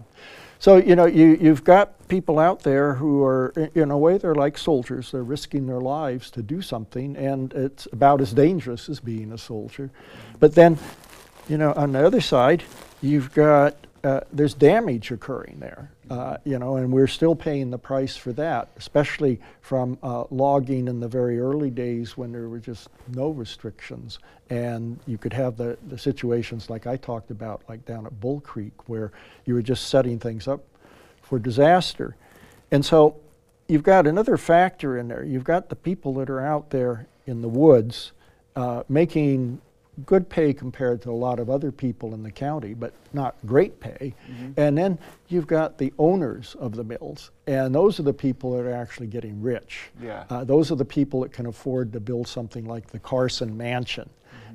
So 0.59 0.77
you 0.77 0.95
know, 0.95 1.05
you 1.05 1.37
you've 1.39 1.63
got 1.63 2.07
people 2.07 2.39
out 2.39 2.63
there 2.63 2.95
who 2.95 3.23
are, 3.23 3.53
in 3.75 3.91
a 3.91 3.97
way, 3.97 4.17
they're 4.17 4.35
like 4.35 4.57
soldiers. 4.57 5.11
They're 5.11 5.23
risking 5.23 5.67
their 5.67 5.79
lives 5.81 6.31
to 6.31 6.41
do 6.41 6.61
something, 6.61 7.15
and 7.15 7.53
it's 7.53 7.87
about 7.93 8.21
as 8.21 8.33
dangerous 8.33 8.89
as 8.89 8.99
being 8.99 9.31
a 9.31 9.37
soldier. 9.37 9.89
But 10.39 10.55
then, 10.55 10.77
you 11.47 11.57
know, 11.57 11.73
on 11.73 11.91
the 11.91 12.05
other 12.05 12.21
side, 12.21 12.63
you've 13.01 13.33
got 13.33 13.75
uh, 14.07 14.21
there's 14.31 14.53
damage 14.53 15.11
occurring 15.11 15.57
there. 15.59 15.91
Uh, 16.09 16.37
you 16.45 16.57
know, 16.57 16.77
and 16.77 16.93
we're 16.93 17.07
still 17.07 17.35
paying 17.35 17.69
the 17.69 17.77
price 17.77 18.15
for 18.15 18.31
that, 18.31 18.69
especially 18.77 19.37
from 19.59 19.97
uh, 20.01 20.23
logging 20.31 20.87
in 20.87 21.01
the 21.01 21.07
very 21.09 21.37
early 21.41 21.69
days 21.69 22.15
when 22.15 22.31
there 22.31 22.47
were 22.47 22.59
just 22.59 22.87
no 23.13 23.29
restrictions, 23.31 24.19
and 24.49 24.97
you 25.05 25.17
could 25.17 25.33
have 25.33 25.57
the, 25.57 25.77
the 25.89 25.97
situations 25.97 26.69
like 26.69 26.87
I 26.87 26.95
talked 26.95 27.31
about, 27.31 27.61
like 27.67 27.85
down 27.85 28.05
at 28.05 28.17
Bull 28.21 28.39
Creek, 28.39 28.87
where 28.87 29.11
you 29.43 29.53
were 29.53 29.61
just 29.61 29.87
setting 29.89 30.19
things 30.19 30.47
up 30.47 30.63
for 31.21 31.37
disaster. 31.37 32.15
And 32.71 32.85
so 32.85 33.17
you've 33.67 33.83
got 33.83 34.07
another 34.07 34.37
factor 34.37 34.97
in 34.97 35.09
there. 35.09 35.25
You've 35.25 35.43
got 35.43 35.67
the 35.67 35.75
people 35.75 36.13
that 36.15 36.29
are 36.29 36.39
out 36.39 36.69
there 36.69 37.07
in 37.25 37.41
the 37.41 37.49
woods 37.49 38.13
uh, 38.55 38.83
making 38.87 39.59
good 40.05 40.29
pay 40.29 40.53
compared 40.53 41.01
to 41.01 41.09
a 41.09 41.13
lot 41.13 41.39
of 41.39 41.49
other 41.49 41.71
people 41.71 42.13
in 42.13 42.21
the 42.21 42.31
county, 42.31 42.73
but 42.73 42.93
not 43.13 43.35
great 43.45 43.79
pay. 43.79 44.13
And 44.55 44.77
then 44.77 44.99
you've 45.27 45.47
got 45.47 45.77
the 45.77 45.91
owners 45.97 46.55
of 46.59 46.75
the 46.75 46.83
mills, 46.83 47.31
and 47.47 47.73
those 47.73 47.99
are 47.99 48.03
the 48.03 48.13
people 48.13 48.51
that 48.55 48.65
are 48.65 48.73
actually 48.73 49.07
getting 49.07 49.41
rich. 49.41 49.89
Yeah. 50.01 50.25
Uh, 50.29 50.43
those 50.43 50.71
are 50.71 50.75
the 50.75 50.85
people 50.85 51.21
that 51.21 51.31
can 51.33 51.47
afford 51.47 51.93
to 51.93 51.99
build 51.99 52.27
something 52.27 52.65
like 52.65 52.87
the 52.87 52.99
Carson 52.99 53.57
Mansion, 53.57 54.09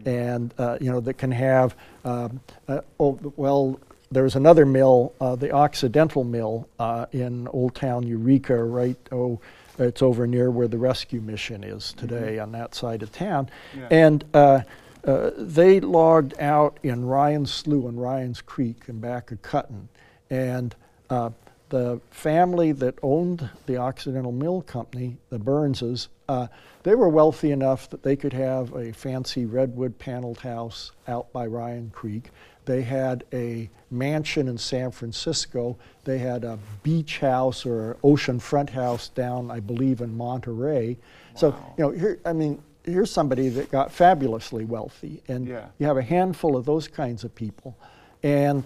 and 0.06 0.55
uh, 0.59 0.78
you 0.81 0.90
know 0.90 1.01
that 1.01 1.14
can 1.14 1.32
have. 1.32 1.74
Um, 2.05 2.40
uh, 2.69 2.81
oh, 3.01 3.19
well, 3.36 3.81
there's 4.12 4.36
another 4.36 4.64
mill, 4.66 5.12
uh, 5.20 5.35
the 5.36 5.51
Occidental 5.51 6.23
Mill 6.23 6.69
uh, 6.78 7.06
in 7.12 7.48
Old 7.48 7.74
Town 7.74 8.06
Eureka, 8.06 8.62
right? 8.62 8.97
Oh, 9.10 9.40
it's 9.78 10.02
over 10.02 10.27
near 10.27 10.51
where 10.51 10.69
the 10.69 10.78
rescue 10.78 11.20
mission 11.20 11.64
is 11.64 11.94
today 11.94 12.39
on 12.39 12.52
that 12.52 12.74
side 12.77 13.02
of 13.02 13.10
town, 13.10 13.51
Yeah. 13.77 13.89
and. 13.90 14.24
Uh, 14.32 14.60
uh, 15.04 15.30
they 15.36 15.80
logged 15.80 16.34
out 16.38 16.78
in 16.82 17.04
Ryan's 17.04 17.52
Slough 17.52 17.86
and 17.86 18.00
Ryan's 18.00 18.40
Creek 18.40 18.88
and 18.88 19.00
back 19.00 19.32
of 19.32 19.42
Cutten, 19.42 19.88
and 20.30 20.74
uh, 21.10 21.30
the 21.72 22.00
family 22.10 22.72
that 22.72 22.98
owned 23.02 23.48
the 23.64 23.78
Occidental 23.78 24.30
Mill 24.30 24.60
Company, 24.62 25.16
the 25.30 25.38
Burnses, 25.38 26.08
uh, 26.28 26.46
they 26.82 26.94
were 26.94 27.08
wealthy 27.08 27.50
enough 27.50 27.88
that 27.90 28.02
they 28.02 28.14
could 28.14 28.32
have 28.32 28.74
a 28.74 28.92
fancy 28.92 29.46
redwood 29.46 29.98
paneled 29.98 30.38
house 30.38 30.92
out 31.08 31.32
by 31.32 31.46
Ryan 31.46 31.90
Creek. 31.90 32.30
They 32.64 32.82
had 32.82 33.24
a 33.32 33.70
mansion 33.90 34.48
in 34.48 34.58
San 34.58 34.90
Francisco. 34.90 35.78
They 36.04 36.18
had 36.18 36.44
a 36.44 36.58
beach 36.82 37.18
house 37.18 37.64
or 37.64 37.96
oceanfront 38.04 38.70
house 38.70 39.08
down, 39.08 39.50
I 39.50 39.60
believe, 39.60 40.00
in 40.00 40.16
Monterey. 40.16 40.98
So, 41.34 41.56
you 41.78 41.84
know, 41.84 41.90
here, 41.90 42.20
I 42.24 42.32
mean, 42.32 42.62
here's 42.84 43.10
somebody 43.10 43.48
that 43.48 43.70
got 43.70 43.92
fabulously 43.92 44.64
wealthy, 44.64 45.22
and 45.28 45.46
Yeah. 45.46 45.66
you 45.78 45.86
have 45.86 45.96
a 45.96 46.02
handful 46.02 46.56
of 46.56 46.64
those 46.64 46.88
kinds 46.88 47.24
of 47.24 47.34
people, 47.34 47.76
and 48.22 48.64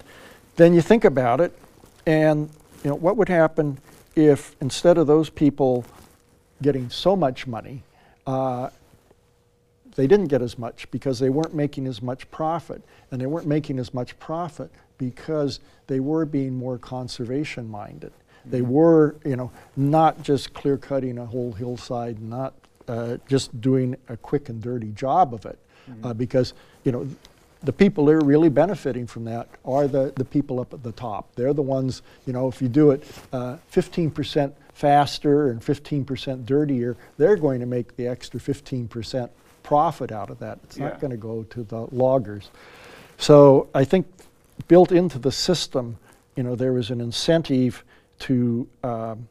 then 0.56 0.72
you 0.74 0.80
think 0.80 1.04
about 1.04 1.40
it, 1.40 1.52
and 2.06 2.48
you 2.82 2.90
know 2.90 2.96
what 2.96 3.16
would 3.16 3.28
happen 3.28 3.78
if 4.14 4.56
instead 4.60 4.96
of 4.96 5.06
those 5.06 5.28
people 5.28 5.84
getting 6.62 6.88
so 6.88 7.14
much 7.14 7.46
money, 7.46 7.82
uh, 8.26 8.70
they 9.94 10.06
didn't 10.06 10.26
get 10.28 10.42
as 10.42 10.58
much 10.58 10.90
because 10.90 11.18
they 11.18 11.30
weren't 11.30 11.54
making 11.54 11.86
as 11.86 12.02
much 12.02 12.30
profit. 12.30 12.82
And 13.10 13.20
they 13.20 13.26
weren't 13.26 13.46
making 13.46 13.78
as 13.78 13.94
much 13.94 14.18
profit 14.18 14.70
because 14.98 15.60
they 15.86 16.00
were 16.00 16.24
being 16.26 16.54
more 16.54 16.76
conservation 16.78 17.68
minded. 17.70 18.12
They 18.44 18.62
were, 18.62 19.16
you 19.24 19.36
know, 19.36 19.50
not 19.76 20.22
just 20.22 20.52
clear 20.54 20.76
cutting 20.76 21.18
a 21.18 21.26
whole 21.26 21.52
hillside, 21.52 22.20
not 22.20 22.54
uh, 22.88 23.16
just 23.28 23.58
doing 23.60 23.96
a 24.08 24.16
quick 24.16 24.48
and 24.48 24.62
dirty 24.62 24.90
job 24.92 25.34
of 25.34 25.46
it. 25.46 25.58
Uh, 26.02 26.12
because, 26.12 26.52
you 26.82 26.90
know, 26.90 27.06
the 27.62 27.72
people 27.72 28.04
that 28.06 28.12
are 28.14 28.24
really 28.24 28.48
benefiting 28.48 29.06
from 29.06 29.24
that 29.24 29.48
are 29.64 29.86
the, 29.86 30.12
the 30.16 30.24
people 30.24 30.58
up 30.58 30.74
at 30.74 30.82
the 30.82 30.90
top. 30.92 31.32
They're 31.36 31.52
the 31.52 31.62
ones, 31.62 32.02
you 32.26 32.32
know, 32.32 32.48
if 32.48 32.60
you 32.60 32.68
do 32.68 32.90
it 32.90 33.04
uh, 33.32 33.56
15% 33.72 34.52
faster 34.74 35.50
and 35.50 35.60
15% 35.60 36.44
dirtier, 36.44 36.96
they're 37.18 37.36
going 37.36 37.60
to 37.60 37.66
make 37.66 37.94
the 37.96 38.08
extra 38.08 38.40
15% 38.40 39.30
profit 39.62 40.10
out 40.10 40.28
of 40.28 40.38
that. 40.40 40.58
It's 40.64 40.76
Yeah. 40.76 40.88
not 40.88 41.00
going 41.00 41.12
to 41.12 41.16
go 41.16 41.44
to 41.44 41.62
the 41.62 41.86
loggers. 41.92 42.50
So 43.18 43.68
I 43.74 43.84
think 43.84 44.06
built 44.68 44.90
into 44.90 45.18
the 45.20 45.32
system, 45.32 45.98
you 46.34 46.42
know, 46.42 46.56
there 46.56 46.72
was 46.72 46.90
an 46.90 47.00
incentive 47.00 47.84
to 48.20 48.66
um, 48.82 49.28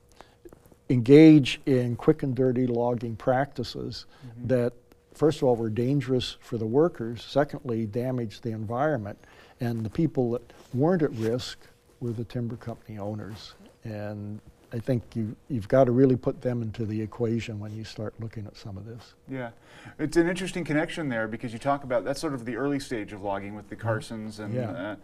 engage 0.90 1.60
in 1.66 1.96
quick 1.96 2.24
and 2.24 2.36
dirty 2.36 2.68
logging 2.68 3.16
practices 3.16 4.06
that, 4.46 4.74
first 5.14 5.40
of 5.40 5.44
all, 5.46 5.56
were 5.56 5.70
dangerous 5.70 6.38
for 6.42 6.58
the 6.58 6.66
workers, 6.66 7.24
secondly, 7.24 7.86
damaged 7.86 8.44
the 8.44 8.52
environment, 8.52 9.18
and 9.60 9.84
the 9.86 9.90
people 9.90 10.32
that 10.32 10.54
weren't 10.74 11.02
at 11.02 11.12
risk 11.12 11.58
were 12.00 12.12
the 12.12 12.24
timber 12.26 12.56
company 12.56 12.98
owners. 13.00 13.54
And 13.84 14.40
I 14.74 14.80
think 14.80 15.04
you, 15.16 15.36
you've 15.50 15.68
got 15.68 15.86
to 15.86 15.92
really 15.92 16.18
put 16.18 16.42
them 16.42 16.62
into 16.62 16.86
the 16.86 17.02
equation 17.02 17.60
when 17.60 17.74
you 17.76 17.84
start 17.84 18.14
looking 18.20 18.46
at 18.46 18.58
some 18.58 18.78
of 18.78 18.86
this. 18.86 19.14
Yeah, 19.30 19.52
it's 19.98 20.18
an 20.18 20.28
interesting 20.28 20.64
connection 20.66 21.08
there 21.08 21.28
because 21.28 21.54
you 21.54 21.60
talk 21.60 21.84
about 21.84 22.04
that's 22.04 22.20
sort 22.20 22.34
of 22.34 22.46
the 22.46 22.58
early 22.58 22.80
stage 22.80 23.14
of 23.14 23.22
logging 23.22 23.56
with 23.56 23.70
the 23.70 23.76
Carsons 23.76 24.40
and 24.40 24.54
Yeah. 24.54 24.72
uh, 24.72 24.96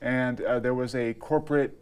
and 0.00 0.40
uh, 0.42 0.58
there 0.60 0.74
was 0.74 0.94
a 0.94 1.14
corporate, 1.14 1.74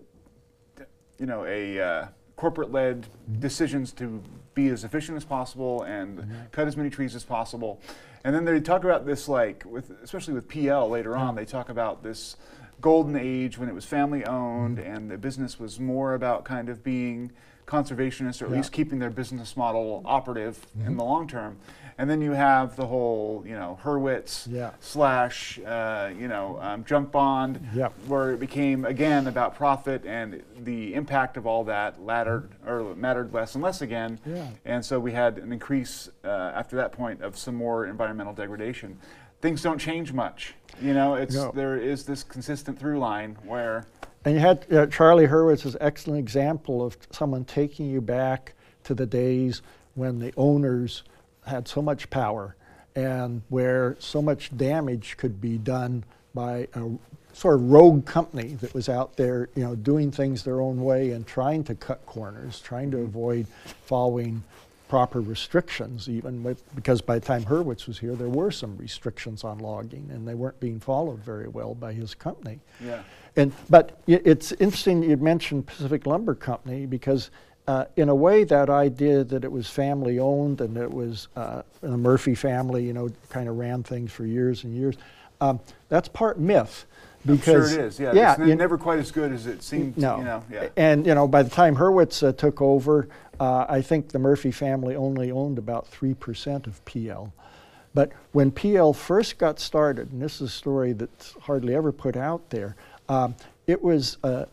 you 1.18 1.26
know, 1.26 1.44
a 1.44 1.80
uh, 1.80 2.06
corporate-led 2.42 3.06
decisions 3.38 3.92
to 3.92 4.20
be 4.52 4.66
as 4.66 4.82
efficient 4.82 5.16
as 5.16 5.24
possible 5.24 5.82
and 5.82 6.18
mm-hmm. 6.18 6.32
cut 6.50 6.66
as 6.66 6.76
many 6.76 6.90
trees 6.90 7.14
as 7.14 7.22
possible, 7.22 7.80
and 8.24 8.34
then 8.34 8.44
they 8.44 8.58
talk 8.58 8.82
about 8.82 9.06
this 9.06 9.28
like 9.28 9.62
with 9.64 9.92
especially 10.02 10.34
with 10.34 10.48
PL 10.48 10.88
later 10.88 11.16
on 11.16 11.28
mm-hmm. 11.28 11.36
they 11.36 11.44
talk 11.44 11.68
about 11.68 12.02
this 12.02 12.34
golden 12.80 13.14
age 13.14 13.58
when 13.58 13.68
it 13.68 13.74
was 13.76 13.84
family 13.84 14.24
owned 14.24 14.78
mm-hmm. 14.78 14.92
and 14.92 15.08
the 15.08 15.16
business 15.16 15.60
was 15.60 15.78
more 15.78 16.14
about 16.14 16.42
kind 16.42 16.68
of 16.68 16.82
being 16.82 17.30
conservationist 17.72 18.42
or 18.42 18.46
at 18.46 18.50
Yeah. 18.50 18.56
least 18.58 18.72
keeping 18.72 18.98
their 18.98 19.10
business 19.10 19.56
model 19.56 20.02
operative 20.04 20.66
in 20.84 20.96
the 20.96 21.04
long 21.04 21.26
term. 21.26 21.56
And 21.98 22.08
then 22.08 22.20
you 22.20 22.32
have 22.32 22.76
the 22.76 22.86
whole, 22.86 23.42
you 23.46 23.54
know, 23.54 23.78
Hurwitz 23.82 24.46
Yeah. 24.50 24.70
slash, 24.80 25.58
uh, 25.64 26.10
you 26.18 26.26
know, 26.28 26.58
um, 26.60 26.84
junk 26.84 27.12
bond, 27.12 27.60
Yep. 27.74 27.92
where 28.06 28.32
it 28.32 28.40
became 28.40 28.84
again 28.84 29.26
about 29.26 29.54
profit 29.54 30.04
and 30.06 30.42
the 30.58 30.94
impact 30.94 31.36
of 31.36 31.46
all 31.46 31.64
that 31.64 32.02
laddered 32.02 32.50
or 32.66 32.94
mattered 32.94 33.32
less 33.32 33.54
and 33.54 33.62
less 33.64 33.80
again. 33.82 34.18
Yeah. 34.26 34.46
And 34.64 34.84
so 34.84 34.98
we 35.00 35.12
had 35.12 35.38
an 35.38 35.52
increase 35.52 36.10
uh, 36.24 36.28
after 36.28 36.76
that 36.76 36.92
point 36.92 37.22
of 37.22 37.36
some 37.38 37.54
more 37.54 37.86
environmental 37.86 38.32
degradation. 38.34 38.98
Things 39.40 39.62
don't 39.62 39.78
change 39.78 40.12
much, 40.12 40.54
you 40.80 40.94
know. 40.94 41.14
It's 41.14 41.34
No. 41.34 41.50
there 41.54 41.76
is 41.76 42.04
this 42.06 42.22
consistent 42.22 42.78
through 42.78 42.98
line 42.98 43.36
where 43.44 43.86
And 44.24 44.34
you 44.34 44.40
had 44.40 44.72
uh, 44.72 44.86
Charlie 44.86 45.26
Hurwitz 45.26 45.66
is 45.66 45.74
an 45.74 45.82
excellent 45.82 46.20
example 46.20 46.84
of 46.84 46.96
someone 47.10 47.44
taking 47.44 47.90
you 47.90 48.00
back 48.00 48.54
to 48.84 48.94
the 48.94 49.06
days 49.06 49.62
when 49.94 50.18
the 50.18 50.32
owners 50.36 51.02
had 51.46 51.66
so 51.66 51.82
much 51.82 52.08
power 52.10 52.56
and 52.94 53.42
where 53.48 53.96
so 53.98 54.22
much 54.22 54.56
damage 54.56 55.16
could 55.16 55.40
be 55.40 55.58
done 55.58 56.04
by 56.34 56.68
a 56.74 56.90
sort 57.32 57.56
of 57.56 57.70
rogue 57.70 58.04
company 58.06 58.54
that 58.60 58.72
was 58.74 58.88
out 58.88 59.16
there, 59.16 59.48
you 59.54 59.64
know, 59.64 59.74
doing 59.74 60.10
things 60.10 60.44
their 60.44 60.60
own 60.60 60.82
way 60.82 61.10
and 61.10 61.26
trying 61.26 61.64
to 61.64 61.74
cut 61.74 62.04
corners, 62.06 62.60
trying 62.60 62.90
to 62.90 62.98
avoid 62.98 63.46
following 63.86 64.42
proper 64.88 65.22
restrictions 65.22 66.08
even 66.08 66.42
with, 66.42 66.62
because 66.74 67.00
by 67.00 67.18
the 67.18 67.24
time 67.24 67.42
Hurwitz 67.44 67.86
was 67.86 67.98
here 67.98 68.14
there 68.14 68.28
were 68.28 68.50
some 68.50 68.76
restrictions 68.76 69.42
on 69.42 69.58
logging 69.58 70.10
and 70.12 70.28
they 70.28 70.34
weren't 70.34 70.60
being 70.60 70.78
followed 70.78 71.20
very 71.20 71.48
well 71.48 71.74
by 71.74 71.94
his 71.94 72.14
company. 72.14 72.60
yeah. 72.84 73.02
And, 73.36 73.52
but 73.70 73.98
it's 74.06 74.52
interesting 74.52 75.02
you 75.02 75.16
mentioned 75.16 75.66
Pacific 75.66 76.06
Lumber 76.06 76.34
Company 76.34 76.86
because 76.86 77.30
uh, 77.66 77.84
in 77.96 78.08
a 78.08 78.14
way 78.14 78.44
that 78.44 78.68
idea 78.68 79.24
that 79.24 79.44
it 79.44 79.50
was 79.50 79.68
family 79.68 80.18
owned 80.18 80.60
and 80.60 80.76
it 80.76 80.90
was 80.90 81.28
uh, 81.36 81.62
the 81.80 81.96
Murphy 81.96 82.34
family, 82.34 82.84
you 82.84 82.92
know, 82.92 83.08
kind 83.30 83.48
of 83.48 83.56
ran 83.56 83.82
things 83.82 84.12
for 84.12 84.26
years 84.26 84.64
and 84.64 84.74
years, 84.76 84.96
um, 85.40 85.60
that's 85.88 86.08
part 86.08 86.38
myth. 86.38 86.84
I'm 87.26 87.36
Because, 87.36 87.70
sure 87.70 87.80
it 87.80 87.86
is. 87.86 88.00
Yeah, 88.00 88.12
yeah 88.14 88.32
it's 88.32 88.48
you- 88.48 88.54
never 88.56 88.76
quite 88.76 88.98
as 88.98 89.10
good 89.12 89.32
as 89.32 89.46
it 89.46 89.62
seemed. 89.62 89.96
no. 89.96 90.18
You 90.18 90.24
know, 90.24 90.44
yeah. 90.50 90.68
And, 90.76 91.06
you 91.06 91.14
know, 91.14 91.28
by 91.28 91.42
the 91.44 91.50
time 91.50 91.76
Hurwitz 91.76 92.26
uh, 92.26 92.32
took 92.32 92.60
over, 92.60 93.08
uh, 93.38 93.64
I 93.68 93.80
think 93.80 94.08
the 94.08 94.18
Murphy 94.18 94.50
family 94.50 94.96
only 94.96 95.30
owned 95.30 95.56
about 95.56 95.90
3% 95.90 96.66
of 96.66 96.84
PL. 96.84 97.32
But 97.94 98.10
when 98.32 98.50
PL 98.50 98.92
first 98.92 99.38
got 99.38 99.60
started, 99.60 100.10
and 100.12 100.20
this 100.20 100.36
is 100.36 100.42
a 100.42 100.48
story 100.48 100.92
that's 100.94 101.34
hardly 101.42 101.74
ever 101.74 101.92
put 101.92 102.16
out 102.16 102.50
there, 102.50 102.74
um, 103.12 103.34
it 103.66 103.82
was 103.82 104.16
uh, 104.24 104.46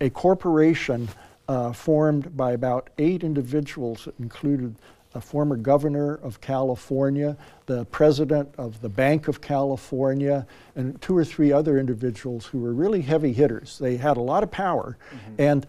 a 0.00 0.10
corporation 0.10 1.08
uh, 1.48 1.72
formed 1.72 2.36
by 2.36 2.52
about 2.52 2.88
eight 2.98 3.22
individuals 3.22 4.06
that 4.06 4.18
included 4.18 4.74
a 5.14 5.20
former 5.20 5.56
governor 5.56 6.16
of 6.16 6.40
California, 6.40 7.36
the 7.66 7.84
president 7.86 8.48
of 8.58 8.80
the 8.80 8.88
Bank 8.88 9.28
of 9.28 9.40
California, 9.40 10.46
and 10.74 11.00
two 11.00 11.16
or 11.16 11.24
three 11.24 11.52
other 11.52 11.78
individuals 11.78 12.46
who 12.46 12.58
were 12.58 12.72
really 12.72 13.00
heavy 13.00 13.32
hitters. 13.32 13.78
They 13.78 13.96
had 13.96 14.16
a 14.16 14.20
lot 14.20 14.42
of 14.42 14.50
power, 14.50 14.98
and 15.38 15.66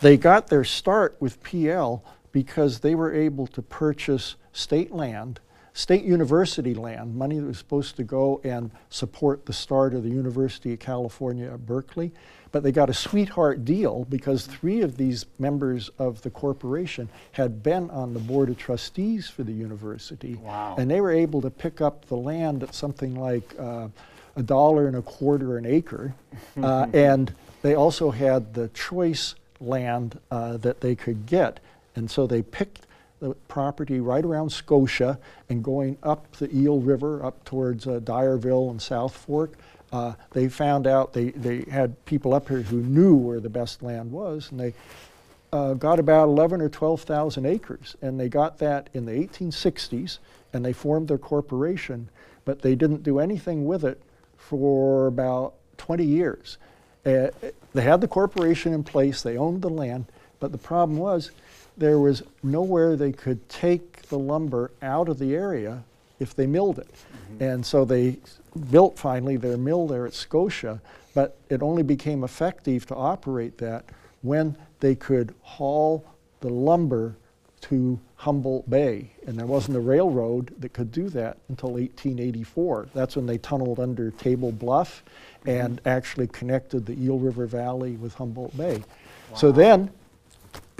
they 0.00 0.16
got 0.16 0.48
their 0.48 0.64
start 0.64 1.16
with 1.20 1.42
PL 1.42 2.02
because 2.32 2.80
they 2.80 2.94
were 2.94 3.12
able 3.12 3.46
to 3.48 3.60
purchase 3.62 4.36
state 4.52 4.92
land, 4.92 5.40
state 5.72 6.04
university 6.04 6.74
land, 6.74 7.14
money 7.14 7.38
that 7.38 7.46
was 7.46 7.58
supposed 7.58 7.96
to 7.96 8.04
go 8.04 8.40
and 8.44 8.70
support 8.88 9.46
the 9.46 9.52
start 9.52 9.94
of 9.94 10.02
the 10.02 10.10
University 10.10 10.72
of 10.72 10.78
California 10.78 11.52
at 11.52 11.64
Berkeley. 11.66 12.12
But 12.52 12.64
they 12.64 12.72
got 12.72 12.90
a 12.90 12.94
sweetheart 12.94 13.64
deal 13.64 14.04
because 14.08 14.44
three 14.46 14.80
of 14.80 14.96
these 14.96 15.26
members 15.38 15.88
of 15.98 16.20
the 16.22 16.30
corporation 16.30 17.08
had 17.32 17.62
been 17.62 17.88
on 17.90 18.12
the 18.12 18.18
board 18.18 18.48
of 18.48 18.58
trustees 18.58 19.28
for 19.28 19.44
the 19.44 19.52
university. 19.52 20.34
Wow. 20.34 20.74
And 20.76 20.90
they 20.90 21.00
were 21.00 21.12
able 21.12 21.40
to 21.42 21.50
pick 21.50 21.80
up 21.80 22.06
the 22.06 22.16
land 22.16 22.64
at 22.64 22.74
something 22.74 23.14
like 23.14 23.54
uh, 23.58 23.88
a 24.34 24.42
dollar 24.42 24.88
and 24.88 24.96
a 24.96 25.02
quarter 25.02 25.58
an 25.58 25.66
acre. 25.66 26.14
Uh, 26.60 26.86
and 26.92 27.32
they 27.62 27.74
also 27.74 28.10
had 28.10 28.52
the 28.54 28.68
choice 28.68 29.34
land 29.60 30.18
uh, 30.30 30.56
that 30.58 30.80
they 30.80 30.94
could 30.94 31.26
get. 31.26 31.60
And 31.96 32.10
so 32.10 32.26
they 32.26 32.42
picked 32.42 32.86
the 33.20 33.34
property 33.48 34.00
right 34.00 34.24
around 34.24 34.50
Scotia 34.50 35.18
and 35.48 35.62
going 35.62 35.96
up 36.02 36.34
the 36.36 36.54
Eel 36.54 36.80
River 36.80 37.24
up 37.24 37.44
towards 37.44 37.86
uh, 37.86 38.00
Dyerville 38.00 38.70
and 38.70 38.80
South 38.80 39.14
Fork. 39.14 39.52
Uh, 39.92 40.14
they 40.30 40.48
found 40.48 40.86
out 40.86 41.12
they, 41.12 41.30
they 41.30 41.64
had 41.70 42.02
people 42.06 42.32
up 42.32 42.48
here 42.48 42.62
who 42.62 42.80
knew 42.80 43.14
where 43.14 43.40
the 43.40 43.48
best 43.48 43.82
land 43.82 44.10
was, 44.10 44.50
and 44.50 44.58
they 44.58 44.74
uh, 45.52 45.74
got 45.74 45.98
about 45.98 46.24
11 46.28 46.60
or 46.60 46.68
12,000 46.68 47.44
acres, 47.44 47.96
and 48.00 48.18
they 48.18 48.28
got 48.28 48.58
that 48.58 48.88
in 48.94 49.04
the 49.04 49.12
1860s, 49.12 50.18
and 50.52 50.64
they 50.64 50.72
formed 50.72 51.08
their 51.08 51.18
corporation, 51.18 52.08
but 52.44 52.62
they 52.62 52.74
didn't 52.74 53.02
do 53.02 53.18
anything 53.18 53.66
with 53.66 53.84
it 53.84 54.00
for 54.36 55.06
about 55.08 55.54
20 55.76 56.04
years. 56.04 56.56
Uh, 57.04 57.28
they 57.72 57.82
had 57.82 58.00
the 58.00 58.08
corporation 58.08 58.72
in 58.72 58.84
place, 58.84 59.22
they 59.22 59.36
owned 59.36 59.62
the 59.62 59.70
land, 59.70 60.06
but 60.38 60.52
the 60.52 60.58
problem 60.58 60.98
was 60.98 61.32
there 61.80 61.98
was 61.98 62.22
nowhere 62.42 62.94
they 62.94 63.10
could 63.10 63.48
take 63.48 64.02
the 64.02 64.18
lumber 64.18 64.70
out 64.82 65.08
of 65.08 65.18
the 65.18 65.34
area 65.34 65.82
if 66.20 66.36
they 66.36 66.46
milled 66.46 66.78
it. 66.78 66.92
Mm-hmm. 66.92 67.42
And 67.42 67.66
so 67.66 67.84
they 67.84 68.18
built 68.70 68.98
finally 68.98 69.38
their 69.38 69.56
mill 69.56 69.86
there 69.86 70.06
at 70.06 70.12
Scotia, 70.12 70.80
but 71.14 71.38
it 71.48 71.62
only 71.62 71.82
became 71.82 72.22
effective 72.22 72.84
to 72.86 72.94
operate 72.94 73.56
that 73.58 73.86
when 74.20 74.56
they 74.80 74.94
could 74.94 75.34
haul 75.40 76.04
the 76.40 76.50
lumber 76.50 77.16
to 77.62 77.98
Humboldt 78.16 78.68
Bay. 78.68 79.10
And 79.26 79.38
there 79.38 79.46
wasn't 79.46 79.78
a 79.78 79.80
railroad 79.80 80.54
that 80.60 80.74
could 80.74 80.92
do 80.92 81.08
that 81.10 81.38
until 81.48 81.70
1884. 81.70 82.88
That's 82.92 83.16
when 83.16 83.24
they 83.24 83.38
tunneled 83.38 83.80
under 83.80 84.10
Table 84.10 84.52
Bluff 84.52 85.02
mm-hmm. 85.40 85.48
and 85.48 85.80
actually 85.86 86.26
connected 86.26 86.84
the 86.84 87.02
Eel 87.02 87.18
River 87.18 87.46
Valley 87.46 87.92
with 87.92 88.12
Humboldt 88.14 88.54
Bay. 88.54 88.82
So 89.34 89.50
then 89.52 89.90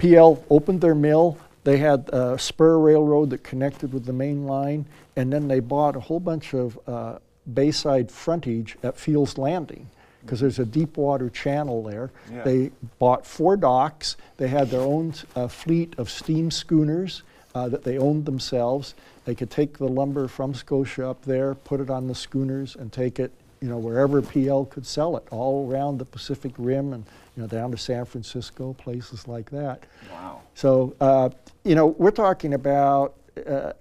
PL 0.01 0.43
opened 0.49 0.81
their 0.81 0.95
mill 0.95 1.37
they 1.63 1.77
had 1.77 2.09
a 2.09 2.39
spur 2.39 2.77
railroad 2.79 3.29
that 3.31 3.43
connected 3.43 3.93
with 3.93 4.05
the 4.05 4.13
main 4.13 4.45
line, 4.45 4.85
and 5.15 5.31
then 5.31 5.47
they 5.47 5.59
bought 5.59 5.95
a 5.95 5.99
whole 5.99 6.19
bunch 6.19 6.53
of 6.53 6.79
uh, 6.87 7.19
bayside 7.53 8.11
frontage 8.11 8.77
at 8.83 8.97
Fields 8.97 9.37
Landing 9.37 9.87
because 10.21 10.39
there's 10.39 10.59
a 10.59 10.65
deep 10.65 10.97
water 10.97 11.29
channel 11.29 11.83
there. 11.83 12.11
Yeah. 12.31 12.43
They 12.43 12.71
bought 12.99 13.25
four 13.25 13.57
docks. 13.57 14.17
They 14.37 14.47
had 14.47 14.69
their 14.69 14.81
own 14.81 15.13
uh, 15.35 15.47
fleet 15.47 15.95
of 15.97 16.09
steam 16.09 16.51
schooners 16.51 17.23
uh, 17.53 17.69
that 17.69 17.83
they 17.83 17.97
owned 17.97 18.25
themselves. 18.25 18.93
They 19.25 19.35
could 19.35 19.49
take 19.49 19.77
the 19.77 19.87
lumber 19.87 20.27
from 20.27 20.53
Scotia 20.53 21.09
up 21.09 21.23
there, 21.23 21.55
put 21.55 21.79
it 21.79 21.89
on 21.89 22.07
the 22.07 22.15
schooners, 22.15 22.75
and 22.75 22.91
take 22.91 23.19
it, 23.19 23.31
you 23.61 23.67
know, 23.67 23.77
wherever 23.77 24.21
PL 24.21 24.65
could 24.65 24.85
sell 24.85 25.17
it, 25.17 25.23
all 25.31 25.69
around 25.71 25.97
the 25.97 26.05
Pacific 26.05 26.53
Rim 26.57 26.93
and 26.93 27.05
you 27.35 27.43
know 27.43 27.47
down 27.47 27.71
to 27.71 27.77
San 27.77 28.05
Francisco, 28.05 28.73
places 28.73 29.27
like 29.27 29.49
that. 29.51 29.83
Wow. 30.11 30.41
So, 30.53 30.95
uh, 30.99 31.29
you 31.63 31.75
know, 31.75 31.87
we're 31.87 32.11
talking 32.11 32.53
about, 32.53 33.15
uh, 33.47 33.73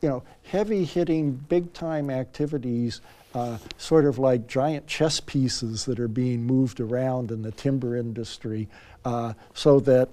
you 0.00 0.08
know, 0.08 0.22
heavy 0.44 0.84
hitting, 0.84 1.32
big 1.32 1.72
time 1.72 2.10
activities, 2.10 3.00
uh, 3.34 3.58
sort 3.76 4.04
of 4.04 4.18
like 4.18 4.46
giant 4.46 4.86
chess 4.86 5.20
pieces 5.20 5.84
that 5.86 5.98
are 5.98 6.08
being 6.08 6.44
moved 6.44 6.80
around 6.80 7.30
in 7.30 7.42
the 7.42 7.50
timber 7.52 7.96
industry, 7.96 8.68
uh, 9.04 9.32
so 9.54 9.80
that, 9.80 10.08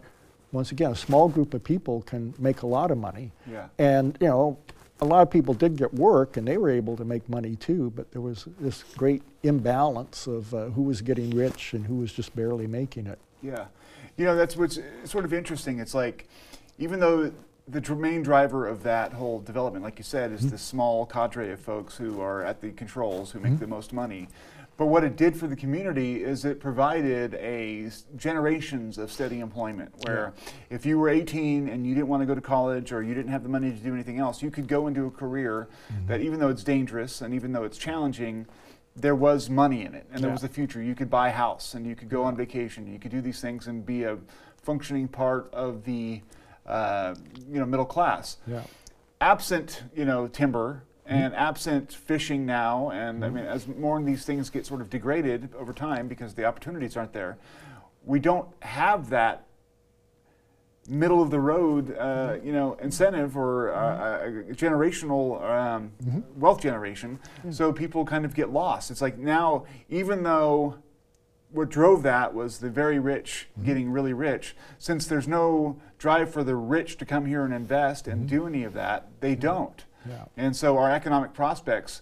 once 0.52 0.72
again, 0.72 0.92
a 0.92 0.96
small 0.96 1.28
group 1.28 1.54
of 1.54 1.64
people 1.64 2.02
can 2.04 2.34
make 2.40 2.62
a 2.62 2.68
lot 2.68 2.92
of 2.92 2.98
money. 2.98 3.32
Yeah. 3.50 3.68
And, 3.78 4.18
you 4.22 4.28
know, 4.28 4.58
a 5.02 5.06
lot 5.06 5.22
of 5.22 5.30
people 5.30 5.54
did 5.54 5.76
get 5.76 5.94
work 5.94 6.38
and 6.38 6.48
they 6.48 6.58
were 6.58 6.70
able 6.70 6.96
to 6.98 7.04
make 7.04 7.28
money 7.28 7.56
too, 7.56 7.92
but 7.96 8.12
there 8.12 8.22
was 8.22 8.48
this 8.60 8.84
great 8.96 9.22
imbalance 9.44 10.28
of 10.28 10.54
uh, 10.54 10.66
who 10.68 10.84
was 10.84 11.02
getting 11.02 11.32
rich 11.32 11.74
and 11.74 11.86
who 11.86 11.96
was 11.96 12.14
just 12.14 12.36
barely 12.36 12.68
making 12.68 13.08
it. 13.08 13.20
Yeah. 13.42 13.66
You 14.18 14.26
know, 14.26 14.36
that's 14.36 14.56
what's 14.56 14.80
sort 15.04 15.26
of 15.26 15.34
interesting. 15.34 15.80
It's 15.80 15.94
like, 15.94 16.28
even 16.80 17.00
though 17.00 17.32
the 17.68 17.96
main 17.96 18.24
driver 18.24 18.68
of 18.68 18.84
that 18.84 19.14
whole 19.14 19.40
development, 19.42 19.84
like 19.84 19.98
you 19.98 20.04
said, 20.04 20.32
is 20.32 20.50
the 20.50 20.58
small 20.58 21.06
cadre 21.06 21.52
of 21.52 21.60
folks 21.60 21.98
who 21.98 22.22
are 22.22 22.44
at 22.44 22.62
the 22.62 22.72
controls 22.72 23.32
who 23.32 23.40
make 23.40 23.60
the 23.60 23.68
most 23.68 23.92
money. 23.92 24.30
But 24.78 24.88
what 24.88 25.06
it 25.06 25.16
did 25.16 25.38
for 25.38 25.48
the 25.48 25.56
community 25.56 26.22
is 26.22 26.44
it 26.44 26.60
provided 26.60 27.36
a 27.36 27.90
generations 28.18 28.98
of 28.98 29.10
steady 29.10 29.40
employment. 29.40 29.94
Where 30.04 30.34
if 30.70 30.86
you 30.86 31.00
were 31.00 31.08
18 31.10 31.70
and 31.70 31.88
you 31.88 31.96
didn't 31.96 32.10
want 32.10 32.22
to 32.22 32.26
go 32.26 32.36
to 32.36 32.42
college 32.42 32.92
or 32.92 33.02
you 33.02 33.14
didn't 33.14 33.32
have 33.32 33.44
the 33.44 33.50
money 33.50 33.72
to 33.72 33.78
do 33.78 33.94
anything 33.94 34.20
else, 34.20 34.42
you 34.42 34.52
could 34.52 34.68
go 34.68 34.88
into 34.88 35.06
a 35.06 35.12
career 35.12 35.70
that, 36.08 36.20
even 36.20 36.40
though 36.40 36.50
it's 36.50 36.64
dangerous 36.64 37.22
and 37.22 37.34
even 37.34 37.54
though 37.54 37.64
it's 37.64 37.78
challenging, 37.78 38.48
there 38.98 39.16
was 39.16 39.50
money 39.50 39.86
in 39.86 39.94
it 39.94 40.08
and 40.12 40.24
there 40.24 40.32
was 40.32 40.44
a 40.44 40.50
future. 40.50 40.82
You 40.82 40.96
could 40.96 41.10
buy 41.10 41.30
a 41.30 41.34
house 41.34 41.74
and 41.74 41.86
you 41.86 41.96
could 41.96 42.10
go 42.10 42.24
on 42.24 42.36
vacation. 42.36 42.88
You 42.92 43.00
could 43.00 43.12
do 43.12 43.22
these 43.22 43.40
things 43.40 43.68
and 43.68 43.86
be 43.86 44.04
a 44.04 44.18
functioning 44.62 45.08
part 45.08 45.50
of 45.54 45.86
the 45.86 46.22
uh, 46.66 47.16
you 47.50 47.60
know 47.60 47.66
middle 47.66 47.86
class. 47.86 48.38
Yeah. 48.48 48.64
Absent 49.22 49.84
you 49.96 50.06
know 50.06 50.28
timber 50.28 50.84
and 51.06 51.36
absent 51.36 51.94
fishing 51.94 52.46
now, 52.46 52.90
and 52.90 53.24
I 53.24 53.30
mean 53.30 53.46
as 53.46 53.68
more 53.68 54.00
of 54.00 54.06
these 54.06 54.26
things 54.26 54.50
get 54.50 54.66
sort 54.66 54.82
of 54.82 54.90
degraded 54.90 55.50
over 55.58 55.74
time 55.74 56.08
because 56.08 56.34
the 56.34 56.46
opportunities 56.46 56.98
aren't 56.98 57.14
there, 57.14 57.38
we 58.06 58.20
don't 58.20 58.48
have 58.62 59.10
that 59.10 59.46
middle 60.88 61.22
of 61.22 61.32
the 61.32 61.40
road, 61.40 61.98
uh, 61.98 62.38
you 62.44 62.52
know, 62.52 62.78
incentive 62.82 63.36
or 63.36 63.74
uh, 63.74 64.28
a 64.28 64.54
generational 64.54 65.42
um, 65.44 65.92
wealth 66.36 66.62
generation. 66.62 67.20
So 67.50 67.74
people 67.74 68.06
kind 68.06 68.26
of 68.26 68.36
get 68.36 68.52
lost. 68.52 68.92
It's 68.92 69.02
like 69.02 69.18
now, 69.18 69.66
even 69.90 70.24
though 70.24 70.76
what 71.52 71.70
drove 71.70 72.04
that 72.04 72.34
was 72.34 72.60
the 72.60 72.70
very 72.70 73.00
rich 73.00 73.48
getting 73.64 73.90
really 73.90 74.14
rich, 74.14 74.56
since 74.78 75.08
there's 75.08 75.28
no 75.28 75.80
drive 75.98 76.32
for 76.32 76.44
the 76.44 76.56
rich 76.56 76.98
to 76.98 77.06
come 77.06 77.26
here 77.26 77.46
and 77.46 77.54
invest 77.54 78.08
and 78.08 78.28
do 78.28 78.46
any 78.46 78.64
of 78.64 78.74
that, 78.74 79.08
they 79.22 79.36
don't. 79.36 79.85
Yeah. 80.08 80.26
And 80.38 80.56
so 80.56 80.78
our 80.78 80.92
economic 80.92 81.34
prospects 81.34 82.02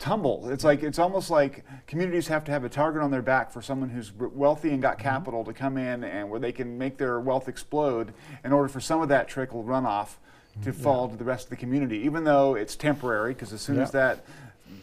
tumble. 0.00 0.48
It's 0.48 0.64
like 0.64 0.82
it's 0.82 0.98
almost 0.98 1.30
like 1.30 1.64
communities 1.86 2.26
have 2.28 2.42
to 2.44 2.50
have 2.52 2.64
a 2.64 2.68
target 2.68 3.02
on 3.02 3.10
their 3.10 3.22
back 3.22 3.52
for 3.52 3.62
someone 3.62 3.90
who's 3.90 4.12
wealthy 4.12 4.70
and 4.70 4.82
got 4.82 4.94
mm-hmm. 4.94 5.08
capital 5.08 5.44
to 5.44 5.52
come 5.52 5.76
in 5.76 6.02
and 6.02 6.28
where 6.28 6.40
they 6.40 6.52
can 6.52 6.78
make 6.78 6.96
their 6.96 7.20
wealth 7.20 7.48
explode 7.48 8.12
in 8.44 8.52
order 8.52 8.68
for 8.68 8.80
some 8.80 9.02
of 9.02 9.08
that 9.10 9.28
trickle 9.28 9.62
runoff 9.62 10.16
to 10.62 10.70
mm-hmm. 10.70 10.82
fall 10.82 11.08
to 11.08 11.16
the 11.16 11.24
rest 11.24 11.44
of 11.44 11.50
the 11.50 11.56
community, 11.56 11.98
even 11.98 12.24
though 12.24 12.54
it's 12.54 12.74
temporary. 12.74 13.34
Because 13.34 13.52
as 13.52 13.60
soon 13.60 13.78
as 13.78 13.92
that 13.92 14.24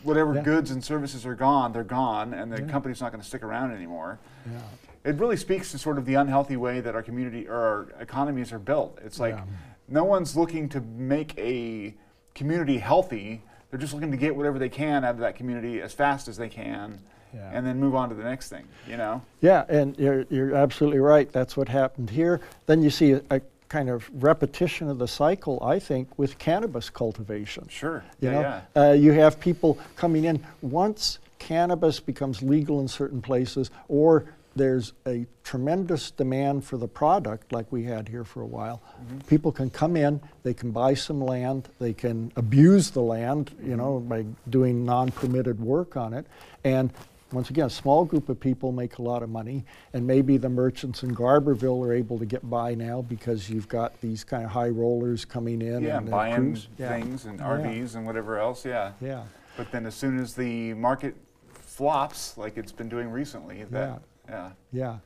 whatever 0.04 0.36
Yeah. 0.36 0.44
goods 0.44 0.72
and 0.72 0.84
services 0.84 1.26
are 1.26 1.36
gone, 1.36 1.74
they're 1.74 1.84
gone, 1.84 2.34
and 2.34 2.52
the 2.52 2.62
Yeah. 2.62 2.70
company's 2.70 3.02
not 3.02 3.12
going 3.12 3.22
to 3.22 3.28
stick 3.28 3.44
around 3.44 3.72
anymore. 3.72 4.20
Yeah. 4.46 4.60
It 5.04 5.16
really 5.16 5.38
speaks 5.38 5.72
to 5.72 5.78
sort 5.78 5.98
of 5.98 6.06
the 6.06 6.16
unhealthy 6.16 6.58
way 6.58 6.80
that 6.82 6.94
our 6.94 7.02
community 7.02 7.48
or 7.48 7.56
our 7.56 7.88
economies 8.00 8.52
are 8.54 8.60
built. 8.60 9.00
It's 9.04 9.20
like 9.20 9.36
Yeah. 9.36 9.44
no 9.88 10.04
one's 10.04 10.36
looking 10.36 10.70
to 10.70 10.82
make 10.82 11.38
a 11.38 11.96
community 12.38 12.78
healthy. 12.78 13.42
They're 13.70 13.80
just 13.80 13.94
looking 13.94 14.12
to 14.12 14.18
get 14.18 14.34
whatever 14.34 14.60
they 14.60 14.70
can 14.70 15.04
out 15.04 15.12
of 15.12 15.20
that 15.20 15.36
community 15.36 15.82
as 15.82 15.92
fast 15.92 16.30
as 16.30 16.38
they 16.38 16.48
can, 16.48 17.00
Yeah. 17.34 17.50
and 17.52 17.66
then 17.68 17.80
move 17.80 17.96
on 17.96 18.08
to 18.10 18.16
the 18.16 18.24
next 18.24 18.48
thing. 18.50 18.66
You 18.88 18.96
know? 18.96 19.22
Yeah, 19.42 19.66
and 19.68 19.98
you're, 20.00 20.26
you're 20.30 20.56
absolutely 20.56 21.00
right. 21.00 21.30
That's 21.32 21.58
what 21.58 21.68
happened 21.68 22.10
here. 22.10 22.40
Then 22.68 22.82
you 22.82 22.90
see 22.90 23.14
a, 23.14 23.22
a 23.30 23.42
kind 23.68 23.90
of 23.90 24.10
repetition 24.24 24.90
of 24.90 24.98
the 24.98 25.08
cycle, 25.08 25.62
I 25.62 25.80
think, 25.80 26.18
with 26.18 26.38
cannabis 26.38 26.90
cultivation. 26.90 27.68
Sure. 27.70 28.04
You 28.22 28.30
yeah. 28.30 28.34
know, 28.34 28.42
yeah. 28.42 28.90
Uh, 28.90 28.94
you 28.94 29.12
have 29.12 29.40
people 29.40 29.78
coming 29.98 30.24
in 30.24 30.42
once 30.62 31.20
cannabis 31.40 32.00
becomes 32.00 32.42
legal 32.42 32.80
in 32.80 32.88
certain 32.88 33.22
places, 33.22 33.70
or 33.90 34.26
there's 34.58 34.94
a 35.08 35.26
tremendous 35.44 36.12
demand 36.12 36.66
for 36.66 36.78
the 36.78 36.88
product, 36.88 37.52
like 37.54 37.72
we 37.72 37.84
had 37.84 38.08
here 38.10 38.24
for 38.24 38.42
a 38.42 38.46
while. 38.46 38.82
Mm-hmm. 39.02 39.20
People 39.20 39.52
can 39.52 39.70
come 39.70 39.96
in, 39.96 40.20
they 40.44 40.54
can 40.54 40.72
buy 40.72 40.94
some 40.94 41.22
land, 41.22 41.70
they 41.80 41.94
can 41.94 42.32
abuse 42.36 42.90
the 42.92 43.02
land, 43.02 43.56
you 43.64 43.76
know, 43.78 43.88
Mm-hmm. 43.98 44.10
by 44.10 44.26
doing 44.50 44.84
non-permitted 44.84 45.60
work 45.60 45.96
on 45.96 46.14
it, 46.14 46.26
and 46.64 46.92
once 47.34 47.50
again, 47.50 47.66
a 47.66 47.70
small 47.70 48.06
group 48.06 48.30
of 48.30 48.40
people 48.40 48.72
make 48.72 49.00
a 49.00 49.02
lot 49.02 49.22
of 49.22 49.30
money, 49.30 49.66
and 49.94 50.08
maybe 50.08 50.38
the 50.38 50.48
merchants 50.50 51.04
in 51.04 51.14
Garberville 51.14 51.86
are 51.86 51.92
able 51.94 52.18
to 52.18 52.26
get 52.26 52.50
by 52.50 52.74
now 52.74 53.02
because 53.02 53.50
you've 53.50 53.68
got 53.68 54.00
these 54.00 54.24
kind 54.24 54.46
of 54.46 54.50
high 54.52 54.70
rollers 54.70 55.26
coming 55.26 55.62
in 55.62 55.84
Yeah, 55.84 55.98
and 55.98 56.10
buying 56.10 56.58
yeah. 56.78 56.90
things 56.90 57.26
and 57.26 57.40
Yeah. 57.40 57.46
RVs 57.48 57.96
and 57.96 58.06
whatever 58.06 58.40
else. 58.40 58.66
Yeah. 58.66 58.94
Yeah. 59.02 59.24
But 59.58 59.72
then 59.74 59.86
as 59.86 59.94
soon 59.94 60.18
as 60.20 60.36
the 60.36 60.74
market 60.76 61.16
flops, 61.52 62.38
like 62.38 62.56
it's 62.58 62.72
been 62.72 62.88
doing 62.88 63.10
recently, 63.12 63.66
that 63.72 63.90
yeah. 63.90 63.98
Yeah. 64.28 64.52
Yeah. 64.72 64.98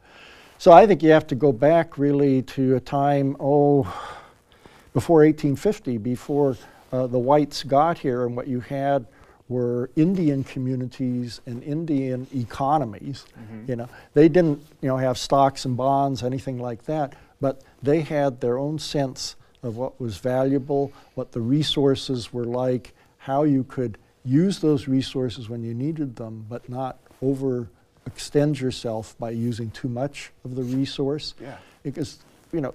So 0.57 0.71
I 0.71 0.85
think 0.85 1.01
you 1.01 1.11
have 1.11 1.27
to 1.27 1.35
go 1.35 1.51
back 1.51 1.97
really 1.97 2.43
to 2.43 2.75
a 2.75 2.79
time, 2.79 3.35
oh, 3.39 3.83
before 4.93 5.19
1850, 5.25 5.97
before 5.97 6.57
uh, 6.91 7.07
the 7.07 7.17
whites 7.17 7.63
got 7.63 7.97
here, 7.97 8.25
and 8.25 8.35
what 8.35 8.47
you 8.47 8.59
had 8.59 9.05
were 9.49 9.89
Indian 9.95 10.43
communities 10.43 11.41
and 11.45 11.63
Indian 11.63 12.27
economies. 12.33 13.25
You 13.67 13.75
know, 13.75 13.89
they 14.13 14.29
didn't, 14.29 14.63
you 14.81 14.87
know, 14.87 14.97
have 14.97 15.17
stocks 15.17 15.65
and 15.65 15.75
bonds, 15.75 16.23
anything 16.23 16.59
like 16.59 16.85
that, 16.85 17.13
but 17.41 17.63
they 17.81 18.01
had 18.01 18.39
their 18.39 18.57
own 18.57 18.79
sense 18.79 19.35
of 19.63 19.77
what 19.77 19.99
was 19.99 20.17
valuable, 20.17 20.91
what 21.15 21.31
the 21.31 21.41
resources 21.41 22.31
were 22.31 22.45
like, 22.45 22.93
how 23.17 23.43
you 23.43 23.63
could 23.65 23.97
use 24.23 24.59
those 24.59 24.87
resources 24.87 25.49
when 25.49 25.63
you 25.63 25.73
needed 25.73 26.15
them, 26.15 26.45
but 26.49 26.67
not 26.69 26.99
over 27.21 27.67
extend 28.11 28.59
yourself 28.59 29.15
by 29.17 29.29
using 29.31 29.71
too 29.71 29.87
much 29.87 30.31
of 30.43 30.55
the 30.55 30.63
resource. 30.63 31.33
Yeah. 31.41 31.57
Because, 31.83 32.19
you 32.51 32.61
know, 32.61 32.73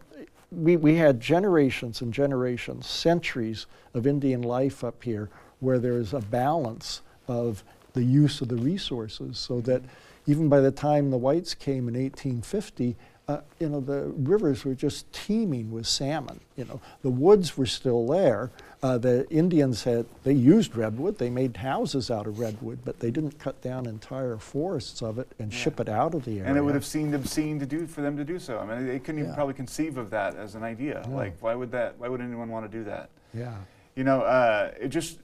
we, 0.50 0.76
we 0.76 0.96
had 0.96 1.20
generations 1.20 2.00
and 2.00 2.12
generations, 2.12 2.86
centuries 2.86 3.66
of 3.94 4.06
Indian 4.06 4.42
life 4.42 4.82
up 4.82 5.02
here 5.02 5.28
where 5.60 5.78
there's 5.78 6.14
a 6.14 6.20
balance 6.20 7.02
of 7.28 7.62
the 7.92 8.04
use 8.04 8.40
of 8.40 8.48
the 8.48 8.56
resources 8.56 9.38
so 9.38 9.60
that 9.62 9.82
even 10.26 10.48
by 10.48 10.60
the 10.60 10.70
time 10.70 11.10
the 11.10 11.16
whites 11.16 11.54
came 11.54 11.88
in 11.88 11.94
1850, 11.94 12.96
uh, 13.28 13.40
you 13.58 13.68
know, 13.68 13.80
the 13.80 14.12
rivers 14.18 14.64
were 14.64 14.74
just 14.74 15.12
teeming 15.12 15.72
with 15.72 15.86
salmon. 15.86 16.38
You 16.56 16.64
know, 16.64 16.80
the 17.02 17.10
woods 17.10 17.56
were 17.56 17.66
still 17.66 18.06
there. 18.06 18.52
Uh, 18.84 18.98
the 18.98 19.28
Indians 19.30 19.82
had, 19.82 20.06
they 20.22 20.32
used 20.32 20.76
redwood, 20.76 21.18
they 21.18 21.30
made 21.30 21.56
houses 21.56 22.08
out 22.08 22.28
of 22.28 22.38
redwood, 22.38 22.78
but 22.84 23.00
they 23.00 23.10
didn't 23.10 23.36
cut 23.38 23.60
down 23.62 23.86
entire 23.86 24.36
forests 24.36 25.02
of 25.02 25.18
it 25.18 25.26
and 25.40 25.52
ship 25.52 25.80
it 25.80 25.88
out 25.88 26.14
of 26.14 26.24
the 26.24 26.38
area. 26.38 26.44
And 26.44 26.56
it 26.56 26.60
would 26.60 26.74
have 26.74 26.84
seemed 26.84 27.14
obscene 27.14 27.58
to 27.58 27.66
do 27.66 27.88
for 27.88 28.00
them 28.00 28.16
to 28.16 28.24
do 28.24 28.38
so. 28.38 28.60
I 28.60 28.66
mean, 28.66 28.86
they 28.86 29.00
couldn't 29.00 29.22
even 29.22 29.34
probably 29.34 29.54
conceive 29.54 29.96
of 29.96 30.10
that 30.10 30.36
as 30.36 30.54
an 30.54 30.62
idea. 30.62 31.04
No. 31.08 31.16
Like, 31.16 31.36
why 31.40 31.56
would 31.56 31.72
that? 31.72 31.98
Why 31.98 32.08
would 32.08 32.20
anyone 32.20 32.48
want 32.48 32.70
to 32.70 32.78
do 32.78 32.84
that? 32.84 33.10
Yeah. 33.34 33.56
You 33.96 34.04
know, 34.04 34.20
uh, 34.20 34.72
it 34.80 34.88
just. 34.88 35.18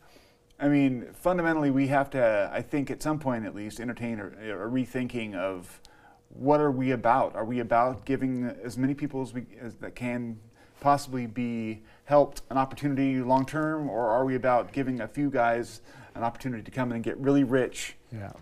I 0.58 0.68
mean, 0.68 1.08
fundamentally, 1.12 1.70
we 1.70 1.88
have 1.88 2.10
to. 2.10 2.50
I 2.52 2.62
think 2.62 2.90
at 2.90 3.02
some 3.02 3.18
point, 3.18 3.46
at 3.46 3.54
least, 3.54 3.80
entertain 3.80 4.20
a, 4.20 4.26
a 4.26 4.68
rethinking 4.68 5.34
of 5.34 5.80
what 6.34 6.60
are 6.60 6.70
we 6.70 6.90
about? 6.92 7.34
Are 7.36 7.44
we 7.44 7.60
about 7.60 8.04
giving 8.04 8.44
as 8.62 8.76
many 8.78 8.94
people 8.94 9.22
as 9.22 9.32
we 9.34 9.46
as 9.60 9.74
that 9.76 9.94
can 9.94 10.38
possibly 10.80 11.26
be 11.26 11.82
helped 12.04 12.42
an 12.50 12.58
opportunity 12.58 13.20
long 13.20 13.46
term, 13.46 13.88
or 13.88 14.08
are 14.08 14.24
we 14.24 14.34
about 14.34 14.72
giving 14.72 15.00
a 15.00 15.08
few 15.08 15.30
guys 15.30 15.80
an 16.14 16.22
opportunity 16.22 16.62
to 16.62 16.70
come 16.70 16.90
in 16.90 16.96
and 16.96 17.04
get 17.04 17.16
really 17.18 17.44
rich? 17.44 17.96
Yeah. 18.10 18.32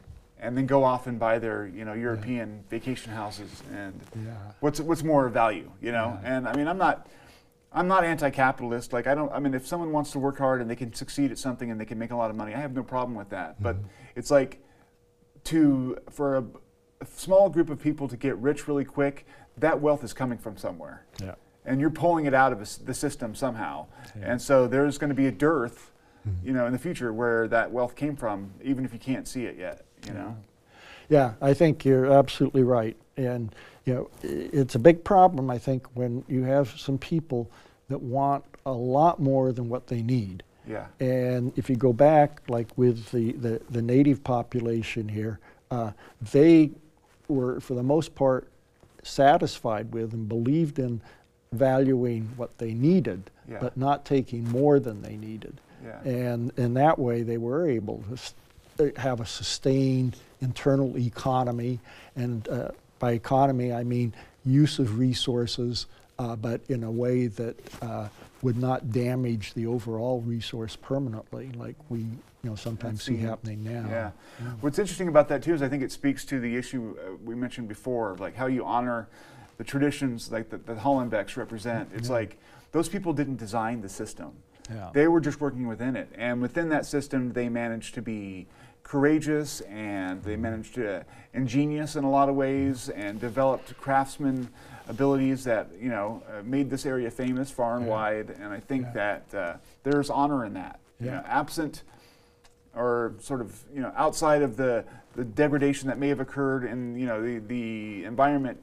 and 0.42 0.56
then 0.56 0.64
go 0.64 0.82
off 0.84 1.06
and 1.06 1.18
buy 1.18 1.38
their 1.38 1.66
you 1.66 1.84
know 1.84 1.92
European 1.92 2.64
vacation 2.70 3.12
houses 3.12 3.62
and 3.72 4.00
Yeah. 4.16 4.32
what's 4.60 4.80
what's 4.80 5.02
more 5.02 5.28
value 5.28 5.70
you 5.82 5.92
know 5.92 6.18
Yeah. 6.22 6.36
and 6.36 6.48
I 6.48 6.56
mean 6.56 6.66
I'm 6.66 6.78
not 6.78 7.06
I'm 7.72 7.86
not 7.86 8.02
anti-capitalist. 8.04 8.92
Like 8.92 9.06
I 9.06 9.14
don't. 9.14 9.30
I 9.32 9.38
mean, 9.38 9.54
if 9.54 9.64
someone 9.64 9.92
wants 9.92 10.10
to 10.12 10.18
work 10.18 10.38
hard 10.38 10.60
and 10.60 10.68
they 10.68 10.74
can 10.74 10.92
succeed 10.92 11.30
at 11.30 11.38
something 11.38 11.70
and 11.70 11.80
they 11.80 11.84
can 11.84 11.98
make 12.00 12.10
a 12.10 12.16
lot 12.16 12.28
of 12.30 12.34
money, 12.36 12.52
I 12.52 12.58
have 12.58 12.72
no 12.74 12.82
problem 12.82 13.16
with 13.16 13.28
that. 13.28 13.54
Mm-hmm. 13.54 13.62
But 13.62 13.76
it's 14.16 14.28
like 14.30 14.60
to 15.44 15.96
for 16.10 16.36
a 16.38 16.44
small 17.06 17.48
group 17.48 17.70
of 17.70 17.80
people 17.80 18.08
to 18.08 18.16
get 18.16 18.36
rich 18.38 18.68
really 18.68 18.84
quick. 18.84 19.26
That 19.58 19.80
wealth 19.80 20.04
is 20.04 20.12
coming 20.12 20.38
from 20.38 20.56
somewhere, 20.56 21.04
Yeah. 21.20 21.34
and 21.64 21.80
you're 21.80 21.90
pulling 21.90 22.26
it 22.26 22.34
out 22.34 22.52
of 22.52 22.60
a 22.60 22.84
the 22.84 22.94
system 22.94 23.34
somehow. 23.34 23.86
And 24.22 24.40
so 24.40 24.66
there's 24.66 24.98
going 24.98 25.10
to 25.10 25.14
be 25.14 25.26
a 25.26 25.32
dearth, 25.32 25.90
you 26.44 26.52
know, 26.52 26.66
in 26.66 26.72
the 26.72 26.78
future 26.78 27.12
where 27.12 27.48
that 27.48 27.70
wealth 27.70 27.96
came 27.96 28.16
from, 28.16 28.52
even 28.62 28.84
if 28.84 28.92
you 28.92 28.98
can't 28.98 29.26
see 29.26 29.44
it 29.44 29.56
yet. 29.58 29.84
You 30.06 30.14
know. 30.14 30.36
Yeah, 31.08 31.34
I 31.42 31.54
think 31.54 31.84
you're 31.84 32.06
absolutely 32.06 32.62
right. 32.62 32.96
And, 33.16 33.54
you 33.84 33.94
know, 33.94 34.10
it's 34.22 34.76
a 34.76 34.78
big 34.78 35.04
problem, 35.04 35.50
I 35.50 35.58
think, 35.58 35.86
when 35.94 36.24
you 36.28 36.44
have 36.44 36.70
some 36.78 36.96
people 36.96 37.50
that 37.88 38.00
want 38.00 38.44
a 38.64 38.72
lot 38.72 39.20
more 39.20 39.52
than 39.52 39.68
what 39.68 39.88
they 39.88 40.02
need. 40.02 40.42
Yeah. 40.66 40.86
And 41.00 41.52
if 41.58 41.68
you 41.68 41.76
go 41.76 41.92
back, 41.92 42.42
like 42.48 42.68
with 42.76 43.10
the, 43.10 43.32
the, 43.32 43.60
the 43.68 43.82
native 43.82 44.22
population 44.22 45.08
here, 45.08 45.40
uh, 45.70 45.90
they 46.32 46.70
were, 47.30 47.60
for 47.60 47.74
the 47.74 47.82
most 47.82 48.14
part, 48.14 48.48
satisfied 49.02 49.92
with 49.92 50.12
and 50.12 50.28
believed 50.28 50.78
in 50.78 51.00
valuing 51.52 52.28
what 52.36 52.58
they 52.58 52.74
needed, 52.74 53.30
Yeah. 53.48 53.58
but 53.60 53.76
not 53.76 54.04
taking 54.04 54.48
more 54.48 54.78
than 54.78 55.02
they 55.02 55.16
needed. 55.16 55.60
Yeah. 55.84 56.00
And 56.02 56.52
in 56.58 56.74
that 56.74 56.98
way, 56.98 57.22
they 57.22 57.38
were 57.38 57.68
able 57.68 58.04
to 58.78 58.94
uh, 58.96 59.00
have 59.00 59.20
a 59.20 59.26
sustained 59.26 60.16
internal 60.40 60.96
economy. 60.96 61.80
And 62.14 62.46
uh, 62.48 62.70
by 62.98 63.12
economy, 63.12 63.72
I 63.72 63.84
mean 63.84 64.12
use 64.44 64.78
of 64.78 64.98
resources, 64.98 65.86
uh, 66.18 66.36
but 66.36 66.60
in 66.68 66.84
a 66.84 66.90
way 66.90 67.26
that 67.26 67.56
uh, 67.82 68.08
would 68.42 68.56
not 68.56 68.90
damage 68.90 69.54
the 69.54 69.66
overall 69.66 70.20
resource 70.20 70.76
permanently, 70.76 71.50
like 71.52 71.76
we 71.88 71.98
you 72.42 72.48
know, 72.48 72.54
sometimes 72.54 73.02
see 73.02 73.16
seen. 73.16 73.26
happening 73.26 73.62
now. 73.62 73.86
Yeah. 73.88 74.10
What's 74.60 74.78
interesting 74.78 75.08
about 75.08 75.28
that 75.28 75.42
too 75.42 75.52
is 75.52 75.62
I 75.62 75.68
think 75.68 75.82
it 75.82 75.92
speaks 75.92 76.24
to 76.26 76.40
the 76.40 76.56
issue 76.56 76.96
uh, 76.98 77.16
we 77.22 77.34
mentioned 77.34 77.68
before, 77.68 78.12
of 78.12 78.20
like 78.20 78.34
how 78.34 78.46
you 78.46 78.64
honor 78.64 79.08
the 79.58 79.64
traditions 79.64 80.32
like 80.32 80.48
that 80.50 80.66
the 80.66 80.74
Hollenbecks 80.74 81.36
represent. 81.36 81.90
It's 81.94 82.08
like 82.08 82.38
those 82.72 82.88
people 82.88 83.12
didn't 83.12 83.36
design 83.36 83.82
the 83.82 83.88
system. 83.88 84.32
Yeah. 84.70 84.90
They 84.94 85.08
were 85.08 85.20
just 85.20 85.40
working 85.40 85.66
within 85.66 85.96
it. 85.96 86.08
And 86.14 86.40
within 86.40 86.68
that 86.70 86.86
system, 86.86 87.32
they 87.32 87.48
managed 87.48 87.94
to 87.96 88.02
be 88.02 88.46
courageous 88.82 89.60
and 89.62 90.22
they 90.22 90.36
managed 90.36 90.74
to 90.74 91.04
ingenious 91.34 91.96
in 91.96 92.04
a 92.04 92.10
lot 92.10 92.28
of 92.28 92.34
ways 92.34 92.88
and 92.88 93.20
developed 93.20 93.76
craftsman 93.78 94.48
abilities 95.00 95.44
that, 95.44 95.68
you 95.80 95.88
know, 95.88 96.22
uh, 96.28 96.42
made 96.42 96.68
this 96.68 96.84
area 96.84 97.10
famous 97.10 97.50
far 97.50 97.76
and 97.76 97.86
Yeah. 97.86 97.90
wide. 97.92 98.30
And 98.42 98.52
I 98.52 98.60
think 98.60 98.86
Yeah. 98.86 98.92
that 99.30 99.34
uh, 99.34 99.56
there's 99.84 100.10
honor 100.10 100.44
in 100.44 100.54
that. 100.54 100.80
You 100.98 101.06
Yeah. 101.06 101.12
know, 101.16 101.22
absent 101.26 101.84
or 102.76 103.14
sort 103.20 103.40
of 103.40 103.64
you 103.74 103.80
know 103.80 103.92
outside 103.96 104.42
of 104.42 104.56
the 104.56 104.84
the 105.16 105.24
degradation 105.24 105.88
that 105.88 105.98
may 105.98 106.08
have 106.08 106.20
occurred 106.20 106.64
in 106.64 106.94
you 106.96 107.04
know 107.06 107.20
the 107.20 107.38
the 107.38 108.04
environment 108.04 108.58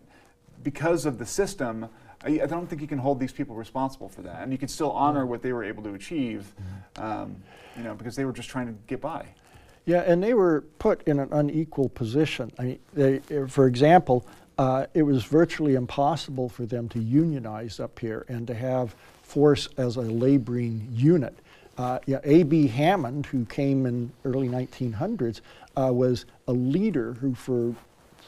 because 0.63 1.05
of 1.05 1.17
the 1.17 1.25
system. 1.25 1.87
I, 2.23 2.41
I 2.41 2.45
don't 2.45 2.67
think 2.67 2.81
you 2.81 2.87
can 2.87 2.97
hold 2.99 3.19
these 3.19 3.31
people 3.33 3.55
responsible 3.55 4.09
for 4.09 4.21
that, 4.23 4.41
and 4.43 4.51
you 4.51 4.57
can 4.57 4.69
still 4.69 4.91
honor 4.91 5.25
what 5.25 5.41
they 5.41 5.53
were 5.53 5.63
able 5.63 5.83
to 5.83 5.93
achieve, 5.93 6.51
um, 6.97 7.35
you 7.75 7.83
know, 7.83 7.93
because 7.93 8.15
they 8.15 8.25
were 8.25 8.31
just 8.33 8.49
trying 8.49 8.67
to 8.67 8.73
get 8.87 9.01
by. 9.01 9.25
Yeah, 9.85 10.01
and 10.01 10.21
they 10.23 10.33
were 10.33 10.61
put 10.79 11.03
in 11.07 11.19
an 11.19 11.29
unequal 11.31 11.89
position. 11.89 12.51
I 12.57 12.63
mean, 12.63 12.79
they, 12.93 13.19
for 13.47 13.67
example, 13.67 14.25
uh, 14.57 14.87
it 14.93 15.03
was 15.03 15.23
virtually 15.23 15.75
impossible 15.75 16.49
for 16.49 16.65
them 16.65 16.89
to 16.89 16.99
unionize 16.99 17.79
up 17.79 17.99
here 17.99 18.25
and 18.27 18.47
to 18.47 18.53
have 18.53 18.95
force 19.23 19.67
as 19.77 19.97
a 19.97 20.01
laboring 20.01 20.87
unit. 20.91 21.37
Uh, 21.77 21.99
yeah, 22.07 22.19
A.B. 22.23 22.67
Hammond, 22.67 23.27
who 23.27 23.45
came 23.45 23.85
in 23.85 24.11
early 24.25 24.49
1900s, 24.49 25.41
uh, 25.75 25.91
was 25.93 26.25
a 26.47 26.53
leader 26.53 27.13
who, 27.13 27.35
for 27.35 27.75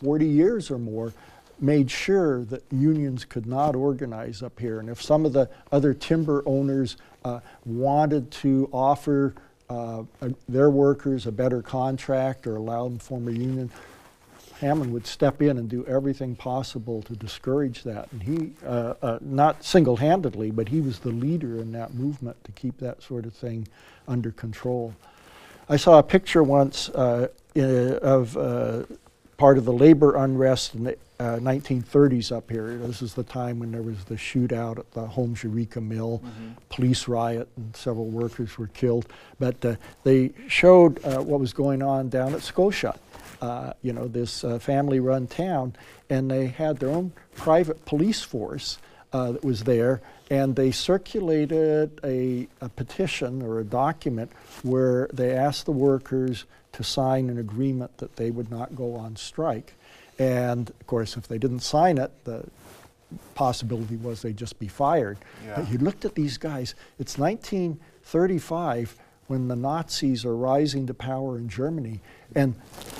40 0.04 0.26
years 0.28 0.70
or 0.70 0.78
more, 0.78 1.14
made 1.60 1.90
sure 1.90 2.44
that 2.46 2.64
unions 2.72 3.26
could 3.26 3.48
not 3.48 3.76
organize 3.76 4.44
up 4.44 4.60
here. 4.60 4.80
And 4.80 4.90
if 4.90 5.02
some 5.02 5.26
of 5.26 5.34
the 5.34 5.50
other 5.72 5.94
timber 5.94 6.44
owners 6.46 6.98
uh, 7.26 7.40
wanted 7.66 8.30
to 8.32 8.70
offer 8.72 9.34
uh, 9.70 10.04
their 10.48 10.70
workers 10.70 11.26
a 11.26 11.32
better 11.32 11.62
contract 11.62 12.48
or 12.48 12.56
allow 12.56 12.86
them 12.86 13.00
to 13.00 13.06
form 13.06 13.28
a 13.28 13.32
union, 13.32 13.70
Hammond 14.60 14.91
would 14.91 15.07
step 15.07 15.41
in 15.41 15.57
and 15.57 15.69
do 15.69 15.86
everything 15.86 16.36
possible 16.36 17.02
to 17.03 17.15
discourage 17.15 17.84
that. 17.84 18.11
And 18.11 18.22
he, 18.22 18.52
uh, 18.65 18.94
uh, 19.02 19.19
not 19.22 19.64
single 19.64 19.95
handedly, 19.95 20.52
but 20.52 20.68
he 20.68 20.81
was 20.81 20.99
the 20.99 21.10
leader 21.10 21.57
in 21.60 21.72
that 21.72 21.94
movement 21.94 22.44
to 22.44 22.52
keep 22.52 22.77
that 22.80 23.02
sort 23.02 23.26
of 23.26 23.34
thing 23.34 23.68
under 24.07 24.31
control. 24.31 24.94
I 25.69 25.77
saw 25.77 25.99
a 25.99 26.03
picture 26.03 26.44
once 26.44 26.90
uh, 26.90 27.27
of 27.56 28.36
uh, 28.36 28.84
part 29.38 29.57
of 29.57 29.65
the 29.65 29.73
labor 29.73 30.18
unrest 30.18 30.76
in 30.76 30.84
the 30.84 30.98
uh, 31.19 31.38
1930s 31.38 32.36
up 32.36 32.49
here. 32.49 32.77
This 32.77 33.02
is 33.02 33.14
the 33.14 33.23
time 33.23 33.60
when 33.60 33.72
there 33.72 33.81
was 33.81 34.03
the 34.06 34.15
shootout 34.15 34.80
at 34.80 34.91
the 34.91 35.06
Holmes 35.06 35.44
Eureka 35.44 35.81
Mill, 35.81 36.22
police 36.69 37.07
riot, 37.07 37.48
and 37.57 37.76
several 37.76 38.07
workers 38.07 38.57
were 38.57 38.68
killed. 38.68 39.06
But 39.38 39.64
uh, 39.64 39.76
they 40.03 40.31
showed 40.48 41.03
uh, 41.06 41.22
what 41.22 41.40
was 41.40 41.53
going 41.53 41.81
on 41.81 42.10
down 42.10 42.34
at 42.34 42.41
Scotia, 42.41 42.98
uh, 43.41 43.74
you 43.82 43.94
know, 43.94 44.07
this 44.07 44.44
uh, 44.44 44.60
family 44.60 44.99
run 44.99 45.28
town, 45.28 45.76
and 46.10 46.30
they 46.30 46.48
had 46.48 46.78
their 46.80 46.90
own 46.90 47.11
private 47.36 47.86
police 47.86 48.22
force 48.22 48.78
uh, 49.14 49.32
that 49.32 49.44
was 49.44 49.64
there, 49.64 50.02
and 50.30 50.56
they 50.56 50.72
circulated 50.72 51.99
a, 52.03 52.48
a 52.61 52.70
petition 52.70 53.41
or 53.41 53.60
a 53.60 53.64
document 53.64 54.32
where 54.64 55.07
they 55.14 55.32
asked 55.32 55.66
the 55.66 55.72
workers 55.72 56.45
to 56.74 56.84
sign 56.84 57.30
an 57.30 57.40
agreement 57.40 57.98
that 57.98 58.16
they 58.16 58.30
would 58.30 58.52
not 58.52 58.76
go 58.76 58.95
on 58.95 59.16
strike. 59.16 59.74
And 60.20 60.70
of 60.70 60.88
course, 60.88 61.18
if 61.18 61.28
they 61.28 61.38
didn't 61.38 61.61
sign 61.61 61.98
it, 61.98 62.11
the 62.26 62.45
possibility 63.36 63.95
was 63.95 64.22
they'd 64.22 64.38
just 64.38 64.60
be 64.60 64.68
fired. 64.68 65.18
But 65.56 65.72
you 65.72 65.78
looked 65.80 66.06
at 66.06 66.14
these 66.14 66.38
guys, 66.38 66.76
it's 66.99 67.18
1935 67.18 68.95
when 69.30 69.48
the 69.48 69.56
Nazis 69.56 70.26
are 70.26 70.36
rising 70.36 70.88
to 70.88 70.94
power 70.94 71.38
in 71.38 71.48
Germany, 71.48 72.02
and 72.36 72.56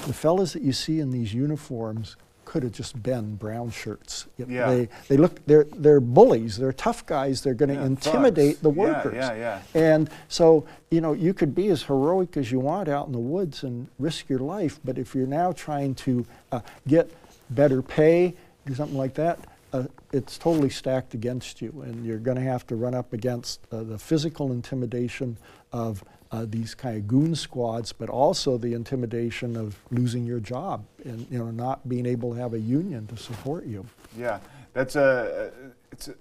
the 0.06 0.14
fellas 0.14 0.54
that 0.54 0.62
you 0.62 0.72
see 0.72 1.00
in 1.00 1.10
these 1.12 1.34
uniforms 1.34 2.16
could 2.46 2.64
have 2.64 2.72
just 2.72 3.02
been 3.04 3.36
brown 3.36 3.70
shirts. 3.72 4.26
Yeah. 4.38 4.70
They, 4.72 4.90
they 5.08 5.18
look, 5.18 5.44
they're, 5.46 5.66
they're 5.76 6.00
bullies, 6.00 6.58
they're 6.58 6.72
tough 6.74 7.06
guys, 7.06 7.42
they're 7.42 7.54
going 7.54 7.70
to 7.70 7.76
Yeah, 7.76 7.86
intimidate 7.86 8.54
thugs. 8.54 8.62
the 8.62 8.70
workers. 8.70 9.14
yeah, 9.16 9.34
yeah. 9.34 9.62
yeah. 9.76 9.82
And 9.82 10.10
so, 10.30 10.66
you 10.90 11.02
know, 11.02 11.14
you 11.14 11.34
could 11.34 11.54
be 11.54 11.68
as 11.70 11.84
heroic 11.84 12.38
as 12.38 12.52
you 12.52 12.60
want 12.60 12.90
out 12.90 13.06
in 13.08 13.12
the 13.14 13.20
woods 13.20 13.64
and 13.64 13.88
risk 14.00 14.30
your 14.30 14.40
life, 14.40 14.80
but 14.84 14.98
if 14.98 15.14
you're 15.14 15.28
now 15.28 15.52
trying 15.52 15.94
to 15.96 16.26
uh, 16.52 16.62
get 16.88 17.12
better 17.52 17.82
pay 17.82 18.36
or 18.68 18.76
something 18.76 18.98
like 18.98 19.16
that, 19.16 19.40
uh, 19.74 19.84
it's 20.12 20.40
totally 20.40 20.70
stacked 20.70 21.14
against 21.14 21.62
you, 21.62 21.84
and 21.86 22.04
you're 22.04 22.18
going 22.18 22.38
to 22.38 22.44
have 22.44 22.66
to 22.68 22.76
run 22.76 22.96
up 22.96 23.14
against 23.14 23.60
uh, 23.72 23.84
the 23.84 24.00
physical 24.00 24.52
intimidation 24.52 25.38
of 25.72 26.04
uh, 26.32 26.46
these 26.48 26.76
kind 26.76 26.96
of 26.96 27.08
goon 27.08 27.36
squads, 27.36 27.92
but 27.92 28.10
also 28.10 28.58
the 28.58 28.74
intimidation 28.74 29.56
of 29.56 29.76
losing 29.92 30.26
your 30.26 30.40
job 30.40 30.86
and 31.04 31.26
you 31.32 31.40
know 31.40 31.50
not 31.52 31.88
being 31.90 32.06
able 32.06 32.34
to 32.34 32.40
have 32.40 32.54
a 32.54 32.60
union 32.60 33.08
to 33.08 33.18
support 33.18 33.66
you. 33.66 33.86
Yeah, 34.18 34.40
that's 34.74 34.96
a 34.96 35.52
it's 35.92 36.08
a 36.08 36.16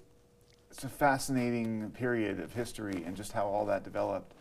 it's 0.71 0.83
a 0.83 0.89
fascinating 0.89 1.91
period 1.91 2.39
of 2.39 2.53
history 2.53 3.03
and 3.05 3.15
just 3.15 3.31
how 3.33 3.45
all 3.45 3.65
that 3.67 3.83
developed. 3.83 4.33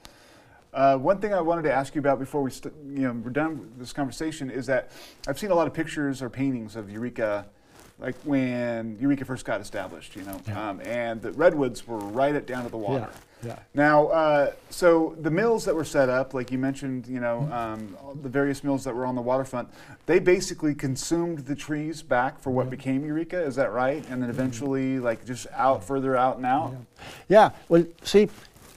Uh, 0.73 0.97
one 0.97 1.19
thing 1.19 1.33
I 1.33 1.41
wanted 1.41 1.63
to 1.63 1.73
ask 1.73 1.95
you 1.95 1.99
about 1.99 2.19
before 2.19 2.43
we 2.43 2.51
st- 2.51 2.75
you 2.95 3.03
know 3.03 3.13
we're 3.13 3.31
done 3.31 3.59
with 3.59 3.79
this 3.79 3.93
conversation 3.93 4.51
is 4.51 4.67
that 4.67 4.91
I've 5.27 5.39
seen 5.39 5.51
a 5.51 5.55
lot 5.55 5.67
of 5.67 5.75
pictures 5.75 6.23
or 6.23 6.31
paintings 6.31 6.77
of 6.77 6.91
Eureka, 6.91 7.47
like 7.99 8.15
when 8.25 8.97
Eureka 9.01 9.25
first 9.25 9.45
got 9.45 9.61
established, 9.61 10.17
you 10.17 10.23
know, 10.23 10.41
Yeah. 10.47 10.71
um, 10.71 10.81
and 10.83 11.21
the 11.21 11.33
redwoods 11.33 11.87
were 11.87 11.99
right 11.99 12.35
at 12.35 12.47
down 12.47 12.65
to 12.65 12.71
the 12.71 12.77
water. 12.77 13.09
Yeah, 13.11 13.21
yeah. 13.43 13.59
Now, 13.75 14.09
uh, 14.09 14.53
so 14.71 15.17
the 15.21 15.31
mills 15.31 15.65
that 15.65 15.75
were 15.75 15.85
set 15.85 16.09
up, 16.09 16.35
like 16.35 16.51
you 16.51 16.59
mentioned, 16.59 17.07
you 17.07 17.21
know, 17.21 17.29
Mm-hmm. 17.39 17.53
um, 17.53 18.23
the 18.23 18.29
various 18.29 18.65
mills 18.65 18.85
that 18.85 18.95
were 18.95 19.07
on 19.07 19.15
the 19.15 19.23
waterfront, 19.23 19.69
they 20.07 20.19
basically 20.19 20.75
consumed 20.75 21.41
the 21.41 21.55
trees 21.55 22.03
back 22.03 22.41
for 22.41 22.51
what 22.51 22.71
became 22.71 23.05
Eureka. 23.05 23.41
Is 23.41 23.55
that 23.57 23.73
right? 23.73 24.05
And 24.11 24.23
then 24.23 24.31
eventually, 24.31 24.99
like 24.99 25.25
just 25.25 25.47
out 25.55 25.85
further 25.85 26.17
out 26.17 26.37
and 26.37 26.47
out. 26.47 26.75
Yeah, 27.29 27.51
well, 27.69 27.85
see, 28.03 28.29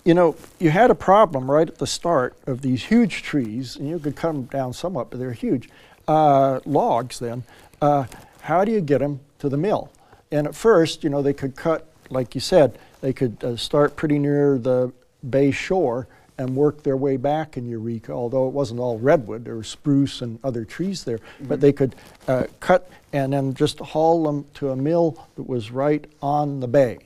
you 0.05 0.13
know, 0.13 0.35
you 0.59 0.69
had 0.69 0.91
a 0.91 0.95
problem 0.95 1.49
right 1.49 1.67
at 1.67 1.77
the 1.77 1.87
start 1.87 2.35
of 2.45 2.61
these 2.61 2.85
huge 2.85 3.23
trees, 3.23 3.75
and 3.75 3.87
you 3.87 3.99
could 3.99 4.15
cut 4.15 4.33
them 4.33 4.43
down 4.43 4.73
somewhat, 4.73 5.09
but 5.09 5.19
they're 5.19 5.33
huge 5.33 5.69
uh, 6.07 6.59
logs 6.65 7.19
then. 7.19 7.43
Uh, 7.81 8.05
how 8.41 8.65
do 8.65 8.71
you 8.71 8.81
get 8.81 8.99
them 8.99 9.19
to 9.39 9.49
the 9.49 9.57
mill? 9.57 9.91
And 10.31 10.47
at 10.47 10.55
first, 10.55 11.03
you 11.03 11.09
know, 11.09 11.21
they 11.21 11.33
could 11.33 11.55
cut, 11.55 11.87
like 12.09 12.35
you 12.35 12.41
said, 12.41 12.77
they 13.01 13.13
could 13.13 13.43
uh, 13.43 13.55
start 13.57 13.95
pretty 13.95 14.19
near 14.19 14.57
the 14.57 14.91
bay 15.29 15.51
shore 15.51 16.07
and 16.37 16.55
work 16.55 16.81
their 16.81 16.97
way 16.97 17.17
back 17.17 17.57
in 17.57 17.67
Eureka, 17.69 18.11
although 18.11 18.47
it 18.47 18.53
wasn't 18.53 18.79
all 18.79 18.97
redwood, 18.97 19.45
there 19.45 19.55
was 19.55 19.67
spruce 19.67 20.21
and 20.21 20.39
other 20.43 20.65
trees 20.65 21.03
there. 21.03 21.19
But 21.41 21.61
they 21.61 21.71
could 21.71 21.95
uh, 22.27 22.45
cut 22.59 22.89
and 23.13 23.33
then 23.33 23.53
just 23.53 23.79
haul 23.79 24.23
them 24.23 24.45
to 24.55 24.71
a 24.71 24.75
mill 24.75 25.17
that 25.35 25.47
was 25.47 25.69
right 25.69 26.05
on 26.21 26.59
the 26.59 26.67
bay. 26.67 26.97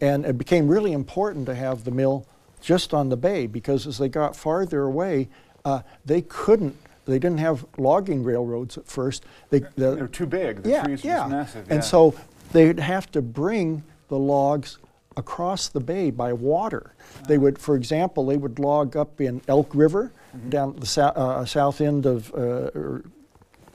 And 0.00 0.26
it 0.26 0.36
became 0.36 0.68
really 0.68 0.92
important 0.92 1.46
to 1.46 1.54
have 1.54 1.84
the 1.84 1.90
mill 1.90 2.26
just 2.60 2.92
on 2.92 3.08
the 3.08 3.16
bay 3.16 3.46
because 3.46 3.86
as 3.86 3.98
they 3.98 4.08
got 4.08 4.36
farther 4.36 4.82
away, 4.82 5.28
uh, 5.64 5.80
they 6.04 6.22
couldn't, 6.22 6.76
they 7.06 7.18
didn't 7.18 7.38
have 7.38 7.64
logging 7.78 8.22
railroads 8.22 8.76
at 8.76 8.86
first. 8.86 9.24
They, 9.50 9.60
the, 9.76 9.94
They're 9.94 10.08
too 10.08 10.26
big. 10.26 10.64
The 10.64 10.70
yeah, 10.70 10.84
trees 10.84 11.04
yeah. 11.04 11.26
massive. 11.28 11.66
yeah. 11.66 11.74
And 11.74 11.84
so 11.84 12.14
they'd 12.52 12.78
have 12.78 13.10
to 13.12 13.22
bring 13.22 13.84
the 14.08 14.18
logs 14.18 14.78
across 15.16 15.68
the 15.68 15.80
bay 15.80 16.10
by 16.10 16.32
water. 16.32 16.94
They 17.28 17.38
would, 17.38 17.58
for 17.58 17.74
example, 17.76 18.26
they 18.26 18.36
would 18.36 18.58
log 18.58 18.96
up 18.96 19.20
in 19.20 19.40
Elk 19.48 19.74
River 19.74 20.12
Mm-hmm. 20.34 20.48
down 20.48 20.76
the 20.76 20.86
sou- 20.86 21.02
uh, 21.02 21.44
south 21.44 21.82
end 21.82 22.06
of, 22.06 22.32
uh, 22.34 22.70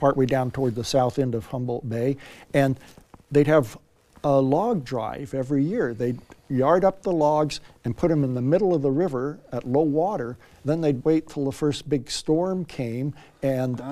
partway 0.00 0.26
down 0.26 0.50
toward 0.50 0.74
the 0.74 0.82
south 0.82 1.16
end 1.16 1.36
of 1.36 1.46
Humboldt 1.46 1.88
Bay, 1.88 2.16
and 2.52 2.76
they'd 3.30 3.46
have 3.46 3.78
a 4.24 4.40
log 4.40 4.84
drive 4.84 5.34
every 5.34 5.62
year. 5.62 5.94
They'd 5.94 6.18
yard 6.48 6.84
up 6.84 7.02
the 7.02 7.12
logs 7.12 7.60
and 7.84 7.96
put 7.96 8.08
them 8.08 8.24
in 8.24 8.34
the 8.34 8.42
middle 8.42 8.74
of 8.74 8.82
the 8.82 8.90
river 8.90 9.38
at 9.52 9.66
low 9.66 9.82
water. 9.82 10.36
Then 10.64 10.80
they'd 10.80 11.04
wait 11.04 11.28
till 11.28 11.44
the 11.44 11.52
first 11.52 11.88
big 11.88 12.10
storm 12.10 12.64
came, 12.64 13.14
and 13.42 13.80
Ah. 13.82 13.84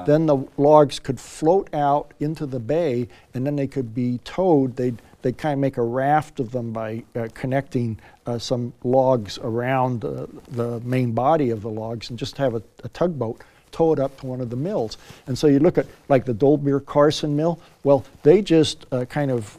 uh, 0.00 0.04
then 0.04 0.26
the 0.26 0.38
logs 0.56 0.98
could 0.98 1.20
float 1.20 1.68
out 1.74 2.12
into 2.20 2.46
the 2.46 2.60
bay, 2.60 3.08
and 3.34 3.46
then 3.46 3.56
they 3.56 3.66
could 3.66 3.94
be 3.94 4.18
towed. 4.24 4.76
They'd 4.76 5.00
they'd 5.22 5.38
kind 5.38 5.54
of 5.54 5.58
make 5.58 5.78
a 5.78 5.82
raft 5.82 6.38
of 6.38 6.50
them 6.50 6.72
by 6.72 7.02
uh, 7.16 7.28
connecting 7.32 7.98
uh, 8.26 8.38
some 8.38 8.74
logs 8.84 9.38
around 9.38 10.04
uh, 10.04 10.26
the 10.50 10.80
main 10.80 11.12
body 11.12 11.48
of 11.50 11.62
the 11.62 11.70
logs, 11.70 12.10
and 12.10 12.18
just 12.18 12.36
have 12.36 12.54
a, 12.54 12.62
a 12.82 12.88
tugboat 12.88 13.40
tow 13.72 13.92
it 13.92 13.98
up 13.98 14.16
to 14.20 14.26
one 14.26 14.40
of 14.40 14.50
the 14.50 14.56
mills. 14.56 14.96
And 15.26 15.36
so 15.36 15.48
you 15.48 15.58
look 15.58 15.78
at 15.78 15.86
like 16.08 16.26
the 16.26 16.34
Dolbeer 16.34 16.84
Carson 16.84 17.34
mill. 17.34 17.58
Well, 17.82 18.04
they 18.22 18.40
just 18.40 18.86
uh, 18.92 19.04
kind 19.06 19.32
of 19.32 19.58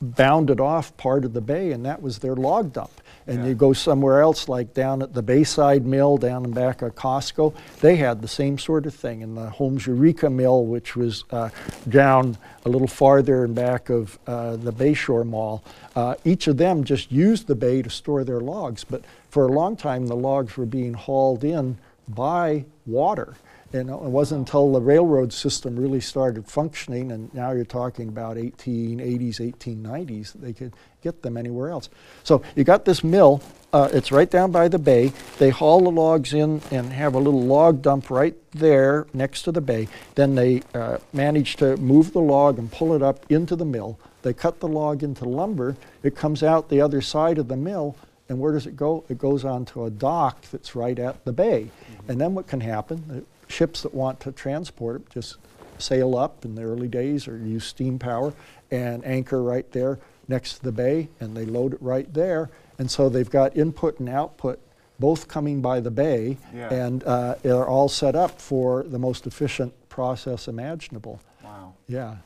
bounded 0.00 0.60
off 0.60 0.96
part 0.96 1.24
of 1.24 1.32
the 1.32 1.40
bay, 1.40 1.72
and 1.72 1.84
that 1.84 2.00
was 2.00 2.18
their 2.18 2.36
log 2.36 2.72
dump. 2.72 2.90
And 3.26 3.40
Yeah. 3.40 3.48
you 3.48 3.54
go 3.54 3.72
somewhere 3.72 4.22
else, 4.22 4.48
like 4.48 4.72
down 4.72 5.02
at 5.02 5.12
the 5.12 5.22
Bayside 5.22 5.84
Mill, 5.84 6.16
down 6.16 6.44
in 6.44 6.52
back 6.52 6.80
of 6.80 6.94
Costco, 6.94 7.52
they 7.80 7.96
had 7.96 8.22
the 8.22 8.28
same 8.28 8.58
sort 8.58 8.86
of 8.86 8.94
thing. 8.94 9.22
And 9.22 9.36
the 9.36 9.50
Holmes 9.50 9.86
Eureka 9.86 10.30
Mill, 10.30 10.64
which 10.64 10.96
was 10.96 11.24
uh, 11.30 11.50
down 11.88 12.38
a 12.64 12.68
little 12.68 12.86
farther 12.88 13.44
in 13.44 13.52
back 13.54 13.90
of 13.90 14.18
uh, 14.26 14.56
the 14.56 14.72
Bayshore 14.72 15.26
Mall, 15.26 15.62
uh, 15.94 16.14
each 16.24 16.46
of 16.46 16.56
them 16.56 16.84
just 16.84 17.12
used 17.12 17.48
the 17.48 17.54
bay 17.54 17.82
to 17.82 17.90
store 17.90 18.24
their 18.24 18.40
logs. 18.40 18.84
But 18.84 19.02
for 19.28 19.46
a 19.46 19.52
long 19.52 19.76
time, 19.76 20.06
the 20.06 20.16
logs 20.16 20.56
were 20.56 20.66
being 20.66 20.94
hauled 20.94 21.44
in 21.44 21.76
by 22.08 22.64
water. 22.86 23.34
And 23.72 23.90
it 23.90 24.00
wasn't 24.00 24.40
until 24.40 24.72
the 24.72 24.80
railroad 24.80 25.32
system 25.32 25.76
really 25.76 26.00
started 26.00 26.46
functioning, 26.46 27.12
and 27.12 27.32
now 27.34 27.52
you're 27.52 27.66
talking 27.66 28.08
about 28.08 28.36
1880s, 28.36 29.40
1890s, 29.40 30.32
that 30.32 30.40
they 30.40 30.54
could 30.54 30.72
get 31.02 31.22
them 31.22 31.36
anywhere 31.36 31.68
else. 31.70 31.90
So 32.24 32.42
you 32.56 32.64
got 32.64 32.86
this 32.86 33.04
mill, 33.04 33.42
uh, 33.72 33.90
it's 33.92 34.10
right 34.10 34.30
down 34.30 34.50
by 34.50 34.68
the 34.68 34.78
bay. 34.78 35.12
They 35.38 35.50
haul 35.50 35.82
the 35.82 35.90
logs 35.90 36.32
in 36.32 36.62
and 36.70 36.90
have 36.94 37.14
a 37.14 37.18
little 37.18 37.42
log 37.42 37.82
dump 37.82 38.08
right 38.08 38.34
there 38.52 39.06
next 39.12 39.42
to 39.42 39.52
the 39.52 39.60
bay. 39.60 39.88
Then 40.14 40.34
they 40.34 40.62
uh, 40.72 40.98
manage 41.12 41.56
to 41.56 41.76
move 41.76 42.12
the 42.14 42.20
log 42.20 42.58
and 42.58 42.72
pull 42.72 42.94
it 42.94 43.02
up 43.02 43.30
into 43.30 43.54
the 43.54 43.66
mill. 43.66 43.98
They 44.22 44.32
cut 44.32 44.60
the 44.60 44.68
log 44.68 45.02
into 45.02 45.26
lumber. 45.26 45.76
It 46.02 46.16
comes 46.16 46.42
out 46.42 46.70
the 46.70 46.80
other 46.80 47.02
side 47.02 47.36
of 47.36 47.48
the 47.48 47.56
mill, 47.56 47.96
and 48.30 48.40
where 48.40 48.52
does 48.52 48.66
it 48.66 48.76
go? 48.76 49.04
It 49.10 49.18
goes 49.18 49.44
onto 49.44 49.84
a 49.84 49.90
dock 49.90 50.40
that's 50.50 50.74
right 50.74 50.98
at 50.98 51.24
the 51.26 51.32
bay. 51.32 51.70
And 52.08 52.18
then 52.18 52.34
what 52.34 52.46
can 52.46 52.60
happen? 52.60 53.26
Ships 53.48 53.82
that 53.82 53.94
want 53.94 54.20
to 54.20 54.32
transport 54.32 55.00
it 55.02 55.10
just 55.10 55.36
sail 55.78 56.16
up 56.16 56.44
in 56.44 56.54
the 56.54 56.62
early 56.62 56.88
days 56.88 57.26
or 57.28 57.38
use 57.38 57.64
steam 57.64 57.98
power 57.98 58.32
and 58.70 59.04
anchor 59.06 59.42
right 59.42 59.70
there 59.72 59.98
next 60.26 60.54
to 60.58 60.62
the 60.64 60.72
bay 60.72 61.08
and 61.20 61.36
they 61.36 61.44
load 61.46 61.72
it 61.74 61.82
right 61.82 62.12
there. 62.14 62.50
And 62.78 62.90
so 62.90 63.08
they've 63.08 63.30
got 63.30 63.56
input 63.56 63.98
and 64.00 64.08
output 64.08 64.58
both 65.00 65.28
coming 65.28 65.62
by 65.62 65.80
the 65.80 65.90
bay 65.90 66.36
Yeah. 66.54 66.72
and 66.74 67.04
uh, 67.04 67.36
they're 67.42 67.66
all 67.66 67.88
set 67.88 68.14
up 68.16 68.40
for 68.40 68.82
the 68.82 68.98
most 68.98 69.26
efficient 69.26 69.72
process 69.88 70.48
imaginable. 70.48 71.20
wow. 71.42 71.74
Yeah. 71.86 72.16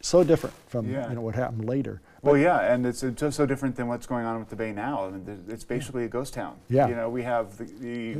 So 0.00 0.22
different 0.24 0.54
from 0.68 0.90
Yeah. 0.90 1.08
you 1.08 1.14
know 1.14 1.20
what 1.22 1.34
happened 1.36 1.64
later. 1.68 2.00
Well, 2.22 2.36
yeah, 2.36 2.72
and 2.72 2.84
it's 2.84 3.02
just 3.14 3.36
so 3.36 3.46
different 3.46 3.76
than 3.76 3.86
what's 3.86 4.06
going 4.06 4.26
on 4.26 4.40
with 4.40 4.48
the 4.48 4.56
Bay 4.56 4.72
now. 4.72 5.06
I 5.06 5.10
mean, 5.10 5.44
it's 5.48 5.62
basically 5.64 6.04
a 6.04 6.08
ghost 6.08 6.34
town. 6.34 6.56
Yeah. 6.68 6.88
You 6.88 6.96
know, 6.96 7.08
we 7.08 7.22
have 7.22 7.56
the, 7.56 7.64
the 7.64 8.16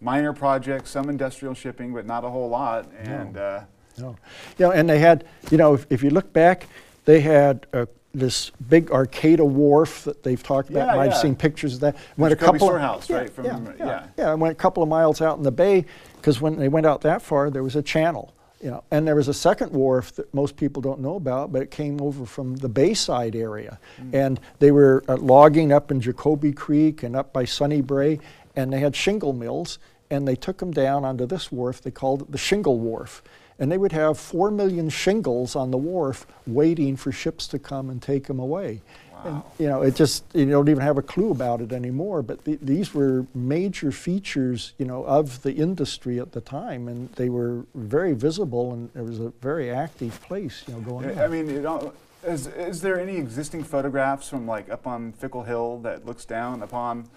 minor 0.00 0.32
projects, 0.32 0.90
some 0.90 1.08
industrial 1.08 1.54
shipping, 1.54 1.92
but 1.92 2.06
not 2.06 2.24
a 2.24 2.28
whole 2.28 2.48
lot. 2.48 2.90
And 3.02 3.36
uh, 3.36 3.60
No. 3.98 4.16
You 4.58 4.66
know, 4.66 4.70
and 4.72 4.88
they 4.88 4.98
had, 4.98 5.24
you 5.50 5.58
know, 5.58 5.74
if, 5.74 5.86
if 5.90 6.02
you 6.02 6.10
look 6.10 6.32
back, 6.32 6.66
they 7.04 7.20
had 7.20 7.66
uh, 7.72 7.86
this 8.12 8.50
big 8.68 8.90
Arcata 8.90 9.44
wharf 9.44 10.04
that 10.04 10.22
they've 10.22 10.42
talked 10.42 10.70
about. 10.70 10.94
Yeah, 10.94 11.00
i've 11.00 11.10
yeah. 11.12 11.16
seen 11.18 11.36
pictures 11.36 11.74
of 11.74 11.80
that. 11.80 11.96
Went 12.16 12.32
a 12.32 12.36
couple 12.36 12.66
Storehouse, 12.66 13.08
yeah, 13.08 13.16
right, 13.18 13.30
from- 13.30 13.44
yeah, 13.44 13.72
yeah. 13.78 14.06
yeah, 14.16 14.34
went 14.34 14.52
a 14.52 14.54
couple 14.56 14.82
of 14.82 14.88
miles 14.88 15.20
out 15.20 15.36
in 15.38 15.42
the 15.42 15.52
bay 15.52 15.84
because 16.16 16.40
when 16.40 16.56
they 16.56 16.68
went 16.68 16.86
out 16.86 17.00
that 17.02 17.22
far, 17.22 17.50
there 17.50 17.62
was 17.62 17.76
a 17.76 17.82
channel. 17.82 18.32
You 18.62 18.70
know, 18.70 18.84
and 18.90 19.06
there 19.06 19.14
was 19.14 19.28
a 19.28 19.34
second 19.34 19.70
wharf 19.70 20.14
that 20.16 20.32
most 20.32 20.56
people 20.56 20.80
don't 20.80 21.00
know 21.00 21.16
about, 21.16 21.52
but 21.52 21.60
it 21.60 21.70
came 21.70 22.00
over 22.00 22.24
from 22.24 22.56
the 22.56 22.70
Bayside 22.70 23.36
area, 23.36 23.78
Mm. 24.00 24.14
and 24.14 24.40
they 24.60 24.72
were 24.72 25.04
uh, 25.08 25.16
logging 25.18 25.72
up 25.72 25.90
in 25.90 26.00
Jacoby 26.00 26.52
Creek 26.52 27.02
and 27.02 27.14
up 27.14 27.34
by 27.34 27.44
Sunny 27.44 27.82
Brae, 27.82 28.18
and 28.56 28.72
they 28.72 28.80
had 28.80 28.96
shingle 28.96 29.32
mills, 29.32 29.78
and 30.10 30.26
they 30.26 30.34
took 30.34 30.56
them 30.58 30.72
down 30.72 31.04
onto 31.04 31.26
this 31.26 31.52
wharf. 31.52 31.82
They 31.82 31.90
called 31.90 32.22
it 32.22 32.32
the 32.32 32.38
Shingle 32.38 32.78
Wharf, 32.78 33.22
and 33.58 33.70
they 33.70 33.78
would 33.78 33.92
have 33.92 34.18
four 34.18 34.50
million 34.50 34.88
shingles 34.88 35.54
on 35.54 35.70
the 35.70 35.76
wharf 35.76 36.26
waiting 36.46 36.96
for 36.96 37.12
ships 37.12 37.46
to 37.48 37.58
come 37.58 37.90
and 37.90 38.00
take 38.00 38.24
them 38.26 38.40
away. 38.40 38.80
And, 39.24 39.36
Wow. 39.36 39.44
you 39.58 39.66
know, 39.66 39.82
it 39.82 39.94
just 39.94 40.24
you 40.34 40.44
don't 40.44 40.68
even 40.68 40.82
have 40.82 40.98
a 40.98 41.02
clue 41.02 41.30
about 41.30 41.60
it 41.62 41.72
anymore. 41.72 42.22
But 42.22 42.44
th- 42.44 42.58
these 42.62 42.92
were 42.94 43.26
major 43.34 43.90
features, 43.90 44.74
you 44.78 44.84
know, 44.84 45.04
of 45.04 45.42
the 45.42 45.52
industry 45.52 46.20
at 46.20 46.32
the 46.32 46.40
time, 46.42 46.86
and 46.86 47.10
they 47.12 47.28
were 47.30 47.64
very 47.74 48.12
visible, 48.12 48.72
and 48.72 48.90
it 48.94 49.02
was 49.02 49.18
a 49.18 49.30
very 49.40 49.70
active 49.70 50.20
place, 50.22 50.62
you 50.68 50.74
know, 50.74 50.80
going 50.80 51.10
on. 51.10 51.18
I 51.18 51.28
mean, 51.28 51.48
you 51.48 51.62
know, 51.62 51.92
is, 52.24 52.46
is 52.46 52.82
there 52.82 53.00
any 53.00 53.16
existing 53.16 53.64
photographs 53.64 54.28
from 54.28 54.46
like 54.46 54.68
up 54.70 54.86
on 54.86 55.12
Fickle 55.12 55.42
Hill 55.44 55.78
that 55.78 56.04
looks 56.06 56.24
down 56.26 56.62
upon 56.62 57.08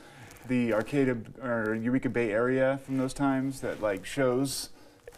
the 0.47 0.73
Arcata 0.73 1.17
or 1.43 1.75
Eureka 1.75 2.09
Bay 2.09 2.31
area 2.31 2.79
from 2.85 2.97
those 2.97 3.13
times 3.13 3.61
that 3.61 3.81
like 3.81 4.05
shows 4.05 4.69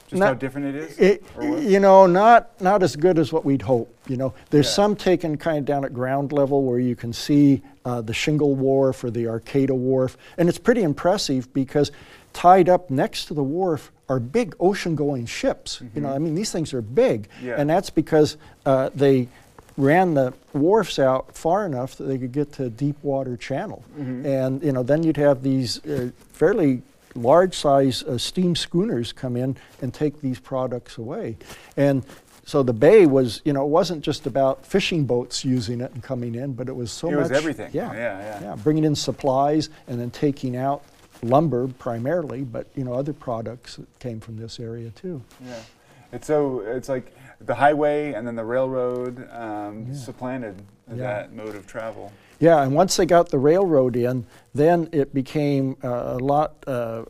just 0.10 0.20
Not- 0.20 0.28
how 0.28 0.34
different 0.34 0.68
it 0.68 0.76
is? 0.76 1.00
It, 1.00 1.24
you 1.42 1.80
know, 1.80 2.06
not 2.06 2.60
not 2.62 2.84
as 2.84 2.96
good 2.98 3.18
as 3.18 3.32
what 3.32 3.46
we'd 3.46 3.62
hope. 3.62 3.94
You 4.08 4.18
know, 4.18 4.34
there's 4.50 4.66
Yeah. 4.68 4.72
some 4.74 4.96
taken 4.96 5.38
kind 5.38 5.60
of 5.60 5.66
down 5.66 5.86
at 5.86 5.94
ground 5.94 6.34
level 6.34 6.64
where 6.64 6.80
you 6.80 6.96
can 6.98 7.14
see 7.14 7.62
uh, 7.86 8.02
the 8.02 8.14
Shingle 8.14 8.56
Wharf 8.56 9.04
or 9.04 9.10
the 9.10 9.28
Arcata 9.28 9.74
Wharf, 9.74 10.18
and 10.38 10.50
it's 10.50 10.58
pretty 10.60 10.84
impressive 10.84 11.52
because 11.54 11.92
tied 12.34 12.70
up 12.70 12.90
next 12.90 13.26
to 13.26 13.34
the 13.34 13.44
wharf 13.44 13.92
are 14.08 14.20
big 14.20 14.56
ocean-going 14.60 15.26
ships. 15.26 15.82
You 15.96 16.02
know, 16.02 16.14
I 16.14 16.18
mean, 16.18 16.34
these 16.36 16.52
things 16.52 16.74
are 16.74 16.82
big, 16.82 17.28
Mm-hmm. 17.38 17.48
Yeah. 17.48 17.56
and 17.58 17.70
that's 17.70 17.90
because 17.90 18.38
uh, 18.66 18.90
they 18.96 19.28
ran 19.82 20.14
the 20.14 20.34
wharfs 20.54 21.00
out 21.00 21.36
far 21.36 21.66
enough 21.66 21.96
that 21.96 22.04
they 22.06 22.18
could 22.18 22.32
get 22.32 22.54
to 22.54 22.70
deep 22.70 22.96
water 23.04 23.36
Channel, 23.38 23.84
Mm-hmm. 23.98 24.26
and 24.26 24.64
you 24.64 24.72
know, 24.72 24.84
then 24.84 25.04
you'd 25.04 25.18
have 25.18 25.42
these 25.44 25.84
uh, 25.86 26.12
fairly 26.34 26.82
large 27.16 27.56
size 27.58 28.04
uh, 28.04 28.18
steam 28.18 28.56
schooners 28.56 29.12
come 29.12 29.36
in 29.36 29.58
and 29.82 29.94
take 29.94 30.22
these 30.22 30.40
products 30.40 30.98
away. 30.98 31.36
And 31.76 32.04
so 32.46 32.64
the 32.64 32.74
bay 32.74 33.06
was, 33.06 33.42
you 33.44 33.54
know, 33.54 33.64
it 33.64 33.70
wasn't 33.70 34.04
just 34.04 34.26
about 34.28 34.66
fishing 34.66 35.06
boats 35.06 35.44
using 35.44 35.82
it 35.82 35.92
and 35.94 36.02
coming 36.02 36.36
in, 36.36 36.54
but 36.54 36.68
it 36.70 36.76
was 36.76 36.92
so 36.92 37.08
It 37.10 37.14
much. 37.16 37.22
was 37.30 37.32
everything. 37.32 37.70
Yeah, 37.74 37.94
Yeah, 37.94 38.42
yeah. 38.42 38.56
bringing 38.64 38.84
in 38.86 38.96
supplies 38.96 39.70
and 39.88 40.00
then 40.00 40.10
taking 40.12 40.56
out 40.56 40.84
lumber 41.24 41.68
primarily, 41.68 42.42
but 42.42 42.68
you 42.76 42.84
know, 42.84 42.94
other 42.94 43.14
products 43.14 43.76
that 43.76 44.00
came 44.00 44.20
from 44.20 44.38
this 44.38 44.60
area 44.60 44.90
too. 44.92 45.22
Yeah, 45.46 45.54
it's 46.14 46.28
so 46.28 46.62
it's 46.62 46.90
like 46.90 47.14
the 47.46 47.56
highway 47.56 48.14
and 48.14 48.26
then 48.28 48.36
the 48.36 48.44
railroad 48.46 49.30
um, 49.32 49.88
Yeah. 49.90 49.94
supplanted 49.96 50.62
Yeah. 50.90 50.96
that 50.98 51.34
mode 51.34 51.56
of 51.56 51.66
travel. 51.68 52.12
Yeah, 52.40 52.64
and 52.64 52.74
once 52.74 52.98
they 52.98 53.06
got 53.06 53.30
the 53.30 53.38
railroad 53.38 53.96
in, 53.96 54.26
then 54.54 54.90
it 54.92 55.14
became 55.14 55.78
uh, 55.84 55.88
a 55.90 56.18
lot 56.18 56.56
uh, 56.68 57.04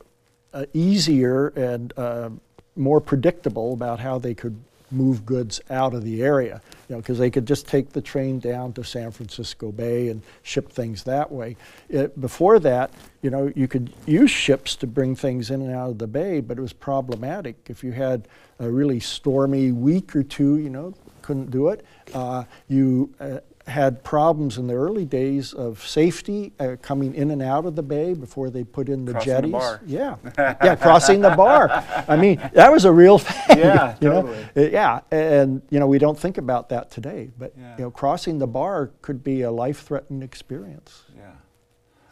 uh, 0.53 0.65
easier 0.73 1.47
and 1.55 1.93
uh, 1.97 2.29
more 2.75 2.99
predictable 2.99 3.73
about 3.73 3.99
how 3.99 4.19
they 4.19 4.33
could 4.33 4.57
move 4.91 5.25
goods 5.25 5.61
out 5.69 5.93
of 5.93 6.03
the 6.03 6.21
area. 6.21 6.61
You 6.91 6.97
know, 6.97 7.01
because 7.03 7.19
they 7.19 7.29
could 7.29 7.45
just 7.45 7.69
take 7.69 7.93
the 7.93 8.01
train 8.01 8.39
down 8.39 8.73
to 8.73 8.83
San 8.83 9.11
Francisco 9.11 9.71
Bay 9.71 10.09
and 10.09 10.21
ship 10.43 10.69
things 10.69 11.05
that 11.05 11.31
way. 11.31 11.55
It, 11.87 12.19
before 12.19 12.59
that, 12.59 12.91
you 13.21 13.29
know, 13.29 13.49
you 13.55 13.69
could 13.69 13.93
use 14.05 14.29
ships 14.29 14.75
to 14.75 14.87
bring 14.87 15.15
things 15.15 15.51
in 15.51 15.61
and 15.61 15.73
out 15.73 15.91
of 15.91 15.99
the 15.99 16.07
bay, 16.07 16.41
but 16.41 16.57
it 16.57 16.61
was 16.61 16.73
problematic 16.73 17.55
if 17.69 17.81
you 17.81 17.93
had 17.93 18.27
a 18.59 18.69
really 18.69 18.99
stormy 18.99 19.71
week 19.71 20.13
or 20.13 20.21
two. 20.21 20.57
You 20.57 20.69
know, 20.69 20.93
couldn't 21.21 21.49
do 21.49 21.69
it. 21.69 21.85
Uh, 22.13 22.43
you 22.67 23.09
uh, 23.21 23.39
had 23.71 24.03
problems 24.03 24.57
in 24.57 24.67
the 24.67 24.73
early 24.75 25.05
days 25.05 25.53
of 25.53 25.85
safety 25.85 26.53
uh, 26.59 26.75
coming 26.81 27.15
in 27.15 27.31
and 27.31 27.41
out 27.41 27.65
of 27.65 27.75
the 27.75 27.83
bay 27.83 28.13
before 28.13 28.49
they 28.49 28.63
put 28.63 28.87
in 28.89 29.05
the 29.05 29.13
Crossing 29.13 29.29
the 29.29 29.35
jetties. 29.35 29.51
bar. 29.51 29.81
Yeah, 29.85 30.15
yeah, 30.37 30.75
crossing 30.75 31.21
the 31.21 31.31
bar. 31.31 31.69
I 32.07 32.15
mean, 32.17 32.37
that 32.53 32.71
was 32.71 32.85
a 32.85 32.91
real 32.91 33.17
thing. 33.17 33.57
Yeah, 33.57 33.95
you 34.01 34.09
know? 34.09 34.21
totally. 34.21 34.67
Uh, 34.67 34.69
yeah, 34.71 34.99
and 35.11 35.61
you 35.69 35.79
know 35.79 35.87
we 35.87 35.97
don't 35.97 36.17
think 36.19 36.37
about 36.37 36.69
that 36.69 36.91
today, 36.91 37.31
but 37.37 37.53
Yeah. 37.57 37.75
you 37.77 37.83
know, 37.85 37.91
crossing 37.91 38.37
the 38.39 38.47
bar 38.47 38.91
could 39.01 39.23
be 39.23 39.41
a 39.41 39.51
life-threatening 39.51 40.21
experience. 40.21 41.03
Yeah. 41.17 41.31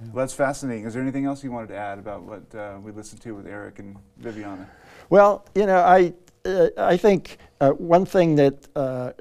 Well, 0.01 0.23
that's 0.23 0.33
fascinating. 0.33 0.85
Is 0.85 0.93
there 0.93 1.03
anything 1.03 1.25
else 1.25 1.43
you 1.43 1.51
wanted 1.51 1.67
to 1.67 1.75
add 1.77 1.99
about 1.99 2.23
what 2.23 2.55
uh, 2.55 2.79
we 2.81 2.91
listened 2.91 3.21
to 3.21 3.35
with 3.35 3.45
Eric 3.45 3.79
and 3.79 3.97
Viviana? 4.17 4.69
Well, 5.09 5.45
you 5.53 5.65
know, 5.65 5.79
I 5.79 6.13
uh, 6.45 6.69
I 6.77 6.95
think 6.97 7.37
uh, 7.59 7.71
one 7.71 8.05
thing 8.05 8.35
that 8.35 8.55
uh, 8.75 9.11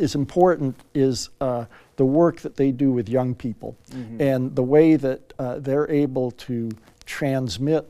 is 0.00 0.14
important 0.14 0.74
is 0.94 1.28
uh, 1.40 1.66
the 1.96 2.04
work 2.04 2.40
that 2.40 2.56
they 2.56 2.72
do 2.72 2.90
with 2.90 3.08
young 3.08 3.34
people, 3.34 3.76
and 4.20 4.56
the 4.56 4.62
way 4.62 4.96
that 4.96 5.32
uh, 5.38 5.58
they're 5.58 5.90
able 5.90 6.30
to 6.32 6.70
transmit 7.04 7.86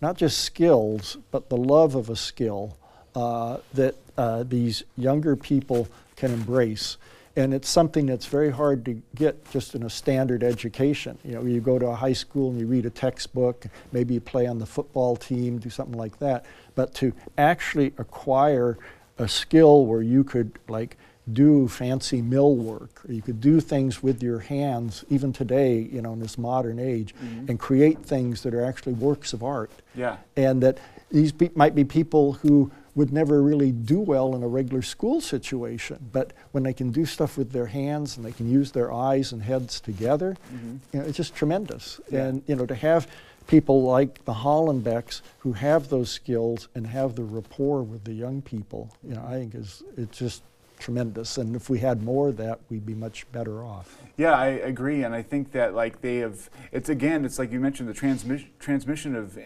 not 0.00 0.16
just 0.16 0.38
skills, 0.40 1.16
but 1.30 1.48
the 1.48 1.56
love 1.56 1.94
of 1.94 2.10
a 2.10 2.16
skill 2.16 2.76
uh, 3.14 3.58
that 3.74 3.94
uh, 4.18 4.44
these 4.44 4.84
younger 4.96 5.36
people 5.36 5.88
can 6.16 6.32
embrace. 6.32 6.98
And 7.34 7.52
it's 7.52 7.68
something 7.68 8.06
that's 8.06 8.26
very 8.26 8.50
hard 8.50 8.84
to 8.86 9.02
get 9.14 9.50
just 9.50 9.74
in 9.74 9.82
a 9.82 9.90
standard 9.90 10.42
education. 10.42 11.18
You 11.24 11.34
know, 11.34 11.42
you 11.44 11.60
go 11.60 11.78
to 11.78 11.86
a 11.86 11.94
high 11.94 12.14
school 12.14 12.50
and 12.50 12.58
you 12.58 12.66
read 12.66 12.86
a 12.86 12.90
textbook, 12.90 13.66
maybe 13.92 14.14
you 14.14 14.20
play 14.20 14.46
on 14.46 14.58
the 14.58 14.66
football 14.66 15.16
team, 15.16 15.58
do 15.58 15.68
something 15.68 15.98
like 15.98 16.18
that. 16.18 16.46
But 16.74 16.94
to 16.94 17.12
actually 17.36 17.92
acquire 17.98 18.78
a 19.18 19.28
skill 19.28 19.86
where 19.86 20.02
you 20.02 20.24
could 20.24 20.58
like 20.68 20.96
do 21.32 21.66
fancy 21.66 22.22
mill 22.22 22.54
work, 22.54 23.02
or 23.08 23.12
you 23.12 23.22
could 23.22 23.40
do 23.40 23.60
things 23.60 24.02
with 24.02 24.22
your 24.22 24.38
hands, 24.38 25.04
even 25.08 25.32
today, 25.32 25.78
you 25.78 26.00
know, 26.00 26.12
in 26.12 26.20
this 26.20 26.38
modern 26.38 26.78
age, 26.78 27.14
mm-hmm. 27.14 27.50
and 27.50 27.58
create 27.58 27.98
things 28.04 28.42
that 28.42 28.54
are 28.54 28.64
actually 28.64 28.92
works 28.92 29.32
of 29.32 29.42
art 29.42 29.70
Yeah. 29.94 30.18
and 30.36 30.62
that 30.62 30.78
these 31.10 31.32
might 31.54 31.74
be 31.74 31.84
people 31.84 32.34
who 32.34 32.70
would 32.94 33.12
never 33.12 33.42
really 33.42 33.72
do 33.72 34.00
well 34.00 34.34
in 34.34 34.42
a 34.42 34.48
regular 34.48 34.82
school 34.82 35.20
situation, 35.20 36.08
but 36.12 36.32
when 36.52 36.62
they 36.62 36.72
can 36.72 36.90
do 36.90 37.04
stuff 37.04 37.36
with 37.36 37.52
their 37.52 37.66
hands 37.66 38.16
and 38.16 38.24
they 38.24 38.32
can 38.32 38.50
use 38.50 38.72
their 38.72 38.92
eyes 38.92 39.32
and 39.32 39.42
heads 39.42 39.80
together, 39.80 40.36
mm-hmm. 40.54 40.76
you 40.92 41.00
know, 41.00 41.06
it's 41.06 41.16
just 41.16 41.34
tremendous. 41.34 42.00
Yeah. 42.10 42.24
And 42.24 42.42
you 42.46 42.56
know, 42.56 42.66
to 42.66 42.74
have 42.74 43.06
people 43.46 43.82
like 43.82 44.24
the 44.24 44.32
Hollenbecks 44.32 45.20
who 45.40 45.52
have 45.52 45.88
those 45.88 46.10
skills 46.10 46.68
and 46.74 46.86
have 46.86 47.16
the 47.16 47.22
rapport 47.22 47.82
with 47.82 48.04
the 48.04 48.12
young 48.12 48.42
people, 48.42 48.96
you 49.02 49.14
know, 49.14 49.24
I 49.26 49.32
think 49.32 49.54
is 49.54 49.82
it's 49.96 50.18
just 50.18 50.42
tremendous. 50.86 51.36
And 51.36 51.56
if 51.56 51.68
we 51.68 51.80
had 51.80 52.04
more 52.04 52.28
of 52.28 52.36
that, 52.36 52.60
we'd 52.68 52.86
be 52.86 52.94
much 52.94 53.30
better 53.32 53.64
off. 53.64 53.98
Yeah, 54.16 54.38
I 54.38 54.46
agree, 54.46 55.02
and 55.02 55.14
I 55.16 55.20
think 55.20 55.50
that 55.50 55.74
like 55.74 56.00
they 56.00 56.18
have. 56.18 56.48
It's 56.70 56.88
again, 56.88 57.24
it's 57.24 57.40
like 57.40 57.50
you 57.50 57.58
mentioned 57.58 57.88
the 57.88 57.94
transmission 57.94 58.50
transmission 58.60 59.16
of 59.16 59.36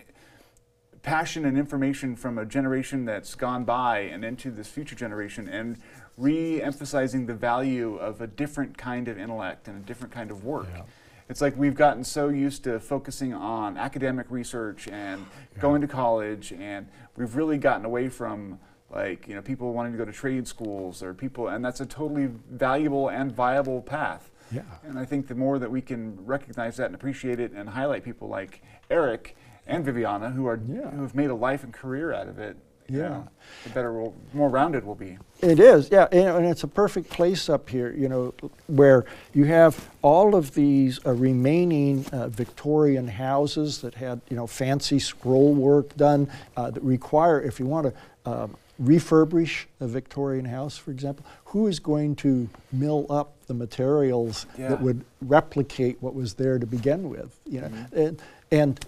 passion 1.00 1.46
and 1.46 1.56
information 1.56 2.14
from 2.14 2.36
a 2.36 2.44
generation 2.44 3.06
that's 3.06 3.34
gone 3.34 3.64
by 3.64 4.00
and 4.00 4.22
into 4.22 4.50
this 4.50 4.68
future 4.68 4.94
generation, 4.94 5.48
and 5.48 5.78
re-emphasizing 6.18 7.24
the 7.24 7.34
value 7.34 7.96
of 7.96 8.20
a 8.20 8.26
different 8.26 8.76
kind 8.76 9.08
of 9.08 9.18
intellect 9.18 9.66
and 9.66 9.82
a 9.82 9.86
different 9.86 10.12
kind 10.12 10.30
of 10.30 10.44
work. 10.44 10.68
Yeah. 10.70 10.82
It's 11.30 11.40
like 11.40 11.56
we've 11.56 11.74
gotten 11.74 12.04
so 12.04 12.28
used 12.28 12.64
to 12.64 12.78
focusing 12.78 13.32
on 13.32 13.78
academic 13.78 14.26
research 14.28 14.88
and 14.88 15.24
going 15.58 15.80
to 15.80 15.88
college, 15.88 16.52
and 16.52 16.86
we've 17.16 17.34
really 17.34 17.56
gotten 17.56 17.86
away 17.86 18.10
from 18.10 18.58
like 18.90 19.28
you 19.28 19.34
know 19.34 19.42
people 19.42 19.72
wanting 19.72 19.92
to 19.92 19.98
go 19.98 20.04
to 20.04 20.12
trade 20.12 20.46
schools 20.48 21.02
or 21.02 21.14
people, 21.14 21.48
and 21.48 21.64
that's 21.64 21.80
a 21.80 21.86
totally 21.86 22.28
valuable 22.50 23.08
and 23.08 23.32
viable 23.32 23.80
path. 23.82 24.30
Yeah. 24.52 24.62
And 24.82 24.98
I 24.98 25.04
think 25.04 25.28
the 25.28 25.34
more 25.36 25.58
that 25.60 25.70
we 25.70 25.80
can 25.80 26.18
recognize 26.26 26.76
that 26.78 26.86
and 26.86 26.94
appreciate 26.94 27.38
it 27.38 27.52
and 27.52 27.68
highlight 27.68 28.02
people 28.04 28.28
like 28.28 28.62
Eric 28.90 29.36
and 29.66 29.84
Viviana 29.84 30.30
who 30.30 30.46
are 30.48 30.58
Yeah. 30.66 30.90
who 30.90 31.02
have 31.02 31.14
made 31.14 31.30
a 31.30 31.34
life 31.34 31.62
and 31.62 31.72
career 31.72 32.12
out 32.12 32.26
of 32.26 32.40
it, 32.40 32.56
you 32.88 32.98
Yeah. 32.98 33.08
know, 33.10 33.28
the 33.62 33.70
better, 33.70 33.92
we'll, 33.92 34.12
more 34.32 34.48
rounded 34.48 34.84
we'll 34.84 34.96
be. 34.96 35.18
It 35.40 35.60
is, 35.60 35.88
yeah, 35.92 36.08
and, 36.10 36.38
and 36.38 36.46
it's 36.46 36.64
a 36.64 36.68
perfect 36.68 37.10
place 37.10 37.48
up 37.48 37.68
here, 37.68 37.92
you 37.96 38.08
know, 38.08 38.34
where 38.66 39.04
you 39.32 39.44
have 39.44 39.88
all 40.02 40.34
of 40.34 40.54
these 40.54 40.98
uh, 41.06 41.12
remaining 41.12 42.04
uh, 42.12 42.26
Victorian 42.26 43.06
houses 43.06 43.82
that 43.82 43.94
had, 43.94 44.20
you 44.28 44.36
know, 44.36 44.48
fancy 44.48 44.98
scroll 44.98 45.54
work 45.54 45.96
done 45.96 46.28
uh, 46.56 46.72
that 46.72 46.82
require, 46.82 47.40
if 47.40 47.60
you 47.60 47.66
want 47.66 47.86
to 47.86 48.30
um, 48.30 48.56
refurbish 48.82 49.66
a 49.80 49.86
Victorian 49.86 50.46
house, 50.46 50.76
for 50.76 50.90
example, 50.90 51.24
who 51.46 51.66
is 51.66 51.78
going 51.78 52.16
to 52.16 52.48
mill 52.72 53.06
up 53.10 53.34
the 53.46 53.54
materials 53.54 54.46
Yeah. 54.58 54.68
that 54.68 54.80
would 54.80 55.04
replicate 55.20 55.98
what 56.00 56.14
was 56.14 56.34
there 56.34 56.58
to 56.58 56.66
begin 56.66 57.10
with, 57.10 57.38
you 57.46 57.60
know, 57.60 57.68
mm-hmm. 57.68 57.98
and, 57.98 58.22
and 58.50 58.86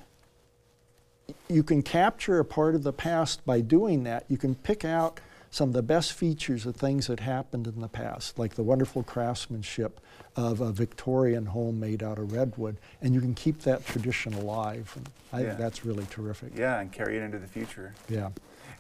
you 1.49 1.63
can 1.63 1.83
capture 1.83 2.39
a 2.39 2.45
part 2.45 2.75
of 2.75 2.83
the 2.83 2.93
past 2.93 3.45
by 3.45 3.61
doing 3.61 4.05
that. 4.05 4.25
You 4.29 4.39
can 4.39 4.55
pick 4.55 4.85
out 4.85 5.21
some 5.51 5.69
of 5.69 5.75
the 5.75 5.83
best 5.83 6.15
features 6.15 6.65
of 6.65 6.75
things 6.75 7.09
that 7.09 7.21
happened 7.21 7.67
in 7.67 7.81
the 7.83 7.89
past, 7.89 8.39
like 8.39 8.55
the 8.55 8.63
wonderful 8.63 9.03
craftsmanship 9.03 10.01
of 10.35 10.63
a 10.63 10.73
Victorian 10.73 11.45
home 11.45 11.79
made 11.79 12.03
out 12.03 12.19
of 12.19 12.33
redwood, 12.33 12.79
and 13.03 13.13
you 13.13 13.21
can 13.21 13.35
keep 13.35 13.61
that 13.61 13.85
tradition 13.85 14.33
alive. 14.33 14.91
And 14.97 15.11
I 15.31 15.41
Yeah. 15.41 15.47
think 15.49 15.59
that's 15.59 15.85
really 15.85 16.07
terrific. 16.07 16.57
Yeah, 16.57 16.81
and 16.81 16.91
carry 16.91 17.19
it 17.19 17.23
into 17.23 17.39
the 17.39 17.47
future. 17.47 17.93
Yeah. 18.09 18.31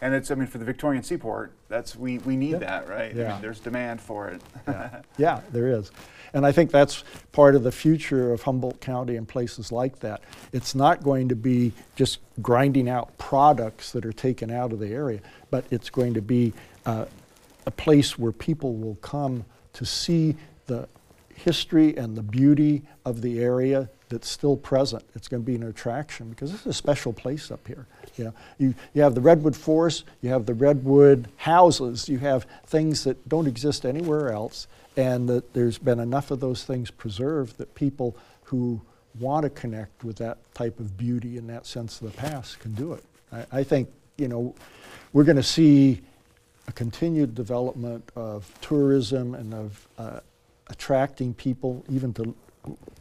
And 0.02 0.14
it's, 0.14 0.32
I 0.32 0.34
mean, 0.34 0.48
for 0.48 0.58
the 0.58 0.64
Victorian 0.64 1.04
seaport, 1.04 1.52
that's 1.68 1.94
we, 1.94 2.18
we 2.18 2.36
need 2.36 2.50
Yeah. 2.52 2.58
that, 2.58 2.88
right? 2.88 3.12
I 3.12 3.14
mean, 3.14 3.40
there's 3.40 3.60
demand 3.60 4.00
for 4.00 4.28
it. 4.28 4.42
Yeah, 5.16 5.40
there 5.52 5.68
is. 5.68 5.92
And 6.34 6.44
I 6.44 6.50
think 6.50 6.72
that's 6.72 7.04
part 7.30 7.54
of 7.54 7.62
the 7.62 7.70
future 7.70 8.32
of 8.32 8.42
Humboldt 8.42 8.80
County 8.80 9.14
and 9.16 9.28
places 9.28 9.70
like 9.70 10.00
that. 10.00 10.22
It's 10.52 10.74
not 10.74 11.04
going 11.04 11.28
to 11.28 11.36
be 11.36 11.72
just 11.94 12.18
grinding 12.40 12.88
out 12.88 13.16
products 13.16 13.92
that 13.92 14.04
are 14.04 14.12
taken 14.12 14.50
out 14.50 14.72
of 14.72 14.80
the 14.80 14.88
area, 14.88 15.20
but 15.50 15.64
it's 15.70 15.88
going 15.88 16.14
to 16.14 16.22
be 16.22 16.52
uh, 16.84 17.04
a 17.66 17.70
place 17.70 18.18
where 18.18 18.32
people 18.32 18.74
will 18.74 18.96
come 18.96 19.44
to 19.74 19.84
see 19.86 20.34
the 20.66 20.88
history 21.32 21.96
and 21.96 22.16
the 22.16 22.22
beauty 22.22 22.82
of 23.04 23.22
the 23.22 23.40
area 23.40 23.88
that's 24.12 24.28
still 24.28 24.56
present. 24.56 25.02
It's 25.14 25.26
going 25.26 25.42
to 25.42 25.46
be 25.46 25.54
an 25.54 25.62
attraction 25.62 26.28
because 26.30 26.52
this 26.52 26.60
is 26.60 26.66
a 26.66 26.72
special 26.72 27.12
place 27.12 27.50
up 27.50 27.66
here. 27.66 27.86
You 28.16 28.24
know, 28.24 28.34
you, 28.58 28.74
you 28.92 29.02
have 29.02 29.14
the 29.14 29.20
redwood 29.20 29.56
forest, 29.56 30.04
you 30.20 30.28
have 30.28 30.44
the 30.44 30.54
redwood 30.54 31.28
houses, 31.36 32.08
you 32.08 32.18
have 32.18 32.46
things 32.66 33.04
that 33.04 33.28
don't 33.28 33.46
exist 33.46 33.86
anywhere 33.86 34.30
else, 34.30 34.66
and 34.96 35.28
that 35.30 35.54
there's 35.54 35.78
been 35.78 35.98
enough 35.98 36.30
of 36.30 36.40
those 36.40 36.64
things 36.64 36.90
preserved 36.90 37.56
that 37.56 37.74
people 37.74 38.14
who 38.44 38.80
want 39.18 39.44
to 39.44 39.50
connect 39.50 40.04
with 40.04 40.16
that 40.16 40.38
type 40.54 40.78
of 40.78 40.96
beauty 40.96 41.38
and 41.38 41.48
that 41.48 41.66
sense 41.66 42.00
of 42.00 42.12
the 42.12 42.16
past 42.16 42.60
can 42.60 42.74
do 42.74 42.92
it. 42.92 43.04
I, 43.32 43.46
I 43.50 43.62
think 43.64 43.88
you 44.18 44.28
know 44.28 44.54
we're 45.14 45.24
going 45.24 45.36
to 45.36 45.42
see 45.42 46.02
a 46.68 46.72
continued 46.72 47.34
development 47.34 48.08
of 48.14 48.52
tourism 48.60 49.34
and 49.34 49.54
of 49.54 49.88
uh, 49.96 50.20
attracting 50.68 51.32
people 51.34 51.84
even 51.88 52.12
to 52.14 52.34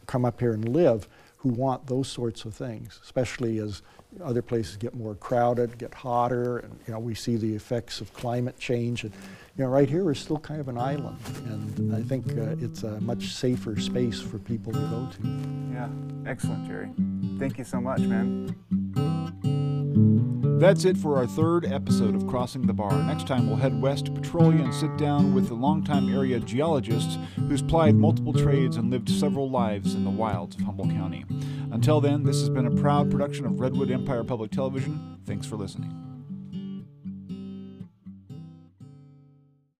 come 0.06 0.24
up 0.24 0.40
here 0.40 0.52
and 0.52 0.68
live 0.68 1.08
who 1.36 1.48
want 1.48 1.86
those 1.86 2.08
sorts 2.08 2.44
of 2.44 2.54
things, 2.54 3.00
especially 3.02 3.58
as 3.58 3.82
other 4.22 4.42
places 4.42 4.76
get 4.76 4.94
more 4.94 5.14
crowded, 5.16 5.76
get 5.78 5.92
hotter, 5.92 6.58
and 6.58 6.78
you 6.86 6.92
know 6.92 7.00
we 7.00 7.14
see 7.14 7.36
the 7.36 7.54
effects 7.54 8.00
of 8.00 8.12
climate 8.12 8.58
change. 8.58 9.02
And 9.04 9.12
you 9.56 9.64
know, 9.64 9.70
right 9.70 9.88
here 9.88 10.10
is 10.10 10.18
still 10.18 10.38
kind 10.38 10.60
of 10.60 10.68
an 10.68 10.78
island, 10.78 11.18
and 11.46 11.94
I 11.94 12.02
think 12.02 12.28
uh, 12.38 12.56
it's 12.60 12.84
a 12.84 13.00
much 13.00 13.32
safer 13.32 13.78
space 13.80 14.20
for 14.20 14.38
people 14.38 14.72
to 14.72 14.78
go 14.78 15.08
to. 15.10 15.72
yeah, 15.72 15.88
excellent, 16.30 16.66
Jerry. 16.66 16.90
Thank 17.38 17.58
you 17.58 17.64
so 17.64 17.80
much, 17.80 18.00
man. 18.00 19.61
That's 20.62 20.84
it 20.84 20.96
for 20.96 21.16
our 21.16 21.26
third 21.26 21.66
episode 21.66 22.14
of 22.14 22.28
Crossing 22.28 22.68
the 22.68 22.72
Bar. 22.72 22.92
Next 23.02 23.26
time, 23.26 23.48
we'll 23.48 23.56
head 23.56 23.82
west 23.82 24.04
to 24.04 24.12
Petrolia 24.12 24.62
and 24.62 24.72
sit 24.72 24.96
down 24.96 25.34
with 25.34 25.48
the 25.48 25.54
longtime 25.54 26.14
area 26.14 26.38
geologist 26.38 27.18
who's 27.48 27.60
plied 27.60 27.96
multiple 27.96 28.32
trades 28.32 28.76
and 28.76 28.88
lived 28.88 29.10
several 29.10 29.50
lives 29.50 29.96
in 29.96 30.04
the 30.04 30.10
wilds 30.10 30.54
of 30.54 30.62
Humboldt 30.62 30.90
County. 30.90 31.24
Until 31.72 32.00
then, 32.00 32.22
this 32.22 32.38
has 32.38 32.48
been 32.48 32.66
a 32.66 32.80
proud 32.80 33.10
production 33.10 33.44
of 33.44 33.58
Redwood 33.58 33.90
Empire 33.90 34.22
Public 34.22 34.52
Television. 34.52 35.18
Thanks 35.26 35.48
for 35.48 35.56
listening. 35.56 36.11